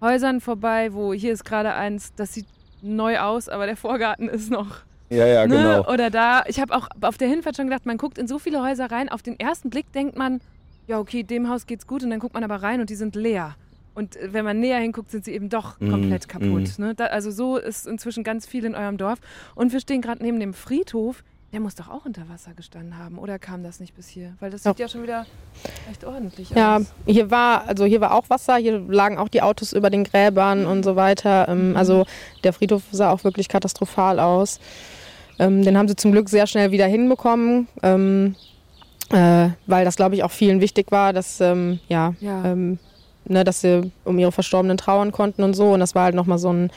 Häusern 0.00 0.40
vorbei, 0.40 0.92
wo 0.92 1.12
hier 1.12 1.32
ist 1.32 1.44
gerade 1.44 1.74
eins, 1.74 2.12
das 2.14 2.34
sieht 2.34 2.46
neu 2.82 3.18
aus, 3.18 3.48
aber 3.48 3.66
der 3.66 3.76
Vorgarten 3.76 4.28
ist 4.28 4.50
noch. 4.50 4.82
Ja, 5.10 5.26
ja, 5.26 5.46
ne? 5.46 5.56
genau. 5.56 5.92
Oder 5.92 6.10
da, 6.10 6.44
ich 6.46 6.60
habe 6.60 6.74
auch 6.74 6.88
auf 7.00 7.16
der 7.16 7.28
Hinfahrt 7.28 7.56
schon 7.56 7.66
gedacht, 7.66 7.86
man 7.86 7.96
guckt 7.96 8.18
in 8.18 8.28
so 8.28 8.38
viele 8.38 8.62
Häuser 8.62 8.90
rein. 8.90 9.08
Auf 9.08 9.22
den 9.22 9.38
ersten 9.40 9.70
Blick 9.70 9.90
denkt 9.92 10.16
man, 10.16 10.40
ja, 10.86 10.98
okay, 10.98 11.22
dem 11.22 11.48
Haus 11.48 11.66
geht's 11.66 11.86
gut. 11.86 12.02
Und 12.02 12.10
dann 12.10 12.20
guckt 12.20 12.34
man 12.34 12.44
aber 12.44 12.62
rein 12.62 12.80
und 12.80 12.90
die 12.90 12.94
sind 12.94 13.14
leer. 13.14 13.56
Und 13.94 14.16
äh, 14.16 14.32
wenn 14.32 14.44
man 14.44 14.60
näher 14.60 14.78
hinguckt, 14.78 15.10
sind 15.10 15.24
sie 15.24 15.32
eben 15.32 15.48
doch 15.48 15.80
mhm, 15.80 15.90
komplett 15.90 16.26
mm, 16.26 16.30
kaputt. 16.30 16.78
Mm. 16.78 16.82
Ne? 16.82 16.94
Da, 16.94 17.06
also 17.06 17.30
so 17.30 17.56
ist 17.56 17.86
inzwischen 17.86 18.22
ganz 18.22 18.46
viel 18.46 18.64
in 18.64 18.74
eurem 18.74 18.96
Dorf. 18.96 19.18
Und 19.54 19.72
wir 19.72 19.80
stehen 19.80 20.02
gerade 20.02 20.22
neben 20.22 20.38
dem 20.40 20.54
Friedhof. 20.54 21.24
Der 21.50 21.60
muss 21.60 21.74
doch 21.74 21.88
auch 21.88 22.04
unter 22.04 22.28
Wasser 22.28 22.52
gestanden 22.54 22.98
haben, 22.98 23.18
oder 23.18 23.38
kam 23.38 23.62
das 23.62 23.80
nicht 23.80 23.96
bis 23.96 24.06
hier? 24.06 24.34
Weil 24.38 24.50
das 24.50 24.64
sieht 24.64 24.78
ja 24.78 24.86
schon 24.86 25.02
wieder 25.02 25.24
echt 25.90 26.04
ordentlich 26.04 26.50
ja, 26.50 26.76
aus. 26.76 26.82
Ja, 27.06 27.12
hier 27.12 27.30
war, 27.30 27.66
also 27.66 27.86
hier 27.86 28.02
war 28.02 28.12
auch 28.12 28.28
Wasser, 28.28 28.56
hier 28.56 28.78
lagen 28.78 29.16
auch 29.16 29.28
die 29.28 29.40
Autos 29.40 29.72
über 29.72 29.88
den 29.88 30.04
Gräbern 30.04 30.66
und 30.66 30.82
so 30.82 30.94
weiter. 30.94 31.48
Ähm, 31.48 31.70
mhm. 31.70 31.76
Also 31.76 32.04
der 32.44 32.52
Friedhof 32.52 32.82
sah 32.90 33.10
auch 33.10 33.24
wirklich 33.24 33.48
katastrophal 33.48 34.20
aus. 34.20 34.60
Ähm, 35.38 35.62
den 35.62 35.78
haben 35.78 35.88
sie 35.88 35.96
zum 35.96 36.12
Glück 36.12 36.28
sehr 36.28 36.46
schnell 36.46 36.70
wieder 36.70 36.86
hinbekommen, 36.86 37.66
ähm, 37.82 38.34
äh, 39.10 39.48
weil 39.66 39.86
das, 39.86 39.96
glaube 39.96 40.16
ich, 40.16 40.24
auch 40.24 40.32
vielen 40.32 40.60
wichtig 40.60 40.92
war, 40.92 41.14
dass, 41.14 41.38
ja, 41.38 42.14
ja. 42.20 42.54
Ne, 43.30 43.44
dass 43.44 43.60
sie 43.60 43.92
um 44.04 44.18
ihre 44.18 44.32
Verstorbenen 44.32 44.78
trauern 44.78 45.12
konnten 45.12 45.42
und 45.42 45.54
so. 45.54 45.72
Und 45.72 45.80
das 45.80 45.94
war 45.94 46.04
halt 46.04 46.14
nochmal 46.14 46.38
so 46.38 46.50
ein 46.50 46.70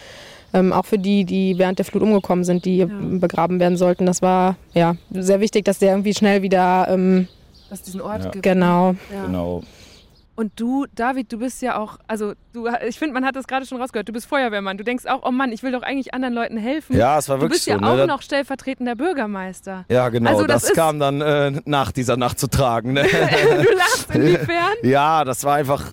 ähm, 0.54 0.74
auch 0.74 0.86
für 0.86 0.98
die, 0.98 1.26
die 1.26 1.58
während 1.58 1.80
der 1.80 1.86
Flut 1.86 2.04
umgekommen 2.04 2.44
sind, 2.44 2.66
die 2.66 2.78
ja. 2.78 2.88
begraben 2.90 3.60
werden 3.60 3.78
sollten. 3.78 4.06
Das 4.06 4.22
war 4.22 4.56
ja 4.74 4.96
sehr 5.12 5.40
wichtig, 5.40 5.66
dass 5.66 5.80
der 5.80 5.92
irgendwie 5.92 6.14
schnell 6.14 6.42
wieder. 6.42 6.88
Ähm, 6.90 7.28
dass 7.70 7.82
diesen 7.82 8.02
Ort 8.02 8.26
ja. 8.26 8.32
gibt. 8.32 8.44
Genau. 8.44 8.96
Ja. 9.14 9.26
Genau. 9.26 9.64
Und 10.42 10.60
du, 10.60 10.86
David, 10.96 11.32
du 11.32 11.38
bist 11.38 11.62
ja 11.62 11.78
auch, 11.78 11.98
also 12.08 12.34
du, 12.52 12.68
ich 12.88 12.98
finde, 12.98 13.14
man 13.14 13.26
hat 13.26 13.36
das 13.36 13.46
gerade 13.48 13.66
schon 13.66 13.80
rausgehört, 13.80 14.08
du 14.08 14.14
bist 14.14 14.26
Feuerwehrmann. 14.26 14.78
Du 14.78 14.84
denkst 14.84 15.06
auch, 15.06 15.22
oh 15.24 15.32
Mann, 15.32 15.52
ich 15.52 15.62
will 15.62 15.72
doch 15.72 15.84
eigentlich 15.84 16.14
anderen 16.14 16.34
Leuten 16.34 16.58
helfen. 16.58 16.98
Ja, 16.98 17.20
es 17.20 17.30
war 17.30 17.42
wirklich 17.42 17.64
so. 17.64 17.72
Du 17.72 17.78
bist 17.78 17.84
ja 17.84 17.88
so, 17.88 17.94
auch 17.94 17.98
ne? 17.98 18.08
noch 18.08 18.22
stellvertretender 18.22 18.96
Bürgermeister. 18.96 19.86
Ja, 19.90 20.10
genau. 20.10 20.32
Also, 20.32 20.48
das, 20.48 20.64
das 20.64 20.74
kam 20.74 21.00
dann 21.00 21.22
äh, 21.22 21.62
nach 21.66 21.92
dieser 21.92 22.18
Nacht 22.18 22.40
zu 22.40 22.48
tragen. 22.48 22.94
Ne? 22.94 23.04
du 23.64 23.76
lachst 23.76 24.10
inwiefern? 24.16 24.74
Ja, 24.84 25.26
das 25.26 25.44
war 25.44 25.56
einfach, 25.56 25.92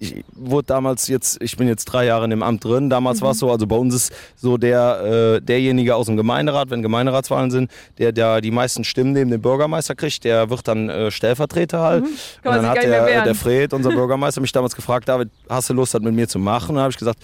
ich 0.00 0.24
wurde 0.34 0.66
damals 0.66 1.08
jetzt, 1.08 1.40
ich 1.42 1.58
bin 1.58 1.68
jetzt 1.68 1.84
drei 1.84 2.06
Jahre 2.06 2.24
in 2.24 2.30
dem 2.30 2.42
Amt 2.42 2.64
drin. 2.64 2.88
Damals 2.88 3.20
mhm. 3.20 3.24
war 3.26 3.32
es 3.32 3.38
so, 3.38 3.50
also 3.50 3.66
bei 3.66 3.76
uns 3.76 3.94
ist 3.94 4.12
so 4.34 4.56
der 4.56 5.36
äh, 5.36 5.40
derjenige 5.42 5.94
aus 5.94 6.06
dem 6.06 6.16
Gemeinderat, 6.16 6.70
wenn 6.70 6.80
Gemeinderatswahlen 6.80 7.50
sind, 7.50 7.70
der 7.98 8.10
der 8.12 8.40
die 8.40 8.50
meisten 8.50 8.82
Stimmen 8.82 9.12
neben 9.12 9.30
dem 9.30 9.42
Bürgermeister 9.42 9.94
kriegt, 9.94 10.24
der 10.24 10.48
wird 10.48 10.66
dann 10.66 10.88
äh, 10.88 11.10
Stellvertreter 11.10 11.80
halt. 11.80 12.04
Mhm. 12.04 12.08
Und 12.44 12.54
dann 12.56 12.66
hat 12.66 12.82
der, 12.82 13.24
der 13.24 13.34
Fred, 13.34 13.74
unser 13.74 13.90
Bürgermeister, 13.94 14.40
mich 14.40 14.52
damals 14.52 14.74
gefragt, 14.74 15.06
David, 15.06 15.28
hast 15.48 15.68
du 15.68 15.74
Lust, 15.74 15.92
das 15.92 16.00
mit 16.00 16.14
mir 16.14 16.26
zu 16.26 16.38
machen? 16.38 16.70
Und 16.70 16.76
dann 16.76 16.84
habe 16.84 16.92
ich 16.92 16.98
gesagt, 16.98 17.18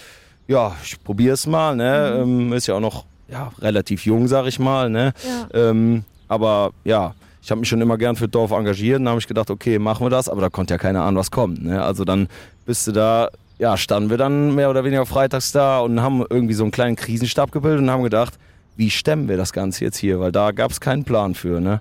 ja, 0.46 0.76
ich 0.84 1.02
probiere 1.02 1.34
es 1.34 1.46
mal. 1.46 1.74
Ne? 1.74 2.24
Mhm. 2.24 2.42
Ähm, 2.42 2.52
ist 2.52 2.66
ja 2.66 2.74
auch 2.74 2.80
noch 2.80 3.06
ja, 3.28 3.50
relativ 3.58 4.04
jung, 4.04 4.28
sag 4.28 4.46
ich 4.46 4.58
mal. 4.58 4.90
Ne? 4.90 5.12
Ja. 5.26 5.70
Ähm, 5.70 6.04
aber 6.28 6.72
ja, 6.84 7.14
ich 7.46 7.50
habe 7.52 7.60
mich 7.60 7.68
schon 7.68 7.80
immer 7.80 7.96
gern 7.96 8.16
für 8.16 8.26
Dorf 8.26 8.50
engagiert. 8.50 8.98
Dann 8.98 9.08
habe 9.08 9.20
ich 9.20 9.28
gedacht, 9.28 9.50
okay, 9.50 9.78
machen 9.78 10.04
wir 10.04 10.10
das. 10.10 10.28
Aber 10.28 10.40
da 10.40 10.50
konnte 10.50 10.74
ja 10.74 10.78
keiner 10.78 11.04
ahnen, 11.04 11.16
was 11.16 11.30
kommt. 11.30 11.62
Ne? 11.62 11.80
Also 11.80 12.04
dann 12.04 12.26
bist 12.64 12.88
du 12.88 12.90
da, 12.92 13.28
ja, 13.60 13.76
standen 13.76 14.10
wir 14.10 14.16
dann 14.16 14.56
mehr 14.56 14.68
oder 14.68 14.82
weniger 14.82 15.06
freitags 15.06 15.52
da 15.52 15.78
und 15.78 16.02
haben 16.02 16.24
irgendwie 16.28 16.54
so 16.54 16.64
einen 16.64 16.72
kleinen 16.72 16.96
Krisenstab 16.96 17.52
gebildet 17.52 17.82
und 17.82 17.90
haben 17.90 18.02
gedacht, 18.02 18.36
wie 18.74 18.90
stemmen 18.90 19.28
wir 19.28 19.36
das 19.36 19.52
Ganze 19.52 19.84
jetzt 19.84 19.96
hier? 19.96 20.18
Weil 20.18 20.32
da 20.32 20.50
gab 20.50 20.72
es 20.72 20.80
keinen 20.80 21.04
Plan 21.04 21.36
für. 21.36 21.60
Ne? 21.60 21.80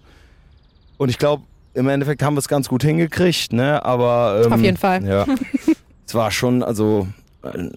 Und 0.97 1.09
ich 1.09 1.17
glaube, 1.17 1.41
im 1.73 1.89
Endeffekt 1.89 2.21
haben 2.21 2.35
wir 2.35 2.41
es 2.41 2.47
ganz 2.47 2.69
gut 2.69 2.83
hingekriegt. 2.83 3.51
Ne? 3.51 3.83
Aber 3.83 4.43
ähm, 4.45 4.53
auf 4.53 4.61
jeden 4.61 4.77
Fall. 4.77 5.03
Ja, 5.03 5.25
es 6.05 6.13
war 6.13 6.29
schon, 6.29 6.61
also 6.61 7.07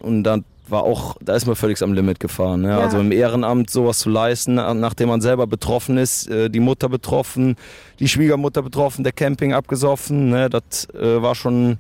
und 0.01 0.25
dann 0.25 0.45
war 0.71 0.83
auch, 0.83 1.17
da 1.21 1.35
ist 1.35 1.47
man 1.47 1.57
völlig 1.57 1.83
am 1.83 1.93
Limit 1.93 2.21
gefahren. 2.21 2.63
Ne? 2.63 2.71
Ja. 2.71 2.79
Also 2.79 2.99
im 2.99 3.13
Ehrenamt 3.13 3.71
sowas 3.71 3.99
zu 3.99 4.11
leisten, 4.11 4.55
nachdem 4.55 5.09
man 5.09 5.21
selber 5.21 5.47
betroffen 5.47 5.99
ist, 5.99 6.29
äh, 6.29 6.49
die 6.51 6.61
Mutter 6.61 6.89
betroffen, 6.89 7.57
die 7.99 8.09
Schwiegermutter 8.09 8.63
betroffen, 8.63 9.05
der 9.05 9.13
Camping 9.13 9.53
abgesoffen, 9.53 10.31
ne? 10.31 10.51
das 10.51 10.89
äh, 10.95 11.23
war 11.23 11.35
schon, 11.35 11.79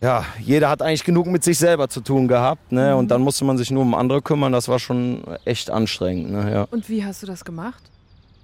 ja, 0.00 0.24
jeder 0.40 0.68
hat 0.68 0.82
eigentlich 0.82 1.04
genug 1.04 1.26
mit 1.26 1.44
sich 1.44 1.58
selber 1.58 1.88
zu 1.88 2.00
tun 2.00 2.28
gehabt. 2.28 2.72
Ne? 2.72 2.92
Mhm. 2.92 2.98
Und 2.98 3.10
dann 3.10 3.22
musste 3.22 3.44
man 3.44 3.58
sich 3.58 3.70
nur 3.70 3.82
um 3.82 3.94
andere 3.94 4.22
kümmern, 4.22 4.52
das 4.52 4.68
war 4.68 4.78
schon 4.78 5.22
echt 5.44 5.70
anstrengend. 5.70 6.30
Ne? 6.30 6.52
Ja. 6.52 6.62
Und 6.70 6.88
wie 6.88 7.04
hast 7.04 7.22
du 7.22 7.26
das 7.26 7.44
gemacht? 7.44 7.82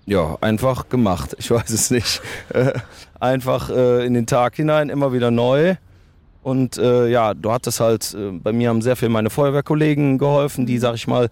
Ja, 0.05 0.37
einfach 0.41 0.89
gemacht. 0.89 1.37
Ich 1.39 1.51
weiß 1.51 1.71
es 1.71 1.91
nicht. 1.91 2.21
einfach 3.21 3.71
äh, 3.71 4.05
in 4.05 4.15
den 4.15 4.27
Tag 4.27 4.57
hinein, 4.57 4.89
immer 4.89 5.13
wieder 5.13 5.31
neu. 5.31 5.77
Und 6.43 6.77
äh, 6.77 7.09
ja, 7.09 7.35
du 7.35 7.53
hattest 7.53 7.81
halt, 7.81 8.15
äh, 8.15 8.33
bei 8.33 8.53
mir 8.53 8.69
haben 8.69 8.83
sehr 8.83 8.97
viel 8.97 9.09
meine 9.09 9.31
Feuerwehrkollegen 9.31 10.19
geholfen, 10.19 10.67
die, 10.67 10.79
sag 10.79 10.95
ich 10.97 11.07
mal, 11.07 11.29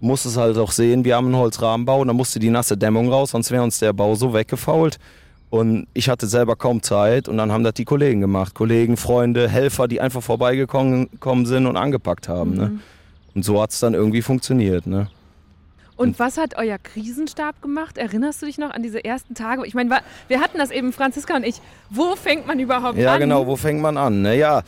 du 0.00 0.06
musstest 0.06 0.36
halt 0.36 0.56
auch 0.56 0.70
sehen, 0.70 1.04
wir 1.04 1.16
haben 1.16 1.26
einen 1.26 1.36
Holzrahmenbau 1.36 2.00
und 2.00 2.08
da 2.08 2.12
musste 2.12 2.38
die 2.38 2.50
nasse 2.50 2.76
Dämmung 2.76 3.10
raus, 3.10 3.32
sonst 3.32 3.50
wäre 3.50 3.62
uns 3.62 3.80
der 3.80 3.92
Bau 3.92 4.14
so 4.14 4.34
weggefault. 4.34 4.98
Und 5.50 5.86
ich 5.92 6.08
hatte 6.08 6.26
selber 6.28 6.56
kaum 6.56 6.82
Zeit 6.82 7.28
und 7.28 7.36
dann 7.36 7.52
haben 7.52 7.62
das 7.62 7.74
die 7.74 7.84
Kollegen 7.84 8.22
gemacht. 8.22 8.54
Kollegen, 8.54 8.96
Freunde, 8.96 9.50
Helfer, 9.50 9.86
die 9.86 10.00
einfach 10.00 10.22
vorbeigekommen 10.22 11.08
sind 11.44 11.66
und 11.66 11.76
angepackt 11.76 12.28
haben. 12.28 12.54
Ne? 12.54 12.68
Mhm. 12.68 12.74
Ne? 12.74 12.80
Und 13.34 13.44
so 13.44 13.60
hat 13.60 13.70
es 13.70 13.80
dann 13.80 13.92
irgendwie 13.92 14.22
funktioniert. 14.22 14.86
Ne? 14.86 15.08
Und 16.02 16.18
was 16.18 16.36
hat 16.36 16.56
euer 16.56 16.78
Krisenstab 16.78 17.62
gemacht? 17.62 17.96
Erinnerst 17.96 18.42
du 18.42 18.46
dich 18.46 18.58
noch 18.58 18.70
an 18.72 18.82
diese 18.82 19.04
ersten 19.04 19.36
Tage? 19.36 19.64
Ich 19.66 19.74
meine, 19.74 20.00
wir 20.26 20.40
hatten 20.40 20.58
das 20.58 20.72
eben, 20.72 20.92
Franziska 20.92 21.36
und 21.36 21.44
ich. 21.44 21.60
Wo 21.90 22.16
fängt 22.16 22.44
man 22.44 22.58
überhaupt 22.58 22.98
ja, 22.98 23.10
an? 23.10 23.14
Ja, 23.14 23.18
genau, 23.18 23.46
wo 23.46 23.54
fängt 23.54 23.80
man 23.80 23.96
an? 23.96 24.22
Naja, 24.22 24.62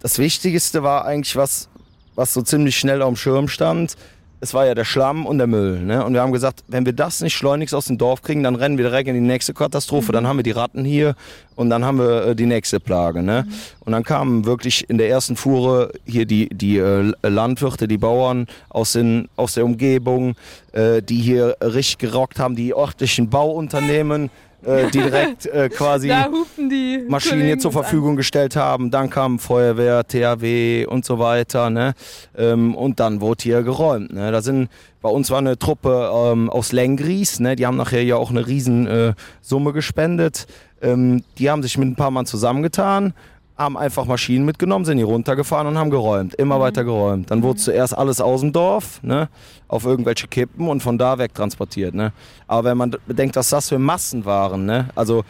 das 0.00 0.18
Wichtigste 0.18 0.82
war 0.82 1.04
eigentlich, 1.04 1.36
was, 1.36 1.68
was 2.16 2.34
so 2.34 2.42
ziemlich 2.42 2.76
schnell 2.76 3.02
auf 3.02 3.10
dem 3.10 3.16
Schirm 3.16 3.46
stand 3.46 3.96
es 4.44 4.52
war 4.52 4.66
ja 4.66 4.74
der 4.74 4.84
Schlamm 4.84 5.24
und 5.24 5.38
der 5.38 5.46
Müll. 5.46 5.80
Ne? 5.80 6.04
Und 6.04 6.12
wir 6.12 6.20
haben 6.20 6.32
gesagt, 6.32 6.64
wenn 6.68 6.84
wir 6.84 6.92
das 6.92 7.22
nicht 7.22 7.34
schleunigst 7.34 7.74
aus 7.74 7.86
dem 7.86 7.96
Dorf 7.96 8.20
kriegen, 8.20 8.42
dann 8.42 8.56
rennen 8.56 8.76
wir 8.76 8.84
direkt 8.84 9.08
in 9.08 9.14
die 9.14 9.20
nächste 9.20 9.54
Katastrophe. 9.54 10.12
Mhm. 10.12 10.12
Dann 10.12 10.26
haben 10.26 10.36
wir 10.36 10.42
die 10.42 10.50
Ratten 10.50 10.84
hier 10.84 11.16
und 11.56 11.70
dann 11.70 11.82
haben 11.82 11.98
wir 11.98 12.26
äh, 12.26 12.36
die 12.36 12.44
nächste 12.44 12.78
Plage. 12.78 13.22
Ne? 13.22 13.46
Mhm. 13.46 13.52
Und 13.80 13.92
dann 13.92 14.04
kamen 14.04 14.44
wirklich 14.44 14.88
in 14.90 14.98
der 14.98 15.08
ersten 15.08 15.36
Fuhre 15.36 15.92
hier 16.04 16.26
die, 16.26 16.50
die 16.50 16.76
äh, 16.76 17.12
Landwirte, 17.22 17.88
die 17.88 17.96
Bauern 17.96 18.46
aus, 18.68 18.92
den, 18.92 19.28
aus 19.36 19.54
der 19.54 19.64
Umgebung, 19.64 20.36
äh, 20.72 21.00
die 21.00 21.22
hier 21.22 21.56
richtig 21.62 21.96
gerockt 21.96 22.38
haben, 22.38 22.54
die 22.54 22.74
örtlichen 22.74 23.30
Bauunternehmen 23.30 24.28
äh, 24.66 24.90
die 24.90 24.98
direkt 24.98 25.46
äh, 25.46 25.68
quasi 25.74 26.12
die 26.58 27.04
Maschinen 27.08 27.42
hier 27.42 27.58
zur 27.58 27.72
Verfügung 27.72 28.10
an. 28.10 28.16
gestellt 28.16 28.56
haben. 28.56 28.90
Dann 28.90 29.10
kam 29.10 29.38
Feuerwehr, 29.38 30.06
THW 30.06 30.86
und 30.86 31.04
so 31.04 31.18
weiter. 31.18 31.70
Ne? 31.70 31.94
Ähm, 32.36 32.74
und 32.74 33.00
dann 33.00 33.20
wurde 33.20 33.42
hier 33.42 33.62
geräumt. 33.62 34.12
Ne? 34.12 34.30
Da 34.32 34.42
sind 34.42 34.68
bei 35.02 35.10
uns 35.10 35.30
war 35.30 35.38
eine 35.38 35.58
Truppe 35.58 36.10
ähm, 36.14 36.48
aus 36.48 36.72
Lengries, 36.72 37.38
ne? 37.38 37.56
die 37.56 37.66
haben 37.66 37.76
nachher 37.76 38.02
ja 38.02 38.16
auch 38.16 38.30
eine 38.30 38.46
riesen 38.46 38.86
äh, 38.86 39.12
Summe 39.42 39.72
gespendet. 39.72 40.46
Ähm, 40.80 41.22
die 41.38 41.50
haben 41.50 41.62
sich 41.62 41.76
mit 41.76 41.88
ein 41.88 41.96
paar 41.96 42.10
Mann 42.10 42.26
zusammengetan 42.26 43.12
haben 43.56 43.76
einfach 43.76 44.04
Maschinen 44.06 44.44
mitgenommen, 44.44 44.84
sind 44.84 44.98
hier 44.98 45.06
runtergefahren 45.06 45.68
und 45.68 45.78
haben 45.78 45.90
geräumt, 45.90 46.34
immer 46.34 46.56
mhm. 46.56 46.60
weiter 46.60 46.84
geräumt. 46.84 47.30
Dann 47.30 47.42
wurde 47.42 47.60
zuerst 47.60 47.96
alles 47.96 48.20
aus 48.20 48.40
dem 48.40 48.52
Dorf, 48.52 49.00
ne, 49.02 49.28
auf 49.68 49.84
irgendwelche 49.84 50.26
Kippen 50.26 50.68
und 50.68 50.82
von 50.82 50.98
da 50.98 51.18
weg 51.18 51.34
transportiert. 51.34 51.94
Ne. 51.94 52.12
Aber 52.48 52.70
wenn 52.70 52.76
man 52.76 52.96
bedenkt, 53.06 53.36
was 53.36 53.50
das 53.50 53.68
für 53.68 53.78
Massen 53.78 54.24
waren, 54.24 54.66
ne, 54.66 54.88
also 54.96 55.24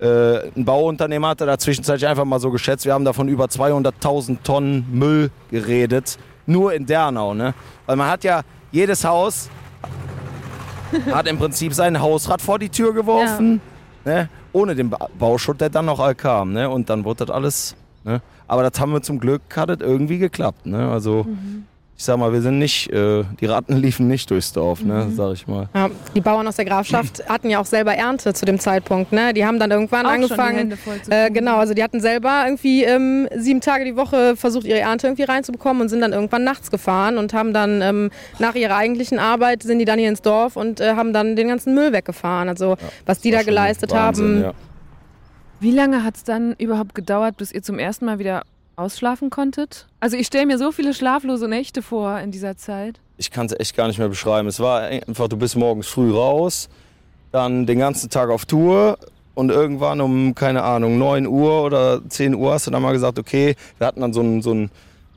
äh, 0.00 0.48
ein 0.56 0.64
Bauunternehmer 0.64 1.28
hatte 1.28 1.46
da 1.46 1.56
zwischenzeitlich 1.58 2.08
einfach 2.08 2.24
mal 2.24 2.40
so 2.40 2.50
geschätzt, 2.50 2.84
wir 2.84 2.94
haben 2.94 3.04
davon 3.04 3.28
über 3.28 3.46
200.000 3.46 4.38
Tonnen 4.42 4.86
Müll 4.90 5.30
geredet, 5.50 6.18
nur 6.46 6.72
in 6.72 6.86
Dernau. 6.86 7.34
Ne. 7.34 7.54
Weil 7.86 7.96
man 7.96 8.10
hat 8.10 8.24
ja 8.24 8.42
jedes 8.72 9.04
Haus 9.04 9.50
hat 11.12 11.26
im 11.28 11.38
Prinzip 11.38 11.74
sein 11.74 12.00
Hausrad 12.00 12.42
vor 12.42 12.58
die 12.58 12.70
Tür 12.70 12.92
geworfen. 12.92 13.60
Ja. 14.04 14.12
Ne? 14.12 14.28
Ohne 14.52 14.74
den 14.74 14.92
Bauschutt, 15.18 15.60
der 15.60 15.70
dann 15.70 15.86
noch 15.86 16.00
all 16.00 16.14
kam. 16.14 16.52
Ne? 16.52 16.68
Und 16.68 16.90
dann 16.90 17.04
wurde 17.04 17.26
das 17.26 17.34
alles. 17.34 17.76
Ne? 18.04 18.20
Aber 18.46 18.68
das 18.68 18.80
haben 18.80 18.92
wir 18.92 19.02
zum 19.02 19.18
Glück, 19.18 19.42
hat 19.56 19.70
es 19.70 19.80
irgendwie 19.80 20.18
geklappt. 20.18 20.66
Ne? 20.66 20.90
Also 20.90 21.24
mhm. 21.24 21.64
Ich 21.98 22.04
sag 22.04 22.16
mal, 22.16 22.32
wir 22.32 22.40
sind 22.40 22.60
nicht, 22.60 22.92
äh, 22.92 23.24
die 23.40 23.46
Ratten 23.46 23.76
liefen 23.76 24.06
nicht 24.06 24.30
durchs 24.30 24.52
Dorf, 24.52 24.82
ne, 24.82 25.06
mhm. 25.06 25.16
sag 25.16 25.32
ich 25.32 25.48
mal. 25.48 25.68
Ja, 25.74 25.90
die 26.14 26.20
Bauern 26.20 26.46
aus 26.46 26.54
der 26.54 26.64
Grafschaft 26.64 27.24
hatten 27.28 27.50
ja 27.50 27.58
auch 27.58 27.66
selber 27.66 27.92
Ernte 27.92 28.32
zu 28.34 28.46
dem 28.46 28.60
Zeitpunkt, 28.60 29.10
ne? 29.10 29.34
Die 29.34 29.44
haben 29.44 29.58
dann 29.58 29.72
irgendwann 29.72 30.06
auch 30.06 30.10
angefangen. 30.10 30.78
Äh, 31.10 31.32
genau, 31.32 31.56
also 31.56 31.74
die 31.74 31.82
hatten 31.82 32.00
selber 32.00 32.44
irgendwie 32.44 32.84
ähm, 32.84 33.28
sieben 33.34 33.60
Tage 33.60 33.84
die 33.84 33.96
Woche 33.96 34.36
versucht, 34.36 34.64
ihre 34.64 34.78
Ernte 34.78 35.08
irgendwie 35.08 35.24
reinzubekommen 35.24 35.82
und 35.82 35.88
sind 35.88 36.00
dann 36.00 36.12
irgendwann 36.12 36.44
nachts 36.44 36.70
gefahren 36.70 37.18
und 37.18 37.34
haben 37.34 37.52
dann 37.52 37.82
ähm, 37.82 38.10
nach 38.38 38.54
ihrer 38.54 38.76
eigentlichen 38.76 39.18
Arbeit 39.18 39.64
sind 39.64 39.80
die 39.80 39.84
dann 39.84 39.98
hier 39.98 40.08
ins 40.08 40.22
Dorf 40.22 40.54
und 40.54 40.80
äh, 40.80 40.94
haben 40.94 41.12
dann 41.12 41.34
den 41.34 41.48
ganzen 41.48 41.74
Müll 41.74 41.92
weggefahren. 41.92 42.48
Also 42.48 42.70
ja, 42.70 42.76
was 43.06 43.18
die 43.18 43.32
da 43.32 43.42
geleistet 43.42 43.90
Wahnsinn, 43.90 44.36
haben. 44.36 44.42
Ja. 44.42 44.52
Wie 45.58 45.72
lange 45.72 46.04
hat 46.04 46.14
es 46.14 46.22
dann 46.22 46.54
überhaupt 46.58 46.94
gedauert, 46.94 47.36
bis 47.38 47.50
ihr 47.50 47.64
zum 47.64 47.80
ersten 47.80 48.04
Mal 48.04 48.20
wieder 48.20 48.44
ausschlafen 48.78 49.30
konntet? 49.30 49.86
Also 50.00 50.16
ich 50.16 50.26
stelle 50.26 50.46
mir 50.46 50.58
so 50.58 50.72
viele 50.72 50.94
schlaflose 50.94 51.48
Nächte 51.48 51.82
vor 51.82 52.18
in 52.20 52.30
dieser 52.30 52.56
Zeit. 52.56 53.00
Ich 53.16 53.30
kann 53.30 53.46
es 53.46 53.58
echt 53.58 53.76
gar 53.76 53.88
nicht 53.88 53.98
mehr 53.98 54.08
beschreiben. 54.08 54.48
Es 54.48 54.60
war 54.60 54.82
einfach, 54.82 55.28
du 55.28 55.36
bist 55.36 55.56
morgens 55.56 55.88
früh 55.88 56.12
raus, 56.12 56.68
dann 57.32 57.66
den 57.66 57.78
ganzen 57.78 58.10
Tag 58.10 58.30
auf 58.30 58.46
Tour 58.46 58.98
und 59.34 59.50
irgendwann 59.50 60.00
um, 60.00 60.34
keine 60.34 60.62
Ahnung, 60.62 60.98
9 60.98 61.26
Uhr 61.26 61.62
oder 61.62 62.00
10 62.08 62.34
Uhr 62.34 62.52
hast 62.52 62.66
du 62.66 62.70
dann 62.70 62.82
mal 62.82 62.92
gesagt, 62.92 63.18
okay, 63.18 63.54
wir 63.78 63.86
hatten 63.86 64.00
dann 64.00 64.12
so 64.12 64.20
einen 64.20 64.42
so 64.42 64.68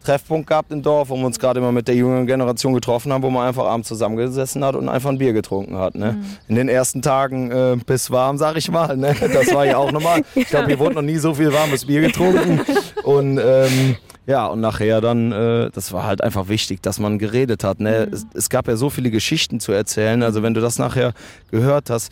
Treffpunkt 0.03 0.47
gehabt 0.47 0.71
im 0.71 0.81
Dorf, 0.81 1.09
wo 1.09 1.15
wir 1.15 1.25
uns 1.25 1.39
gerade 1.39 1.59
immer 1.59 1.71
mit 1.71 1.87
der 1.87 1.95
jüngeren 1.95 2.25
Generation 2.25 2.73
getroffen 2.73 3.13
haben, 3.13 3.23
wo 3.23 3.29
man 3.29 3.47
einfach 3.47 3.65
abends 3.65 3.87
zusammengesessen 3.87 4.63
hat 4.63 4.75
und 4.75 4.89
einfach 4.89 5.09
ein 5.09 5.17
Bier 5.17 5.33
getrunken 5.33 5.77
hat. 5.77 5.95
Ne? 5.95 6.13
Mhm. 6.13 6.25
In 6.47 6.55
den 6.55 6.69
ersten 6.69 7.01
Tagen 7.01 7.51
äh, 7.51 7.77
bis 7.85 8.11
warm, 8.11 8.37
sag 8.37 8.57
ich 8.57 8.69
mal. 8.69 8.97
Ne? 8.97 9.15
Das 9.33 9.53
war 9.53 9.65
ja 9.65 9.77
auch 9.77 9.91
normal. 9.91 10.23
Ich 10.35 10.47
glaube, 10.47 10.67
hier 10.67 10.79
wurde 10.79 10.95
noch 10.95 11.01
nie 11.01 11.17
so 11.17 11.33
viel 11.33 11.53
warmes 11.53 11.85
Bier 11.85 12.01
getrunken. 12.01 12.61
Und 13.03 13.39
ähm, 13.43 13.95
ja, 14.27 14.47
und 14.47 14.61
nachher 14.61 15.01
dann, 15.01 15.31
äh, 15.31 15.69
das 15.71 15.91
war 15.91 16.05
halt 16.05 16.23
einfach 16.23 16.47
wichtig, 16.47 16.81
dass 16.81 16.99
man 16.99 17.19
geredet 17.19 17.63
hat. 17.63 17.79
Ne? 17.79 18.07
Mhm. 18.07 18.13
Es, 18.13 18.25
es, 18.33 18.49
gab 18.49 18.67
ja 18.67 18.75
so 18.75 18.89
viele 18.89 19.11
Geschichten 19.11 19.59
zu 19.59 19.71
erzählen. 19.71 20.23
Also 20.23 20.43
wenn 20.43 20.53
du 20.53 20.61
das 20.61 20.79
nachher 20.79 21.13
gehört 21.49 21.89
hast, 21.89 22.11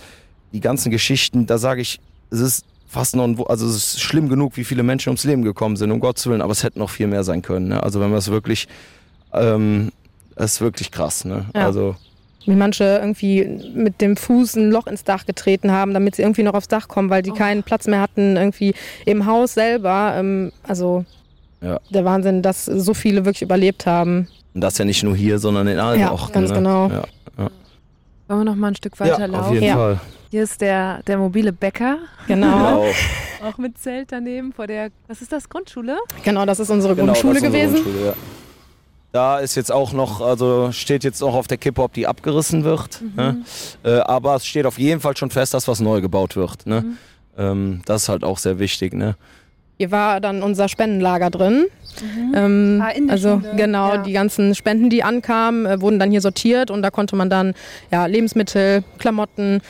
die 0.52 0.60
ganzen 0.60 0.92
Geschichten, 0.92 1.46
da 1.46 1.58
sage 1.58 1.82
ich, 1.82 2.00
es 2.32 2.40
ist 2.40 2.66
fast 2.90 3.16
noch, 3.16 3.24
ein, 3.24 3.40
also 3.48 3.68
es 3.68 3.76
ist 3.76 4.02
schlimm 4.02 4.28
genug, 4.28 4.58
wie 4.58 4.64
viele 4.64 4.84
Menschen 4.84 5.10
ums 5.10 5.24
Leben 5.24 5.44
gekommen 5.44 5.78
sind, 5.78 5.92
um 5.92 6.00
Gottes 6.00 6.28
Willen, 6.28 6.42
aber 6.42 6.52
es 6.52 6.64
hätte 6.64 6.80
noch 6.80 6.90
viel 6.90 7.08
mehr 7.08 7.24
sein 7.24 7.42
können. 7.42 7.70
Ne? 7.70 7.82
Also 7.82 8.02
wenn 8.02 8.10
man 8.10 8.18
es 8.18 8.30
wirklich, 8.30 8.68
ähm, 9.32 9.92
es 10.36 10.54
ist 10.54 10.62
wirklich 10.62 10.92
krass. 10.92 11.24
Ne? 11.24 11.46
Ja. 11.56 11.66
Also 11.66 11.96
wie 12.46 12.56
manche 12.56 12.84
irgendwie 12.84 13.46
mit 13.76 14.02
dem 14.02 14.18
Fuß 14.18 14.56
ein 14.56 14.72
Loch 14.72 14.88
ins 14.88 15.04
Dach 15.04 15.26
getreten 15.26 15.72
haben, 15.72 15.94
damit 15.94 16.16
sie 16.16 16.24
irgendwie 16.24 16.42
noch 16.42 16.56
aufs 16.56 16.68
Dach 16.68 16.88
kommen, 16.88 17.10
weil 17.10 17.22
die 17.22 17.32
oh. 17.32 17.36
keinen 17.36 17.64
Platz 17.64 17.86
mehr 17.86 18.02
hatten 18.02 18.38
irgendwie 18.38 18.74
im 19.06 19.28
Haus 19.28 19.54
selber. 19.54 20.14
Ähm, 20.16 20.52
also 20.64 21.06
ja. 21.62 21.80
der 21.92 22.06
Wahnsinn, 22.06 22.42
dass 22.42 22.66
so 22.66 22.94
viele 22.94 23.26
wirklich 23.26 23.44
überlebt 23.44 23.86
haben. 23.86 24.28
Und 24.56 24.62
das 24.62 24.78
ja 24.80 24.86
nicht 24.86 25.04
nur 25.04 25.16
hier, 25.16 25.38
sondern 25.38 25.68
in 25.68 25.78
allen 25.78 26.00
ja, 26.00 26.12
Orten. 26.12 26.34
Ganz 26.34 26.50
ne? 26.50 26.56
genau. 26.56 26.90
Ja. 26.90 27.04
Wollen 28.30 28.42
wir 28.42 28.46
noch 28.46 28.56
mal 28.56 28.68
ein 28.68 28.76
Stück 28.76 29.00
weiter 29.00 29.22
ja, 29.22 29.26
laufen? 29.26 29.46
Auf 29.48 29.54
jeden 29.54 29.66
ja. 29.66 29.76
Fall. 29.76 30.00
Hier 30.30 30.44
ist 30.44 30.62
der, 30.62 31.02
der 31.02 31.18
mobile 31.18 31.52
Bäcker. 31.52 31.98
Genau. 32.28 32.84
genau. 33.40 33.50
Auch 33.50 33.58
mit 33.58 33.80
Zelt 33.80 34.12
daneben 34.12 34.54
vor 34.54 34.68
der, 34.68 34.92
was 35.08 35.24
ist 35.24 35.32
das, 35.32 35.50
Grundschule? 35.50 35.98
Genau, 36.24 36.46
das 36.46 36.60
ist 36.60 36.70
unsere 36.70 36.96
genau, 36.96 37.14
Grundschule 37.14 37.42
gewesen. 37.42 37.82
Grundschule, 37.82 38.06
ja. 38.06 38.14
Da 39.12 39.40
ist 39.40 39.56
jetzt 39.56 39.72
auch 39.72 39.94
noch, 39.94 40.22
also 40.22 40.72
steht 40.72 41.04
jetzt 41.04 41.22
noch 41.22 41.34
auf 41.34 41.48
der 41.48 41.58
Kippe, 41.58 41.82
ob 41.82 41.94
die 41.94 42.06
abgerissen 42.06 42.64
wird. 42.64 43.02
Mhm. 43.02 43.12
Ne? 43.16 43.44
Äh, 43.84 44.00
aber 44.02 44.36
es 44.36 44.46
steht 44.46 44.68
auf 44.68 44.78
jeden 44.78 45.02
Fall 45.02 45.18
schon 45.18 45.32
fest, 45.32 45.56
dass 45.56 45.68
was 45.68 45.80
neu 45.80 46.00
gebaut 46.00 46.36
wird. 46.36 46.68
Ne? 46.68 46.82
Mhm. 46.82 46.98
Ähm, 47.36 47.82
das 47.86 48.04
ist 48.04 48.10
halt 48.10 48.24
auch 48.24 48.38
sehr 48.38 48.60
wichtig. 48.60 48.94
Ne? 48.94 49.16
Hier 49.80 49.92
war 49.92 50.20
dann 50.20 50.44
unser 50.44 50.68
Spendenlager 50.68 51.30
drin. 51.30 51.68
Mhm. 52.02 52.34
Ähm, 52.36 52.84
ah, 52.84 52.92
also 53.10 53.40
Schule. 53.40 53.56
genau, 53.56 53.94
ja. 53.94 53.98
die 54.00 54.12
ganzen 54.12 54.54
Spenden, 54.54 54.90
die 54.90 55.04
ankamen, 55.04 55.66
äh, 55.66 55.80
wurden 55.80 56.00
dann 56.00 56.12
hier 56.12 56.20
sortiert 56.20 56.70
und 56.70 56.82
da 56.82 56.92
konnte 56.92 57.16
man 57.16 57.30
dann 57.30 57.54
ja, 57.90 58.06
Lebensmittel, 58.06 58.84
Klamotten, 58.98 59.62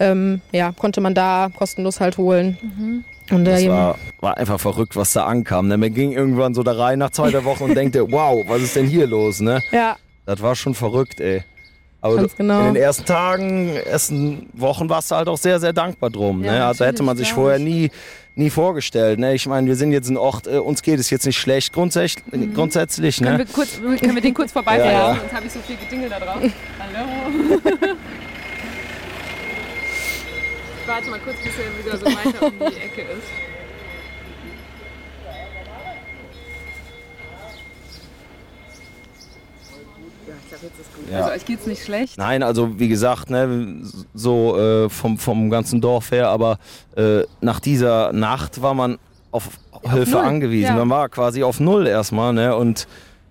ähm, 0.00 0.40
ja, 0.52 0.72
konnte 0.72 1.02
man 1.02 1.12
da 1.12 1.50
kostenlos 1.54 2.00
halt 2.00 2.16
holen. 2.16 2.56
Mhm. 2.62 3.04
Und 3.30 3.44
das 3.44 3.66
war, 3.68 3.98
war, 4.20 4.38
einfach 4.38 4.58
verrückt, 4.58 4.96
was 4.96 5.12
da 5.12 5.26
ankam. 5.26 5.68
Ne? 5.68 5.76
Man 5.76 5.92
ging 5.92 6.12
irgendwann 6.12 6.54
so 6.54 6.62
da 6.62 6.72
rein 6.72 6.98
nach 6.98 7.10
zwei 7.10 7.44
Wochen 7.44 7.64
und 7.64 7.74
denkte, 7.74 8.10
wow, 8.10 8.42
was 8.48 8.62
ist 8.62 8.74
denn 8.74 8.86
hier 8.86 9.06
los? 9.06 9.40
Ne? 9.40 9.62
Ja. 9.70 9.96
Das 10.24 10.40
war 10.40 10.56
schon 10.56 10.74
verrückt, 10.74 11.20
ey. 11.20 11.42
Aber 12.00 12.26
genau. 12.28 12.60
in 12.60 12.74
den 12.74 12.76
ersten 12.76 13.04
Tagen, 13.04 13.76
ersten 13.76 14.48
Wochen 14.54 14.88
warst 14.88 15.10
du 15.10 15.16
halt 15.16 15.28
auch 15.28 15.36
sehr, 15.36 15.60
sehr 15.60 15.74
dankbar 15.74 16.08
drum. 16.08 16.42
Ja, 16.42 16.52
ne? 16.52 16.64
Also 16.64 16.86
hätte 16.86 17.02
man 17.02 17.16
sich 17.16 17.32
vorher 17.32 17.58
nie 17.58 17.90
nie 18.38 18.50
vorgestellt. 18.50 19.18
Ne? 19.18 19.34
Ich 19.34 19.46
meine, 19.46 19.66
wir 19.66 19.76
sind 19.76 19.92
jetzt 19.92 20.08
ein 20.08 20.16
Ort, 20.16 20.46
äh, 20.46 20.58
uns 20.58 20.82
geht 20.82 20.98
es 21.00 21.10
jetzt 21.10 21.26
nicht 21.26 21.38
schlecht 21.38 21.72
grundsätzlich. 21.72 22.24
Mhm. 22.32 22.54
grundsätzlich 22.54 23.20
ne? 23.20 23.26
können, 23.26 23.38
wir 23.38 23.46
kurz, 23.46 23.80
können 23.80 24.14
wir 24.14 24.22
den 24.22 24.34
kurz 24.34 24.52
vorbeifahren? 24.52 24.92
ja, 24.92 25.12
ja. 25.12 25.18
Sonst 25.18 25.32
habe 25.32 25.46
ich 25.46 25.52
so 25.52 25.60
viel 25.60 25.76
Gedingel 25.76 26.08
da 26.08 26.20
drauf. 26.20 26.40
Hallo. 26.40 26.50
ich 30.80 30.88
warte 30.88 31.10
mal 31.10 31.20
kurz, 31.20 31.36
bis 31.38 31.52
er 31.58 31.78
wieder 31.84 31.98
so 31.98 32.06
weiter 32.06 32.46
um 32.46 32.52
die 32.58 32.80
Ecke 32.80 33.02
ist. 33.02 33.47
Ja. 41.10 41.18
Also 41.20 41.30
euch 41.32 41.44
geht's 41.44 41.66
nicht 41.66 41.84
schlecht? 41.84 42.18
Nein, 42.18 42.42
also 42.42 42.78
wie 42.78 42.88
gesagt, 42.88 43.30
ne, 43.30 43.82
so 44.14 44.58
äh, 44.58 44.88
vom, 44.88 45.18
vom 45.18 45.50
ganzen 45.50 45.80
Dorf 45.80 46.10
her, 46.10 46.28
aber 46.28 46.58
äh, 46.96 47.22
nach 47.40 47.60
dieser 47.60 48.12
Nacht 48.12 48.62
war 48.62 48.74
man 48.74 48.98
auf, 49.30 49.48
auf 49.70 49.92
Hilfe 49.92 50.12
Null. 50.12 50.24
angewiesen. 50.24 50.68
Ja. 50.68 50.76
Man 50.76 50.90
war 50.90 51.08
quasi 51.08 51.42
auf 51.42 51.60
Null 51.60 51.86
erstmal, 51.86 52.32
ne? 52.32 52.56
Und 52.56 52.86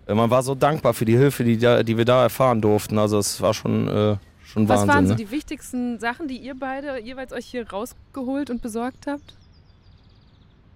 äh, 0.08 0.14
man 0.14 0.30
war 0.30 0.44
so 0.44 0.56
dankbar 0.56 0.94
für 0.94 1.06
die 1.06 1.18
Hilfe, 1.18 1.44
die, 1.44 1.58
die 1.58 1.98
wir 1.98 2.06
da 2.06 2.24
erfahren 2.24 2.62
durften. 2.62 2.98
Also 2.98 3.18
es 3.18 3.42
war 3.42 3.54
schon, 3.54 3.88
äh, 3.88 4.18
schon 4.44 4.68
Was 4.68 4.82
Wahnsinn. 4.82 4.88
Was 4.88 4.88
waren 4.88 5.08
so 5.08 5.14
ne? 5.14 5.18
die 5.18 5.32
wichtigsten 5.32 6.00
Sachen, 6.00 6.28
die 6.28 6.38
ihr 6.38 6.56
beide 6.58 7.02
jeweils 7.02 7.34
euch 7.34 7.46
hier 7.46 7.68
rausgeholt 7.70 8.50
und 8.50 8.62
besorgt 8.62 9.08
habt? 9.08 9.36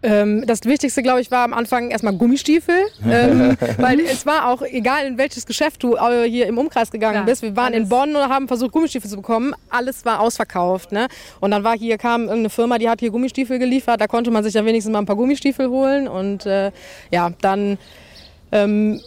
Ähm, 0.03 0.43
das 0.47 0.65
Wichtigste, 0.65 1.03
glaube 1.03 1.21
ich, 1.21 1.29
war 1.29 1.43
am 1.43 1.53
Anfang 1.53 1.91
erstmal 1.91 2.13
Gummistiefel, 2.13 2.87
ähm, 3.07 3.55
weil 3.77 3.99
es 3.99 4.25
war 4.25 4.47
auch 4.47 4.63
egal, 4.63 5.05
in 5.05 5.17
welches 5.17 5.45
Geschäft 5.45 5.83
du 5.83 5.95
äh, 5.95 6.27
hier 6.27 6.47
im 6.47 6.57
Umkreis 6.57 6.89
gegangen 6.89 7.17
ja, 7.17 7.23
bist. 7.23 7.43
Wir 7.43 7.55
waren 7.55 7.73
alles. 7.73 7.83
in 7.83 7.89
Bonn 7.89 8.15
und 8.15 8.29
haben 8.29 8.47
versucht, 8.47 8.71
Gummistiefel 8.71 9.09
zu 9.09 9.17
bekommen. 9.17 9.53
Alles 9.69 10.03
war 10.03 10.19
ausverkauft. 10.19 10.91
Ne? 10.91 11.07
Und 11.39 11.51
dann 11.51 11.63
war 11.63 11.77
hier, 11.77 11.97
kam 11.97 12.21
irgendeine 12.21 12.49
Firma, 12.49 12.79
die 12.79 12.89
hat 12.89 12.99
hier 12.99 13.11
Gummistiefel 13.11 13.59
geliefert. 13.59 14.01
Da 14.01 14.07
konnte 14.07 14.31
man 14.31 14.43
sich 14.43 14.55
ja 14.55 14.65
wenigstens 14.65 14.91
mal 14.91 14.99
ein 14.99 15.05
paar 15.05 15.15
Gummistiefel 15.15 15.69
holen. 15.69 16.07
Und 16.07 16.47
äh, 16.47 16.71
ja, 17.11 17.31
dann 17.41 17.77
ähm, 18.51 19.01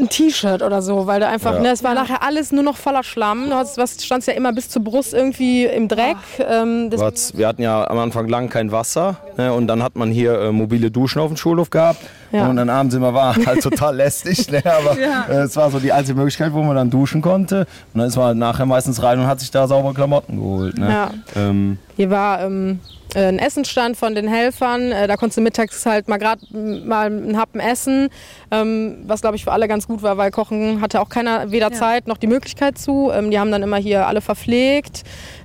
ein 0.00 0.08
T-Shirt 0.08 0.62
oder 0.62 0.82
so, 0.82 1.06
weil 1.06 1.20
da 1.20 1.28
einfach, 1.28 1.54
ja. 1.54 1.60
ne, 1.60 1.70
es 1.70 1.84
war 1.84 1.94
ja. 1.94 2.02
nachher 2.02 2.22
alles 2.22 2.52
nur 2.52 2.62
noch 2.62 2.76
voller 2.76 3.02
Schlamm. 3.02 3.50
Was 3.50 4.04
stand 4.04 4.26
ja 4.26 4.32
immer 4.32 4.52
bis 4.52 4.68
zur 4.68 4.82
Brust 4.82 5.14
irgendwie 5.14 5.64
im 5.64 5.88
Dreck. 5.88 6.16
Ähm, 6.38 6.90
wir 6.90 7.46
hatten 7.46 7.62
ja 7.62 7.88
am 7.88 7.98
Anfang 7.98 8.28
lang 8.28 8.48
kein 8.48 8.72
Wasser 8.72 9.16
ne, 9.36 9.52
und 9.52 9.66
dann 9.66 9.82
hat 9.82 9.96
man 9.96 10.10
hier 10.10 10.40
äh, 10.40 10.52
mobile 10.52 10.90
Duschen 10.90 11.20
auf 11.20 11.28
dem 11.28 11.36
Schulhof 11.36 11.70
gehabt. 11.70 12.00
Ja. 12.32 12.48
Und 12.48 12.56
dann 12.56 12.70
abends 12.70 12.94
immer 12.94 13.12
war 13.12 13.34
halt 13.44 13.60
total 13.62 13.96
lästig, 13.96 14.50
ne, 14.50 14.62
aber 14.64 14.96
äh, 14.98 15.42
es 15.42 15.56
war 15.56 15.70
so 15.70 15.80
die 15.80 15.92
einzige 15.92 16.16
Möglichkeit, 16.16 16.52
wo 16.52 16.62
man 16.62 16.76
dann 16.76 16.90
duschen 16.90 17.22
konnte. 17.22 17.66
Und 17.92 17.98
dann 18.00 18.08
ist 18.08 18.16
man 18.16 18.26
halt 18.26 18.36
nachher 18.36 18.66
meistens 18.66 19.02
rein 19.02 19.18
und 19.18 19.26
hat 19.26 19.40
sich 19.40 19.50
da 19.50 19.66
saubere 19.66 19.94
Klamotten 19.94 20.36
geholt. 20.36 20.78
Ne. 20.78 21.10
Ähm, 21.36 21.78
hier 21.96 22.10
war 22.10 22.42
ähm, 22.42 22.78
äh, 22.80 22.99
ein 23.14 23.38
Essensstand 23.38 23.96
von 23.96 24.14
den 24.14 24.28
Helfern. 24.28 24.92
Äh, 24.92 25.06
da 25.06 25.16
konntest 25.16 25.38
du 25.38 25.42
mittags 25.42 25.84
halt 25.86 26.08
mal 26.08 26.18
gerade 26.18 26.44
mal 26.52 27.06
einen 27.06 27.36
Happen 27.36 27.60
essen, 27.60 28.08
ähm, 28.50 28.98
was 29.06 29.20
glaube 29.20 29.36
ich 29.36 29.44
für 29.44 29.52
alle 29.52 29.68
ganz 29.68 29.86
gut 29.86 30.02
war, 30.02 30.16
weil 30.16 30.30
Kochen 30.30 30.80
hatte 30.80 31.00
auch 31.00 31.08
keiner 31.08 31.50
weder 31.50 31.70
ja. 31.70 31.76
Zeit 31.76 32.06
noch 32.06 32.18
die 32.18 32.26
Möglichkeit 32.26 32.78
zu. 32.78 33.10
Ähm, 33.12 33.30
die 33.30 33.38
haben 33.38 33.50
dann 33.50 33.62
immer 33.62 33.76
hier 33.76 34.06
alle 34.06 34.20
verpflegt. 34.20 35.04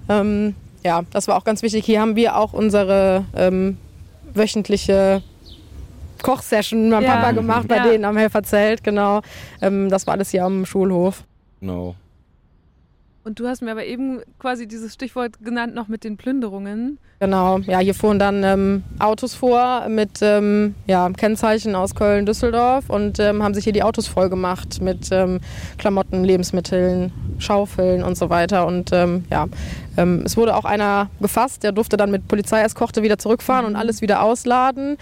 Ähm, 0.10 0.56
ja, 0.84 1.04
das 1.12 1.28
war 1.28 1.38
auch 1.38 1.44
ganz 1.44 1.64
wichtig. 1.64 1.86
Hier 1.86 2.00
haben 2.02 2.16
wir 2.16 2.38
auch 2.38 2.54
unsere 2.54 3.26
wöchentliche 4.34 5.24
Kochsession 6.22 6.90
mit 6.90 7.02
ja. 7.02 7.16
Papa 7.16 7.32
gemacht 7.32 7.68
bei 7.68 7.78
ja. 7.78 7.88
denen 7.88 8.06
am 8.06 8.18
Helferzelt, 8.18 8.84
genau. 8.84 9.22
das 9.60 10.06
war 10.06 10.14
alles 10.14 10.30
hier 10.30 10.44
am 10.44 10.66
Schulhof. 10.66 11.24
Genau. 11.60 11.96
Und 13.26 13.40
du 13.40 13.48
hast 13.48 13.64
mir 13.64 13.72
aber 13.72 13.86
eben 13.86 14.22
quasi 14.38 14.68
dieses 14.68 14.94
Stichwort 14.94 15.44
genannt 15.44 15.74
noch 15.74 15.88
mit 15.88 16.04
den 16.04 16.16
Plünderungen. 16.16 17.00
Genau, 17.20 17.58
ja, 17.58 17.80
hier 17.80 17.96
fuhren 17.96 18.20
dann 18.20 18.44
ähm, 18.44 18.84
Autos 19.00 19.34
vor 19.34 19.90
mit 19.90 20.20
ähm, 20.22 20.76
ja, 20.86 21.10
Kennzeichen 21.10 21.74
aus 21.74 21.96
Köln, 21.96 22.28
Düsseldorf 22.28 22.88
und 22.88 23.20
ähm, 23.20 23.42
haben 23.42 23.56
sich 23.56 23.64
hier 23.64 23.74
die 23.74 23.82
Autos 23.82 24.06
voll 24.06 24.30
gemacht 24.30 24.80
mit 24.80 25.10
ähm, 25.12 25.40
Klamotten, 25.80 26.24
Lebensmitteln, 26.24 27.12
Schaufeln 27.40 28.04
und 28.04 28.16
so 28.16 28.30
weiter. 28.30 28.68
Und 28.68 28.92
ähm, 28.94 29.26
ja, 29.32 29.48
ähm, 29.98 30.22
es 30.24 30.38
wurde 30.38 30.56
auch 30.56 30.66
einer 30.66 31.10
gefasst, 31.20 31.64
der 31.64 31.72
durfte 31.72 31.98
dann 31.98 32.12
mit 32.12 32.28
Polizeieskorte 32.28 33.02
wieder 33.02 33.18
zurückfahren 33.18 33.66
mhm. 33.66 33.72
und 33.72 33.76
alles 33.76 34.04
wieder 34.04 34.22
ausladen. 34.22 34.98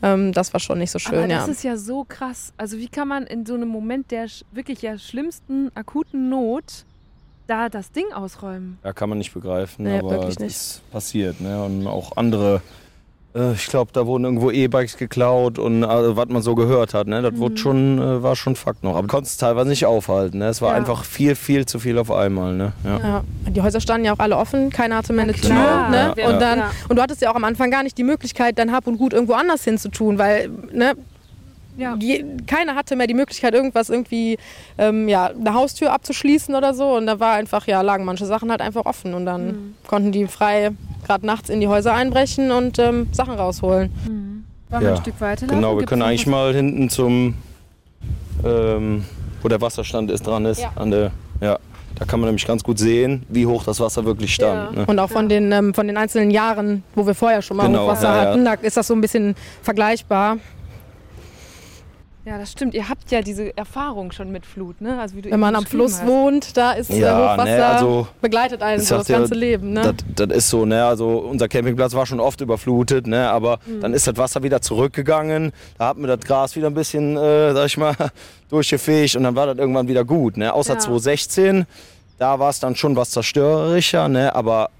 das 0.00 0.52
war 0.52 0.60
schon 0.60 0.78
nicht 0.78 0.92
so 0.92 0.98
schön, 0.98 1.18
aber 1.18 1.28
das 1.28 1.46
ja. 1.46 1.52
ist 1.52 1.64
ja 1.64 1.76
so 1.76 2.04
krass. 2.04 2.54
Also 2.56 2.78
wie 2.78 2.88
kann 2.88 3.08
man 3.08 3.24
in 3.24 3.44
so 3.44 3.54
einem 3.54 3.68
Moment 3.68 4.10
der 4.10 4.28
wirklich 4.52 4.80
ja 4.80 4.96
schlimmsten 4.96 5.70
akuten 5.74 6.30
Not 6.30 6.85
da 7.46 7.68
das 7.68 7.92
Ding 7.92 8.12
ausräumen. 8.14 8.78
Ja, 8.84 8.92
kann 8.92 9.08
man 9.08 9.18
nicht 9.18 9.32
begreifen, 9.34 9.84
nee, 9.84 9.98
aber 9.98 10.28
es 10.28 10.36
ist 10.36 10.90
passiert. 10.90 11.40
Ne? 11.40 11.62
Und 11.62 11.86
auch 11.86 12.16
andere 12.16 12.60
Äh, 13.36 13.52
ich 13.52 13.66
glaube, 13.66 13.90
da 13.92 14.06
wurden 14.06 14.24
irgendwo 14.24 14.50
E-Bikes 14.50 14.96
geklaut 14.96 15.58
und 15.58 15.84
also, 15.84 16.16
was 16.16 16.28
man 16.28 16.42
so 16.42 16.54
gehört 16.54 16.94
hat. 16.94 17.06
Ne? 17.06 17.22
Das 17.22 17.32
mhm. 17.32 17.38
wurde 17.38 17.56
schon, 17.58 17.98
äh, 17.98 18.22
war 18.22 18.34
schon 18.34 18.56
Fakt 18.56 18.82
noch. 18.82 18.96
Aber 18.96 19.06
konnte 19.06 19.26
es 19.26 19.36
teilweise 19.36 19.68
nicht 19.68 19.84
aufhalten. 19.84 20.38
Ne? 20.38 20.46
Es 20.46 20.62
war 20.62 20.70
ja. 20.70 20.76
einfach 20.76 21.04
viel, 21.04 21.34
viel 21.34 21.66
zu 21.66 21.78
viel 21.78 21.98
auf 21.98 22.10
einmal. 22.10 22.54
Ne? 22.54 22.72
Ja. 22.84 22.98
ja. 22.98 23.24
Die 23.48 23.60
Häuser 23.60 23.80
standen 23.80 24.06
ja 24.06 24.14
auch 24.14 24.18
alle 24.18 24.36
offen, 24.36 24.70
keiner 24.70 24.96
hatte 24.96 25.12
mehr 25.12 25.24
eine 25.24 25.34
Tür. 25.34 25.50
Ne? 25.50 26.14
Und, 26.26 26.40
dann, 26.40 26.62
und 26.88 26.96
du 26.96 27.02
hattest 27.02 27.20
ja 27.20 27.30
auch 27.30 27.36
am 27.36 27.44
Anfang 27.44 27.70
gar 27.70 27.82
nicht 27.82 27.98
die 27.98 28.04
Möglichkeit, 28.04 28.58
dein 28.58 28.72
Hab 28.72 28.86
und 28.86 28.96
Gut 28.96 29.12
irgendwo 29.12 29.34
anders 29.34 29.64
hinzutun, 29.64 30.18
weil 30.18 30.48
ne, 30.72 30.94
ja. 31.76 31.96
Die, 31.96 32.24
keiner 32.46 32.74
hatte 32.74 32.96
mehr 32.96 33.06
die 33.06 33.14
Möglichkeit, 33.14 33.54
irgendwas 33.54 33.90
irgendwie, 33.90 34.38
ähm, 34.78 35.08
ja, 35.08 35.26
eine 35.26 35.54
Haustür 35.54 35.92
abzuschließen 35.92 36.54
oder 36.54 36.74
so. 36.74 36.96
Und 36.96 37.06
da 37.06 37.20
war 37.20 37.34
einfach, 37.34 37.66
ja, 37.66 37.80
lagen 37.82 38.04
manche 38.04 38.26
Sachen 38.26 38.50
halt 38.50 38.60
einfach 38.60 38.86
offen. 38.86 39.14
Und 39.14 39.26
dann 39.26 39.46
mhm. 39.46 39.74
konnten 39.86 40.12
die 40.12 40.26
frei 40.26 40.72
gerade 41.06 41.26
nachts 41.26 41.48
in 41.48 41.60
die 41.60 41.68
Häuser 41.68 41.94
einbrechen 41.94 42.50
und 42.50 42.78
ähm, 42.78 43.08
Sachen 43.12 43.34
rausholen. 43.34 43.92
Mhm. 44.06 44.44
Wollen 44.68 44.82
wir 44.82 44.90
ein 44.94 44.96
Stück 44.96 45.20
weiter 45.20 45.46
Genau, 45.46 45.72
wir 45.72 45.78
Gibt's 45.78 45.90
können 45.90 46.02
eigentlich 46.02 46.26
mal 46.26 46.52
hinten 46.52 46.90
zum, 46.90 47.34
ähm, 48.44 49.04
wo 49.42 49.48
der 49.48 49.60
Wasserstand 49.60 50.10
ist, 50.10 50.26
dran 50.26 50.44
ist. 50.44 50.60
Ja. 50.60 50.72
An 50.74 50.90
der, 50.90 51.12
ja. 51.40 51.58
Da 51.98 52.04
kann 52.04 52.20
man 52.20 52.28
nämlich 52.28 52.46
ganz 52.46 52.62
gut 52.62 52.78
sehen, 52.78 53.24
wie 53.30 53.46
hoch 53.46 53.64
das 53.64 53.80
Wasser 53.80 54.04
wirklich 54.04 54.34
stand. 54.34 54.74
Ja. 54.74 54.80
Ne? 54.80 54.86
Und 54.86 54.98
auch 54.98 55.08
von 55.08 55.30
den, 55.30 55.50
ähm, 55.50 55.72
von 55.72 55.86
den 55.86 55.96
einzelnen 55.96 56.30
Jahren, 56.30 56.82
wo 56.94 57.06
wir 57.06 57.14
vorher 57.14 57.40
schon 57.40 57.56
mal 57.56 57.66
genau, 57.66 57.84
Hochwasser 57.84 58.14
ja, 58.14 58.20
hatten, 58.20 58.44
da 58.44 58.52
ist 58.54 58.76
das 58.76 58.86
so 58.86 58.94
ein 58.94 59.00
bisschen 59.00 59.34
vergleichbar. 59.62 60.36
Ja, 62.26 62.38
das 62.38 62.50
stimmt. 62.50 62.74
Ihr 62.74 62.88
habt 62.88 63.12
ja 63.12 63.22
diese 63.22 63.56
Erfahrung 63.56 64.10
schon 64.10 64.32
mit 64.32 64.44
Flut, 64.44 64.80
ne? 64.80 64.98
Also 64.98 65.14
Wenn 65.22 65.38
man 65.38 65.54
am 65.54 65.64
Fluss 65.64 66.00
hast. 66.00 66.08
wohnt, 66.08 66.56
da 66.56 66.72
ist 66.72 66.90
ja, 66.90 67.16
Hochwasser 67.16 67.44
ne, 67.44 67.66
also, 67.66 68.08
begleitet 68.20 68.62
einen 68.62 68.82
so 68.82 68.96
das 68.96 69.06
ganze 69.06 69.34
ja, 69.34 69.40
Leben, 69.40 69.72
ne? 69.72 69.94
Das, 70.16 70.26
das, 70.26 70.36
ist 70.36 70.50
so, 70.50 70.66
ne? 70.66 70.84
Also 70.84 71.18
unser 71.18 71.46
Campingplatz 71.46 71.94
war 71.94 72.04
schon 72.04 72.18
oft 72.18 72.40
überflutet, 72.40 73.06
ne? 73.06 73.30
Aber 73.30 73.60
mhm. 73.64 73.80
dann 73.80 73.94
ist 73.94 74.08
das 74.08 74.16
Wasser 74.16 74.42
wieder 74.42 74.60
zurückgegangen. 74.60 75.52
Da 75.78 75.86
hat 75.86 75.98
mir 75.98 76.08
das 76.08 76.26
Gras 76.26 76.56
wieder 76.56 76.66
ein 76.66 76.74
bisschen, 76.74 77.16
äh, 77.16 77.52
sag 77.52 77.66
ich 77.66 77.76
mal, 77.76 77.94
durchgefegt 78.50 79.14
und 79.14 79.22
dann 79.22 79.36
war 79.36 79.46
das 79.46 79.58
irgendwann 79.58 79.86
wieder 79.86 80.04
gut, 80.04 80.36
ne? 80.36 80.52
Außer 80.52 80.74
ja. 80.74 80.80
2016, 80.80 81.64
da 82.18 82.40
war 82.40 82.50
es 82.50 82.58
dann 82.58 82.74
schon 82.74 82.96
was 82.96 83.10
zerstörerischer, 83.10 84.08
ne? 84.08 84.34
Aber 84.34 84.70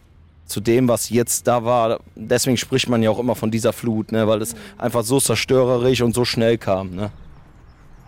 zu 0.46 0.60
dem, 0.60 0.88
was 0.88 1.10
jetzt 1.10 1.46
da 1.46 1.64
war. 1.64 2.00
Deswegen 2.16 2.56
spricht 2.56 2.88
man 2.88 3.04
ja 3.04 3.10
auch 3.10 3.20
immer 3.20 3.36
von 3.36 3.52
dieser 3.52 3.72
Flut, 3.72 4.10
ne? 4.10 4.26
weil 4.28 4.42
es 4.42 4.54
mhm. 4.54 4.58
einfach 4.78 5.02
so 5.02 5.18
zerstörerisch 5.18 6.02
und 6.02 6.14
so 6.14 6.24
schnell 6.24 6.56
kam. 6.56 6.94
Ne? 6.94 7.10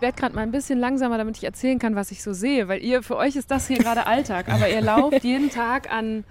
Werde 0.01 0.17
gerade 0.17 0.35
mal 0.35 0.41
ein 0.41 0.51
bisschen 0.51 0.79
langsamer, 0.79 1.17
damit 1.17 1.37
ich 1.37 1.43
erzählen 1.43 1.79
kann, 1.79 1.95
was 1.95 2.11
ich 2.11 2.23
so 2.23 2.33
sehe, 2.33 2.67
weil 2.67 2.83
ihr 2.83 3.03
für 3.03 3.17
euch 3.17 3.35
ist 3.35 3.51
das 3.51 3.67
hier 3.67 3.77
gerade 3.77 4.05
Alltag, 4.05 4.49
aber 4.49 4.69
ihr 4.69 4.81
lauft 4.81 5.23
jeden 5.23 5.49
Tag 5.49 5.91
an 5.91 6.23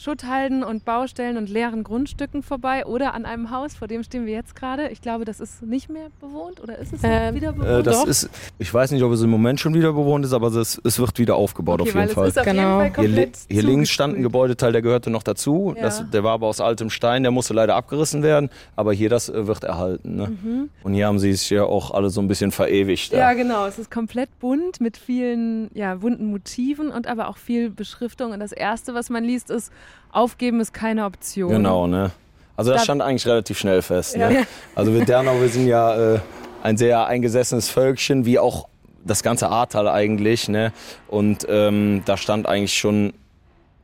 Schutthalden 0.00 0.64
und 0.64 0.86
Baustellen 0.86 1.36
und 1.36 1.50
leeren 1.50 1.84
Grundstücken 1.84 2.42
vorbei 2.42 2.86
oder 2.86 3.12
an 3.12 3.26
einem 3.26 3.50
Haus, 3.50 3.74
vor 3.74 3.86
dem 3.86 4.02
stehen 4.02 4.24
wir 4.24 4.32
jetzt 4.32 4.56
gerade. 4.56 4.88
Ich 4.88 5.02
glaube, 5.02 5.26
das 5.26 5.40
ist 5.40 5.62
nicht 5.62 5.90
mehr 5.90 6.06
bewohnt 6.22 6.58
oder 6.62 6.78
ist 6.78 6.94
es 6.94 7.00
ähm, 7.02 7.34
wieder 7.34 7.52
bewohnt? 7.52 7.80
Äh, 7.80 7.82
das 7.82 8.04
ist, 8.04 8.30
ich 8.58 8.72
weiß 8.72 8.92
nicht, 8.92 9.02
ob 9.02 9.12
es 9.12 9.20
im 9.20 9.28
Moment 9.28 9.60
schon 9.60 9.74
wieder 9.74 9.92
bewohnt 9.92 10.24
ist, 10.24 10.32
aber 10.32 10.46
es, 10.48 10.80
es 10.82 10.98
wird 10.98 11.18
wieder 11.18 11.36
aufgebaut 11.36 11.82
okay, 11.82 11.90
auf 11.90 11.96
jeden 11.96 12.08
Fall. 12.08 12.28
Auf 12.28 12.44
genau. 12.46 12.80
Jeden 12.82 12.94
Fall 12.94 13.04
hier, 13.04 13.30
hier 13.50 13.62
links 13.62 13.90
stand 13.90 14.16
ein 14.16 14.22
Gebäudeteil, 14.22 14.72
der 14.72 14.80
gehörte 14.80 15.10
noch 15.10 15.22
dazu. 15.22 15.74
Ja. 15.76 15.82
Das, 15.82 16.08
der 16.08 16.24
war 16.24 16.32
aber 16.32 16.46
aus 16.46 16.62
altem 16.62 16.88
Stein, 16.88 17.22
der 17.22 17.30
musste 17.30 17.52
leider 17.52 17.76
abgerissen 17.76 18.22
werden, 18.22 18.48
aber 18.76 18.94
hier 18.94 19.10
das 19.10 19.28
äh, 19.28 19.46
wird 19.46 19.64
erhalten. 19.64 20.16
Ne? 20.16 20.28
Mhm. 20.28 20.70
Und 20.82 20.94
hier 20.94 21.08
haben 21.08 21.18
sie 21.18 21.30
es 21.30 21.50
ja 21.50 21.64
auch 21.64 21.90
alle 21.90 22.08
so 22.08 22.22
ein 22.22 22.28
bisschen 22.28 22.52
verewigt. 22.52 23.12
Ja. 23.12 23.18
ja, 23.18 23.32
genau. 23.34 23.66
Es 23.66 23.78
ist 23.78 23.90
komplett 23.90 24.30
bunt 24.38 24.80
mit 24.80 24.96
vielen 24.96 25.70
ja, 25.74 25.96
bunten 25.96 26.30
Motiven 26.30 26.90
und 26.90 27.06
aber 27.06 27.28
auch 27.28 27.36
viel 27.36 27.68
Beschriftung. 27.68 28.32
Und 28.32 28.40
das 28.40 28.52
Erste, 28.52 28.94
was 28.94 29.10
man 29.10 29.24
liest, 29.24 29.50
ist 29.50 29.70
Aufgeben 30.12 30.60
ist 30.60 30.72
keine 30.72 31.04
Option. 31.04 31.50
Genau, 31.50 31.86
ne? 31.86 32.10
Also 32.56 32.72
das 32.72 32.82
da 32.82 32.84
stand 32.84 33.02
eigentlich 33.02 33.26
relativ 33.26 33.58
schnell 33.58 33.80
fest. 33.80 34.16
Ne? 34.16 34.34
Ja. 34.34 34.42
Also 34.74 34.92
wir 34.92 35.04
Dernau, 35.04 35.40
wir 35.40 35.48
sind 35.48 35.66
ja 35.66 36.14
äh, 36.14 36.20
ein 36.62 36.76
sehr 36.76 37.06
eingesessenes 37.06 37.70
Völkchen, 37.70 38.26
wie 38.26 38.38
auch 38.38 38.68
das 39.04 39.22
ganze 39.22 39.48
Ahrtal 39.48 39.88
eigentlich. 39.88 40.48
Ne? 40.48 40.72
Und 41.08 41.46
ähm, 41.48 42.02
da 42.04 42.16
stand 42.16 42.46
eigentlich 42.46 42.74
schon 42.74 43.14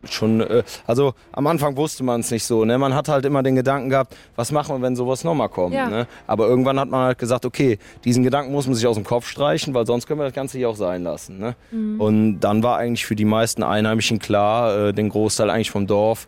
schon, 0.05 0.41
äh, 0.41 0.63
also 0.87 1.15
am 1.33 1.47
Anfang 1.47 1.77
wusste 1.77 2.05
man 2.05 2.21
es 2.21 2.31
nicht 2.31 2.45
so. 2.45 2.65
Ne? 2.65 2.79
Man 2.79 2.95
hat 2.95 3.09
halt 3.09 3.25
immer 3.25 3.43
den 3.43 3.57
Gedanken 3.57 3.91
gehabt, 3.91 4.15
was 4.37 4.53
machen 4.53 4.77
wir, 4.77 4.83
wenn 4.83 4.97
sowas 4.97 5.25
nochmal 5.25 5.49
kommt. 5.49 5.75
Ja. 5.75 5.89
Ne? 5.89 6.07
Aber 6.27 6.47
irgendwann 6.47 6.79
hat 6.79 6.89
man 6.89 7.07
halt 7.07 7.19
gesagt, 7.19 7.45
okay, 7.45 7.79
diesen 8.05 8.23
Gedanken 8.23 8.53
muss 8.53 8.67
man 8.67 8.75
sich 8.75 8.87
aus 8.87 8.97
dem 8.97 9.05
Kopf 9.05 9.27
streichen, 9.27 9.75
weil 9.75 9.87
sonst 9.87 10.07
können 10.07 10.21
wir 10.21 10.25
das 10.25 10.35
Ganze 10.35 10.59
hier 10.59 10.69
auch 10.69 10.77
sein 10.77 11.03
lassen. 11.03 11.39
Ne? 11.39 11.57
Mhm. 11.71 12.01
Und 12.01 12.41
dann 12.41 12.63
war 12.63 12.79
eigentlich 12.79 13.07
für 13.07 13.17
die 13.17 13.25
meisten 13.25 13.63
Einheimischen 13.63 14.19
klar, 14.19 14.89
äh, 14.89 14.93
den 14.93 15.09
Großteil 15.09 15.51
eigentlich 15.51 15.71
vom 15.71 15.87
Dorf, 15.87 16.27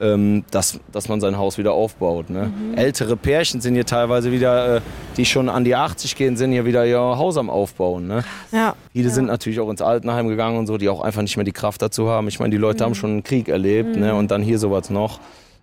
ähm, 0.00 0.44
dass, 0.50 0.80
dass 0.92 1.08
man 1.08 1.20
sein 1.20 1.38
Haus 1.38 1.58
wieder 1.58 1.72
aufbaut. 1.72 2.30
Ne? 2.30 2.52
Mhm. 2.54 2.74
Ältere 2.76 3.16
Pärchen 3.16 3.60
sind 3.60 3.74
hier 3.74 3.86
teilweise 3.86 4.32
wieder, 4.32 4.76
äh, 4.76 4.80
die 5.16 5.24
schon 5.24 5.48
an 5.48 5.64
die 5.64 5.74
80 5.74 6.16
gehen, 6.16 6.36
sind 6.36 6.52
hier 6.52 6.64
wieder 6.64 6.86
ihr 6.86 6.98
Haus 6.98 7.36
am 7.36 7.50
Aufbauen. 7.50 8.06
Ne? 8.06 8.24
Ja. 8.52 8.74
Viele 8.92 9.08
ja. 9.08 9.14
sind 9.14 9.26
natürlich 9.26 9.60
auch 9.60 9.70
ins 9.70 9.82
Altenheim 9.82 10.28
gegangen 10.28 10.58
und 10.58 10.66
so, 10.66 10.78
die 10.78 10.88
auch 10.88 11.00
einfach 11.00 11.22
nicht 11.22 11.36
mehr 11.36 11.44
die 11.44 11.52
Kraft 11.52 11.82
dazu 11.82 12.08
haben. 12.08 12.28
Ich 12.28 12.38
meine, 12.38 12.50
die 12.50 12.56
Leute 12.56 12.82
mhm. 12.82 12.86
haben 12.86 12.94
schon 12.94 13.05
einen 13.06 13.22
Krieg 13.22 13.48
erlebt 13.48 13.90
ne? 13.90 13.96
mhm. 13.96 14.02
ne? 14.02 14.14
und 14.14 14.30
dann 14.30 14.42
hier 14.42 14.58
sowas 14.58 14.90
noch. 14.90 15.20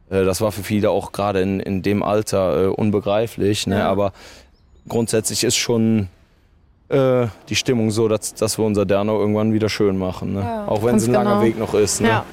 Äh, 0.09 0.25
das 0.25 0.41
war 0.41 0.51
für 0.51 0.63
viele 0.63 0.89
auch 0.89 1.11
gerade 1.11 1.41
in, 1.41 1.59
in 1.59 1.81
dem 1.81 2.03
Alter 2.03 2.63
äh, 2.63 2.67
unbegreiflich. 2.67 3.67
Ne? 3.67 3.79
Ja. 3.79 3.89
Aber 3.89 4.13
grundsätzlich 4.87 5.43
ist 5.43 5.55
schon 5.55 6.07
äh, 6.89 7.27
die 7.49 7.55
Stimmung 7.55 7.91
so, 7.91 8.07
dass, 8.07 8.33
dass 8.33 8.57
wir 8.57 8.65
unser 8.65 8.85
Dernau 8.85 9.19
irgendwann 9.19 9.53
wieder 9.53 9.69
schön 9.69 9.97
machen. 9.97 10.33
Ne? 10.33 10.41
Ja, 10.41 10.67
auch 10.67 10.83
wenn 10.83 10.95
es 10.95 11.07
ein 11.07 11.13
langer 11.13 11.31
genau. 11.31 11.43
Weg 11.43 11.57
noch 11.57 11.73
ist. 11.73 12.01
Ne? 12.01 12.09
Ja. 12.09 12.25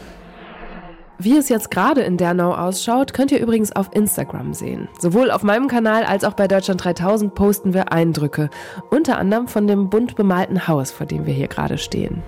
Wie 1.23 1.37
es 1.37 1.51
jetzt 1.51 1.71
gerade 1.71 2.01
in 2.01 2.17
Dernau 2.17 2.55
ausschaut, 2.55 3.13
könnt 3.13 3.31
ihr 3.31 3.41
übrigens 3.41 3.73
auf 3.77 3.91
Instagram 3.93 4.55
sehen. 4.55 4.89
Sowohl 4.99 5.31
auf 5.31 5.43
meinem 5.43 5.69
Kanal 5.69 6.05
als 6.05 6.25
auch 6.25 6.33
bei 6.33 6.49
Deutschland 6.49 6.83
3000 6.83 7.35
posten 7.35 7.75
wir 7.75 7.93
Eindrücke, 7.93 8.49
unter 8.91 9.19
anderem 9.19 9.47
von 9.47 9.67
dem 9.67 9.91
bunt 9.91 10.17
bemalten 10.17 10.67
Haus, 10.67 10.91
vor 10.91 11.07
dem 11.07 11.27
wir 11.27 11.35
hier 11.35 11.49
gerade 11.49 11.77
stehen. 11.77 12.23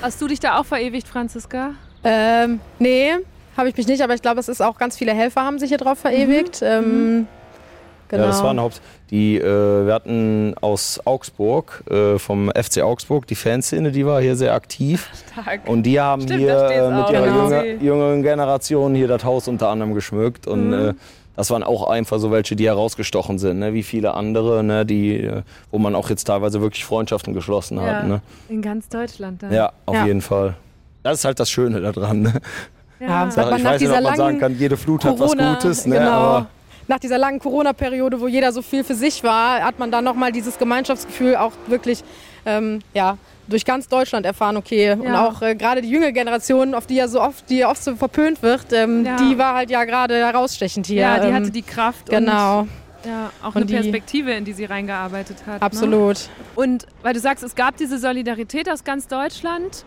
Hast 0.00 0.22
du 0.22 0.28
dich 0.28 0.38
da 0.38 0.58
auch 0.58 0.64
verewigt, 0.64 1.08
Franziska? 1.08 1.72
Ähm, 2.04 2.60
nee, 2.78 3.14
habe 3.56 3.68
ich 3.68 3.76
mich 3.76 3.88
nicht, 3.88 4.00
aber 4.02 4.14
ich 4.14 4.22
glaube, 4.22 4.38
es 4.38 4.48
ist 4.48 4.60
auch 4.60 4.78
ganz 4.78 4.96
viele 4.96 5.12
Helfer 5.12 5.42
haben 5.42 5.58
sich 5.58 5.70
hier 5.70 5.78
drauf 5.78 5.98
verewigt. 5.98 6.62
Mhm. 6.62 6.66
Ähm, 6.68 7.16
mhm. 7.18 7.26
Genau. 8.08 8.22
Ja, 8.22 8.28
das 8.28 8.42
waren 8.42 8.58
Haupt. 8.58 8.80
Die, 9.10 9.36
äh, 9.36 9.42
wir 9.86 9.92
hatten 9.92 10.54
aus 10.60 11.00
Augsburg, 11.04 11.82
äh, 11.90 12.18
vom 12.18 12.50
FC 12.50 12.80
Augsburg, 12.82 13.26
die 13.26 13.34
Fanszene, 13.34 13.90
die 13.90 14.06
war 14.06 14.22
hier 14.22 14.34
sehr 14.36 14.54
aktiv. 14.54 15.10
Stark. 15.32 15.68
Und 15.68 15.82
die 15.82 16.00
haben 16.00 16.22
Stimmt, 16.22 16.40
hier 16.40 16.56
äh, 16.56 16.90
mit 16.90 17.10
ihrer 17.10 17.26
genau. 17.26 17.44
jünger, 17.44 17.64
jüngeren 17.82 18.22
Generation 18.22 18.94
hier 18.94 19.08
das 19.08 19.24
Haus 19.24 19.48
unter 19.48 19.68
anderem 19.68 19.94
geschmückt. 19.94 20.46
Und 20.46 20.68
mhm. 20.68 20.88
Äh, 20.90 20.94
das 21.38 21.50
waren 21.50 21.62
auch 21.62 21.88
einfach 21.88 22.18
so 22.18 22.32
welche, 22.32 22.56
die 22.56 22.66
herausgestochen 22.66 23.38
sind, 23.38 23.60
ne? 23.60 23.72
wie 23.72 23.84
viele 23.84 24.14
andere, 24.14 24.64
ne? 24.64 24.84
die, 24.84 25.18
äh, 25.18 25.42
wo 25.70 25.78
man 25.78 25.94
auch 25.94 26.10
jetzt 26.10 26.24
teilweise 26.24 26.60
wirklich 26.60 26.84
Freundschaften 26.84 27.32
geschlossen 27.32 27.76
ja, 27.78 27.84
hat. 27.84 28.08
Ne? 28.08 28.20
In 28.48 28.60
ganz 28.60 28.88
Deutschland 28.88 29.40
dann. 29.44 29.52
Ja, 29.52 29.70
auf 29.86 29.94
ja. 29.94 30.06
jeden 30.06 30.20
Fall. 30.20 30.56
Das 31.04 31.20
ist 31.20 31.24
halt 31.24 31.38
das 31.38 31.48
Schöne 31.48 31.80
daran. 31.80 32.22
Ne? 32.22 32.32
Ja, 32.98 33.28
ich 33.28 33.36
weiß 33.36 33.80
nicht, 33.80 33.88
ob 33.92 34.02
man 34.02 34.16
sagen 34.16 34.40
kann, 34.40 34.58
jede 34.58 34.76
Flut 34.76 35.02
Corona, 35.02 35.20
hat 35.20 35.38
was 35.38 35.62
Gutes. 35.62 35.86
Ne? 35.86 35.98
Genau. 35.98 36.10
Aber 36.10 36.46
nach 36.88 36.98
dieser 36.98 37.18
langen 37.18 37.38
Corona-Periode, 37.38 38.20
wo 38.20 38.26
jeder 38.26 38.50
so 38.50 38.60
viel 38.60 38.82
für 38.82 38.96
sich 38.96 39.22
war, 39.22 39.60
hat 39.60 39.78
man 39.78 39.92
dann 39.92 40.02
nochmal 40.02 40.32
dieses 40.32 40.58
Gemeinschaftsgefühl 40.58 41.36
auch 41.36 41.52
wirklich 41.68 42.02
ähm, 42.46 42.80
ja, 42.94 43.16
durch 43.48 43.64
ganz 43.64 43.88
Deutschland 43.88 44.26
erfahren, 44.26 44.56
okay. 44.56 44.88
Ja. 44.88 44.94
Und 44.94 45.14
auch 45.14 45.42
äh, 45.42 45.54
gerade 45.54 45.82
die 45.82 45.90
junge 45.90 46.12
Generation, 46.12 46.74
auf 46.74 46.86
die 46.86 46.96
ja 46.96 47.08
so 47.08 47.20
oft, 47.20 47.48
die 47.50 47.64
oft 47.64 47.82
so 47.82 47.96
verpönt 47.96 48.42
wird, 48.42 48.72
ähm, 48.72 49.04
ja. 49.04 49.16
die 49.16 49.38
war 49.38 49.54
halt 49.54 49.70
ja 49.70 49.84
gerade 49.84 50.16
herausstechend 50.16 50.86
hier. 50.86 51.02
Ja, 51.02 51.18
die 51.18 51.28
ähm, 51.28 51.34
hatte 51.34 51.50
die 51.50 51.62
Kraft. 51.62 52.08
Genau. 52.10 52.60
Und 52.60 52.68
ja, 53.04 53.30
auch 53.42 53.54
und 53.54 53.62
eine 53.62 53.66
Perspektive, 53.66 54.32
in 54.32 54.44
die 54.44 54.52
sie 54.52 54.64
reingearbeitet 54.64 55.38
hat. 55.46 55.60
Ne? 55.60 55.62
Absolut. 55.62 56.16
Ne? 56.16 56.28
Und 56.56 56.86
weil 57.02 57.14
du 57.14 57.20
sagst, 57.20 57.44
es 57.44 57.54
gab 57.54 57.76
diese 57.76 57.98
Solidarität 57.98 58.70
aus 58.70 58.84
ganz 58.84 59.06
Deutschland, 59.06 59.84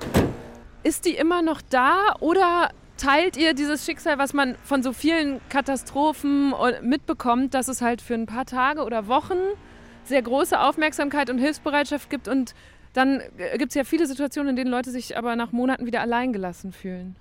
ist 0.84 1.06
die 1.06 1.16
immer 1.16 1.42
noch 1.42 1.62
da 1.62 2.16
oder 2.20 2.70
teilt 2.98 3.36
ihr 3.36 3.54
dieses 3.54 3.86
Schicksal, 3.86 4.18
was 4.18 4.34
man 4.34 4.56
von 4.64 4.84
so 4.84 4.94
vielen 4.94 5.42
Katastrophen 5.50 6.54
mitbekommt, 6.84 7.54
dass 7.54 7.68
es 7.68 7.82
halt 7.82 8.02
für 8.02 8.14
ein 8.14 8.28
paar 8.28 8.46
Tage 8.46 8.84
oder 8.84 9.08
Wochen 9.08 9.38
sehr 10.04 10.22
große 10.22 10.60
Aufmerksamkeit 10.60 11.30
und 11.30 11.38
Hilfsbereitschaft 11.38 12.10
gibt 12.10 12.28
und 12.28 12.54
dann 12.94 13.22
äh, 13.38 13.58
gibt 13.58 13.72
es 13.72 13.76
ja 13.76 13.84
viele 13.84 14.08
Situationen, 14.08 14.52
in 14.52 14.56
denen 14.56 14.72
Leute 14.72 14.92
sich 14.92 15.18
aber 15.18 15.36
nach 15.36 15.52
Monaten 15.52 15.86
wieder 15.86 16.02
alleingelassen 16.02 16.72
fühlen. 16.72 17.16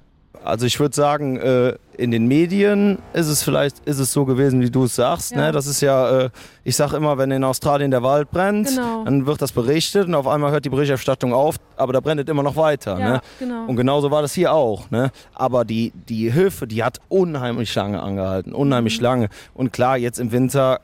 Also 0.45 0.65
ich 0.65 0.79
würde 0.79 0.95
sagen, 0.95 1.37
äh, 1.39 1.75
in 1.97 2.13
den 2.13 2.27
Medien 2.29 2.99
ist 3.13 3.27
es 3.27 3.43
vielleicht 3.43 3.81
ist 3.81 3.99
es 3.99 4.13
so 4.13 4.25
gewesen, 4.25 4.61
wie 4.61 4.71
du 4.71 4.85
es 4.85 4.95
sagst. 4.95 5.33
Ne? 5.33 5.41
Ja. 5.41 5.47
Ne? 5.49 5.53
Das 5.53 5.67
ist 5.67 5.81
ja, 5.81 6.27
äh, 6.27 6.31
ich 6.63 6.77
sage 6.77 6.97
immer, 6.97 7.19
wenn 7.19 7.31
in 7.33 7.43
Australien 7.43 7.91
der 7.91 8.03
Wald 8.03 8.31
brennt, 8.31 8.69
genau. 8.69 9.05
dann 9.05 9.27
wird 9.27 9.43
das 9.43 9.53
berichtet 9.53 10.07
und 10.07 10.15
auf 10.15 10.29
einmal 10.29 10.53
hört 10.53 10.65
die 10.65 10.71
Berichterstattung 10.71 11.35
auf, 11.35 11.57
aber 11.77 11.93
da 11.93 12.01
brennt 12.01 12.21
es 12.21 12.29
immer 12.29 12.45
noch 12.45 12.57
weiter. 12.57 12.99
Ja, 12.99 13.11
ne? 13.11 13.21
genau. 13.39 13.67
Und 13.67 13.77
genauso 13.77 14.11
war 14.11 14.23
das 14.23 14.33
hier 14.33 14.53
auch. 14.55 14.89
Ne? 14.91 15.11
Aber 15.35 15.65
die, 15.65 15.93
die 16.09 16.31
Hilfe, 16.31 16.67
die 16.67 16.85
hat 16.85 17.01
unheimlich 17.09 17.75
lange 17.75 18.01
angehalten, 18.01 18.53
unheimlich 18.53 18.99
mhm. 18.99 19.05
lange. 19.05 19.29
Und 19.53 19.73
klar, 19.73 19.99
jetzt 19.99 20.21
im 20.21 20.31
Winter 20.31 20.81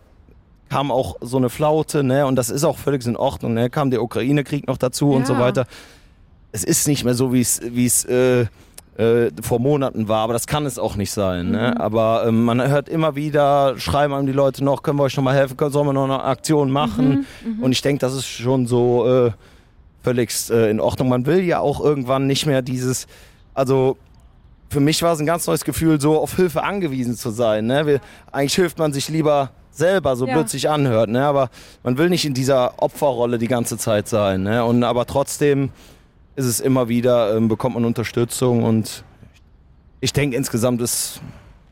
kam 0.69 0.91
auch 0.91 1.17
so 1.21 1.37
eine 1.37 1.49
Flaute, 1.49 2.03
ne? 2.03 2.27
Und 2.27 2.37
das 2.37 2.51
ist 2.51 2.64
auch 2.64 2.79
völlig 2.79 3.07
in 3.07 3.17
Ordnung, 3.17 3.55
ne? 3.55 3.71
Kam 3.71 3.91
der 3.91 4.03
Ukraine-Krieg 4.03 4.67
noch 4.67 4.79
dazu 4.79 5.11
ja. 5.11 5.17
und 5.17 5.27
so 5.27 5.39
weiter. 5.39 5.67
Es 6.53 6.64
ist 6.64 6.89
nicht 6.89 7.05
mehr 7.05 7.14
so, 7.14 7.33
wie 7.33 7.41
es, 7.41 7.61
wie 7.62 7.87
es 7.87 8.05
äh, 8.05 8.47
äh, 8.97 9.31
vor 9.43 9.61
Monaten 9.61 10.09
war, 10.09 10.21
aber 10.21 10.33
das 10.33 10.47
kann 10.47 10.64
es 10.64 10.79
auch 10.79 10.97
nicht 10.97 11.11
sein. 11.11 11.51
Ne? 11.51 11.73
Mhm. 11.75 11.81
Aber 11.81 12.25
ähm, 12.27 12.45
man 12.45 12.67
hört 12.67 12.89
immer 12.89 13.14
wieder, 13.14 13.79
schreiben 13.79 14.14
einem 14.14 14.27
die 14.27 14.33
Leute 14.33 14.64
noch, 14.64 14.83
können 14.83 14.99
wir 14.99 15.05
euch 15.05 15.17
noch 15.17 15.25
mal 15.25 15.35
helfen, 15.35 15.57
können, 15.57 15.71
sollen 15.71 15.87
wir 15.87 15.93
noch 15.93 16.05
eine 16.05 16.23
Aktion 16.23 16.71
machen? 16.71 17.27
Mhm. 17.45 17.57
Mhm. 17.59 17.62
Und 17.62 17.73
ich 17.73 17.83
denke, 17.83 18.01
das 18.01 18.14
ist 18.14 18.27
schon 18.27 18.67
so 18.67 19.07
äh, 19.07 19.33
völlig 20.03 20.31
äh, 20.51 20.71
in 20.71 20.81
Ordnung. 20.81 21.09
Man 21.09 21.27
will 21.27 21.41
ja 21.41 21.61
auch 21.61 21.81
irgendwann 21.81 22.27
nicht 22.27 22.47
mehr 22.47 22.62
dieses, 22.62 23.07
also 23.55 23.99
für 24.71 24.81
mich 24.81 25.03
war 25.03 25.12
es 25.12 25.21
ein 25.21 25.27
ganz 25.27 25.47
neues 25.47 25.64
Gefühl, 25.64 26.01
so 26.01 26.19
auf 26.19 26.37
Hilfe 26.37 26.62
angewiesen 26.62 27.17
zu 27.17 27.31
sein. 27.31 27.67
Ne? 27.67 27.87
Wir, 27.87 28.01
eigentlich 28.33 28.55
hilft 28.55 28.79
man 28.79 28.93
sich 28.93 29.09
lieber 29.09 29.51
selber, 29.77 30.16
so 30.16 30.27
ja. 30.27 30.35
blöd 30.35 30.49
sich 30.49 30.68
anhört. 30.68 31.11
Ne? 31.11 31.24
Aber 31.24 31.51
man 31.83 31.99
will 31.99 32.09
nicht 32.09 32.24
in 32.24 32.35
dieser 32.35 32.83
Opferrolle 32.83 33.39
die 33.39 33.49
ganze 33.49 33.79
Zeit 33.79 34.09
sein. 34.09 34.43
Ne? 34.43 34.64
Und 34.64 34.85
aber 34.85 35.07
trotzdem 35.07 35.70
ist 36.37 36.47
es 36.47 36.61
immer 36.61 36.89
wieder, 36.89 37.37
ähm, 37.37 37.49
bekommt 37.49 37.74
man 37.74 37.85
Unterstützung 37.85 38.62
und 38.62 39.05
ich 40.01 40.12
denke 40.12 40.37
insgesamt 40.37 40.81
ist, 40.83 41.20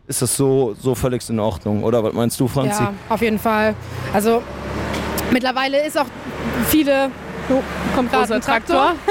ist 0.06 0.22
das 0.22 0.36
so, 0.36 0.74
so 0.80 0.94
völlig 0.94 1.28
in 1.28 1.38
Ordnung. 1.38 1.84
Oder 1.84 2.02
was 2.02 2.12
meinst 2.14 2.40
du, 2.40 2.48
Franzi? 2.48 2.82
Ja, 2.82 2.92
auf 3.08 3.22
jeden 3.22 3.38
Fall. 3.38 3.74
Also 4.12 4.42
mittlerweile 5.30 5.86
ist 5.86 5.98
auch 5.98 6.06
viele. 6.66 7.10
Oh, 7.50 7.62
kommt 7.94 8.10
gerade 8.10 8.34
ein 8.34 8.40
Traktor. 8.40 8.94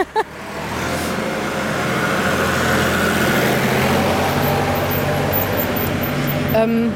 ähm, 6.56 6.92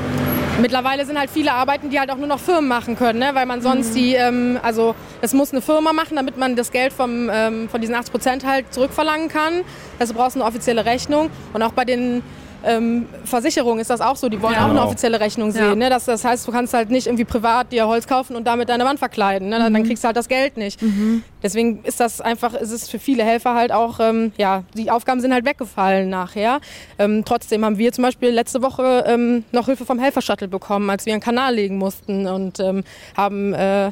Mittlerweile 0.60 1.06
sind 1.06 1.20
halt 1.20 1.30
viele 1.30 1.54
Arbeiten, 1.54 1.92
die 1.92 2.00
halt 2.00 2.10
auch 2.10 2.18
nur 2.18 2.28
noch 2.28 2.40
Firmen 2.40 2.68
machen 2.68 2.98
können, 2.98 3.20
ne? 3.20 3.30
weil 3.34 3.46
man 3.46 3.62
sonst 3.62 3.92
mhm. 3.92 3.96
die, 3.96 4.14
ähm, 4.16 4.60
also 4.64 4.96
es 5.22 5.34
muss 5.34 5.52
eine 5.52 5.62
Firma 5.62 5.94
machen, 5.94 6.16
damit 6.16 6.38
man 6.38 6.56
das 6.56 6.72
Geld 6.72 6.94
vom, 6.94 7.30
ähm, 7.32 7.70
von 7.70 7.80
diesen 7.80 7.94
80 7.94 8.12
Prozent 8.12 8.46
halt 8.46 8.74
zurückverlangen 8.74 9.30
kann. 9.30 9.62
Also 10.00 10.14
du 10.14 10.20
brauchst 10.20 10.36
eine 10.36 10.46
offizielle 10.46 10.86
Rechnung. 10.86 11.30
Und 11.54 11.62
auch 11.62 11.74
bei 11.74 11.86
den 11.86 12.24
ähm, 12.68 13.06
Versicherung 13.24 13.80
ist 13.80 13.90
das 13.90 14.02
auch 14.02 14.16
so, 14.16 14.30
die 14.30 14.42
wollen 14.42 14.54
ja. 14.54 14.60
auch 14.60 14.66
eine 14.66 14.74
genau. 14.74 14.86
offizielle 14.86 15.20
Rechnung 15.20 15.52
sehen. 15.52 15.64
Ja. 15.64 15.76
Ne? 15.76 15.90
Das, 15.90 16.06
das, 16.06 16.24
heißt, 16.24 16.48
du 16.48 16.52
kannst 16.52 16.74
halt 16.74 16.90
nicht 16.90 17.08
irgendwie 17.08 17.26
privat 17.26 17.72
dir 17.72 17.88
Holz 17.88 18.08
kaufen 18.08 18.36
und 18.36 18.46
damit 18.46 18.70
deine 18.70 18.86
Wand 18.86 19.00
verkleiden. 19.00 19.50
Ne? 19.50 19.58
Mhm. 19.60 19.74
Dann 19.74 19.84
kriegst 19.84 20.04
du 20.04 20.08
halt 20.08 20.18
das 20.18 20.28
Geld 20.28 20.58
nicht. 20.58 20.82
Mhm. 20.82 21.24
Deswegen 21.42 21.84
ist 21.84 22.00
das 22.00 22.22
einfach, 22.22 22.54
ist 22.54 22.72
es 22.72 22.90
für 22.90 23.00
viele 23.00 23.24
Helfer 23.24 23.56
halt 23.56 23.72
auch, 23.72 24.00
ähm, 24.00 24.32
ja, 24.38 24.64
die 24.76 24.92
Aufgaben 24.92 25.22
sind 25.22 25.34
halt 25.34 25.46
weggefallen 25.46 26.10
nachher. 26.10 26.60
Ähm, 27.00 27.24
trotzdem 27.26 27.64
haben 27.64 27.78
wir 27.78 27.92
zum 27.92 28.04
Beispiel 28.04 28.30
letzte 28.30 28.62
Woche 28.62 29.06
ähm, 29.08 29.44
noch 29.52 29.66
Hilfe 29.66 29.86
vom 29.86 30.00
Helfershuttle 30.00 30.48
bekommen, 30.48 30.90
als 30.90 31.06
wir 31.06 31.14
einen 31.14 31.22
Kanal 31.22 31.56
legen 31.56 31.78
mussten 31.78 32.28
und 32.28 32.60
ähm, 32.60 32.84
haben 33.16 33.54
äh, 33.54 33.92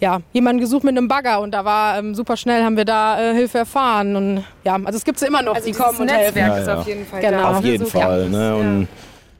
ja, 0.00 0.20
jemanden 0.32 0.60
gesucht 0.60 0.84
mit 0.84 0.96
einem 0.96 1.08
Bagger 1.08 1.40
und 1.40 1.52
da 1.52 1.64
war 1.64 1.98
ähm, 1.98 2.14
super 2.14 2.36
schnell, 2.36 2.62
haben 2.62 2.76
wir 2.76 2.84
da 2.84 3.20
äh, 3.20 3.34
Hilfe 3.34 3.58
erfahren. 3.58 4.16
Und 4.16 4.44
ja, 4.64 4.74
also 4.74 4.96
es 4.96 5.04
gibt 5.04 5.20
es 5.20 5.26
immer 5.26 5.42
noch, 5.42 5.54
also 5.54 5.66
die 5.66 5.72
kommen 5.72 5.98
und 5.98 6.06
Netzwerk 6.06 6.34
helfen. 6.34 6.38
Ja, 6.38 6.58
ist 6.58 6.68
auf 6.68 6.86
jeden 6.86 7.06
Fall 7.06 7.20
genau. 7.20 7.36
da. 7.38 7.58
Auf 7.58 7.64
jeden 7.64 7.84
so 7.84 7.98
Fall. 7.98 8.28
Ne? 8.28 8.56
Und 8.56 8.80
ja. 8.82 8.88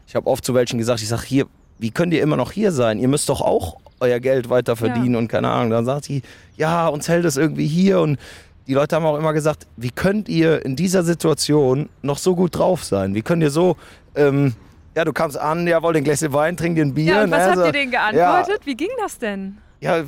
ich 0.07 0.15
habe 0.17 0.27
oft 0.27 0.45
zu 0.45 0.55
welchen 0.55 0.79
gesagt, 0.79 1.03
ich 1.03 1.09
sage 1.09 1.25
hier, 1.27 1.47
wie 1.79 1.91
könnt 1.91 2.15
ihr 2.15 2.23
immer 2.23 2.37
noch 2.37 2.53
hier 2.53 2.73
sein? 2.73 2.99
Ihr 2.99 3.09
müsst 3.09 3.29
doch 3.29 3.43
auch 3.43 3.77
euer 4.01 4.21
Geld 4.21 4.49
weiter 4.49 4.77
verdienen 4.77 5.13
ja. 5.13 5.19
und 5.19 5.29
keine 5.29 5.51
Ahnung. 5.51 5.71
Dann 5.71 5.85
sagt 5.85 6.05
sie, 6.05 6.23
ja, 6.57 6.89
uns 6.89 7.09
hält 7.09 7.25
es 7.25 7.37
irgendwie 7.37 7.67
hier 7.67 8.01
und 8.01 8.19
die 8.67 8.75
Leute 8.75 8.97
haben 8.97 9.07
auch 9.07 9.19
immer 9.19 9.33
gesagt, 9.33 9.67
wie 9.77 9.91
könnt 9.91 10.29
ihr 10.29 10.65
in 10.65 10.75
dieser 10.75 11.03
Situation 11.03 11.89
noch 12.03 12.19
so 12.19 12.35
gut 12.35 12.57
drauf 12.57 12.83
sein? 12.83 13.15
Wie 13.15 13.23
könnt 13.23 13.43
ihr 13.43 13.51
so, 13.51 13.77
ähm, 14.17 14.55
ja, 14.97 15.05
du 15.05 15.13
kamst 15.13 15.39
an, 15.39 15.67
ja, 15.67 15.83
wollt 15.83 15.97
ein 15.97 16.05
Gläschen 16.05 16.33
Wein, 16.33 16.57
trink 16.57 16.77
dir 16.77 16.85
ein 16.85 16.95
Bier. 16.95 17.15
Ja, 17.15 17.25
und 17.25 17.31
was 17.31 17.47
ne? 17.47 17.63
habt 17.63 17.67
ihr 17.67 17.73
denen 17.73 17.91
geantwortet? 17.93 18.61
Ja. 18.61 18.67
Wie 18.67 18.75
ging 18.75 18.91
das 18.99 19.19
denn? 19.19 19.59
Ja, 19.81 20.03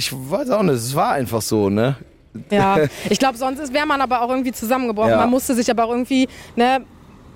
ich 0.00 0.12
weiß 0.14 0.48
auch 0.48 0.62
nicht, 0.62 0.76
es 0.76 0.94
war 0.94 1.12
einfach 1.12 1.42
so, 1.42 1.68
ne? 1.68 1.94
Ja, 2.50 2.78
ich 3.10 3.18
glaube, 3.18 3.36
sonst 3.36 3.70
wäre 3.70 3.86
man 3.86 4.00
aber 4.00 4.22
auch 4.22 4.30
irgendwie 4.30 4.52
zusammengebrochen. 4.52 5.10
Ja. 5.10 5.18
Man 5.18 5.30
musste 5.30 5.54
sich 5.54 5.70
aber 5.70 5.84
auch 5.84 5.90
irgendwie, 5.90 6.26
ne, 6.56 6.80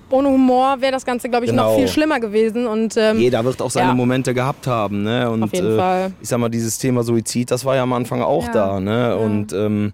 ohne 0.09 0.29
Humor 0.29 0.81
wäre 0.81 0.91
das 0.91 1.05
Ganze, 1.05 1.29
glaube 1.29 1.45
ich, 1.45 1.51
genau. 1.51 1.69
noch 1.69 1.75
viel 1.77 1.87
schlimmer 1.87 2.19
gewesen. 2.19 2.65
Und, 2.65 2.97
ähm, 2.97 3.19
Jeder 3.19 3.45
wird 3.45 3.61
auch 3.61 3.69
seine 3.69 3.89
ja. 3.89 3.93
Momente 3.93 4.33
gehabt 4.33 4.65
haben. 4.65 5.03
Ne? 5.03 5.29
Und, 5.29 5.43
Auf 5.43 5.53
jeden 5.53 5.73
äh, 5.73 5.77
Fall. 5.77 6.11
Ich 6.21 6.29
sag 6.29 6.39
mal, 6.39 6.49
dieses 6.49 6.79
Thema 6.79 7.03
Suizid, 7.03 7.51
das 7.51 7.65
war 7.65 7.75
ja 7.75 7.83
am 7.83 7.93
Anfang 7.93 8.23
auch 8.23 8.47
ja. 8.47 8.53
da. 8.53 8.79
Ne? 8.79 9.15
Und 9.15 9.53
ähm, 9.53 9.93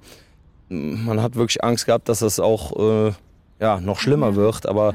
man 0.69 1.21
hat 1.21 1.35
wirklich 1.35 1.61
Angst 1.63 1.85
gehabt, 1.85 2.07
dass 2.07 2.19
das 2.19 2.39
auch 2.39 3.07
äh, 3.07 3.11
ja, 3.59 3.81
noch 3.81 3.99
schlimmer 3.99 4.35
wird. 4.35 4.65
Aber 4.65 4.93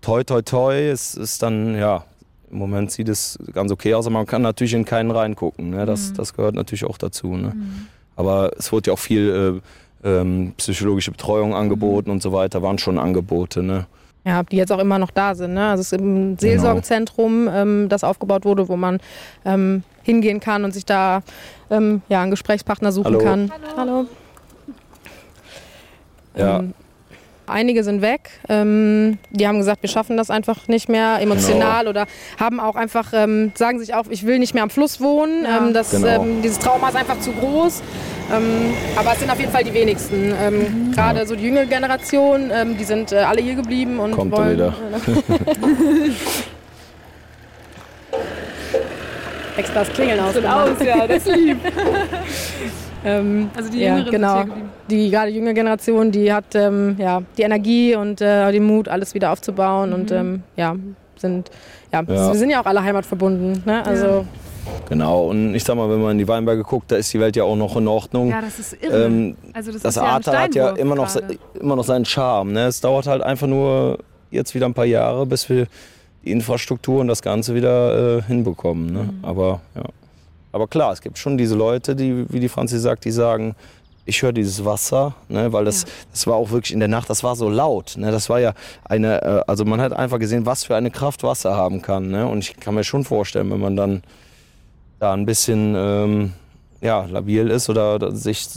toi, 0.00 0.24
toi, 0.24 0.42
toi, 0.42 0.74
es 0.74 1.14
ist 1.14 1.44
dann, 1.44 1.76
ja, 1.76 2.04
im 2.52 2.58
Moment 2.58 2.92
sieht 2.92 3.08
es 3.08 3.38
ganz 3.52 3.72
okay 3.72 3.94
aus, 3.94 4.06
aber 4.06 4.14
man 4.14 4.26
kann 4.26 4.42
natürlich 4.42 4.74
in 4.74 4.84
keinen 4.84 5.10
reingucken. 5.10 5.70
Ne? 5.70 5.86
Das, 5.86 6.10
mhm. 6.10 6.14
das 6.14 6.34
gehört 6.34 6.54
natürlich 6.54 6.84
auch 6.84 6.98
dazu. 6.98 7.28
Ne? 7.28 7.52
Mhm. 7.54 7.86
Aber 8.14 8.50
es 8.58 8.70
wurde 8.72 8.90
ja 8.90 8.94
auch 8.94 8.98
viel 8.98 9.62
äh, 10.04 10.08
ähm, 10.08 10.52
psychologische 10.58 11.10
Betreuung 11.10 11.54
angeboten 11.54 12.10
mhm. 12.10 12.16
und 12.16 12.22
so 12.22 12.32
weiter, 12.32 12.62
waren 12.62 12.78
schon 12.78 12.98
Angebote. 12.98 13.62
Ne? 13.62 13.86
Ja, 14.24 14.42
die 14.42 14.56
jetzt 14.56 14.70
auch 14.70 14.78
immer 14.78 14.98
noch 14.98 15.10
da 15.10 15.34
sind. 15.34 15.54
Ne? 15.54 15.68
Also 15.68 15.80
es 15.80 15.92
ist 15.92 16.00
ein 16.00 16.38
Seelsorgezentrum, 16.38 17.46
genau. 17.46 17.56
ähm, 17.56 17.88
das 17.88 18.04
aufgebaut 18.04 18.44
wurde, 18.44 18.68
wo 18.68 18.76
man 18.76 19.00
ähm, 19.44 19.82
hingehen 20.02 20.40
kann 20.40 20.64
und 20.64 20.72
sich 20.72 20.84
da 20.84 21.22
ähm, 21.70 22.02
ja, 22.08 22.22
einen 22.22 22.30
Gesprächspartner 22.30 22.92
suchen 22.92 23.06
Hallo. 23.06 23.18
kann. 23.18 23.50
Hallo. 23.76 23.76
Hallo. 23.76 24.06
Ja. 26.36 26.64
Einige 27.52 27.84
sind 27.84 28.02
weg. 28.02 28.30
Ähm, 28.48 29.18
die 29.30 29.46
haben 29.46 29.58
gesagt, 29.58 29.82
wir 29.82 29.88
schaffen 29.88 30.16
das 30.16 30.30
einfach 30.30 30.68
nicht 30.68 30.88
mehr 30.88 31.20
emotional 31.20 31.80
genau. 31.80 31.90
oder 31.90 32.06
haben 32.38 32.60
auch 32.60 32.76
einfach, 32.76 33.12
ähm, 33.14 33.52
sagen 33.54 33.78
sich 33.78 33.94
auch, 33.94 34.06
ich 34.10 34.26
will 34.26 34.38
nicht 34.38 34.54
mehr 34.54 34.62
am 34.62 34.70
Fluss 34.70 35.00
wohnen. 35.00 35.44
Ja. 35.44 35.58
Ähm, 35.58 35.74
das, 35.74 35.90
genau. 35.90 36.22
Ähm, 36.22 36.42
dieses 36.42 36.58
Trauma 36.58 36.88
ist 36.88 36.96
einfach 36.96 37.20
zu 37.20 37.32
groß. 37.32 37.82
Ähm, 38.32 38.72
aber 38.96 39.12
es 39.12 39.20
sind 39.20 39.30
auf 39.30 39.38
jeden 39.38 39.52
Fall 39.52 39.64
die 39.64 39.74
wenigsten. 39.74 40.34
Ähm, 40.40 40.58
mhm. 40.58 40.92
Gerade 40.92 41.26
so 41.26 41.36
die 41.36 41.44
jüngere 41.44 41.66
Generation, 41.66 42.50
die 42.78 42.84
sind 42.84 43.12
äh, 43.12 43.16
alle 43.16 43.42
hier 43.42 43.54
geblieben 43.54 43.98
und 43.98 44.12
Kommt 44.12 44.32
wollen. 44.32 44.52
Wieder. 44.52 44.74
Extra 49.56 49.80
das 49.80 49.92
Klingeln 49.92 50.20
aus. 50.20 50.36
aus, 50.36 50.84
ja, 50.84 51.06
das 51.06 51.26
ist 51.26 51.36
lieb. 51.36 51.58
Ähm, 53.04 53.50
also 53.56 53.70
die 53.70 53.80
ja, 53.80 54.02
genau. 54.02 54.44
Die 54.90 55.10
gerade 55.10 55.30
junge 55.30 55.54
Generation, 55.54 56.10
die 56.10 56.32
hat 56.32 56.54
ähm, 56.54 56.96
ja, 56.98 57.22
die 57.36 57.42
Energie 57.42 57.94
und 57.96 58.20
äh, 58.20 58.52
den 58.52 58.64
Mut, 58.64 58.88
alles 58.88 59.14
wieder 59.14 59.32
aufzubauen 59.32 59.90
mhm. 59.90 59.94
und 59.94 60.10
ähm, 60.12 60.42
ja, 60.56 60.76
sind 61.16 61.50
ja, 61.92 62.00
ja, 62.00 62.08
wir 62.08 62.34
sind 62.34 62.50
ja 62.50 62.60
auch 62.60 62.66
alle 62.66 62.82
heimatverbunden. 62.82 63.62
Ne? 63.64 63.84
Also 63.84 64.06
ja. 64.06 64.24
Genau, 64.88 65.26
und 65.26 65.54
ich 65.54 65.64
sag 65.64 65.76
mal, 65.76 65.90
wenn 65.90 66.00
man 66.00 66.12
in 66.12 66.18
die 66.18 66.28
Weinberge 66.28 66.62
guckt, 66.62 66.92
da 66.92 66.96
ist 66.96 67.12
die 67.12 67.20
Welt 67.20 67.34
ja 67.34 67.44
auch 67.44 67.56
noch 67.56 67.76
in 67.76 67.88
Ordnung. 67.88 68.30
Ja, 68.30 68.40
das 68.40 68.58
ist 68.58 68.82
irre. 68.82 69.06
Ähm, 69.06 69.36
also 69.52 69.72
das, 69.72 69.82
das 69.82 69.96
ist 69.96 70.02
Ahrtal 70.02 70.38
hat 70.38 70.54
ja 70.54 70.70
immer 70.70 70.94
noch, 70.94 71.10
immer 71.58 71.76
noch 71.76 71.84
seinen 71.84 72.04
Charme. 72.04 72.52
Ne? 72.52 72.66
Es 72.66 72.80
dauert 72.80 73.06
halt 73.06 73.22
einfach 73.22 73.46
nur 73.46 73.98
jetzt 74.30 74.54
wieder 74.54 74.66
ein 74.66 74.74
paar 74.74 74.84
Jahre, 74.84 75.26
bis 75.26 75.48
wir 75.48 75.66
die 76.24 76.30
Infrastruktur 76.30 77.00
und 77.00 77.08
das 77.08 77.22
Ganze 77.22 77.54
wieder 77.54 78.18
äh, 78.18 78.22
hinbekommen. 78.22 78.92
Ne? 78.92 79.02
Mhm. 79.02 79.18
Aber 79.22 79.60
ja. 79.74 79.82
Aber 80.52 80.68
klar, 80.68 80.92
es 80.92 81.00
gibt 81.00 81.18
schon 81.18 81.38
diese 81.38 81.54
Leute, 81.54 81.96
die, 81.96 82.30
wie 82.30 82.40
die 82.40 82.48
Franzi 82.48 82.78
sagt, 82.78 83.04
die 83.04 83.10
sagen, 83.10 83.54
ich 84.04 84.22
höre 84.22 84.32
dieses 84.32 84.64
Wasser, 84.64 85.14
ne, 85.28 85.52
weil 85.52 85.64
das, 85.64 85.82
ja. 85.82 85.88
das 86.10 86.26
war 86.26 86.34
auch 86.34 86.50
wirklich 86.50 86.72
in 86.72 86.80
der 86.80 86.88
Nacht, 86.88 87.08
das 87.08 87.22
war 87.22 87.36
so 87.36 87.48
laut. 87.48 87.96
Ne, 87.96 88.10
das 88.10 88.28
war 88.28 88.40
ja 88.40 88.52
eine, 88.84 89.22
äh, 89.22 89.42
also 89.46 89.64
man 89.64 89.80
hat 89.80 89.92
einfach 89.92 90.18
gesehen, 90.18 90.44
was 90.44 90.64
für 90.64 90.74
eine 90.76 90.90
Kraft 90.90 91.22
Wasser 91.22 91.56
haben 91.56 91.82
kann. 91.82 92.10
Ne, 92.10 92.26
und 92.26 92.38
ich 92.38 92.56
kann 92.56 92.74
mir 92.74 92.84
schon 92.84 93.04
vorstellen, 93.04 93.50
wenn 93.50 93.60
man 93.60 93.76
dann 93.76 94.02
da 94.98 95.12
ein 95.12 95.24
bisschen 95.24 95.74
ähm, 95.76 96.32
ja, 96.80 97.04
labil 97.04 97.48
ist 97.48 97.70
oder 97.70 98.14
sich 98.14 98.48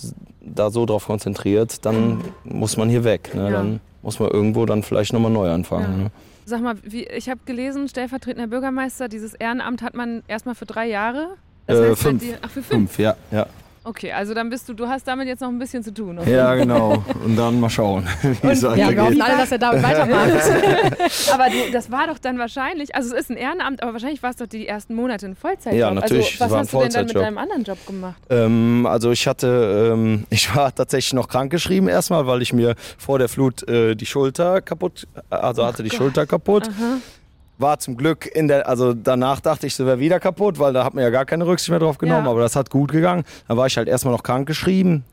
da 0.41 0.69
so 0.71 0.85
drauf 0.85 1.05
konzentriert, 1.05 1.85
dann 1.85 2.23
muss 2.43 2.77
man 2.77 2.89
hier 2.89 3.03
weg. 3.03 3.33
Ne, 3.35 3.43
ja. 3.43 3.49
Dann 3.51 3.79
muss 4.01 4.19
man 4.19 4.29
irgendwo 4.29 4.65
dann 4.65 4.83
vielleicht 4.83 5.13
nochmal 5.13 5.31
neu 5.31 5.49
anfangen. 5.49 5.97
Ja. 5.97 6.03
Ne. 6.05 6.11
Sag 6.47 6.61
mal, 6.61 6.75
wie, 6.83 7.05
ich 7.05 7.29
habe 7.29 7.39
gelesen, 7.45 7.87
stellvertretender 7.87 8.47
Bürgermeister, 8.47 9.07
dieses 9.07 9.33
Ehrenamt 9.33 9.81
hat 9.81 9.95
man 9.95 10.21
erstmal 10.27 10.53
für 10.53 10.67
drei 10.67 10.87
Jahre 10.87 11.29
das 11.67 11.79
heißt, 11.79 11.91
äh, 11.91 11.95
fünf. 11.95 12.21
Die, 12.21 12.33
ach, 12.41 12.49
für 12.49 12.61
fünf? 12.61 12.67
Fünf, 12.67 12.99
ja. 12.99 13.15
ja. 13.31 13.47
Okay, 13.87 14.11
also 14.11 14.33
dann 14.33 14.49
bist 14.49 14.67
du, 14.67 14.73
du 14.73 14.87
hast 14.87 15.07
damit 15.07 15.27
jetzt 15.27 15.41
noch 15.41 15.49
ein 15.49 15.59
bisschen 15.59 15.83
zu 15.83 15.93
tun. 15.93 16.17
Okay? 16.17 16.33
Ja, 16.33 16.55
genau. 16.55 17.03
Und 17.23 17.35
dann 17.35 17.59
mal 17.59 17.69
schauen, 17.69 18.03
wie 18.23 18.47
es 18.47 18.63
weitergeht. 18.63 18.77
Ja, 18.77 18.91
wir 18.91 19.03
hoffen 19.03 19.21
alle, 19.21 19.37
dass 19.37 19.51
er 19.51 19.59
damit 19.59 19.83
weitermacht. 19.83 20.31
aber 21.31 21.49
du, 21.51 21.71
das 21.71 21.91
war 21.91 22.07
doch 22.07 22.17
dann 22.17 22.39
wahrscheinlich, 22.39 22.95
also 22.95 23.13
es 23.13 23.21
ist 23.21 23.29
ein 23.29 23.37
Ehrenamt, 23.37 23.83
aber 23.83 23.93
wahrscheinlich 23.93 24.23
war 24.23 24.31
es 24.31 24.37
doch 24.37 24.47
die 24.47 24.67
ersten 24.67 24.95
Monate 24.95 25.27
ein 25.27 25.35
Vollzeitjob. 25.35 25.79
Ja, 25.79 25.91
natürlich. 25.91 26.41
Also, 26.41 26.55
was 26.55 26.61
hast 26.61 26.73
du 26.73 26.79
denn 26.79 26.89
dann 26.89 27.05
mit 27.05 27.15
deinem 27.15 27.37
anderen 27.37 27.63
Job 27.63 27.77
gemacht? 27.85 28.15
Ähm, 28.31 28.87
also 28.87 29.11
ich 29.11 29.27
hatte, 29.27 29.91
ähm, 29.93 30.25
ich 30.31 30.55
war 30.55 30.73
tatsächlich 30.73 31.13
noch 31.13 31.27
krankgeschrieben 31.27 31.87
erstmal, 31.87 32.25
weil 32.25 32.41
ich 32.41 32.53
mir 32.53 32.73
vor 32.97 33.19
der 33.19 33.29
Flut 33.29 33.69
äh, 33.69 33.93
die 33.93 34.07
Schulter 34.07 34.61
kaputt, 34.61 35.07
also 35.29 35.63
hatte 35.63 35.83
die 35.83 35.89
Gott. 35.89 35.97
Schulter 35.99 36.25
kaputt. 36.25 36.67
Aha 36.69 36.97
war 37.57 37.79
zum 37.79 37.97
Glück 37.97 38.25
in 38.25 38.47
der, 38.47 38.67
also 38.67 38.93
danach 38.93 39.39
dachte 39.39 39.67
ich, 39.67 39.75
sie 39.75 39.85
wäre 39.85 39.99
wieder 39.99 40.19
kaputt, 40.19 40.59
weil 40.59 40.73
da 40.73 40.83
hat 40.83 40.93
man 40.93 41.03
ja 41.03 41.09
gar 41.09 41.25
keine 41.25 41.45
Rücksicht 41.45 41.69
mehr 41.69 41.79
drauf 41.79 41.97
genommen, 41.97 42.25
ja. 42.25 42.31
aber 42.31 42.41
das 42.41 42.55
hat 42.55 42.69
gut 42.69 42.91
gegangen. 42.91 43.23
Dann 43.47 43.57
war 43.57 43.67
ich 43.67 43.77
halt 43.77 43.87
erstmal 43.87 44.13
noch 44.13 44.23
krank 44.23 44.47
geschrieben 44.47 45.05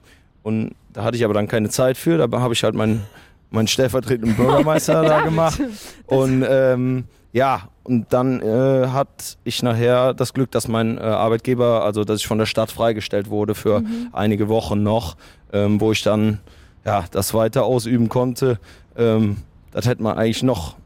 und 0.43 0.75
da 0.93 1.05
hatte 1.05 1.17
ich 1.17 1.25
aber 1.25 1.35
dann 1.35 1.49
keine 1.49 1.69
Zeit 1.69 1.97
für, 1.97 2.19
da 2.19 2.41
habe 2.41 2.55
ich 2.55 2.65
halt 2.65 2.75
meinen, 2.75 3.03
meinen 3.51 3.69
stellvertretenden 3.69 4.37
Bürgermeister 4.37 5.03
da 5.05 5.21
gemacht 5.21 5.61
und 6.07 6.45
ähm, 6.49 7.05
ja, 7.33 7.69
und 7.85 8.13
dann 8.13 8.41
äh, 8.41 8.89
hat 8.89 9.39
ich 9.45 9.63
nachher 9.63 10.15
das 10.15 10.35
Glück, 10.35 10.51
dass 10.51 10.69
mein 10.69 10.99
äh, 10.99 11.01
Arbeitgeber, 11.01 11.83
also 11.85 12.05
dass 12.05 12.21
ich 12.21 12.27
von 12.27 12.39
der 12.39 12.47
Stadt 12.47 12.71
freigestellt 12.71 13.31
wurde 13.31 13.55
für 13.55 13.81
mhm. 13.81 14.09
einige 14.13 14.49
Wochen 14.49 14.83
noch, 14.83 15.17
ähm, 15.53 15.81
wo 15.81 15.93
ich 15.93 16.03
dann 16.03 16.39
ja, 16.85 17.05
das 17.11 17.35
weiter 17.35 17.65
ausüben 17.65 18.09
konnte. 18.09 18.59
Ähm, 18.97 19.39
das 19.73 19.87
hätte 19.87 20.03
man 20.03 20.17
eigentlich 20.17 20.43
noch, 20.43 20.77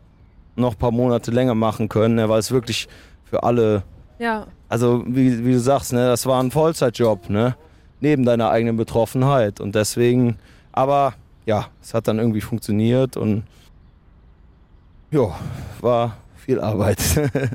noch 0.57 0.73
ein 0.75 0.79
paar 0.79 0.91
Monate 0.91 1.31
länger 1.31 1.55
machen 1.55 1.89
können, 1.89 2.17
ne, 2.17 2.29
weil 2.29 2.39
es 2.41 2.51
wirklich 2.51 2.89
für 3.25 3.43
alle, 3.43 3.83
Ja. 4.19 4.47
also 4.69 5.05
wie, 5.07 5.45
wie 5.45 5.53
du 5.53 5.61
sagst, 5.61 5.93
ne, 5.93 6.07
das 6.09 6.27
war 6.27 6.43
ein 6.43 6.51
Vollzeitjob, 6.51 7.28
ne, 7.31 7.57
neben 8.01 8.24
deiner 8.24 8.51
eigenen 8.51 8.77
Betroffenheit. 8.77 9.61
Und 9.61 9.74
deswegen, 9.74 10.39
aber 10.73 11.15
ja, 11.45 11.69
es 11.83 11.95
hat 11.95 12.09
dann 12.09 12.19
irgendwie 12.19 12.41
funktioniert 12.41 13.16
und 13.16 13.45
ja, 15.11 15.35
war 15.81 16.16
viel 16.37 16.61
Arbeit. 16.61 16.99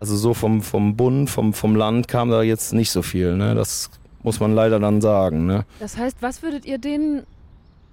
also 0.00 0.16
so 0.16 0.34
vom, 0.34 0.62
vom 0.62 0.96
Bund, 0.96 1.30
vom, 1.30 1.52
vom 1.52 1.76
Land 1.76 2.08
kam 2.08 2.30
da 2.30 2.42
jetzt 2.42 2.72
nicht 2.72 2.90
so 2.90 3.02
viel, 3.02 3.36
ne, 3.36 3.54
das 3.54 3.90
muss 4.22 4.40
man 4.40 4.52
leider 4.54 4.80
dann 4.80 5.00
sagen, 5.00 5.46
ne. 5.46 5.64
Das 5.80 5.96
heißt, 5.96 6.18
was 6.20 6.42
würdet 6.42 6.64
ihr 6.66 6.78
denen 6.78 7.22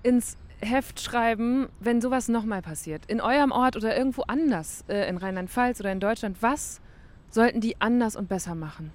ins 0.03 0.37
Heft 0.65 0.99
schreiben, 0.99 1.67
wenn 1.79 2.01
sowas 2.01 2.27
nochmal 2.27 2.61
passiert? 2.61 3.03
In 3.07 3.21
eurem 3.21 3.51
Ort 3.51 3.75
oder 3.77 3.95
irgendwo 3.95 4.23
anders, 4.23 4.83
äh, 4.89 5.07
in 5.07 5.17
Rheinland-Pfalz 5.17 5.79
oder 5.79 5.91
in 5.91 5.99
Deutschland, 5.99 6.37
was 6.41 6.81
sollten 7.29 7.61
die 7.61 7.79
anders 7.79 8.15
und 8.15 8.27
besser 8.27 8.55
machen? 8.55 8.91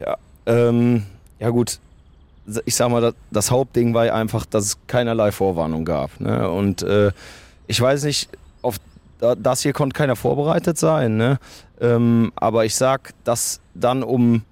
Ja, 0.00 0.16
ähm, 0.46 1.04
ja 1.38 1.50
gut. 1.50 1.78
Ich 2.64 2.74
sag 2.74 2.90
mal, 2.90 3.00
das, 3.00 3.14
das 3.30 3.50
Hauptding 3.50 3.94
war 3.94 4.06
ja 4.06 4.14
einfach, 4.14 4.44
dass 4.46 4.64
es 4.64 4.78
keinerlei 4.86 5.30
Vorwarnung 5.30 5.84
gab. 5.84 6.18
Ne? 6.20 6.50
Und 6.50 6.82
äh, 6.82 7.12
ich 7.66 7.80
weiß 7.80 8.04
nicht, 8.04 8.28
auf 8.62 8.76
da- 9.18 9.34
das 9.36 9.60
hier 9.62 9.72
konnte 9.72 9.94
keiner 9.96 10.16
vorbereitet 10.16 10.78
sein. 10.78 11.16
Ne? 11.16 11.38
Ähm, 11.80 12.32
aber 12.36 12.64
ich 12.64 12.74
sag, 12.74 13.12
dass 13.24 13.60
dann 13.74 14.02
um 14.02 14.42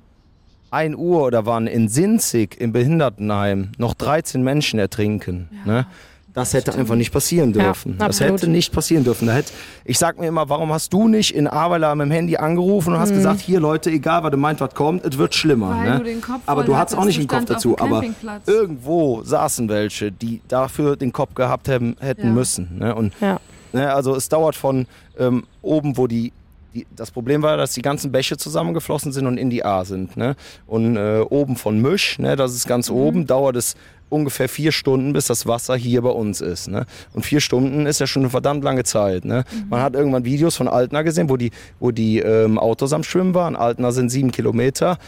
1 0.71 0.97
Uhr 0.97 1.23
oder 1.25 1.47
waren 1.47 1.67
in 1.67 1.89
Sinzig 1.89 2.61
im 2.61 2.73
Behindertenheim 2.73 3.73
noch 3.79 3.95
13 3.95 4.43
Menschen 4.43 4.79
ertrinken. 4.79 5.49
ne? 5.65 5.87
Das 6.39 6.55
hätte 6.55 6.75
einfach 6.75 6.95
nicht 6.95 7.13
passieren 7.13 7.53
Ja, 7.53 7.65
dürfen. 7.65 7.99
das 7.99 8.07
absolut. 8.09 8.35
hätte 8.35 8.49
nicht 8.51 8.73
passieren 8.73 9.03
dürfen. 9.05 9.27
Da 9.27 9.35
hätte, 9.35 9.53
ich 9.85 9.99
sag 9.99 10.19
mir 10.21 10.29
immer, 10.29 10.49
warum 10.49 10.73
hast 10.73 10.93
du 10.93 11.09
nicht 11.09 11.35
in 11.35 11.49
Ahrweiler 11.49 11.95
mit 11.97 12.07
dem 12.07 12.13
Handy 12.13 12.37
angerufen 12.37 12.93
und 12.95 13.01
hast 13.01 13.13
gesagt, 13.13 13.41
hier 13.41 13.59
Leute, 13.61 13.91
egal 13.91 14.23
was 14.23 14.31
du 14.31 14.37
meint, 14.37 14.61
was 14.61 14.75
kommt, 14.75 15.05
es 15.05 15.19
wird 15.19 15.35
schlimmer. 15.35 15.75
Ne? 15.75 16.01
du 16.05 16.21
aber 16.47 16.63
du 16.63 16.77
hattest 16.77 16.97
auch 16.97 17.05
nicht 17.05 17.19
den 17.19 17.27
Kopf 17.27 17.45
dazu. 17.47 17.77
Aber 17.79 18.03
irgendwo 18.47 19.23
saßen 19.25 19.69
welche, 19.69 20.13
die 20.13 20.41
dafür 20.49 20.97
den 20.97 21.13
Kopf 21.13 21.35
gehabt 21.35 21.69
haben, 21.69 21.97
hätten 22.01 22.29
Ja. 22.29 22.33
müssen. 22.33 22.79
Ne? 22.79 22.95
Und 22.95 23.13
Ja. 23.21 23.41
Ne, 23.73 23.93
also 23.93 24.15
es 24.17 24.29
dauert 24.31 24.57
von 24.57 24.87
ähm, 25.19 25.45
oben, 25.61 25.99
wo 25.99 26.07
die, 26.07 26.33
die, 26.75 26.87
das 26.97 27.11
Problem 27.11 27.43
war, 27.43 27.57
dass 27.59 27.73
die 27.75 27.83
ganzen 27.83 28.11
Bäche 28.13 28.37
zusammengeflossen 28.39 29.13
sind 29.13 29.27
und 29.27 29.37
in 29.37 29.51
die 29.51 29.63
A 29.65 29.85
sind. 29.85 30.17
Ne? 30.17 30.37
Und 30.67 30.97
äh, 30.97 31.21
oben 31.29 31.57
von 31.57 31.79
Misch, 31.83 32.19
ne, 32.19 32.35
das 32.37 32.55
ist 32.55 32.67
ganz 32.67 32.89
oben, 32.91 33.27
dauert 33.27 33.57
es 33.57 33.75
ungefähr 34.11 34.49
vier 34.49 34.73
Stunden, 34.73 35.13
bis 35.13 35.27
das 35.27 35.47
Wasser 35.47 35.77
hier 35.77 36.03
bei 36.03 36.11
uns 36.11 36.41
ist. 36.41 36.69
Ne? 36.69 36.87
Und 37.15 37.25
vier 37.25 37.41
Stunden 37.41 37.87
ist 37.87 38.01
ja 38.01 38.07
schon 38.07 38.23
eine 38.23 38.31
verdammt 38.31 38.65
lange 38.65 38.85
Zeit. 38.85 39.25
Ne? 39.25 39.45
Man 39.69 39.81
hat 39.83 39.95
irgendwann 39.95 40.25
Videos 40.25 40.57
von 40.57 40.69
Altena 40.69 41.03
gesehen, 41.03 41.29
wo 41.29 41.37
die, 41.37 41.51
wo 41.81 41.91
die 41.91 42.19
ähm, 42.19 42.59
Autos 42.59 42.93
am 42.93 43.03
Schwimmen 43.05 43.35
waren. 43.35 43.57
Altena 43.57 43.93
sind 43.93 44.11
sieben 44.11 44.31
Kilometer. 44.33 44.99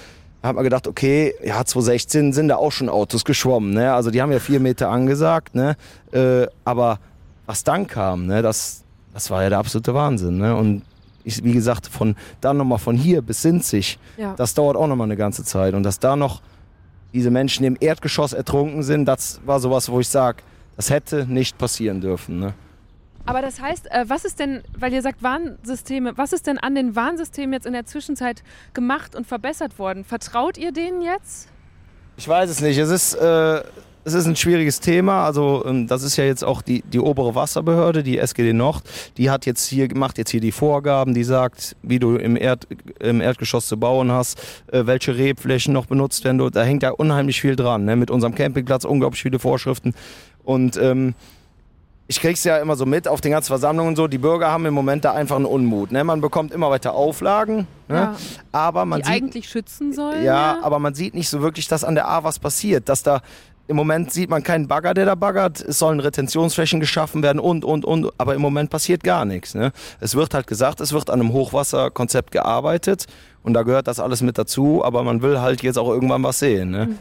Da 0.42 0.48
hat 0.48 0.54
man 0.54 0.64
gedacht, 0.64 0.86
okay, 0.88 1.34
ja, 1.44 1.64
2016 1.64 2.32
sind 2.32 2.48
da 2.48 2.56
auch 2.56 2.72
schon 2.72 2.88
Autos 2.88 3.24
geschwommen. 3.24 3.72
Ne? 3.74 3.92
Also 3.92 4.10
die 4.10 4.22
haben 4.22 4.32
ja 4.32 4.38
vier 4.38 4.60
Meter 4.60 4.88
angesagt. 4.88 5.54
Ne? 5.54 5.76
Äh, 6.12 6.46
aber 6.64 6.98
was 7.46 7.64
dann 7.64 7.86
kam, 7.86 8.26
ne, 8.26 8.42
das, 8.42 8.84
das 9.12 9.30
war 9.30 9.42
ja 9.42 9.48
der 9.48 9.58
absolute 9.58 9.92
Wahnsinn. 9.92 10.38
Ne? 10.38 10.54
Und 10.56 10.82
ich, 11.24 11.42
wie 11.44 11.52
gesagt, 11.52 11.86
von 11.88 12.16
dann 12.40 12.56
nochmal 12.56 12.78
von 12.78 12.96
hier 12.96 13.20
bis 13.22 13.42
Sinzig, 13.42 13.98
Ja. 14.16 14.34
das 14.36 14.54
dauert 14.54 14.76
auch 14.76 14.86
nochmal 14.86 15.06
eine 15.06 15.16
ganze 15.16 15.44
Zeit. 15.44 15.74
Und 15.74 15.82
dass 15.82 15.98
da 15.98 16.16
noch 16.16 16.40
diese 17.12 17.30
Menschen 17.30 17.64
im 17.64 17.76
Erdgeschoss 17.80 18.32
ertrunken 18.32 18.82
sind, 18.82 19.04
das 19.06 19.40
war 19.44 19.60
sowas, 19.60 19.90
wo 19.90 20.00
ich 20.00 20.08
sage, 20.08 20.42
das 20.76 20.90
hätte 20.90 21.26
nicht 21.26 21.58
passieren 21.58 22.00
dürfen. 22.00 22.38
Ne? 22.38 22.54
Aber 23.26 23.42
das 23.42 23.60
heißt, 23.60 23.90
äh, 23.90 24.04
was 24.08 24.24
ist 24.24 24.38
denn, 24.40 24.62
weil 24.76 24.92
ihr 24.92 25.02
sagt 25.02 25.22
Warnsysteme, 25.22 26.16
was 26.16 26.32
ist 26.32 26.46
denn 26.46 26.58
an 26.58 26.74
den 26.74 26.96
Warnsystemen 26.96 27.52
jetzt 27.52 27.66
in 27.66 27.72
der 27.72 27.86
Zwischenzeit 27.86 28.42
gemacht 28.74 29.14
und 29.14 29.26
verbessert 29.26 29.78
worden? 29.78 30.04
Vertraut 30.04 30.58
ihr 30.58 30.72
denen 30.72 31.02
jetzt? 31.02 31.48
Ich 32.16 32.26
weiß 32.26 32.50
es 32.50 32.60
nicht. 32.60 32.78
Es 32.78 32.90
ist, 32.90 33.14
äh, 33.14 33.62
es 34.04 34.14
ist 34.14 34.26
ein 34.26 34.36
schwieriges 34.36 34.80
Thema. 34.80 35.24
Also 35.24 35.64
ähm, 35.66 35.86
das 35.86 36.02
ist 36.02 36.16
ja 36.16 36.24
jetzt 36.24 36.44
auch 36.44 36.62
die, 36.62 36.82
die 36.82 36.98
obere 36.98 37.34
Wasserbehörde, 37.34 38.02
die 38.02 38.18
SGD 38.18 38.52
Nord. 38.52 38.82
Die 39.16 39.30
hat 39.30 39.46
jetzt 39.46 39.66
hier 39.66 39.88
gemacht 39.88 40.18
jetzt 40.18 40.30
hier 40.30 40.40
die 40.40 40.52
Vorgaben, 40.52 41.14
die 41.14 41.24
sagt, 41.24 41.76
wie 41.82 41.98
du 41.98 42.16
im, 42.16 42.36
Erd, 42.36 42.66
im 42.98 43.20
Erdgeschoss 43.20 43.66
zu 43.66 43.78
bauen 43.78 44.10
hast, 44.10 44.40
äh, 44.72 44.86
welche 44.86 45.16
Rebflächen 45.16 45.72
noch 45.72 45.86
benutzt 45.86 46.24
werden. 46.24 46.50
Da 46.50 46.62
hängt 46.62 46.82
ja 46.82 46.90
unheimlich 46.90 47.40
viel 47.40 47.56
dran. 47.56 47.84
Ne? 47.84 47.96
Mit 47.96 48.10
unserem 48.10 48.34
Campingplatz 48.34 48.84
unglaublich 48.84 49.22
viele 49.22 49.38
Vorschriften. 49.38 49.94
Und 50.44 50.76
ähm, 50.78 51.14
ich 52.10 52.20
krieg's 52.20 52.42
ja 52.42 52.58
immer 52.58 52.74
so 52.74 52.86
mit 52.86 53.06
auf 53.06 53.20
den 53.20 53.30
ganzen 53.30 53.46
Versammlungen 53.46 53.90
und 53.90 53.96
so. 53.96 54.08
Die 54.08 54.18
Bürger 54.18 54.50
haben 54.50 54.66
im 54.66 54.74
Moment 54.74 55.04
da 55.04 55.12
einfach 55.12 55.36
einen 55.36 55.44
Unmut. 55.44 55.92
Ne? 55.92 56.02
Man 56.02 56.20
bekommt 56.20 56.52
immer 56.52 56.68
weiter 56.68 56.92
Auflagen, 56.92 57.68
ne? 57.86 57.94
Ja. 57.94 58.16
aber 58.50 58.84
man 58.84 59.00
die 59.00 59.06
sieht 59.06 59.14
eigentlich 59.14 59.48
schützen 59.48 59.92
sollen? 59.92 60.24
ja, 60.24 60.58
aber 60.60 60.80
man 60.80 60.94
sieht 60.94 61.14
nicht 61.14 61.28
so 61.28 61.40
wirklich, 61.40 61.68
dass 61.68 61.84
an 61.84 61.94
der 61.94 62.08
A 62.08 62.24
was 62.24 62.40
passiert. 62.40 62.88
Dass 62.88 63.04
da 63.04 63.22
im 63.70 63.76
Moment 63.76 64.12
sieht 64.12 64.28
man 64.28 64.42
keinen 64.42 64.66
Bagger, 64.66 64.94
der 64.94 65.06
da 65.06 65.14
baggert. 65.14 65.60
Es 65.60 65.78
sollen 65.78 66.00
Retentionsflächen 66.00 66.80
geschaffen 66.80 67.22
werden 67.22 67.38
und, 67.38 67.64
und, 67.64 67.84
und. 67.84 68.10
Aber 68.18 68.34
im 68.34 68.42
Moment 68.42 68.68
passiert 68.68 69.04
gar 69.04 69.24
nichts. 69.24 69.54
Ne? 69.54 69.70
Es 70.00 70.16
wird 70.16 70.34
halt 70.34 70.48
gesagt, 70.48 70.80
es 70.80 70.92
wird 70.92 71.08
an 71.08 71.20
einem 71.20 71.32
Hochwasserkonzept 71.32 72.32
gearbeitet. 72.32 73.06
Und 73.44 73.54
da 73.54 73.62
gehört 73.62 73.86
das 73.86 74.00
alles 74.00 74.22
mit 74.22 74.38
dazu. 74.38 74.84
Aber 74.84 75.04
man 75.04 75.22
will 75.22 75.40
halt 75.40 75.62
jetzt 75.62 75.78
auch 75.78 75.88
irgendwann 75.88 76.24
was 76.24 76.40
sehen. 76.40 76.72
Ne? 76.72 76.96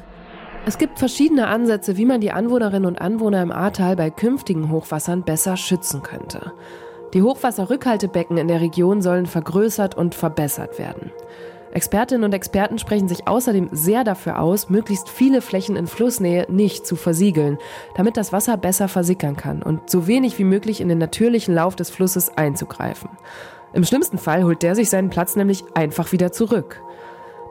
Es 0.67 0.77
gibt 0.77 0.99
verschiedene 0.99 1.47
Ansätze, 1.47 1.97
wie 1.97 2.05
man 2.05 2.21
die 2.21 2.31
Anwohnerinnen 2.31 2.85
und 2.85 3.01
Anwohner 3.01 3.41
im 3.41 3.51
Ahrtal 3.51 3.95
bei 3.95 4.11
künftigen 4.11 4.69
Hochwassern 4.69 5.23
besser 5.23 5.57
schützen 5.57 6.03
könnte. 6.03 6.51
Die 7.15 7.23
Hochwasserrückhaltebecken 7.23 8.37
in 8.37 8.47
der 8.47 8.61
Region 8.61 9.01
sollen 9.01 9.25
vergrößert 9.25 9.95
und 9.95 10.13
verbessert 10.13 10.77
werden. 10.77 11.11
Expertinnen 11.71 12.23
und 12.23 12.33
Experten 12.33 12.79
sprechen 12.79 13.07
sich 13.07 13.27
außerdem 13.27 13.69
sehr 13.71 14.03
dafür 14.03 14.39
aus, 14.39 14.69
möglichst 14.69 15.09
viele 15.09 15.41
Flächen 15.41 15.75
in 15.75 15.87
Flussnähe 15.87 16.45
nicht 16.49 16.85
zu 16.85 16.95
versiegeln, 16.95 17.57
damit 17.95 18.17
das 18.17 18.33
Wasser 18.33 18.57
besser 18.57 18.87
versickern 18.87 19.35
kann 19.35 19.61
und 19.61 19.89
so 19.89 20.07
wenig 20.07 20.39
wie 20.39 20.43
möglich 20.43 20.81
in 20.81 20.89
den 20.89 20.97
natürlichen 20.97 21.53
Lauf 21.53 21.75
des 21.75 21.89
Flusses 21.89 22.35
einzugreifen. 22.37 23.09
Im 23.73 23.83
schlimmsten 23.83 24.17
Fall 24.17 24.43
holt 24.43 24.63
der 24.63 24.75
sich 24.75 24.89
seinen 24.89 25.09
Platz 25.09 25.35
nämlich 25.35 25.63
einfach 25.75 26.11
wieder 26.11 26.31
zurück. 26.31 26.81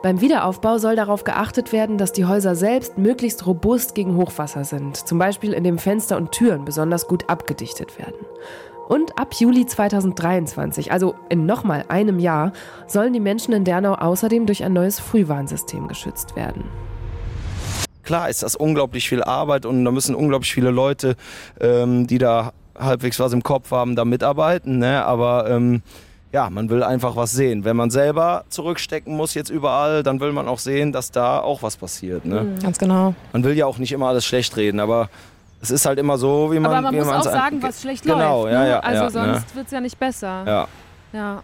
Beim 0.01 0.21
Wiederaufbau 0.21 0.77
soll 0.77 0.95
darauf 0.95 1.25
geachtet 1.25 1.73
werden, 1.73 1.97
dass 1.97 2.13
die 2.13 2.23
Häuser 2.23 2.55
selbst 2.55 2.97
möglichst 2.97 3.45
robust 3.45 3.95
gegen 3.95 4.15
Hochwasser 4.15 4.63
sind, 4.63 4.95
zum 4.95 5.17
Beispiel 5.19 5.51
indem 5.51 5.77
Fenster 5.77 6.15
und 6.15 6.31
Türen 6.31 6.63
besonders 6.63 7.07
gut 7.07 7.29
abgedichtet 7.29 7.99
werden. 7.99 8.15
Und 8.89 9.19
ab 9.19 9.35
Juli 9.35 9.67
2023, 9.67 10.91
also 10.91 11.13
in 11.29 11.45
nochmal 11.45 11.85
einem 11.89 12.17
Jahr, 12.17 12.53
sollen 12.87 13.13
die 13.13 13.19
Menschen 13.19 13.53
in 13.53 13.63
Dernau 13.63 13.93
außerdem 13.93 14.47
durch 14.47 14.63
ein 14.63 14.73
neues 14.73 14.99
Frühwarnsystem 14.99 15.87
geschützt 15.87 16.35
werden. 16.35 16.63
Klar 18.01 18.29
ist 18.29 18.41
das 18.41 18.55
unglaublich 18.55 19.07
viel 19.07 19.21
Arbeit 19.21 19.67
und 19.67 19.85
da 19.85 19.91
müssen 19.91 20.15
unglaublich 20.15 20.51
viele 20.51 20.71
Leute, 20.71 21.17
ähm, 21.61 22.07
die 22.07 22.17
da 22.17 22.51
halbwegs 22.75 23.19
was 23.19 23.31
im 23.31 23.43
Kopf 23.43 23.69
haben, 23.69 23.95
da 23.95 24.05
mitarbeiten. 24.05 24.79
Ne? 24.79 25.05
Aber 25.05 25.47
ähm, 25.47 25.83
ja, 26.31 26.49
man 26.49 26.71
will 26.71 26.81
einfach 26.81 27.15
was 27.15 27.31
sehen. 27.31 27.65
Wenn 27.65 27.75
man 27.75 27.91
selber 27.91 28.45
zurückstecken 28.49 29.15
muss 29.15 29.35
jetzt 29.35 29.51
überall, 29.51 30.01
dann 30.01 30.19
will 30.19 30.31
man 30.31 30.47
auch 30.47 30.57
sehen, 30.57 30.93
dass 30.93 31.11
da 31.11 31.41
auch 31.41 31.61
was 31.61 31.77
passiert. 31.77 32.25
Ne? 32.25 32.55
Ganz 32.63 32.79
genau. 32.79 33.13
Man 33.33 33.43
will 33.43 33.55
ja 33.55 33.67
auch 33.67 33.77
nicht 33.77 33.91
immer 33.91 34.07
alles 34.07 34.25
schlecht 34.25 34.57
reden, 34.57 34.79
aber 34.79 35.09
es 35.61 35.71
ist 35.71 35.85
halt 35.85 35.99
immer 35.99 36.17
so, 36.17 36.51
wie 36.51 36.59
man 36.59 36.71
Aber 36.71 36.81
man 36.81 36.95
muss 36.95 37.07
auch 37.07 37.23
sagen, 37.23 37.61
was 37.61 37.81
schlecht 37.81 38.03
genau, 38.03 38.43
läuft. 38.43 38.53
Ja, 38.53 38.63
ne? 38.63 38.69
ja, 38.69 38.79
also 38.79 39.03
ja, 39.03 39.09
sonst 39.09 39.55
wird's 39.55 39.71
ja 39.71 39.81
nicht 39.81 39.99
besser. 39.99 40.43
Ja. 40.45 40.67
Ja. 41.11 41.41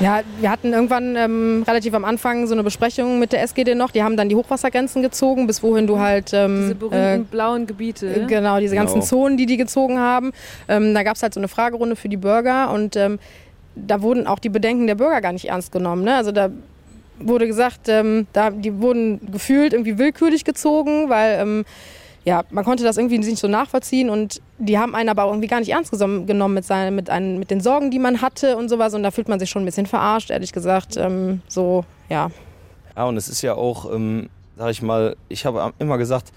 Ja, 0.00 0.20
wir 0.38 0.50
hatten 0.50 0.72
irgendwann 0.72 1.16
ähm, 1.16 1.64
relativ 1.66 1.94
am 1.94 2.04
Anfang 2.04 2.46
so 2.46 2.52
eine 2.52 2.62
Besprechung 2.62 3.18
mit 3.18 3.32
der 3.32 3.42
SGD 3.42 3.74
noch. 3.74 3.90
Die 3.90 4.02
haben 4.02 4.16
dann 4.16 4.28
die 4.28 4.36
Hochwassergrenzen 4.36 5.02
gezogen, 5.02 5.46
bis 5.46 5.62
wohin 5.62 5.86
du 5.86 5.98
halt 5.98 6.32
ähm, 6.34 6.60
Diese 6.60 6.74
berühmten 6.76 7.22
äh, 7.22 7.24
blauen 7.28 7.66
Gebiete. 7.66 8.26
Genau, 8.28 8.60
diese 8.60 8.76
ganzen 8.76 9.00
Genau. 9.00 9.06
Zonen, 9.06 9.36
die 9.36 9.46
die 9.46 9.56
gezogen 9.56 9.98
haben. 9.98 10.32
Ähm, 10.68 10.94
da 10.94 11.02
gab 11.02 11.16
es 11.16 11.22
halt 11.22 11.34
so 11.34 11.40
eine 11.40 11.48
Fragerunde 11.48 11.96
für 11.96 12.08
die 12.08 12.16
Bürger 12.16 12.70
und 12.70 12.94
ähm, 12.96 13.18
da 13.74 14.02
wurden 14.02 14.26
auch 14.26 14.38
die 14.38 14.50
Bedenken 14.50 14.86
der 14.86 14.94
Bürger 14.94 15.20
gar 15.20 15.32
nicht 15.32 15.48
ernst 15.48 15.72
genommen. 15.72 16.04
Ne? 16.04 16.14
Also 16.14 16.30
da 16.30 16.50
wurde 17.18 17.46
gesagt, 17.46 17.88
ähm, 17.88 18.26
da, 18.32 18.50
die 18.50 18.80
wurden 18.80 19.20
gefühlt 19.32 19.72
irgendwie 19.72 19.98
willkürlich 19.98 20.44
gezogen, 20.44 21.08
weil 21.08 21.38
ähm, 21.40 21.64
ja, 22.28 22.44
man 22.50 22.62
konnte 22.62 22.84
das 22.84 22.98
irgendwie 22.98 23.18
nicht 23.18 23.38
so 23.38 23.48
nachvollziehen 23.48 24.10
und 24.10 24.42
die 24.58 24.78
haben 24.78 24.94
einen 24.94 25.08
aber 25.08 25.24
auch 25.24 25.30
irgendwie 25.30 25.48
gar 25.48 25.60
nicht 25.60 25.70
ernst 25.70 25.90
genommen 25.92 26.52
mit, 26.54 26.64
seinen, 26.66 26.94
mit, 26.94 27.08
einen, 27.08 27.38
mit 27.38 27.50
den 27.50 27.62
Sorgen, 27.62 27.90
die 27.90 27.98
man 27.98 28.20
hatte 28.20 28.58
und 28.58 28.68
sowas 28.68 28.92
und 28.92 29.02
da 29.02 29.10
fühlt 29.10 29.28
man 29.30 29.38
sich 29.40 29.48
schon 29.48 29.62
ein 29.62 29.64
bisschen 29.64 29.86
verarscht, 29.86 30.30
ehrlich 30.30 30.52
gesagt. 30.52 30.98
Ähm, 30.98 31.40
so, 31.48 31.86
ja. 32.10 32.30
Ja, 32.94 33.04
und 33.04 33.16
es 33.16 33.28
ist 33.30 33.40
ja 33.40 33.54
auch, 33.54 33.90
ähm, 33.90 34.28
sag 34.58 34.70
ich 34.72 34.82
mal, 34.82 35.16
ich 35.30 35.46
habe 35.46 35.72
immer 35.78 35.96
gesagt, 35.96 36.32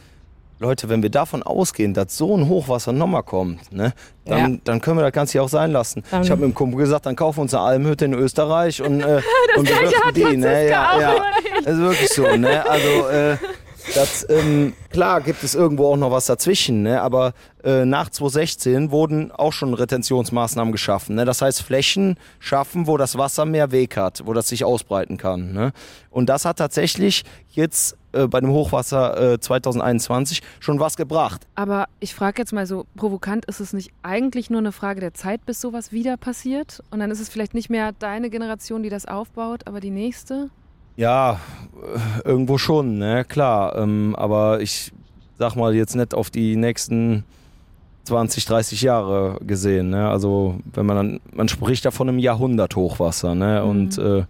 Leute, 0.59 0.87
wenn 0.87 1.01
wir 1.03 1.09
davon 1.09 1.43
ausgehen, 1.43 1.93
dass 1.93 2.15
so 2.15 2.37
ein 2.37 2.47
Hochwasser 2.47 2.93
nochmal 2.93 3.23
kommt, 3.23 3.73
ne, 3.73 3.91
dann, 4.25 4.53
Ja. 4.53 4.59
dann 4.63 4.79
können 4.79 4.97
wir 4.97 5.03
das 5.03 5.11
Ganze 5.11 5.33
hier 5.33 5.43
auch 5.43 5.49
sein 5.49 5.71
lassen. 5.71 6.03
Dann- 6.09 6.21
ich 6.23 6.31
habe 6.31 6.41
mit 6.41 6.51
dem 6.51 6.55
Kumpel 6.55 6.77
gesagt, 6.77 7.05
dann 7.05 7.17
kaufen 7.17 7.39
wir 7.39 7.41
uns 7.41 7.53
eine 7.53 7.63
Almhütte 7.63 8.05
in 8.05 8.13
Österreich 8.13 8.81
und, 8.81 9.01
äh, 9.01 9.21
und 9.57 9.67
bewirten 9.67 10.13
die. 10.13 10.37
Ne? 10.37 10.69
Ja, 10.69 10.99
ja. 11.01 11.15
Das 11.65 11.73
ist 11.73 11.79
wirklich 11.81 12.09
so. 12.09 12.23
Ne? 12.37 12.63
Also, 12.69 13.09
äh, 13.09 13.37
das, 13.95 14.25
ähm, 14.29 14.73
klar 14.89 15.21
gibt 15.21 15.43
es 15.43 15.55
irgendwo 15.55 15.87
auch 15.87 15.97
noch 15.97 16.11
was 16.11 16.25
dazwischen, 16.25 16.83
ne? 16.83 17.01
aber 17.01 17.33
äh, 17.63 17.85
nach 17.85 18.09
2016 18.09 18.91
wurden 18.91 19.31
auch 19.31 19.53
schon 19.53 19.73
Retentionsmaßnahmen 19.73 20.71
geschaffen. 20.71 21.15
Ne? 21.15 21.25
Das 21.25 21.41
heißt, 21.41 21.61
Flächen 21.61 22.17
schaffen, 22.39 22.87
wo 22.87 22.97
das 22.97 23.17
Wasser 23.17 23.45
mehr 23.45 23.71
Weg 23.71 23.97
hat, 23.97 24.23
wo 24.25 24.33
das 24.33 24.47
sich 24.47 24.63
ausbreiten 24.63 25.17
kann. 25.17 25.53
Ne? 25.53 25.73
Und 26.09 26.27
das 26.27 26.45
hat 26.45 26.57
tatsächlich 26.57 27.23
jetzt 27.51 27.97
äh, 28.13 28.27
bei 28.27 28.39
dem 28.39 28.51
Hochwasser 28.51 29.33
äh, 29.33 29.39
2021 29.39 30.41
schon 30.59 30.79
was 30.79 30.97
gebracht. 30.97 31.47
Aber 31.55 31.87
ich 31.99 32.13
frage 32.15 32.41
jetzt 32.41 32.53
mal 32.53 32.65
so 32.65 32.85
provokant, 32.95 33.45
ist 33.45 33.59
es 33.59 33.73
nicht 33.73 33.91
eigentlich 34.03 34.49
nur 34.49 34.59
eine 34.59 34.71
Frage 34.71 35.01
der 35.01 35.13
Zeit, 35.13 35.45
bis 35.45 35.61
sowas 35.61 35.91
wieder 35.91 36.17
passiert? 36.17 36.83
Und 36.91 36.99
dann 36.99 37.11
ist 37.11 37.19
es 37.19 37.29
vielleicht 37.29 37.53
nicht 37.53 37.69
mehr 37.69 37.91
deine 37.93 38.29
Generation, 38.29 38.83
die 38.83 38.89
das 38.89 39.05
aufbaut, 39.05 39.67
aber 39.67 39.79
die 39.79 39.91
nächste? 39.91 40.49
Ja, 40.95 41.39
irgendwo 42.25 42.57
schon, 42.57 42.97
ne, 42.97 43.25
klar. 43.25 43.75
Ähm, 43.77 44.15
aber 44.15 44.61
ich 44.61 44.91
sag 45.37 45.55
mal 45.55 45.73
jetzt 45.73 45.95
nicht 45.95 46.13
auf 46.13 46.29
die 46.29 46.55
nächsten 46.55 47.23
20, 48.03 48.45
30 48.45 48.81
Jahre 48.81 49.37
gesehen. 49.41 49.89
Ne? 49.89 50.09
Also 50.09 50.59
wenn 50.73 50.85
man 50.85 50.95
dann, 50.97 51.19
man 51.33 51.47
spricht 51.47 51.85
ja 51.85 51.91
von 51.91 52.09
einem 52.09 52.19
Jahrhundert 52.19 52.75
Hochwasser. 52.75 53.35
Ne? 53.35 53.61
Mhm. 53.63 53.69
Und 53.69 53.97
äh, 53.97 54.23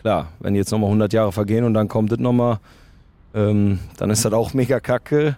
klar, 0.00 0.28
wenn 0.40 0.54
jetzt 0.54 0.70
nochmal 0.70 0.88
100 0.88 1.12
Jahre 1.12 1.32
vergehen 1.32 1.64
und 1.64 1.74
dann 1.74 1.88
kommt 1.88 2.12
das 2.12 2.18
nochmal, 2.18 2.58
ähm, 3.34 3.78
dann 3.96 4.10
ist 4.10 4.24
das 4.24 4.32
auch 4.32 4.54
mega 4.54 4.80
kacke. 4.80 5.36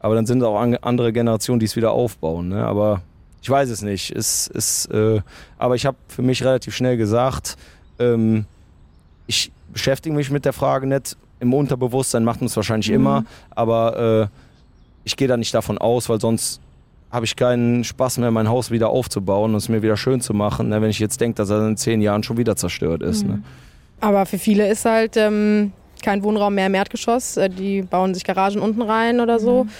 Aber 0.00 0.14
dann 0.14 0.26
sind 0.26 0.42
auch 0.42 0.60
andere 0.60 1.12
Generationen, 1.12 1.60
die 1.60 1.66
es 1.66 1.76
wieder 1.76 1.90
aufbauen. 1.92 2.48
Ne? 2.48 2.64
Aber 2.64 3.02
ich 3.42 3.50
weiß 3.50 3.68
es 3.70 3.82
nicht. 3.82 4.10
Es, 4.14 4.50
es, 4.54 4.86
äh, 4.86 5.20
aber 5.58 5.74
ich 5.74 5.86
habe 5.86 5.96
für 6.08 6.22
mich 6.22 6.44
relativ 6.44 6.74
schnell 6.74 6.96
gesagt, 6.96 7.56
ähm, 7.98 8.44
ich 9.26 9.50
beschäftige 9.72 10.14
mich 10.14 10.30
mit 10.30 10.44
der 10.44 10.52
Frage 10.52 10.86
nicht. 10.86 11.16
Im 11.40 11.54
Unterbewusstsein 11.54 12.24
macht 12.24 12.40
man 12.40 12.46
es 12.46 12.56
wahrscheinlich 12.56 12.88
mhm. 12.88 12.96
immer, 12.96 13.24
aber 13.50 14.30
äh, 14.30 14.36
ich 15.04 15.16
gehe 15.16 15.28
da 15.28 15.36
nicht 15.36 15.54
davon 15.54 15.78
aus, 15.78 16.08
weil 16.08 16.20
sonst 16.20 16.60
habe 17.10 17.24
ich 17.24 17.36
keinen 17.36 17.84
Spaß 17.84 18.18
mehr, 18.18 18.30
mein 18.30 18.48
Haus 18.48 18.70
wieder 18.70 18.90
aufzubauen 18.90 19.52
und 19.52 19.56
es 19.56 19.68
mir 19.68 19.82
wieder 19.82 19.96
schön 19.96 20.20
zu 20.20 20.34
machen, 20.34 20.68
ne, 20.68 20.82
wenn 20.82 20.90
ich 20.90 20.98
jetzt 20.98 21.20
denke, 21.20 21.36
dass 21.36 21.50
er 21.50 21.66
in 21.66 21.76
zehn 21.76 22.02
Jahren 22.02 22.22
schon 22.22 22.36
wieder 22.36 22.56
zerstört 22.56 23.02
ist. 23.02 23.22
Ne. 23.22 23.34
Mhm. 23.34 23.38
Ne. 23.38 23.42
Aber 24.00 24.26
für 24.26 24.38
viele 24.38 24.68
ist 24.68 24.84
halt 24.84 25.16
ähm, 25.16 25.72
kein 26.02 26.22
Wohnraum 26.22 26.54
mehr 26.54 26.66
im 26.66 26.74
Erdgeschoss. 26.74 27.36
Äh, 27.36 27.48
die 27.48 27.82
bauen 27.82 28.14
sich 28.14 28.24
Garagen 28.24 28.60
unten 28.60 28.82
rein 28.82 29.20
oder 29.20 29.38
so. 29.38 29.64
Mhm. 29.64 29.70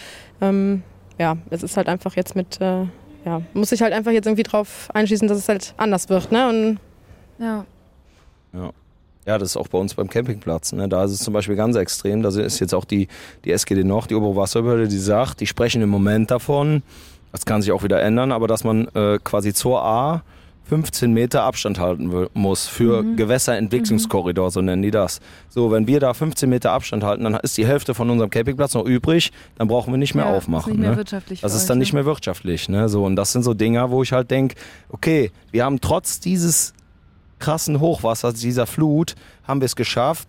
Ähm, 0.40 0.82
ja, 1.18 1.36
es 1.50 1.62
ist 1.62 1.76
halt 1.76 1.88
einfach 1.88 2.16
jetzt 2.16 2.36
mit, 2.36 2.60
äh, 2.60 2.84
ja, 3.24 3.42
muss 3.54 3.70
sich 3.70 3.82
halt 3.82 3.92
einfach 3.92 4.12
jetzt 4.12 4.26
irgendwie 4.26 4.42
drauf 4.42 4.88
einschließen, 4.94 5.28
dass 5.28 5.38
es 5.38 5.48
halt 5.48 5.74
anders 5.76 6.08
wird. 6.08 6.32
Ne? 6.32 6.48
Und, 6.48 6.78
ja. 7.38 7.64
Ja. 8.52 8.70
Ja, 9.28 9.36
das 9.36 9.50
ist 9.50 9.56
auch 9.58 9.68
bei 9.68 9.76
uns 9.76 9.92
beim 9.92 10.08
Campingplatz. 10.08 10.72
Ne? 10.72 10.88
Da 10.88 11.04
ist 11.04 11.10
es 11.10 11.18
zum 11.18 11.34
Beispiel 11.34 11.54
ganz 11.54 11.76
extrem. 11.76 12.22
Da 12.22 12.30
ist 12.30 12.60
jetzt 12.60 12.74
auch 12.74 12.86
die, 12.86 13.08
die 13.44 13.52
SGD 13.52 13.84
noch, 13.84 14.06
die 14.06 14.14
Oberwasserbehörde, 14.14 14.88
die 14.88 14.96
sagt, 14.96 15.40
die 15.40 15.46
sprechen 15.46 15.82
im 15.82 15.90
Moment 15.90 16.30
davon, 16.30 16.82
das 17.30 17.44
kann 17.44 17.60
sich 17.60 17.70
auch 17.72 17.82
wieder 17.82 18.00
ändern, 18.00 18.32
aber 18.32 18.48
dass 18.48 18.64
man 18.64 18.88
äh, 18.94 19.18
quasi 19.22 19.52
zur 19.52 19.84
A 19.84 20.22
15 20.64 21.12
Meter 21.12 21.42
Abstand 21.42 21.78
halten 21.78 22.10
muss 22.32 22.66
für 22.66 23.02
mhm. 23.02 23.16
Gewässerentwicklungskorridor, 23.16 24.50
so 24.50 24.62
nennen 24.62 24.80
die 24.80 24.90
das. 24.90 25.20
So, 25.50 25.70
wenn 25.72 25.86
wir 25.86 26.00
da 26.00 26.14
15 26.14 26.48
Meter 26.48 26.72
Abstand 26.72 27.04
halten, 27.04 27.24
dann 27.24 27.34
ist 27.34 27.58
die 27.58 27.66
Hälfte 27.66 27.92
von 27.92 28.08
unserem 28.08 28.30
Campingplatz 28.30 28.72
noch 28.72 28.86
übrig, 28.86 29.30
dann 29.56 29.68
brauchen 29.68 29.92
wir 29.92 29.98
nicht 29.98 30.14
mehr 30.14 30.24
ja, 30.24 30.34
aufmachen. 30.34 30.72
Das 30.72 30.72
ist 30.72 30.78
nicht 30.78 30.80
mehr 30.80 30.90
ne? 30.92 30.96
wirtschaftlich. 30.96 31.40
Das 31.42 31.54
ist 31.54 31.68
dann 31.68 31.76
nicht 31.76 31.92
mehr 31.92 32.06
wirtschaftlich. 32.06 32.70
Ne? 32.70 32.88
So, 32.88 33.04
und 33.04 33.16
das 33.16 33.32
sind 33.32 33.42
so 33.42 33.52
Dinger, 33.52 33.90
wo 33.90 34.02
ich 34.02 34.12
halt 34.12 34.30
denke, 34.30 34.54
okay, 34.88 35.32
wir 35.50 35.66
haben 35.66 35.82
trotz 35.82 36.18
dieses 36.18 36.72
krassen 37.38 37.80
Hochwassers, 37.80 38.34
dieser 38.34 38.66
Flut, 38.66 39.14
haben 39.46 39.60
wir 39.60 39.66
es 39.66 39.76
geschafft, 39.76 40.28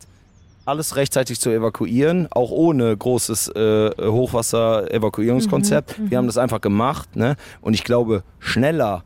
alles 0.66 0.96
rechtzeitig 0.96 1.40
zu 1.40 1.50
evakuieren, 1.50 2.28
auch 2.32 2.52
ohne 2.52 2.96
großes 2.96 3.50
äh, 3.50 3.92
Hochwasser-Evakuierungskonzept. 4.00 5.98
Mhm, 5.98 6.12
wir 6.12 6.18
haben 6.18 6.28
das 6.28 6.38
einfach 6.38 6.62
gemacht. 6.62 7.16
Ne? 7.16 7.36
Und 7.62 7.74
ich 7.74 7.84
glaube, 7.84 8.24
schneller 8.40 9.04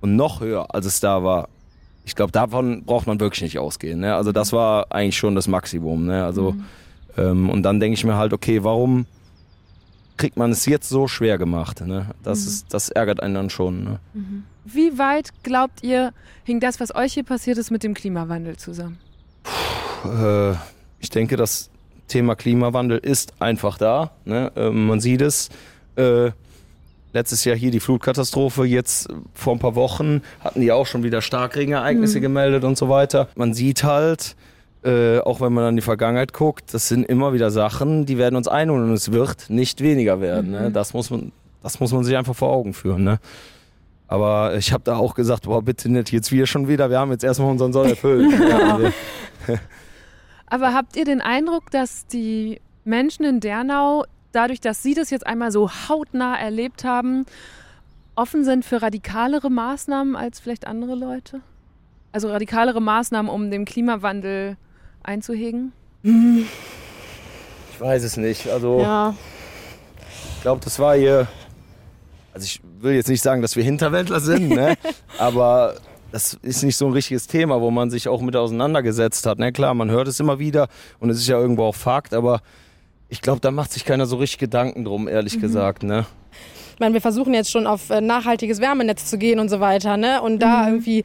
und 0.00 0.16
noch 0.16 0.40
höher, 0.40 0.74
als 0.74 0.86
es 0.86 1.00
da 1.00 1.24
war, 1.24 1.48
ich 2.04 2.14
glaube, 2.14 2.32
davon 2.32 2.84
braucht 2.84 3.06
man 3.06 3.20
wirklich 3.20 3.42
nicht 3.42 3.58
ausgehen. 3.58 4.00
Ne? 4.00 4.14
Also 4.14 4.32
das 4.32 4.52
war 4.52 4.86
eigentlich 4.90 5.16
schon 5.16 5.34
das 5.34 5.48
Maximum. 5.48 6.06
Ne? 6.06 6.24
Also, 6.24 6.52
mhm. 6.52 6.64
ähm, 7.16 7.50
und 7.50 7.62
dann 7.62 7.80
denke 7.80 7.94
ich 7.94 8.04
mir 8.04 8.16
halt, 8.16 8.32
okay, 8.32 8.62
warum 8.64 9.06
kriegt 10.22 10.36
man 10.36 10.52
es 10.52 10.66
jetzt 10.66 10.88
so 10.88 11.08
schwer 11.08 11.36
gemacht? 11.36 11.80
Ne? 11.84 12.06
Das, 12.22 12.42
mhm. 12.42 12.46
ist, 12.46 12.72
das 12.72 12.90
ärgert 12.90 13.20
einen 13.20 13.34
dann 13.34 13.50
schon. 13.50 13.82
Ne? 13.82 13.98
Mhm. 14.14 14.44
Wie 14.64 14.96
weit 14.96 15.30
glaubt 15.42 15.82
ihr, 15.82 16.12
hing 16.44 16.60
das, 16.60 16.78
was 16.78 16.94
euch 16.94 17.14
hier 17.14 17.24
passiert 17.24 17.58
ist, 17.58 17.72
mit 17.72 17.82
dem 17.82 17.92
Klimawandel 17.92 18.56
zusammen? 18.56 19.00
Puh, 19.42 20.08
äh, 20.08 20.54
ich 21.00 21.10
denke, 21.10 21.34
das 21.36 21.70
Thema 22.06 22.36
Klimawandel 22.36 22.98
ist 22.98 23.32
einfach 23.40 23.78
da. 23.78 24.12
Ne? 24.24 24.52
Äh, 24.54 24.70
man 24.70 25.00
sieht 25.00 25.22
es. 25.22 25.48
Äh, 25.96 26.30
letztes 27.12 27.44
Jahr 27.44 27.56
hier 27.56 27.72
die 27.72 27.80
Flutkatastrophe, 27.80 28.64
jetzt 28.64 29.08
vor 29.34 29.54
ein 29.54 29.58
paar 29.58 29.74
Wochen 29.74 30.22
hatten 30.38 30.60
die 30.60 30.70
auch 30.70 30.86
schon 30.86 31.02
wieder 31.02 31.20
Starkregenereignisse 31.20 32.18
mhm. 32.18 32.22
gemeldet 32.22 32.62
und 32.62 32.78
so 32.78 32.88
weiter. 32.88 33.28
Man 33.34 33.54
sieht 33.54 33.82
halt, 33.82 34.36
äh, 34.84 35.20
auch 35.20 35.40
wenn 35.40 35.52
man 35.52 35.64
an 35.64 35.76
die 35.76 35.82
Vergangenheit 35.82 36.32
guckt, 36.32 36.74
das 36.74 36.88
sind 36.88 37.04
immer 37.04 37.32
wieder 37.32 37.50
Sachen, 37.50 38.04
die 38.04 38.18
werden 38.18 38.36
uns 38.36 38.48
einholen 38.48 38.84
und 38.84 38.92
es 38.92 39.12
wird 39.12 39.48
nicht 39.48 39.80
weniger 39.80 40.20
werden. 40.20 40.50
Ne? 40.50 40.58
Mhm. 40.58 40.64
Ne? 40.64 40.72
Das, 40.72 40.92
muss 40.92 41.10
man, 41.10 41.32
das 41.62 41.78
muss 41.78 41.92
man 41.92 42.04
sich 42.04 42.16
einfach 42.16 42.34
vor 42.34 42.50
Augen 42.50 42.74
führen. 42.74 43.04
Ne? 43.04 43.18
Aber 44.08 44.56
ich 44.56 44.72
habe 44.72 44.82
da 44.84 44.96
auch 44.96 45.14
gesagt, 45.14 45.44
boah, 45.44 45.62
bitte 45.62 45.88
nicht 45.88 46.12
jetzt 46.12 46.32
wir 46.32 46.46
schon 46.46 46.68
wieder, 46.68 46.90
wir 46.90 46.98
haben 46.98 47.12
jetzt 47.12 47.24
erstmal 47.24 47.50
unseren 47.50 47.72
Soll 47.72 47.90
erfüllt. 47.90 48.32
ja, 48.48 48.74
also. 48.74 48.90
Aber 50.46 50.74
habt 50.74 50.96
ihr 50.96 51.04
den 51.04 51.20
Eindruck, 51.20 51.70
dass 51.70 52.06
die 52.06 52.60
Menschen 52.84 53.24
in 53.24 53.40
Dernau, 53.40 54.04
dadurch, 54.32 54.60
dass 54.60 54.82
sie 54.82 54.94
das 54.94 55.10
jetzt 55.10 55.26
einmal 55.26 55.50
so 55.50 55.70
hautnah 55.70 56.36
erlebt 56.38 56.84
haben, 56.84 57.24
offen 58.16 58.44
sind 58.44 58.64
für 58.64 58.82
radikalere 58.82 59.50
Maßnahmen 59.50 60.16
als 60.16 60.40
vielleicht 60.40 60.66
andere 60.66 60.94
Leute? 60.94 61.40
Also 62.12 62.28
radikalere 62.28 62.82
Maßnahmen, 62.82 63.30
um 63.30 63.50
dem 63.50 63.64
Klimawandel 63.64 64.58
einzuhegen? 65.02 65.72
Ich 66.02 67.80
weiß 67.80 68.02
es 68.02 68.16
nicht. 68.16 68.48
Also 68.48 68.80
ja. 68.80 69.14
ich 70.36 70.42
glaube, 70.42 70.60
das 70.64 70.78
war 70.78 70.96
hier 70.96 71.28
also 72.34 72.44
ich 72.44 72.60
will 72.80 72.94
jetzt 72.94 73.08
nicht 73.08 73.22
sagen, 73.22 73.42
dass 73.42 73.56
wir 73.56 73.64
Hinterwäldler 73.64 74.20
sind, 74.20 74.50
ne? 74.50 74.74
aber 75.18 75.74
das 76.10 76.34
ist 76.42 76.62
nicht 76.62 76.76
so 76.76 76.86
ein 76.86 76.92
richtiges 76.92 77.26
Thema, 77.26 77.60
wo 77.60 77.70
man 77.70 77.90
sich 77.90 78.08
auch 78.08 78.20
mit 78.20 78.36
auseinandergesetzt 78.36 79.26
hat. 79.26 79.38
Ne? 79.38 79.52
Klar, 79.52 79.74
man 79.74 79.90
hört 79.90 80.08
es 80.08 80.20
immer 80.20 80.38
wieder 80.38 80.68
und 81.00 81.10
es 81.10 81.18
ist 81.18 81.28
ja 81.28 81.38
irgendwo 81.38 81.64
auch 81.64 81.74
Fakt, 81.74 82.12
aber 82.12 82.40
ich 83.08 83.22
glaube, 83.22 83.40
da 83.40 83.50
macht 83.50 83.72
sich 83.72 83.84
keiner 83.84 84.06
so 84.06 84.16
richtig 84.16 84.38
Gedanken 84.38 84.84
drum, 84.84 85.08
ehrlich 85.08 85.36
mhm. 85.36 85.40
gesagt. 85.40 85.82
Ne? 85.82 86.06
Ich 86.74 86.80
meine, 86.80 86.94
wir 86.94 87.00
versuchen 87.00 87.32
jetzt 87.34 87.50
schon 87.50 87.66
auf 87.66 87.90
äh, 87.90 88.00
nachhaltiges 88.00 88.60
Wärmenetz 88.60 89.06
zu 89.06 89.16
gehen 89.16 89.38
und 89.38 89.48
so 89.48 89.60
weiter, 89.60 89.96
ne? 89.96 90.20
Und 90.22 90.40
da 90.40 90.62
mhm. 90.62 90.68
irgendwie, 90.68 91.04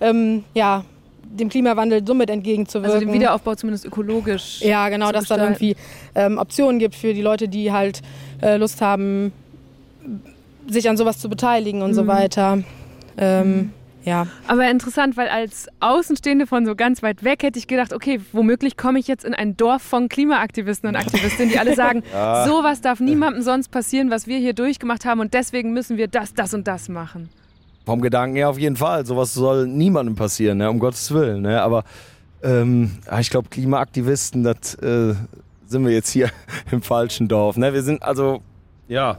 ähm, 0.00 0.44
ja, 0.54 0.84
dem 1.30 1.48
Klimawandel 1.48 2.06
somit 2.06 2.30
entgegenzuwirken. 2.30 2.92
Also 2.92 3.06
dem 3.06 3.12
Wiederaufbau 3.12 3.54
zumindest 3.54 3.84
ökologisch. 3.84 4.60
Ja, 4.60 4.88
genau, 4.88 5.12
dass 5.12 5.26
dann 5.26 5.40
irgendwie 5.40 5.76
ähm, 6.14 6.38
Optionen 6.38 6.78
gibt 6.78 6.94
für 6.94 7.14
die 7.14 7.22
Leute, 7.22 7.48
die 7.48 7.72
halt 7.72 8.02
äh, 8.42 8.56
Lust 8.56 8.80
haben, 8.80 9.32
sich 10.68 10.88
an 10.88 10.96
sowas 10.96 11.18
zu 11.18 11.28
beteiligen 11.28 11.82
und 11.82 11.90
mhm. 11.90 11.94
so 11.94 12.06
weiter. 12.06 12.58
Ähm, 13.18 13.56
mhm. 13.56 13.70
Ja. 14.06 14.28
Aber 14.46 14.70
interessant, 14.70 15.16
weil 15.16 15.28
als 15.28 15.66
Außenstehende 15.80 16.46
von 16.46 16.64
so 16.64 16.76
ganz 16.76 17.02
weit 17.02 17.24
weg 17.24 17.42
hätte 17.42 17.58
ich 17.58 17.66
gedacht, 17.66 17.92
okay, 17.92 18.20
womöglich 18.30 18.76
komme 18.76 19.00
ich 19.00 19.08
jetzt 19.08 19.24
in 19.24 19.34
ein 19.34 19.56
Dorf 19.56 19.82
von 19.82 20.08
Klimaaktivisten 20.08 20.88
und 20.88 20.94
Aktivistinnen, 20.94 21.50
die 21.50 21.58
alle 21.58 21.74
sagen, 21.76 22.04
ja. 22.12 22.46
sowas 22.46 22.80
darf 22.80 23.00
niemandem 23.00 23.42
sonst 23.42 23.70
passieren, 23.70 24.08
was 24.08 24.28
wir 24.28 24.38
hier 24.38 24.52
durchgemacht 24.52 25.04
haben 25.04 25.18
und 25.18 25.34
deswegen 25.34 25.72
müssen 25.72 25.96
wir 25.96 26.06
das, 26.06 26.34
das 26.34 26.54
und 26.54 26.68
das 26.68 26.88
machen. 26.88 27.28
Vom 27.86 28.02
Gedanken 28.02 28.36
her 28.36 28.50
auf 28.50 28.58
jeden 28.58 28.76
Fall. 28.76 29.06
Sowas 29.06 29.32
soll 29.32 29.66
niemandem 29.66 30.16
passieren, 30.16 30.58
ne? 30.58 30.68
um 30.68 30.80
Gottes 30.80 31.12
Willen. 31.12 31.42
Ne? 31.42 31.62
Aber 31.62 31.84
ähm, 32.42 32.98
ich 33.20 33.30
glaube, 33.30 33.48
Klimaaktivisten, 33.48 34.42
das 34.42 34.74
äh, 34.74 35.14
sind 35.66 35.86
wir 35.86 35.92
jetzt 35.92 36.10
hier 36.10 36.30
im 36.72 36.82
falschen 36.82 37.28
Dorf. 37.28 37.56
Ne? 37.56 37.72
Wir 37.72 37.82
sind 37.82 38.02
also 38.02 38.42
ja. 38.88 39.18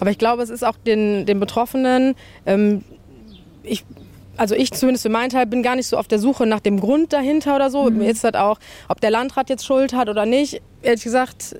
Aber 0.00 0.10
ich 0.10 0.18
glaube, 0.18 0.42
es 0.42 0.50
ist 0.50 0.64
auch 0.64 0.76
den, 0.76 1.26
den 1.26 1.40
Betroffenen, 1.40 2.14
ähm, 2.46 2.84
ich, 3.62 3.84
also 4.36 4.54
ich 4.54 4.72
zumindest 4.72 5.02
für 5.02 5.08
meinen 5.08 5.30
Teil 5.30 5.46
bin 5.46 5.62
gar 5.62 5.76
nicht 5.76 5.86
so 5.86 5.96
auf 5.96 6.08
der 6.08 6.18
Suche 6.18 6.46
nach 6.46 6.60
dem 6.60 6.80
Grund 6.80 7.12
dahinter 7.12 7.56
oder 7.56 7.70
so. 7.70 7.90
Mhm. 7.90 7.98
Mir 7.98 8.10
ist 8.10 8.24
das 8.24 8.34
auch, 8.34 8.58
ob 8.88 9.00
der 9.00 9.10
Landrat 9.10 9.48
jetzt 9.50 9.66
Schuld 9.66 9.92
hat 9.92 10.08
oder 10.08 10.26
nicht, 10.26 10.60
ehrlich 10.82 11.02
gesagt, 11.02 11.56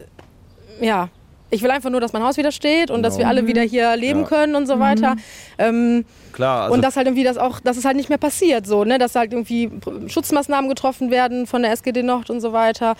ja. 0.80 1.08
Ich 1.50 1.62
will 1.62 1.70
einfach 1.70 1.90
nur, 1.90 2.00
dass 2.00 2.12
mein 2.12 2.22
Haus 2.22 2.36
wieder 2.36 2.52
steht 2.52 2.90
und 2.90 2.96
genau. 2.96 3.08
dass 3.08 3.18
wir 3.18 3.26
alle 3.26 3.46
wieder 3.46 3.62
hier 3.62 3.96
leben 3.96 4.20
ja. 4.20 4.26
können 4.26 4.54
und 4.54 4.66
so 4.66 4.76
mhm. 4.76 4.80
weiter. 4.80 5.16
Ähm, 5.58 6.04
Klar. 6.32 6.64
Also 6.64 6.74
und 6.74 6.82
dass 6.82 6.96
halt 6.96 7.06
irgendwie 7.06 7.24
das 7.24 7.38
auch, 7.38 7.60
dass 7.60 7.76
es 7.76 7.84
halt 7.84 7.96
nicht 7.96 8.08
mehr 8.08 8.18
passiert, 8.18 8.66
so, 8.66 8.84
ne? 8.84 8.98
Dass 8.98 9.14
halt 9.14 9.32
irgendwie 9.32 9.70
Schutzmaßnahmen 10.06 10.68
getroffen 10.68 11.10
werden 11.10 11.46
von 11.46 11.62
der 11.62 11.72
SGD 11.72 12.02
Nord 12.02 12.30
und 12.30 12.40
so 12.40 12.52
weiter. 12.52 12.96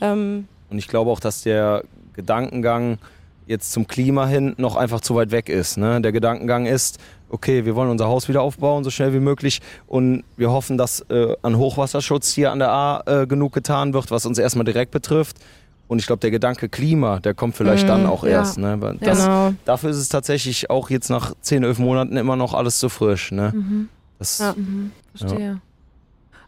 Ähm, 0.00 0.46
und 0.70 0.78
ich 0.78 0.88
glaube 0.88 1.10
auch, 1.10 1.20
dass 1.20 1.42
der 1.42 1.84
Gedankengang 2.14 2.98
jetzt 3.46 3.72
zum 3.72 3.86
Klima 3.86 4.26
hin 4.26 4.54
noch 4.56 4.76
einfach 4.76 5.00
zu 5.00 5.14
weit 5.14 5.30
weg 5.30 5.48
ist. 5.48 5.76
Ne? 5.76 6.00
Der 6.00 6.12
Gedankengang 6.12 6.66
ist, 6.66 6.98
okay, 7.28 7.64
wir 7.64 7.74
wollen 7.74 7.90
unser 7.90 8.08
Haus 8.08 8.28
wieder 8.28 8.42
aufbauen, 8.42 8.84
so 8.84 8.90
schnell 8.90 9.12
wie 9.12 9.20
möglich. 9.20 9.60
Und 9.86 10.24
wir 10.36 10.50
hoffen, 10.50 10.78
dass 10.78 11.00
äh, 11.10 11.34
an 11.42 11.56
Hochwasserschutz 11.56 12.32
hier 12.32 12.52
an 12.52 12.58
der 12.58 12.70
A 12.70 13.02
äh, 13.06 13.26
genug 13.26 13.52
getan 13.52 13.94
wird, 13.94 14.10
was 14.10 14.26
uns 14.26 14.38
erstmal 14.38 14.64
direkt 14.64 14.90
betrifft. 14.90 15.38
Und 15.88 15.98
ich 15.98 16.06
glaube, 16.06 16.20
der 16.20 16.30
Gedanke 16.30 16.68
Klima, 16.68 17.20
der 17.20 17.34
kommt 17.34 17.56
vielleicht 17.56 17.84
mhm, 17.84 17.88
dann 17.88 18.06
auch 18.06 18.24
ja. 18.24 18.30
erst. 18.30 18.58
Ne? 18.58 18.78
Das, 19.00 19.18
genau. 19.18 19.54
Dafür 19.64 19.90
ist 19.90 19.98
es 19.98 20.08
tatsächlich 20.08 20.70
auch 20.70 20.88
jetzt 20.88 21.10
nach 21.10 21.34
10, 21.40 21.64
11 21.64 21.78
Monaten 21.78 22.16
immer 22.16 22.36
noch 22.36 22.54
alles 22.54 22.78
zu 22.78 22.88
frisch. 22.88 23.30
Ne? 23.32 23.52
Mhm. 23.54 23.88
Das, 24.18 24.38
ja, 24.38 24.54
mhm. 24.56 24.92
verstehe. 25.14 25.46
Ja. 25.46 25.60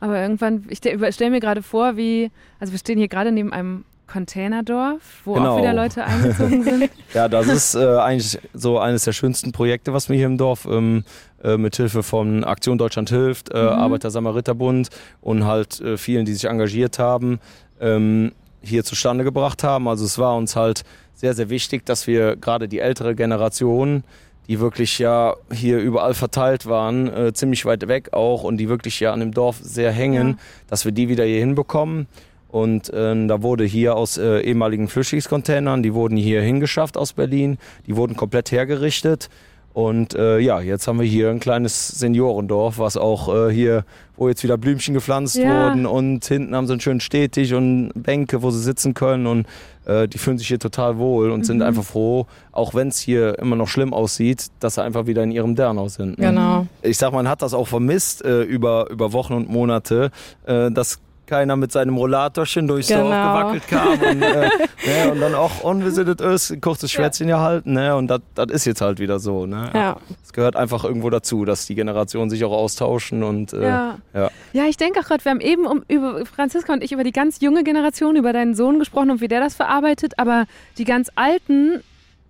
Aber 0.01 0.21
irgendwann, 0.21 0.65
ich 0.69 0.79
stelle 0.79 1.31
mir 1.31 1.41
gerade 1.41 1.63
vor, 1.63 1.97
wie, 1.97 2.31
also 2.59 2.73
wir 2.73 2.79
stehen 2.79 2.99
hier 2.99 3.09
gerade 3.09 3.33
neben 3.33 3.53
einem 3.53 3.85
Containerdorf, 4.07 5.23
wo 5.25 5.35
genau. 5.35 5.55
auch 5.55 5.59
wieder 5.59 5.73
Leute 5.73 6.05
eingezogen 6.05 6.63
sind. 6.63 6.91
ja, 7.15 7.29
das 7.29 7.49
ist 7.49 7.75
äh, 7.75 7.99
eigentlich 7.99 8.39
so 8.53 8.79
eines 8.79 9.05
der 9.05 9.13
schönsten 9.13 9.53
Projekte, 9.53 9.93
was 9.93 10.09
wir 10.09 10.17
hier 10.17 10.27
im 10.27 10.37
Dorf 10.37 10.67
ähm, 10.71 11.05
äh, 11.43 11.57
mit 11.57 11.77
Hilfe 11.77 12.03
von 12.03 12.45
Aktion 12.45 12.77
Deutschland 12.77 13.09
hilft, 13.11 13.53
äh, 13.53 13.63
mhm. 13.63 13.69
Arbeiter-Samariter-Bund 13.69 14.91
und 15.21 15.45
halt 15.47 15.81
äh, 15.81 15.97
vielen, 15.97 16.27
die 16.27 16.35
sich 16.35 16.45
engagiert 16.45 16.99
haben, 16.99 17.41
ähm, 17.81 18.33
hier 18.65 18.85
zustande 18.85 19.25
gebracht 19.25 19.63
haben. 19.63 19.89
Also 19.89 20.05
es 20.05 20.19
war 20.19 20.37
uns 20.37 20.57
halt 20.57 20.85
sehr, 21.15 21.35
sehr 21.35 21.51
wichtig, 21.51 21.87
dass 21.87 22.07
wir 22.07 22.37
gerade 22.37 22.69
die 22.69 22.81
ältere 22.81 23.15
Generation, 23.15 24.05
die 24.49 24.61
wirklich 24.61 24.99
ja 24.99 25.35
hier 25.53 25.79
überall 25.79 26.15
verteilt 26.15 26.67
waren, 26.67 27.09
äh, 27.09 27.33
ziemlich 27.33 27.65
weit 27.65 27.89
weg 27.89 28.13
auch 28.13 28.43
und 28.43 28.59
die 28.59 28.69
wirklich 28.69 29.01
ja 29.01 29.13
an 29.13 29.21
dem 29.21 29.33
Dorf 29.33 29.59
sehr 29.61 29.93
hängen, 29.93 30.29
ja. 30.29 30.37
dass 30.69 30.85
wir 30.85 30.93
die 30.93 31.09
wieder 31.09 31.25
hier 31.25 31.39
hinbekommen. 31.39 32.07
Und 32.49 32.89
äh, 32.91 33.27
da 33.27 33.43
wurde 33.43 33.65
hier 33.65 33.97
aus 33.97 34.17
äh, 34.17 34.41
ehemaligen 34.41 34.89
Flüchtlingscontainern, 34.89 35.83
die 35.83 35.93
wurden 35.93 36.17
hier 36.17 36.41
hingeschafft 36.41 36.97
aus 36.97 37.13
Berlin, 37.13 37.59
die 37.87 37.97
wurden 37.97 38.17
komplett 38.17 38.53
hergerichtet. 38.53 39.29
Und 39.75 40.15
äh, 40.15 40.39
ja, 40.39 40.61
jetzt 40.61 40.87
haben 40.87 41.01
wir 41.01 41.07
hier 41.07 41.31
ein 41.31 41.41
kleines 41.41 41.89
Seniorendorf, 41.89 42.79
was 42.79 42.97
auch 42.97 43.49
äh, 43.49 43.53
hier, 43.53 43.85
wo 44.17 44.29
jetzt 44.29 44.45
wieder 44.45 44.57
Blümchen 44.57 44.95
gepflanzt 44.95 45.35
ja. 45.35 45.49
wurden 45.49 45.85
und 45.85 46.25
hinten 46.25 46.55
haben 46.55 46.69
sie 46.69 46.75
einen 46.75 46.81
schönen 46.81 47.01
Stehtisch 47.01 47.53
und 47.53 47.91
Bänke, 47.97 48.41
wo 48.43 48.53
sie 48.53 48.63
sitzen 48.63 48.95
können 48.95 49.27
und 49.27 49.49
äh, 49.85 50.07
die 50.07 50.19
fühlen 50.19 50.39
sich 50.39 50.47
hier 50.47 50.61
total 50.61 50.99
wohl 50.99 51.33
und 51.33 51.41
mhm. 51.41 51.45
sind 51.45 51.63
einfach 51.63 51.83
froh, 51.83 52.27
auch 52.53 52.75
wenn 52.75 52.87
es 52.87 53.01
hier 53.01 53.37
immer 53.41 53.57
noch 53.57 53.67
schlimm 53.67 53.93
aussieht, 53.93 54.47
dass 54.61 54.77
sie 54.77 54.83
einfach 54.85 55.07
wieder 55.07 55.25
in 55.25 55.33
ihrem 55.33 55.57
Dernau 55.57 55.89
sind. 55.89 56.21
Ne? 56.21 56.29
Genau. 56.29 56.69
Ich 56.83 56.97
sag, 56.97 57.13
man 57.13 57.29
hat 57.29 57.43
das 57.43 57.53
auch 57.53 57.67
vermisst 57.67 58.25
äh, 58.25 58.43
über, 58.43 58.89
über 58.91 59.13
Wochen 59.13 59.33
und 59.33 59.51
Monate, 59.51 60.13
äh, 60.47 60.71
dass 60.71 61.01
keiner 61.27 61.57
mit 61.57 61.73
seinem 61.73 61.97
Rollatorchen 61.97 62.67
durchs 62.67 62.89
genau. 62.89 63.09
Dorf 63.09 63.13
gewackelt 63.13 63.69
kam 63.69 63.93
und, 63.93 64.23
äh, 64.23 64.49
ne, 64.87 65.13
und 65.13 65.21
dann 65.21 65.35
auch 65.35 65.63
unvisited 65.63 66.21
ist, 66.21 66.61
kurzes 66.61 66.93
Schwätzchen 66.93 67.29
ja. 67.29 67.41
halten 67.41 67.73
ne, 67.73 67.97
und 67.97 68.09
das 68.09 68.21
ist 68.51 68.65
jetzt 68.65 68.81
halt 68.81 68.99
wieder 68.99 69.19
so. 69.19 69.47
Ne? 69.47 69.71
Ja. 69.75 69.97
Es 70.23 70.33
gehört 70.33 70.57
einfach 70.57 70.85
irgendwo 70.85 71.11
dazu, 71.11 71.45
dass 71.45 71.67
die 71.67 71.75
Generationen 71.75 72.31
sich 72.31 72.45
auch 72.45 72.53
austauschen 72.53 73.23
und 73.23 73.53
äh, 73.53 73.63
ja. 73.63 73.99
ja. 74.13 74.31
Ja, 74.53 74.65
ich 74.67 74.77
denke 74.77 75.01
auch 75.01 75.05
gerade, 75.05 75.25
wir 75.25 75.31
haben 75.31 75.41
eben 75.41 75.67
um, 75.67 75.83
über 75.89 76.25
Franziska 76.27 76.73
und 76.73 76.83
ich 76.83 76.93
über 76.93 77.05
die 77.05 77.13
ganz 77.13 77.41
junge 77.41 77.65
Generation, 77.65 78.17
über 78.17 78.33
deinen 78.33 78.55
Sohn 78.55 78.79
gesprochen 78.79 79.11
und 79.11 79.21
wie 79.21 79.29
der 79.29 79.41
das 79.41 79.55
verarbeitet, 79.55 80.15
aber 80.19 80.47
die 80.79 80.85
ganz 80.85 81.11
Alten 81.15 81.83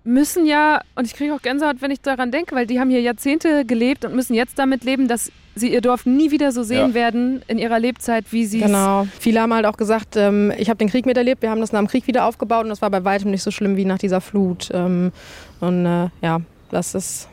müssen 0.05 0.45
ja, 0.45 0.83
und 0.95 1.07
ich 1.07 1.15
kriege 1.15 1.35
auch 1.35 1.41
Gänsehaut, 1.41 1.81
wenn 1.81 1.91
ich 1.91 2.01
daran 2.01 2.31
denke, 2.31 2.55
weil 2.55 2.67
die 2.67 2.79
haben 2.79 2.91
hier 2.91 3.01
Jahrzehnte 3.01 3.65
gelebt 3.65 4.05
und 4.05 4.15
müssen 4.15 4.35
jetzt 4.35 4.59
damit 4.59 4.85
leben, 4.85 5.09
dass 5.09 5.33
sie 5.55 5.73
ihr 5.73 5.81
Dorf 5.81 6.05
nie 6.05 6.31
wieder 6.31 6.53
so 6.53 6.63
sehen 6.63 6.89
ja. 6.89 6.95
werden 6.95 7.43
in 7.49 7.59
ihrer 7.59 7.79
Lebzeit, 7.79 8.27
wie 8.31 8.45
sie 8.45 8.61
es. 8.61 8.67
Genau. 8.67 9.07
Viele 9.19 9.41
haben 9.41 9.55
halt 9.55 9.67
auch 9.67 9.77
gesagt, 9.77 10.17
ähm, 10.17 10.53
ich 10.59 10.69
habe 10.69 10.77
den 10.77 10.89
Krieg 10.89 11.07
miterlebt, 11.07 11.43
wir 11.43 11.51
haben 11.51 11.61
das 11.61 11.73
nach 11.73 11.81
dem 11.81 11.89
Krieg 11.89 12.07
wieder 12.07 12.27
aufgebaut 12.27 12.65
und 12.65 12.69
das 12.69 12.83
war 12.83 12.91
bei 12.91 13.05
weitem 13.05 13.31
nicht 13.31 13.43
so 13.43 13.51
schlimm 13.51 13.77
wie 13.77 13.85
nach 13.85 13.99
dieser 13.99 14.21
Flut. 14.21 14.69
Ähm, 14.73 15.13
und 15.61 15.87
äh, 15.87 16.09
ja, 16.21 16.41
das 16.71 16.95
ist. 16.95 17.29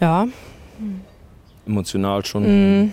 Ja. 0.00 0.28
Emotional 1.66 2.24
schon. 2.24 2.82
Mhm. 2.82 2.92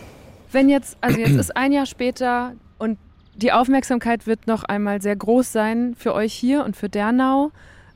Wenn 0.52 0.70
jetzt, 0.70 0.98
also 1.02 1.20
jetzt 1.20 1.36
ist 1.36 1.56
ein 1.56 1.72
Jahr 1.72 1.86
später 1.86 2.54
und 2.80 2.98
die 3.36 3.52
Aufmerksamkeit 3.52 4.26
wird 4.26 4.48
noch 4.48 4.64
einmal 4.64 5.02
sehr 5.02 5.16
groß 5.16 5.52
sein 5.52 5.96
für 5.98 6.14
euch 6.14 6.34
hier 6.34 6.64
und 6.64 6.76
für 6.76 6.90
Dernau. 6.90 7.52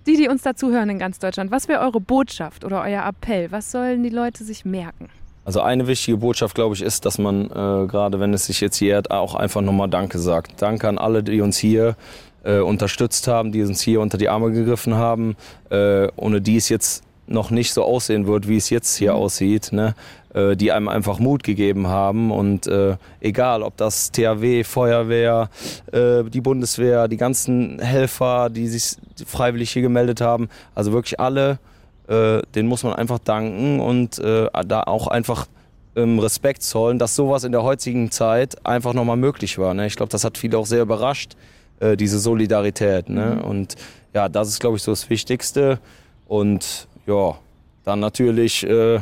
Die, 0.10 0.16
die 0.16 0.28
uns 0.28 0.42
dazu 0.42 0.72
hören 0.72 0.90
in 0.90 0.98
ganz 0.98 1.20
Deutschland, 1.20 1.52
was 1.52 1.68
wäre 1.68 1.82
eure 1.82 2.02
Botschaft 2.02 2.66
oder 2.66 2.82
euer 2.82 3.06
Appell? 3.06 3.52
Was 3.52 3.70
sollen 3.70 4.02
die 4.02 4.10
Leute 4.10 4.44
sich 4.44 4.66
merken? 4.66 5.08
Also 5.46 5.62
eine 5.62 5.86
wichtige 5.86 6.18
Botschaft, 6.18 6.56
glaube 6.56 6.74
ich, 6.74 6.82
ist, 6.82 7.06
dass 7.06 7.20
man 7.20 7.46
äh, 7.46 7.86
gerade, 7.86 8.20
wenn 8.20 8.34
es 8.34 8.48
sich 8.48 8.60
jetzt 8.60 8.80
jährt, 8.80 9.12
auch 9.12 9.36
einfach 9.36 9.62
nochmal 9.62 9.88
Danke 9.88 10.18
sagt. 10.18 10.64
Danke 10.64 10.90
an 10.90 10.98
alle, 10.98 11.22
die 11.22 11.42
uns 11.42 11.60
hier 11.60 11.96
äh, 12.44 12.58
unterstützt 12.58 13.28
haben, 13.28 13.52
die 13.52 13.62
uns 13.62 13.82
hier 13.82 14.02
unter 14.02 14.18
die 14.18 14.30
Arme 14.30 14.52
gegriffen 14.52 14.96
haben, 14.96 15.36
äh, 15.70 16.08
ohne 16.16 16.42
die 16.42 16.58
es 16.58 16.70
jetzt 16.70 17.04
noch 17.30 17.52
nicht 17.52 17.74
so 17.74 17.84
aussehen 17.84 18.28
wird, 18.28 18.48
wie 18.48 18.58
es 18.58 18.70
jetzt 18.70 18.96
hier 18.96 19.14
mhm. 19.14 19.20
aussieht, 19.20 19.72
ne? 19.72 19.96
Äh, 20.34 20.56
die 20.56 20.72
einem 20.72 20.88
einfach 20.88 21.20
Mut 21.20 21.44
gegeben 21.44 21.88
haben. 21.88 22.32
Und 22.32 22.68
äh, 22.68 22.98
egal, 23.20 23.64
ob 23.64 23.78
das 23.78 24.12
THW, 24.12 24.64
Feuerwehr, 24.64 25.50
äh, 25.92 26.24
die 26.24 26.42
Bundeswehr, 26.42 27.08
die 27.08 27.18
ganzen 27.18 27.80
Helfer, 27.80 28.50
die 28.50 28.68
sich 28.68 28.98
freiwillig 29.26 29.72
hier 29.72 29.82
gemeldet 29.82 30.22
haben, 30.22 30.50
also 30.76 30.92
wirklich 30.92 31.20
alle, 31.20 31.60
äh, 32.08 32.42
den 32.54 32.68
muss 32.68 32.84
man 32.84 32.94
einfach 32.94 33.20
danken 33.20 33.80
und 33.80 34.20
äh, 34.20 34.48
da 34.68 34.84
auch 34.84 35.08
einfach 35.08 35.48
ähm, 35.96 36.20
Respekt 36.20 36.62
zollen, 36.64 37.00
dass 37.00 37.16
sowas 37.16 37.44
in 37.44 37.52
der 37.52 37.64
heutigen 37.64 38.12
Zeit 38.12 38.66
einfach 38.66 38.94
nochmal 38.94 39.18
möglich 39.18 39.58
war. 39.58 39.74
Ne? 39.74 39.88
Ich 39.88 39.96
glaube, 39.96 40.12
das 40.12 40.24
hat 40.24 40.38
viele 40.38 40.58
auch 40.58 40.66
sehr 40.66 40.82
überrascht, 40.82 41.36
äh, 41.80 41.98
diese 41.98 42.20
Solidarität. 42.20 43.10
Ne? 43.10 43.38
Mhm. 43.38 43.50
Und 43.50 43.76
ja, 44.14 44.30
das 44.30 44.50
ist, 44.50 44.60
glaube 44.60 44.78
ich, 44.78 44.84
so 44.84 44.92
das 44.92 45.10
Wichtigste. 45.10 45.80
Und 46.28 46.88
ja, 47.10 47.36
dann 47.84 48.00
natürlich 48.00 48.64
äh, 48.64 49.00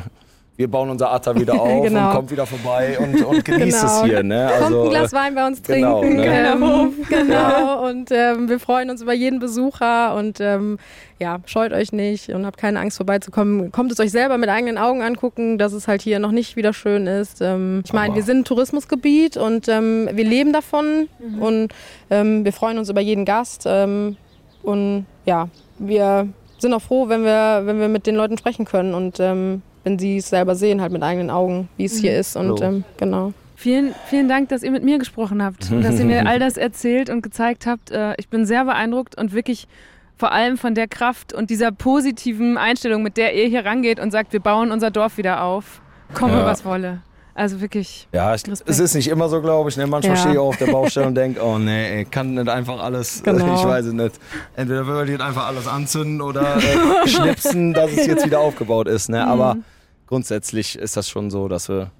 wir 0.58 0.68
bauen 0.68 0.90
unser 0.90 1.12
Atta 1.12 1.36
wieder 1.36 1.54
auf 1.60 1.84
genau. 1.84 2.08
und 2.08 2.14
kommt 2.16 2.30
wieder 2.32 2.44
vorbei 2.44 2.98
und, 2.98 3.24
und 3.24 3.44
genießt 3.44 3.80
genau. 3.80 4.00
es 4.00 4.02
hier. 4.02 4.22
Ne? 4.24 4.48
Also, 4.48 4.64
kommt 4.64 4.86
ein 4.86 4.90
Glas 4.90 5.12
Wein 5.12 5.34
bei 5.36 5.46
uns 5.46 5.62
genau, 5.62 6.00
trinken. 6.00 6.22
Genau, 6.22 6.56
ne? 6.56 6.82
ähm, 6.82 6.92
genau. 7.08 7.88
und 7.88 8.10
ähm, 8.10 8.48
wir 8.48 8.58
freuen 8.58 8.90
uns 8.90 9.00
über 9.00 9.12
jeden 9.12 9.38
Besucher 9.38 10.16
und 10.16 10.40
ähm, 10.40 10.78
ja, 11.20 11.38
scheut 11.46 11.72
euch 11.72 11.92
nicht 11.92 12.30
und 12.30 12.44
habt 12.44 12.58
keine 12.58 12.80
Angst 12.80 12.96
vorbeizukommen. 12.96 13.70
Kommt 13.70 13.92
es 13.92 14.00
euch 14.00 14.10
selber 14.10 14.36
mit 14.36 14.48
eigenen 14.48 14.78
Augen 14.78 15.00
angucken, 15.00 15.58
dass 15.58 15.72
es 15.72 15.86
halt 15.86 16.02
hier 16.02 16.18
noch 16.18 16.32
nicht 16.32 16.56
wieder 16.56 16.72
schön 16.72 17.06
ist. 17.06 17.40
Ähm, 17.40 17.82
ich 17.84 17.92
meine, 17.92 18.16
wir 18.16 18.24
sind 18.24 18.38
ein 18.38 18.44
Tourismusgebiet 18.44 19.36
und 19.36 19.68
ähm, 19.68 20.08
wir 20.12 20.24
leben 20.24 20.52
davon 20.52 21.08
mhm. 21.20 21.40
und 21.40 21.74
ähm, 22.10 22.44
wir 22.44 22.52
freuen 22.52 22.78
uns 22.78 22.90
über 22.90 23.00
jeden 23.00 23.24
Gast 23.24 23.64
und 23.66 25.06
ja, 25.24 25.48
wir 25.78 26.28
sind 26.62 26.74
auch 26.74 26.82
froh, 26.82 27.08
wenn 27.08 27.24
wir, 27.24 27.62
wenn 27.64 27.80
wir 27.80 27.88
mit 27.88 28.06
den 28.06 28.14
Leuten 28.14 28.38
sprechen 28.38 28.64
können 28.64 28.94
und 28.94 29.20
ähm, 29.20 29.62
wenn 29.84 29.98
sie 29.98 30.18
es 30.18 30.28
selber 30.28 30.54
sehen, 30.54 30.80
halt 30.80 30.92
mit 30.92 31.02
eigenen 31.02 31.30
Augen, 31.30 31.68
wie 31.76 31.84
es 31.84 31.96
mhm. 31.98 32.00
hier 32.00 32.18
ist. 32.18 32.36
Und 32.36 32.60
ähm, 32.60 32.84
genau. 32.96 33.32
Vielen, 33.56 33.94
vielen 34.06 34.28
Dank, 34.28 34.50
dass 34.50 34.62
ihr 34.62 34.70
mit 34.70 34.84
mir 34.84 34.98
gesprochen 34.98 35.42
habt 35.42 35.70
und 35.70 35.82
dass 35.84 35.98
ihr 35.98 36.04
mir 36.04 36.26
all 36.26 36.38
das 36.38 36.56
erzählt 36.56 37.10
und 37.10 37.22
gezeigt 37.22 37.66
habt. 37.66 37.90
Äh, 37.90 38.14
ich 38.18 38.28
bin 38.28 38.46
sehr 38.46 38.64
beeindruckt 38.64 39.16
und 39.16 39.32
wirklich 39.32 39.66
vor 40.16 40.32
allem 40.32 40.58
von 40.58 40.74
der 40.74 40.88
Kraft 40.88 41.32
und 41.32 41.48
dieser 41.48 41.70
positiven 41.70 42.58
Einstellung, 42.58 43.02
mit 43.02 43.16
der 43.16 43.34
ihr 43.34 43.48
hier 43.48 43.64
rangeht 43.64 44.00
und 44.00 44.10
sagt, 44.10 44.32
wir 44.32 44.40
bauen 44.40 44.72
unser 44.72 44.90
Dorf 44.90 45.16
wieder 45.16 45.42
auf. 45.42 45.80
Komme, 46.12 46.38
ja. 46.38 46.46
was 46.46 46.64
wolle. 46.64 47.02
Also 47.38 47.60
wirklich. 47.60 48.08
Ja, 48.12 48.34
ich, 48.34 48.42
es 48.48 48.80
ist 48.80 48.94
nicht 48.96 49.06
immer 49.06 49.28
so, 49.28 49.40
glaube 49.40 49.70
ich. 49.70 49.76
Ne? 49.76 49.86
Manchmal 49.86 50.16
ja. 50.16 50.20
stehe 50.20 50.34
ich 50.34 50.40
auch 50.40 50.48
auf 50.48 50.56
der 50.56 50.66
Baustelle 50.72 51.06
und 51.06 51.14
denke, 51.14 51.40
oh 51.40 51.56
nee, 51.56 52.02
ich 52.02 52.10
kann 52.10 52.34
nicht 52.34 52.48
einfach 52.48 52.82
alles, 52.82 53.22
genau. 53.24 53.54
ich 53.54 53.64
weiß 53.64 53.86
es 53.86 53.92
nicht. 53.92 54.18
Entweder 54.56 54.84
will 54.88 55.08
ich 55.08 55.20
einfach 55.20 55.46
alles 55.46 55.68
anzünden 55.68 56.20
oder 56.20 56.56
äh, 56.56 57.06
schnipsen, 57.06 57.72
dass 57.74 57.92
es 57.92 58.08
jetzt 58.08 58.26
wieder 58.26 58.40
aufgebaut 58.40 58.88
ist. 58.88 59.08
Ne? 59.08 59.24
Aber 59.24 59.54
mhm. 59.54 59.64
grundsätzlich 60.08 60.76
ist 60.76 60.96
das 60.96 61.08
schon 61.08 61.30
so, 61.30 61.46
dass 61.46 61.68
wir 61.68 61.92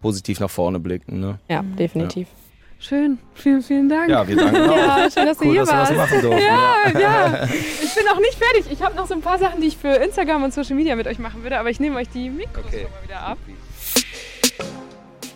positiv 0.00 0.40
nach 0.40 0.48
vorne 0.48 0.80
blicken. 0.80 1.20
Ne? 1.20 1.40
Ja, 1.46 1.62
definitiv. 1.62 2.28
Ja. 2.28 2.34
Schön, 2.78 3.18
vielen, 3.34 3.62
vielen 3.62 3.88
Dank. 3.90 4.08
Ja, 4.08 4.26
wir 4.26 4.36
danken 4.36 4.70
auch. 4.70 4.76
Ja, 4.78 5.10
schön, 5.10 5.26
dass 5.26 5.38
cool, 5.40 5.46
du 5.46 5.52
hier 5.52 5.60
dass 5.60 5.72
warst. 5.72 5.92
Wir 5.92 5.98
das 5.98 6.10
machen 6.10 6.22
durften, 6.22 6.42
ja, 6.42 7.00
ja, 7.00 7.44
Ich 7.44 7.94
bin 7.94 8.08
auch 8.08 8.18
nicht 8.18 8.34
fertig. 8.34 8.72
Ich 8.72 8.82
habe 8.82 8.96
noch 8.96 9.06
so 9.06 9.12
ein 9.12 9.20
paar 9.20 9.38
Sachen, 9.38 9.60
die 9.60 9.66
ich 9.66 9.76
für 9.76 9.88
Instagram 9.88 10.44
und 10.44 10.54
Social 10.54 10.74
Media 10.74 10.96
mit 10.96 11.06
euch 11.06 11.18
machen 11.18 11.42
würde, 11.42 11.58
aber 11.58 11.68
ich 11.68 11.80
nehme 11.80 11.96
euch 11.96 12.08
die 12.08 12.30
Mikros 12.30 12.64
okay. 12.66 12.84
mal 12.84 13.02
wieder 13.06 13.20
ab. 13.20 13.38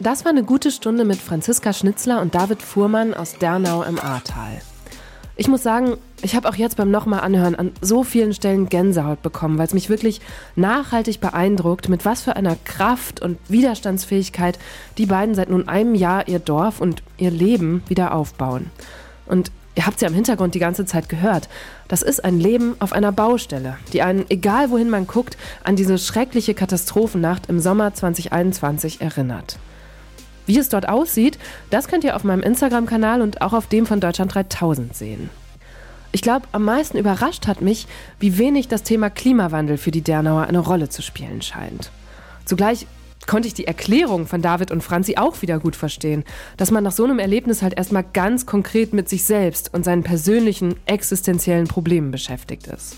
Das 0.03 0.25
war 0.25 0.31
eine 0.31 0.45
gute 0.45 0.71
Stunde 0.71 1.05
mit 1.05 1.19
Franziska 1.19 1.75
Schnitzler 1.75 2.23
und 2.23 2.35
David 2.35 2.63
Fuhrmann 2.63 3.13
aus 3.13 3.37
Dernau 3.37 3.83
im 3.83 3.99
Ahrtal. 3.99 4.63
Ich 5.37 5.47
muss 5.47 5.63
sagen, 5.63 5.99
ich 6.23 6.35
habe 6.35 6.49
auch 6.49 6.55
jetzt 6.55 6.79
beim 6.79 6.91
nochmal 6.91 7.21
anhören 7.21 7.55
an 7.55 7.73
so 7.83 8.03
vielen 8.03 8.33
Stellen 8.33 8.71
Gänsehaut 8.71 9.21
bekommen, 9.21 9.59
weil 9.59 9.67
es 9.67 9.75
mich 9.75 9.91
wirklich 9.91 10.23
nachhaltig 10.57 11.21
beeindruckt, 11.21 11.91
mit 11.91 12.07
was 12.07 12.23
für 12.23 12.35
einer 12.35 12.57
Kraft 12.65 13.21
und 13.21 13.37
Widerstandsfähigkeit 13.51 14.59
die 14.97 15.05
beiden 15.05 15.35
seit 15.35 15.51
nun 15.51 15.69
einem 15.69 15.95
Jahr 15.95 16.29
ihr 16.29 16.39
Dorf 16.39 16.81
und 16.81 17.03
ihr 17.19 17.31
Leben 17.31 17.83
wieder 17.87 18.15
aufbauen. 18.15 18.71
Und 19.27 19.53
ihr 19.75 19.85
habt 19.85 19.97
es 19.97 20.01
ja 20.01 20.09
im 20.09 20.15
Hintergrund 20.15 20.55
die 20.55 20.61
ganze 20.61 20.87
Zeit 20.87 21.11
gehört. 21.11 21.51
Das 21.89 22.01
ist 22.01 22.25
ein 22.25 22.41
Leben 22.41 22.75
auf 22.79 22.95
einer 22.95 23.13
Baustelle, 23.13 23.77
die 23.93 24.01
einen, 24.01 24.25
egal 24.31 24.71
wohin 24.71 24.89
man 24.89 25.07
guckt, 25.07 25.37
an 25.63 25.77
diese 25.77 25.99
schreckliche 25.99 26.55
Katastrophennacht 26.55 27.51
im 27.51 27.61
Sommer 27.61 27.93
2021 27.93 29.03
erinnert. 29.03 29.59
Wie 30.47 30.59
es 30.59 30.69
dort 30.69 30.89
aussieht, 30.89 31.39
das 31.71 31.89
könnt 31.89 32.05
ihr 32.05 32.17
auf 32.17 32.25
meinem 32.25 32.43
Instagram-Kanal 32.43 33.23
und 33.23 33.43
auch 33.43 33.53
auf 33.53 33.67
dem 33.67 33.87
von 33.87 34.01
Deutschland 34.01 34.35
3000 34.35 34.95
sehen. 34.95 35.31
Ich 36.13 36.23
glaube, 36.23 36.47
am 36.53 36.65
meisten 36.65 36.99
überrascht 36.99 37.47
hat 37.47 37.61
mich, 37.61 37.87
wie 38.19 38.37
wenig 38.37 38.67
das 38.67 38.83
Thema 38.83 39.11
Klimawandel 39.11 39.79
für 39.79 39.93
die 39.93 40.03
Dernauer 40.03 40.43
eine 40.43 40.59
Rolle 40.59 40.89
zu 40.89 41.03
spielen 41.03 41.41
scheint. 41.41 41.91
Zugleich 42.45 42.87
konnte 43.27 43.47
ich 43.47 43.55
die 43.55 43.67
Erklärung 43.67 44.27
von 44.27 44.43
David 44.43 44.73
und 44.73 44.83
Franzi 44.83 45.17
auch 45.17 45.41
wieder 45.43 45.61
gut 45.61 45.77
verstehen, 45.77 46.25
dass 46.57 46.73
man 46.73 46.83
nach 46.83 46.91
so 46.91 47.05
einem 47.05 47.21
Erlebnis 47.21 47.63
halt 47.63 47.75
erstmal 47.75 48.03
ganz 48.03 48.45
konkret 48.45 48.93
mit 48.93 49.09
sich 49.09 49.25
selbst 49.25 49.73
und 49.73 49.85
seinen 49.85 50.03
persönlichen 50.03 50.75
existenziellen 50.87 51.69
Problemen 51.69 52.11
beschäftigt 52.11 52.67
ist. 52.67 52.97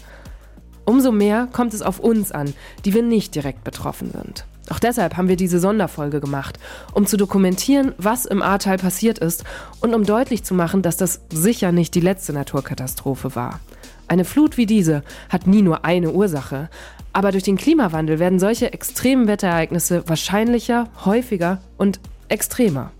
Umso 0.86 1.12
mehr 1.12 1.48
kommt 1.52 1.74
es 1.74 1.82
auf 1.82 2.00
uns 2.00 2.32
an, 2.32 2.54
die 2.84 2.94
wir 2.94 3.02
nicht 3.02 3.34
direkt 3.34 3.62
betroffen 3.62 4.10
sind. 4.10 4.46
Auch 4.72 4.78
deshalb 4.78 5.18
haben 5.18 5.28
wir 5.28 5.36
diese 5.36 5.60
Sonderfolge 5.60 6.18
gemacht, 6.18 6.58
um 6.94 7.04
zu 7.04 7.18
dokumentieren, 7.18 7.92
was 7.98 8.24
im 8.24 8.40
Ahrtal 8.40 8.78
passiert 8.78 9.18
ist 9.18 9.44
und 9.80 9.94
um 9.94 10.04
deutlich 10.04 10.44
zu 10.44 10.54
machen, 10.54 10.80
dass 10.80 10.96
das 10.96 11.20
sicher 11.30 11.72
nicht 11.72 11.94
die 11.94 12.00
letzte 12.00 12.32
Naturkatastrophe 12.32 13.36
war. 13.36 13.60
Eine 14.08 14.24
Flut 14.24 14.56
wie 14.56 14.64
diese 14.64 15.02
hat 15.28 15.46
nie 15.46 15.60
nur 15.60 15.84
eine 15.84 16.12
Ursache, 16.12 16.70
aber 17.12 17.32
durch 17.32 17.42
den 17.42 17.58
Klimawandel 17.58 18.18
werden 18.18 18.38
solche 18.38 18.72
extremen 18.72 19.26
Wetterereignisse 19.28 20.08
wahrscheinlicher, 20.08 20.88
häufiger 21.04 21.60
und 21.76 22.00
extremer. 22.30 22.92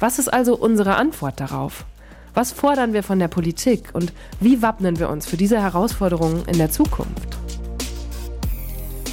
Was 0.00 0.18
ist 0.18 0.28
also 0.28 0.54
unsere 0.54 0.96
Antwort 0.96 1.40
darauf? 1.40 1.86
Was 2.34 2.52
fordern 2.52 2.92
wir 2.92 3.02
von 3.02 3.18
der 3.18 3.28
Politik 3.28 3.88
und 3.94 4.12
wie 4.38 4.60
wappnen 4.60 4.98
wir 4.98 5.08
uns 5.08 5.24
für 5.24 5.38
diese 5.38 5.62
Herausforderungen 5.62 6.42
in 6.46 6.58
der 6.58 6.70
Zukunft? 6.70 7.39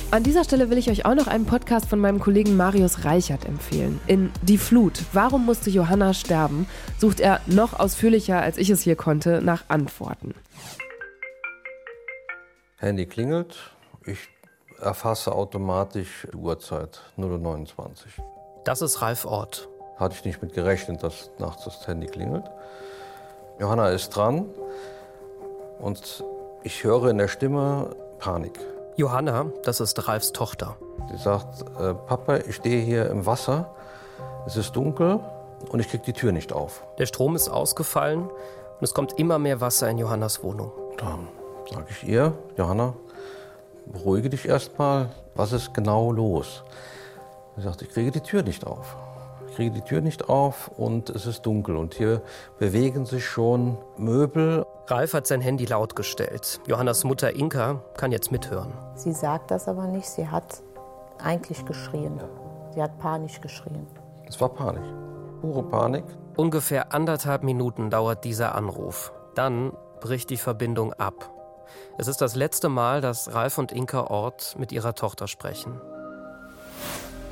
An 0.10 0.24
dieser 0.24 0.46
Stelle 0.46 0.70
will 0.70 0.78
ich 0.78 0.90
euch 0.90 1.06
auch 1.06 1.16
noch 1.16 1.28
einen 1.28 1.46
Podcast 1.46 1.86
von 1.88 2.00
meinem 2.00 2.22
Kollegen 2.22 2.56
Marius 2.56 3.04
Reichert 3.04 3.44
empfehlen. 3.44 4.00
In 4.08 4.32
Die 4.42 4.58
Flut, 4.58 5.04
warum 5.12 5.46
musste 5.46 5.70
Johanna 5.70 6.14
sterben, 6.14 6.66
sucht 6.98 7.20
er 7.20 7.42
noch 7.46 7.78
ausführlicher, 7.78 8.42
als 8.42 8.58
ich 8.58 8.70
es 8.70 8.82
hier 8.82 8.96
konnte, 8.96 9.42
nach 9.42 9.66
Antworten. 9.68 10.34
Handy 12.78 13.06
klingelt, 13.06 13.58
ich 14.06 14.30
erfasse 14.80 15.34
automatisch 15.34 16.26
die 16.32 16.38
Uhrzeit 16.38 17.02
0.29 17.18 17.78
Uhr. 17.78 18.62
Das 18.64 18.82
ist 18.82 19.02
Ralf 19.02 19.26
Ort. 19.26 19.68
Hatte 19.98 20.16
ich 20.16 20.24
nicht 20.24 20.42
mit 20.42 20.54
gerechnet, 20.54 21.04
dass 21.04 21.32
nachts 21.38 21.66
das 21.66 21.86
Handy 21.86 22.08
klingelt. 22.08 22.46
Johanna 23.60 23.90
ist 23.90 24.12
dran 24.12 24.46
und 25.80 26.24
ich 26.64 26.86
höre 26.86 27.10
in 27.10 27.18
der 27.18 27.28
Stimme 27.28 27.94
Panik. 28.20 28.58
Johanna, 28.98 29.46
das 29.64 29.80
ist 29.80 30.08
Ralfs 30.08 30.34
Tochter. 30.34 30.76
Sie 31.12 31.18
sagt, 31.18 31.62
äh, 31.80 31.94
Papa, 31.94 32.38
ich 32.38 32.56
stehe 32.56 32.82
hier 32.82 33.12
im 33.12 33.28
Wasser, 33.28 33.70
es 34.48 34.58
ist 34.58 34.76
dunkel 34.76 35.20
und 35.70 35.80
ich 35.80 35.88
kriege 35.88 36.04
die 36.04 36.14
Tür 36.14 36.32
nicht 36.32 36.52
auf. 36.52 36.84
Der 36.98 37.06
Strom 37.06 37.36
ist 37.36 37.48
ausgefallen 37.48 38.24
und 38.24 38.82
es 38.82 38.96
kommt 38.96 39.20
immer 39.20 39.38
mehr 39.38 39.62
Wasser 39.62 39.88
in 39.88 40.00
Johannas 40.00 40.42
Wohnung. 40.42 40.72
Dann 40.98 41.28
sage 41.72 41.86
ich 41.92 42.08
ihr, 42.08 42.34
Johanna, 42.58 42.94
beruhige 43.86 44.32
dich 44.32 44.48
erstmal, 44.48 45.10
was 45.36 45.52
ist 45.52 45.76
genau 45.76 46.12
los? 46.12 46.64
Sie 47.56 47.62
sagt, 47.62 47.84
ich 47.84 47.90
kriege 47.90 48.10
die 48.10 48.22
Tür 48.22 48.42
nicht 48.42 48.66
auf 48.66 48.96
kriege 49.58 49.72
die 49.72 49.82
Tür 49.82 50.02
nicht 50.02 50.30
auf 50.30 50.68
und 50.78 51.10
es 51.10 51.26
ist 51.26 51.42
dunkel. 51.48 51.78
Und 51.78 51.96
hier 51.96 52.22
bewegen 52.60 53.08
sich 53.08 53.26
schon 53.26 53.80
Möbel. 53.98 54.64
Ralf 54.86 55.16
hat 55.16 55.26
sein 55.26 55.42
Handy 55.42 55.66
laut 55.66 55.96
gestellt. 55.96 56.62
Johannas 56.68 57.04
Mutter 57.04 57.36
Inka 57.36 57.82
kann 57.98 58.12
jetzt 58.12 58.32
mithören. 58.32 58.72
Sie 58.94 59.14
sagt 59.14 59.50
das 59.50 59.68
aber 59.68 59.88
nicht. 59.88 60.08
Sie 60.08 60.28
hat 60.28 60.62
eigentlich 61.18 61.66
geschrien. 61.66 62.22
Sie 62.76 62.84
hat 62.84 63.00
panisch 63.00 63.42
geschrien. 63.42 63.88
Es 64.28 64.40
war 64.40 64.50
Panik. 64.50 64.84
Pure 65.42 65.64
Panik. 65.64 66.06
Ungefähr 66.36 66.94
anderthalb 66.94 67.42
Minuten 67.42 67.90
dauert 67.90 68.26
dieser 68.26 68.54
Anruf. 68.54 69.12
Dann 69.34 69.72
bricht 70.02 70.30
die 70.30 70.38
Verbindung 70.38 70.94
ab. 70.94 71.32
Es 71.98 72.08
ist 72.08 72.22
das 72.22 72.36
letzte 72.36 72.70
Mal, 72.70 73.02
dass 73.02 73.34
Ralf 73.34 73.58
und 73.58 73.72
Inka 73.72 74.04
Ort 74.04 74.56
mit 74.60 74.72
ihrer 74.72 74.94
Tochter 74.94 75.28
sprechen. 75.28 75.82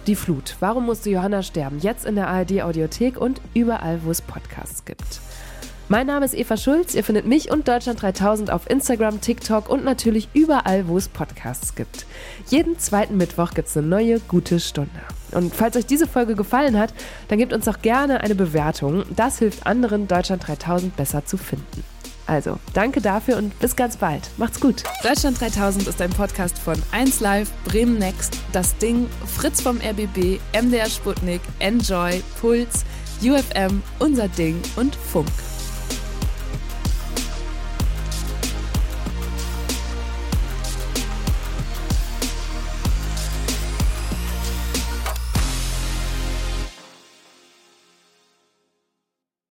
Die 0.07 0.15
Flut. 0.15 0.55
Warum 0.59 0.85
musste 0.85 1.09
Johanna 1.09 1.41
sterben? 1.41 1.79
Jetzt 1.79 2.05
in 2.05 2.13
der 2.13 2.27
ARD 2.27 2.61
Audiothek 2.61 3.17
und 3.19 3.41
überall, 3.55 4.03
wo 4.03 4.11
es 4.11 4.21
Podcasts 4.21 4.85
gibt. 4.85 5.19
Mein 5.89 6.05
Name 6.05 6.25
ist 6.25 6.35
Eva 6.35 6.57
Schulz. 6.57 6.93
Ihr 6.93 7.03
findet 7.03 7.25
mich 7.25 7.49
und 7.49 7.67
Deutschland 7.67 8.03
3000 8.03 8.51
auf 8.51 8.69
Instagram, 8.69 9.19
TikTok 9.19 9.67
und 9.67 9.83
natürlich 9.83 10.29
überall, 10.33 10.87
wo 10.87 10.97
es 10.97 11.07
Podcasts 11.07 11.73
gibt. 11.73 12.05
Jeden 12.49 12.77
zweiten 12.77 13.17
Mittwoch 13.17 13.55
gibt 13.55 13.67
es 13.67 13.77
eine 13.77 13.87
neue 13.87 14.19
gute 14.19 14.59
Stunde. 14.59 14.91
Und 15.31 15.55
falls 15.55 15.75
euch 15.75 15.87
diese 15.87 16.05
Folge 16.07 16.35
gefallen 16.35 16.77
hat, 16.77 16.93
dann 17.27 17.39
gebt 17.39 17.51
uns 17.51 17.65
doch 17.65 17.81
gerne 17.81 18.21
eine 18.21 18.35
Bewertung. 18.35 19.05
Das 19.15 19.39
hilft 19.39 19.65
anderen, 19.65 20.07
Deutschland 20.07 20.47
3000 20.47 20.95
besser 20.95 21.25
zu 21.25 21.37
finden. 21.37 21.83
Also, 22.27 22.57
danke 22.73 23.01
dafür 23.01 23.37
und 23.37 23.57
bis 23.59 23.75
ganz 23.75 23.97
bald. 23.97 24.29
Macht's 24.37 24.59
gut. 24.59 24.83
Deutschland 25.03 25.39
3000 25.39 25.87
ist 25.87 26.01
ein 26.01 26.09
Podcast 26.09 26.57
von 26.57 26.75
1Live, 26.91 27.47
Bremen 27.65 27.99
Next, 27.99 28.37
Das 28.51 28.75
Ding, 28.77 29.07
Fritz 29.25 29.61
vom 29.61 29.77
RBB, 29.77 30.39
MDR 30.59 30.89
Sputnik, 30.89 31.41
Enjoy, 31.59 32.21
Puls, 32.41 32.83
UFM, 33.21 33.81
Unser 33.99 34.27
Ding 34.29 34.59
und 34.75 34.95
Funk. 34.95 35.29